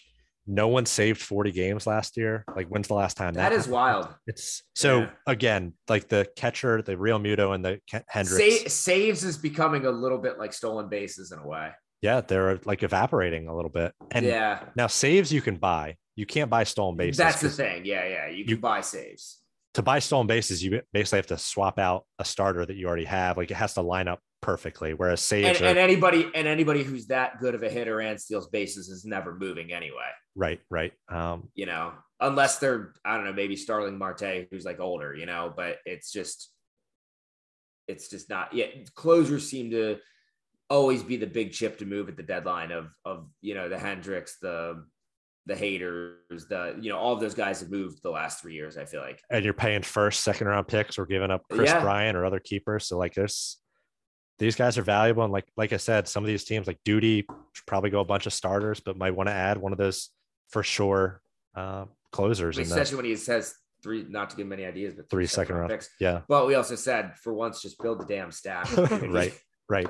No 0.50 0.68
one 0.68 0.86
saved 0.86 1.20
40 1.20 1.52
games 1.52 1.86
last 1.86 2.16
year. 2.16 2.44
Like, 2.56 2.68
when's 2.68 2.88
the 2.88 2.94
last 2.94 3.18
time 3.18 3.34
that, 3.34 3.50
that 3.50 3.52
is 3.52 3.66
happened? 3.66 3.72
wild? 3.72 4.08
It's 4.26 4.62
so 4.74 5.00
yeah. 5.00 5.10
again, 5.26 5.74
like 5.88 6.08
the 6.08 6.26
catcher, 6.36 6.80
the 6.80 6.96
Realmuto, 6.96 7.54
and 7.54 7.62
the 7.62 7.80
Hendriks 8.12 8.62
Sa- 8.62 8.68
saves 8.68 9.24
is 9.24 9.36
becoming 9.36 9.84
a 9.84 9.90
little 9.90 10.16
bit 10.16 10.38
like 10.38 10.54
stolen 10.54 10.88
bases 10.88 11.32
in 11.32 11.38
a 11.38 11.46
way. 11.46 11.70
Yeah, 12.00 12.22
they're 12.22 12.58
like 12.64 12.82
evaporating 12.82 13.48
a 13.48 13.54
little 13.54 13.70
bit. 13.70 13.92
And 14.10 14.24
yeah, 14.24 14.60
now 14.74 14.86
saves 14.86 15.30
you 15.30 15.42
can 15.42 15.56
buy. 15.56 15.96
You 16.16 16.24
can't 16.24 16.48
buy 16.48 16.64
stolen 16.64 16.96
bases. 16.96 17.18
That's 17.18 17.42
the 17.42 17.50
thing. 17.50 17.84
Yeah, 17.84 18.06
yeah, 18.06 18.28
you 18.28 18.44
can 18.44 18.56
you, 18.56 18.58
buy 18.58 18.80
saves. 18.80 19.42
To 19.74 19.82
buy 19.82 19.98
stolen 19.98 20.26
bases, 20.26 20.64
you 20.64 20.80
basically 20.92 21.18
have 21.18 21.26
to 21.26 21.38
swap 21.38 21.78
out 21.78 22.04
a 22.18 22.24
starter 22.24 22.64
that 22.64 22.74
you 22.74 22.86
already 22.86 23.04
have. 23.04 23.36
Like 23.36 23.50
it 23.50 23.56
has 23.56 23.74
to 23.74 23.82
line 23.82 24.08
up 24.08 24.20
perfectly. 24.40 24.94
Whereas 24.94 25.20
saves 25.20 25.58
and, 25.58 25.66
are, 25.66 25.70
and 25.70 25.78
anybody 25.78 26.30
and 26.34 26.46
anybody 26.46 26.82
who's 26.82 27.06
that 27.06 27.40
good 27.40 27.54
of 27.54 27.62
a 27.62 27.68
hitter 27.68 28.00
and 28.00 28.20
steals 28.20 28.48
bases 28.48 28.88
is 28.88 29.04
never 29.04 29.34
moving 29.34 29.72
anyway. 29.72 30.08
Right, 30.38 30.60
right. 30.70 30.92
Um, 31.08 31.48
you 31.56 31.66
know, 31.66 31.92
unless 32.20 32.58
they're 32.58 32.92
I 33.04 33.16
don't 33.16 33.24
know, 33.24 33.32
maybe 33.32 33.56
Starling 33.56 33.98
Marte, 33.98 34.46
who's 34.52 34.64
like 34.64 34.78
older, 34.78 35.12
you 35.12 35.26
know, 35.26 35.52
but 35.54 35.78
it's 35.84 36.12
just 36.12 36.52
it's 37.88 38.08
just 38.08 38.30
not 38.30 38.54
yeah, 38.54 38.66
closers 38.94 39.50
seem 39.50 39.72
to 39.72 39.98
always 40.70 41.02
be 41.02 41.16
the 41.16 41.26
big 41.26 41.52
chip 41.52 41.78
to 41.78 41.86
move 41.86 42.08
at 42.08 42.16
the 42.16 42.22
deadline 42.22 42.70
of 42.70 42.88
of 43.04 43.26
you 43.40 43.54
know 43.54 43.68
the 43.68 43.74
Hendriks, 43.74 44.34
the 44.40 44.84
the 45.46 45.54
Haders, 45.54 46.48
the 46.48 46.76
you 46.80 46.92
know 46.92 46.98
all 46.98 47.14
of 47.14 47.20
those 47.20 47.34
guys 47.34 47.58
have 47.58 47.70
moved 47.72 48.00
the 48.04 48.10
last 48.10 48.40
three 48.40 48.54
years. 48.54 48.78
I 48.78 48.84
feel 48.84 49.00
like, 49.00 49.20
and 49.30 49.44
you're 49.44 49.54
paying 49.54 49.82
first, 49.82 50.20
second 50.20 50.46
round 50.46 50.68
picks 50.68 50.98
or 50.98 51.06
giving 51.06 51.32
up 51.32 51.42
Kris 51.50 51.68
yeah. 51.68 51.80
Bryant 51.80 52.16
or 52.16 52.24
other 52.24 52.38
keepers. 52.38 52.86
So 52.86 52.96
like 52.96 53.14
there's 53.14 53.56
these 54.38 54.54
guys 54.54 54.78
are 54.78 54.82
valuable, 54.82 55.24
and 55.24 55.32
like 55.32 55.46
like 55.56 55.72
I 55.72 55.78
said, 55.78 56.06
some 56.06 56.22
of 56.22 56.28
these 56.28 56.44
teams 56.44 56.68
like 56.68 56.78
Duty 56.84 57.26
should 57.54 57.66
probably 57.66 57.90
go 57.90 57.98
a 57.98 58.04
bunch 58.04 58.26
of 58.26 58.32
starters, 58.32 58.78
but 58.78 58.96
might 58.96 59.16
want 59.16 59.28
to 59.28 59.34
add 59.34 59.58
one 59.58 59.72
of 59.72 59.78
those 59.78 60.10
for 60.48 60.62
sure 60.62 61.20
uh, 61.54 61.84
closers. 62.12 62.58
Especially 62.58 62.96
when 62.96 63.04
he 63.04 63.16
says 63.16 63.54
three, 63.82 64.04
not 64.08 64.30
to 64.30 64.36
give 64.36 64.46
many 64.46 64.64
ideas, 64.64 64.94
but 64.94 65.08
three, 65.10 65.22
three 65.22 65.26
second, 65.26 65.46
second 65.46 65.56
round 65.56 65.70
picks. 65.70 65.88
Yeah. 66.00 66.20
But 66.28 66.46
we 66.46 66.54
also 66.54 66.74
said 66.74 67.16
for 67.22 67.32
once, 67.32 67.62
just 67.62 67.80
build 67.80 68.00
the 68.00 68.06
damn 68.06 68.32
staff. 68.32 68.76
right. 69.02 69.32
Right. 69.68 69.88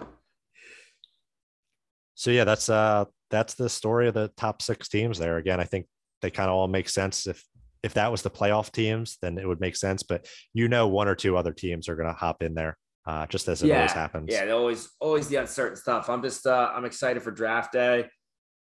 So 2.15 2.31
yeah, 2.31 2.45
that's 2.45 2.69
uh 2.69 3.05
that's 3.31 3.55
the 3.55 3.69
story 3.69 4.09
of 4.09 4.15
the 4.15 4.29
top 4.37 4.63
six 4.63 4.89
teams 4.89 5.19
there. 5.19 5.37
Again, 5.37 5.61
I 5.61 5.65
think 5.65 5.87
they 6.21 6.31
kind 6.31 6.49
of 6.49 6.57
all 6.57 6.69
make 6.69 6.89
sense. 6.89 7.27
If 7.27 7.45
if 7.83 7.95
that 7.95 8.11
was 8.11 8.23
the 8.23 8.31
playoff 8.31 8.73
teams, 8.73 9.19
then 9.23 9.39
it 9.39 9.47
would 9.47 9.61
make 9.61 9.77
sense. 9.77 10.03
But 10.03 10.27
you 10.53 10.69
know, 10.69 10.89
one 10.89 11.09
or 11.09 11.15
two 11.15 11.37
other 11.37 11.53
teams 11.53 11.89
are 11.89 11.95
going 11.95 12.09
to 12.09 12.15
hop 12.15 12.43
in 12.43 12.55
there, 12.55 12.77
uh, 13.07 13.27
just 13.27 13.47
as 13.49 13.63
it 13.63 13.69
yeah, 13.69 13.77
always 13.77 13.93
happens. 13.93 14.29
Yeah, 14.31 14.51
always 14.51 14.89
always 15.01 15.29
the 15.29 15.37
uncertain 15.37 15.77
stuff. 15.77 16.11
I'm 16.11 16.23
just 16.23 16.47
uh, 16.47 16.73
I'm 16.75 16.85
excited 16.85 17.23
for 17.23 17.31
draft 17.31 17.73
day. 17.73 18.09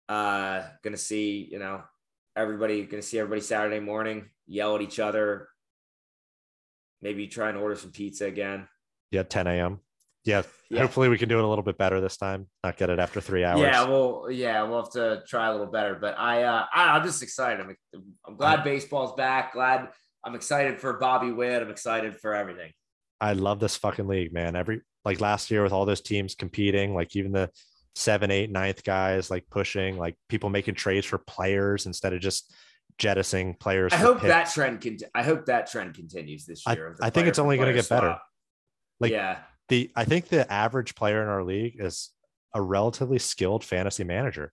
Uh, 0.08 0.62
gonna 0.82 0.96
see 0.96 1.48
you 1.50 1.58
know 1.58 1.82
everybody 2.36 2.84
gonna 2.84 3.02
see 3.02 3.18
everybody 3.18 3.40
Saturday 3.40 3.80
morning 3.80 4.30
yell 4.46 4.76
at 4.76 4.82
each 4.82 4.98
other. 4.98 5.48
Maybe 7.02 7.26
try 7.26 7.50
and 7.50 7.58
order 7.58 7.76
some 7.76 7.90
pizza 7.90 8.24
again. 8.26 8.66
Yeah, 9.10 9.22
10 9.24 9.46
a.m 9.46 9.80
yeah, 10.24 10.42
yeah, 10.70 10.80
hopefully 10.80 11.10
we 11.10 11.18
can 11.18 11.28
do 11.28 11.38
it 11.38 11.44
a 11.44 11.46
little 11.46 11.62
bit 11.62 11.76
better 11.76 12.00
this 12.00 12.16
time. 12.16 12.46
Not 12.62 12.78
get 12.78 12.88
it 12.88 12.98
after 12.98 13.20
three 13.20 13.44
hours. 13.44 13.60
Yeah, 13.60 13.84
well, 13.84 14.28
yeah, 14.30 14.62
we'll 14.62 14.82
have 14.82 14.92
to 14.92 15.22
try 15.28 15.48
a 15.48 15.52
little 15.52 15.66
better. 15.66 15.94
But 15.94 16.18
I, 16.18 16.44
uh, 16.44 16.64
I 16.74 16.96
am 16.96 17.04
just 17.04 17.22
excited. 17.22 17.60
I'm, 17.60 17.76
I'm 18.26 18.36
glad 18.36 18.64
baseball's 18.64 19.14
back. 19.16 19.52
Glad 19.52 19.88
I'm 20.24 20.34
excited 20.34 20.80
for 20.80 20.94
Bobby 20.94 21.30
Witt. 21.30 21.62
I'm 21.62 21.70
excited 21.70 22.16
for 22.16 22.34
everything. 22.34 22.72
I 23.20 23.34
love 23.34 23.60
this 23.60 23.76
fucking 23.76 24.08
league, 24.08 24.32
man. 24.32 24.56
Every 24.56 24.80
like 25.04 25.20
last 25.20 25.50
year 25.50 25.62
with 25.62 25.72
all 25.72 25.84
those 25.84 26.00
teams 26.00 26.34
competing, 26.34 26.94
like 26.94 27.14
even 27.16 27.32
the 27.32 27.50
seven, 27.94 28.30
eight, 28.30 28.50
ninth 28.50 28.84
guys 28.84 29.30
like 29.30 29.44
pushing, 29.50 29.96
like 29.96 30.16
people 30.28 30.50
making 30.50 30.74
trades 30.74 31.06
for 31.06 31.18
players 31.18 31.86
instead 31.86 32.12
of 32.12 32.20
just 32.20 32.52
jettisoning 32.98 33.54
players. 33.54 33.92
I 33.92 33.96
hope 33.96 34.18
picks. 34.18 34.28
that 34.28 34.50
trend 34.52 34.80
can. 34.80 34.98
I 35.14 35.22
hope 35.22 35.46
that 35.46 35.70
trend 35.70 35.94
continues 35.94 36.46
this 36.46 36.66
year. 36.66 36.96
I, 37.00 37.06
I 37.06 37.10
think 37.10 37.28
it's 37.28 37.38
only 37.38 37.56
going 37.56 37.68
to 37.68 37.74
get 37.74 37.86
swap. 37.86 38.00
better. 38.00 38.18
Like 39.00 39.12
yeah 39.12 39.38
the 39.68 39.90
I 39.96 40.04
think 40.04 40.28
the 40.28 40.50
average 40.50 40.94
player 40.94 41.22
in 41.22 41.28
our 41.28 41.42
league 41.42 41.76
is 41.78 42.10
a 42.54 42.60
relatively 42.60 43.18
skilled 43.18 43.64
fantasy 43.64 44.04
manager. 44.04 44.52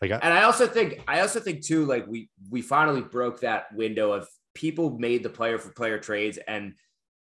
Like, 0.00 0.10
I, 0.10 0.16
and 0.16 0.34
I 0.34 0.44
also 0.44 0.66
think 0.66 1.02
I 1.06 1.20
also 1.20 1.40
think 1.40 1.62
too, 1.62 1.86
like 1.86 2.06
we 2.06 2.28
we 2.50 2.62
finally 2.62 3.02
broke 3.02 3.40
that 3.40 3.74
window 3.74 4.12
of 4.12 4.28
people 4.54 4.98
made 4.98 5.22
the 5.22 5.30
player 5.30 5.58
for 5.58 5.72
player 5.72 5.98
trades, 5.98 6.38
and 6.46 6.74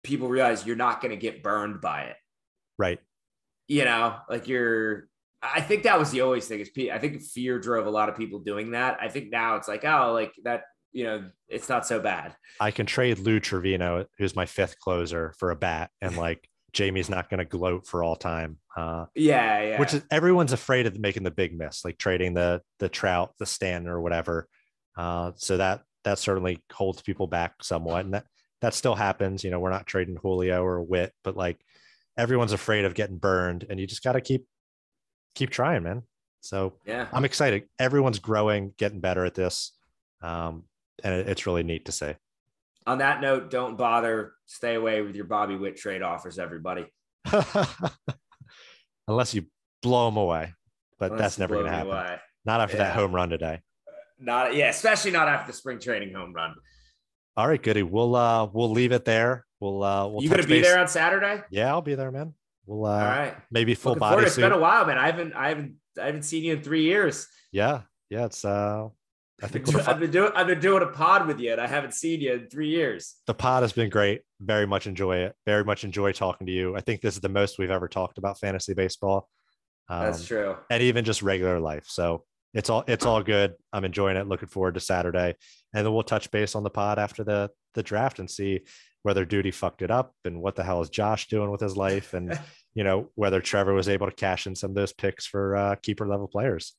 people 0.03 0.27
realize 0.27 0.65
you're 0.65 0.75
not 0.75 1.01
going 1.01 1.11
to 1.11 1.17
get 1.17 1.41
burned 1.41 1.81
by 1.81 2.03
it. 2.03 2.15
Right. 2.77 2.99
You 3.67 3.85
know, 3.85 4.17
like 4.29 4.47
you're. 4.47 5.07
I 5.41 5.61
think 5.61 5.83
that 5.83 5.99
was 5.99 6.09
the 6.09 6.21
always 6.21 6.47
thing 6.47 6.59
is 6.59 6.71
I 6.91 6.97
think 6.97 7.21
fear 7.21 7.59
drove 7.59 7.85
a 7.85 7.91
lot 7.91 8.09
of 8.09 8.17
people 8.17 8.39
doing 8.39 8.71
that. 8.71 8.97
I 8.99 9.09
think 9.09 9.29
now 9.29 9.57
it's 9.57 9.67
like, 9.67 9.85
oh, 9.85 10.11
like 10.11 10.33
that, 10.43 10.63
you 10.91 11.03
know, 11.03 11.29
it's 11.47 11.69
not 11.69 11.85
so 11.85 11.99
bad. 11.99 12.35
I 12.59 12.71
can 12.71 12.87
trade 12.87 13.19
Lou 13.19 13.39
Trivino, 13.39 14.05
who's 14.17 14.35
my 14.35 14.47
fifth 14.47 14.79
closer, 14.79 15.35
for 15.37 15.51
a 15.51 15.55
bat, 15.55 15.91
and 16.01 16.17
like 16.17 16.49
Jamie's 16.75 17.09
not 17.09 17.29
going 17.29 17.39
to 17.39 17.45
gloat 17.45 17.87
for 17.87 18.03
all 18.03 18.15
time. 18.15 18.57
Uh, 18.75 19.05
yeah, 19.15 19.61
yeah. 19.61 19.79
Which 19.79 19.93
is 19.93 20.03
everyone's 20.11 20.51
afraid 20.51 20.85
of 20.85 20.99
making 20.99 21.23
the 21.23 21.31
big 21.31 21.57
miss, 21.57 21.85
like 21.85 21.97
trading 21.97 22.33
the 22.33 22.61
the 22.79 22.89
Trout, 22.89 23.33
the 23.39 23.45
Stanton, 23.45 23.89
or 23.89 24.01
whatever. 24.01 24.47
Uh, 24.97 25.31
so 25.35 25.57
that 25.57 25.81
that 26.03 26.19
certainly 26.19 26.61
holds 26.71 27.01
people 27.01 27.27
back 27.27 27.63
somewhat, 27.63 28.05
and 28.05 28.13
that 28.13 28.25
that 28.61 28.73
still 28.73 28.95
happens. 28.95 29.43
You 29.43 29.51
know, 29.51 29.59
we're 29.59 29.69
not 29.69 29.87
trading 29.87 30.17
Julio 30.21 30.63
or 30.63 30.83
Witt, 30.83 31.13
but 31.23 31.37
like 31.37 31.59
everyone's 32.17 32.53
afraid 32.53 32.85
of 32.85 32.93
getting 32.93 33.17
burned, 33.17 33.65
and 33.69 33.79
you 33.79 33.87
just 33.87 34.03
got 34.03 34.13
to 34.13 34.21
keep 34.21 34.45
keep 35.33 35.49
trying, 35.49 35.83
man. 35.83 36.03
So 36.41 36.73
yeah, 36.85 37.07
I'm 37.11 37.25
excited. 37.25 37.63
Everyone's 37.79 38.19
growing, 38.19 38.73
getting 38.77 38.99
better 38.99 39.25
at 39.25 39.35
this, 39.35 39.71
um, 40.21 40.63
and 41.03 41.13
it, 41.13 41.29
it's 41.29 41.45
really 41.45 41.63
neat 41.63 41.85
to 41.85 41.91
see 41.91 42.13
on 42.87 42.99
that 42.99 43.21
note, 43.21 43.49
don't 43.49 43.77
bother. 43.77 44.33
Stay 44.45 44.75
away 44.75 45.01
with 45.01 45.15
your 45.15 45.25
Bobby 45.25 45.55
Witt 45.55 45.77
trade 45.77 46.01
offers, 46.01 46.37
everybody. 46.37 46.85
Unless 49.07 49.33
you 49.33 49.45
blow 49.81 50.05
them 50.05 50.17
away, 50.17 50.53
but 50.99 51.11
Unless 51.11 51.21
that's 51.21 51.39
never 51.39 51.55
going 51.55 51.65
to 51.65 51.71
happen. 51.71 51.91
Away. 51.91 52.17
Not 52.45 52.61
after 52.61 52.77
yeah. 52.77 52.83
that 52.83 52.95
home 52.95 53.13
run 53.13 53.29
today. 53.29 53.61
Not 54.19 54.55
yeah, 54.55 54.69
especially 54.69 55.11
not 55.11 55.27
after 55.27 55.51
the 55.51 55.57
spring 55.57 55.79
training 55.79 56.13
home 56.13 56.33
run. 56.33 56.55
All 57.37 57.47
right, 57.47 57.61
goody. 57.61 57.83
We'll 57.83 58.15
uh 58.15 58.47
we'll 58.51 58.71
leave 58.71 58.91
it 58.91 59.03
there. 59.03 59.45
We'll 59.59 59.83
uh 59.83 60.07
we'll 60.07 60.23
you 60.23 60.29
gonna 60.29 60.43
be 60.43 60.61
base. 60.61 60.65
there 60.65 60.79
on 60.79 60.87
Saturday? 60.87 61.43
Yeah, 61.49 61.67
I'll 61.69 61.81
be 61.81 61.95
there, 61.95 62.11
man. 62.11 62.33
We'll 62.65 62.85
uh 62.85 62.93
all 62.93 62.99
right 62.99 63.35
maybe 63.51 63.75
full 63.75 63.91
Looking 63.91 63.99
body. 63.99 64.13
Forward. 64.13 64.27
It's 64.27 64.35
been 64.37 64.51
a 64.51 64.57
while, 64.57 64.85
man. 64.85 64.97
I 64.97 65.07
haven't 65.07 65.33
I 65.33 65.49
haven't 65.49 65.75
I 66.01 66.05
haven't 66.05 66.23
seen 66.23 66.43
you 66.43 66.53
in 66.53 66.61
three 66.61 66.83
years. 66.83 67.27
Yeah, 67.51 67.81
yeah. 68.09 68.25
It's 68.25 68.45
uh 68.45 68.87
I 69.43 69.47
think 69.47 69.67
I've 69.87 69.99
been 69.99 70.11
doing 70.11 70.31
I've 70.33 70.47
been 70.47 70.61
doing 70.61 70.81
a 70.81 70.87
pod 70.87 71.27
with 71.27 71.39
you, 71.39 71.51
and 71.51 71.59
I 71.59 71.67
haven't 71.67 71.93
seen 71.93 72.21
you 72.21 72.33
in 72.33 72.47
three 72.47 72.69
years. 72.69 73.15
The 73.27 73.33
pod 73.33 73.63
has 73.63 73.73
been 73.73 73.89
great. 73.89 74.21
Very 74.39 74.65
much 74.65 74.87
enjoy 74.87 75.17
it. 75.17 75.35
Very 75.45 75.65
much 75.65 75.83
enjoy 75.83 76.13
talking 76.13 76.47
to 76.47 76.53
you. 76.53 76.75
I 76.75 76.81
think 76.81 77.01
this 77.01 77.15
is 77.15 77.21
the 77.21 77.29
most 77.29 77.59
we've 77.59 77.69
ever 77.69 77.89
talked 77.89 78.17
about 78.17 78.39
fantasy 78.39 78.73
baseball. 78.73 79.27
Um, 79.89 80.05
That's 80.05 80.25
true. 80.25 80.55
And 80.69 80.81
even 80.81 81.03
just 81.03 81.21
regular 81.21 81.59
life. 81.59 81.85
So 81.87 82.23
it's 82.53 82.69
all 82.69 82.85
it's 82.87 83.05
all 83.05 83.21
good. 83.21 83.55
I'm 83.73 83.83
enjoying 83.83 84.15
it. 84.15 84.27
Looking 84.27 84.47
forward 84.47 84.75
to 84.75 84.79
Saturday, 84.79 85.35
and 85.75 85.85
then 85.85 85.93
we'll 85.93 86.03
touch 86.03 86.31
base 86.31 86.55
on 86.55 86.63
the 86.63 86.69
pod 86.69 86.97
after 86.97 87.23
the 87.23 87.51
the 87.73 87.83
draft 87.83 88.19
and 88.19 88.29
see 88.29 88.61
whether 89.03 89.25
Duty 89.25 89.51
fucked 89.51 89.83
it 89.83 89.91
up 89.91 90.13
and 90.25 90.41
what 90.41 90.55
the 90.55 90.63
hell 90.63 90.81
is 90.81 90.89
Josh 90.89 91.27
doing 91.27 91.51
with 91.51 91.61
his 91.61 91.77
life, 91.77 92.13
and 92.13 92.39
you 92.73 92.83
know 92.83 93.11
whether 93.15 93.41
Trevor 93.41 93.73
was 93.73 93.89
able 93.89 94.07
to 94.07 94.15
cash 94.15 94.47
in 94.47 94.55
some 94.55 94.71
of 94.71 94.75
those 94.75 94.93
picks 94.93 95.27
for 95.27 95.55
uh, 95.55 95.75
keeper 95.75 96.07
level 96.07 96.27
players 96.27 96.73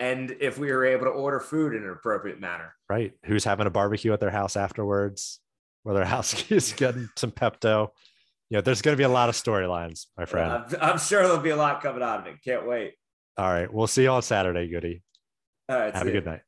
and 0.00 0.36
if 0.40 0.58
we 0.58 0.70
were 0.70 0.86
able 0.86 1.06
to 1.06 1.10
order 1.10 1.40
food 1.40 1.74
in 1.74 1.82
an 1.82 1.90
appropriate 1.90 2.40
manner. 2.40 2.74
Right. 2.88 3.12
Who's 3.24 3.44
having 3.44 3.66
a 3.66 3.70
barbecue 3.70 4.12
at 4.12 4.20
their 4.20 4.30
house 4.30 4.56
afterwards? 4.56 5.40
Whether 5.82 6.04
house 6.04 6.50
is 6.50 6.72
getting 6.72 7.08
some 7.16 7.32
Pepto. 7.32 7.88
You 8.50 8.58
know, 8.58 8.60
there's 8.62 8.80
going 8.80 8.94
to 8.94 8.98
be 8.98 9.04
a 9.04 9.08
lot 9.08 9.28
of 9.28 9.34
storylines, 9.34 10.06
my 10.16 10.24
friend. 10.24 10.50
I'm, 10.50 10.76
I'm, 10.80 10.98
sure 10.98 11.22
there'll 11.22 11.38
be 11.38 11.50
a 11.50 11.56
lot 11.56 11.82
coming 11.82 12.02
out 12.02 12.20
of 12.20 12.26
it. 12.26 12.36
Can't 12.42 12.66
wait. 12.66 12.94
All 13.36 13.46
right. 13.48 13.72
We'll 13.72 13.86
see 13.86 14.04
you 14.04 14.10
on 14.10 14.22
Saturday, 14.22 14.68
Goody. 14.68 15.02
All 15.68 15.78
right. 15.78 15.94
Have 15.94 16.06
a 16.06 16.10
good 16.10 16.24
night. 16.24 16.40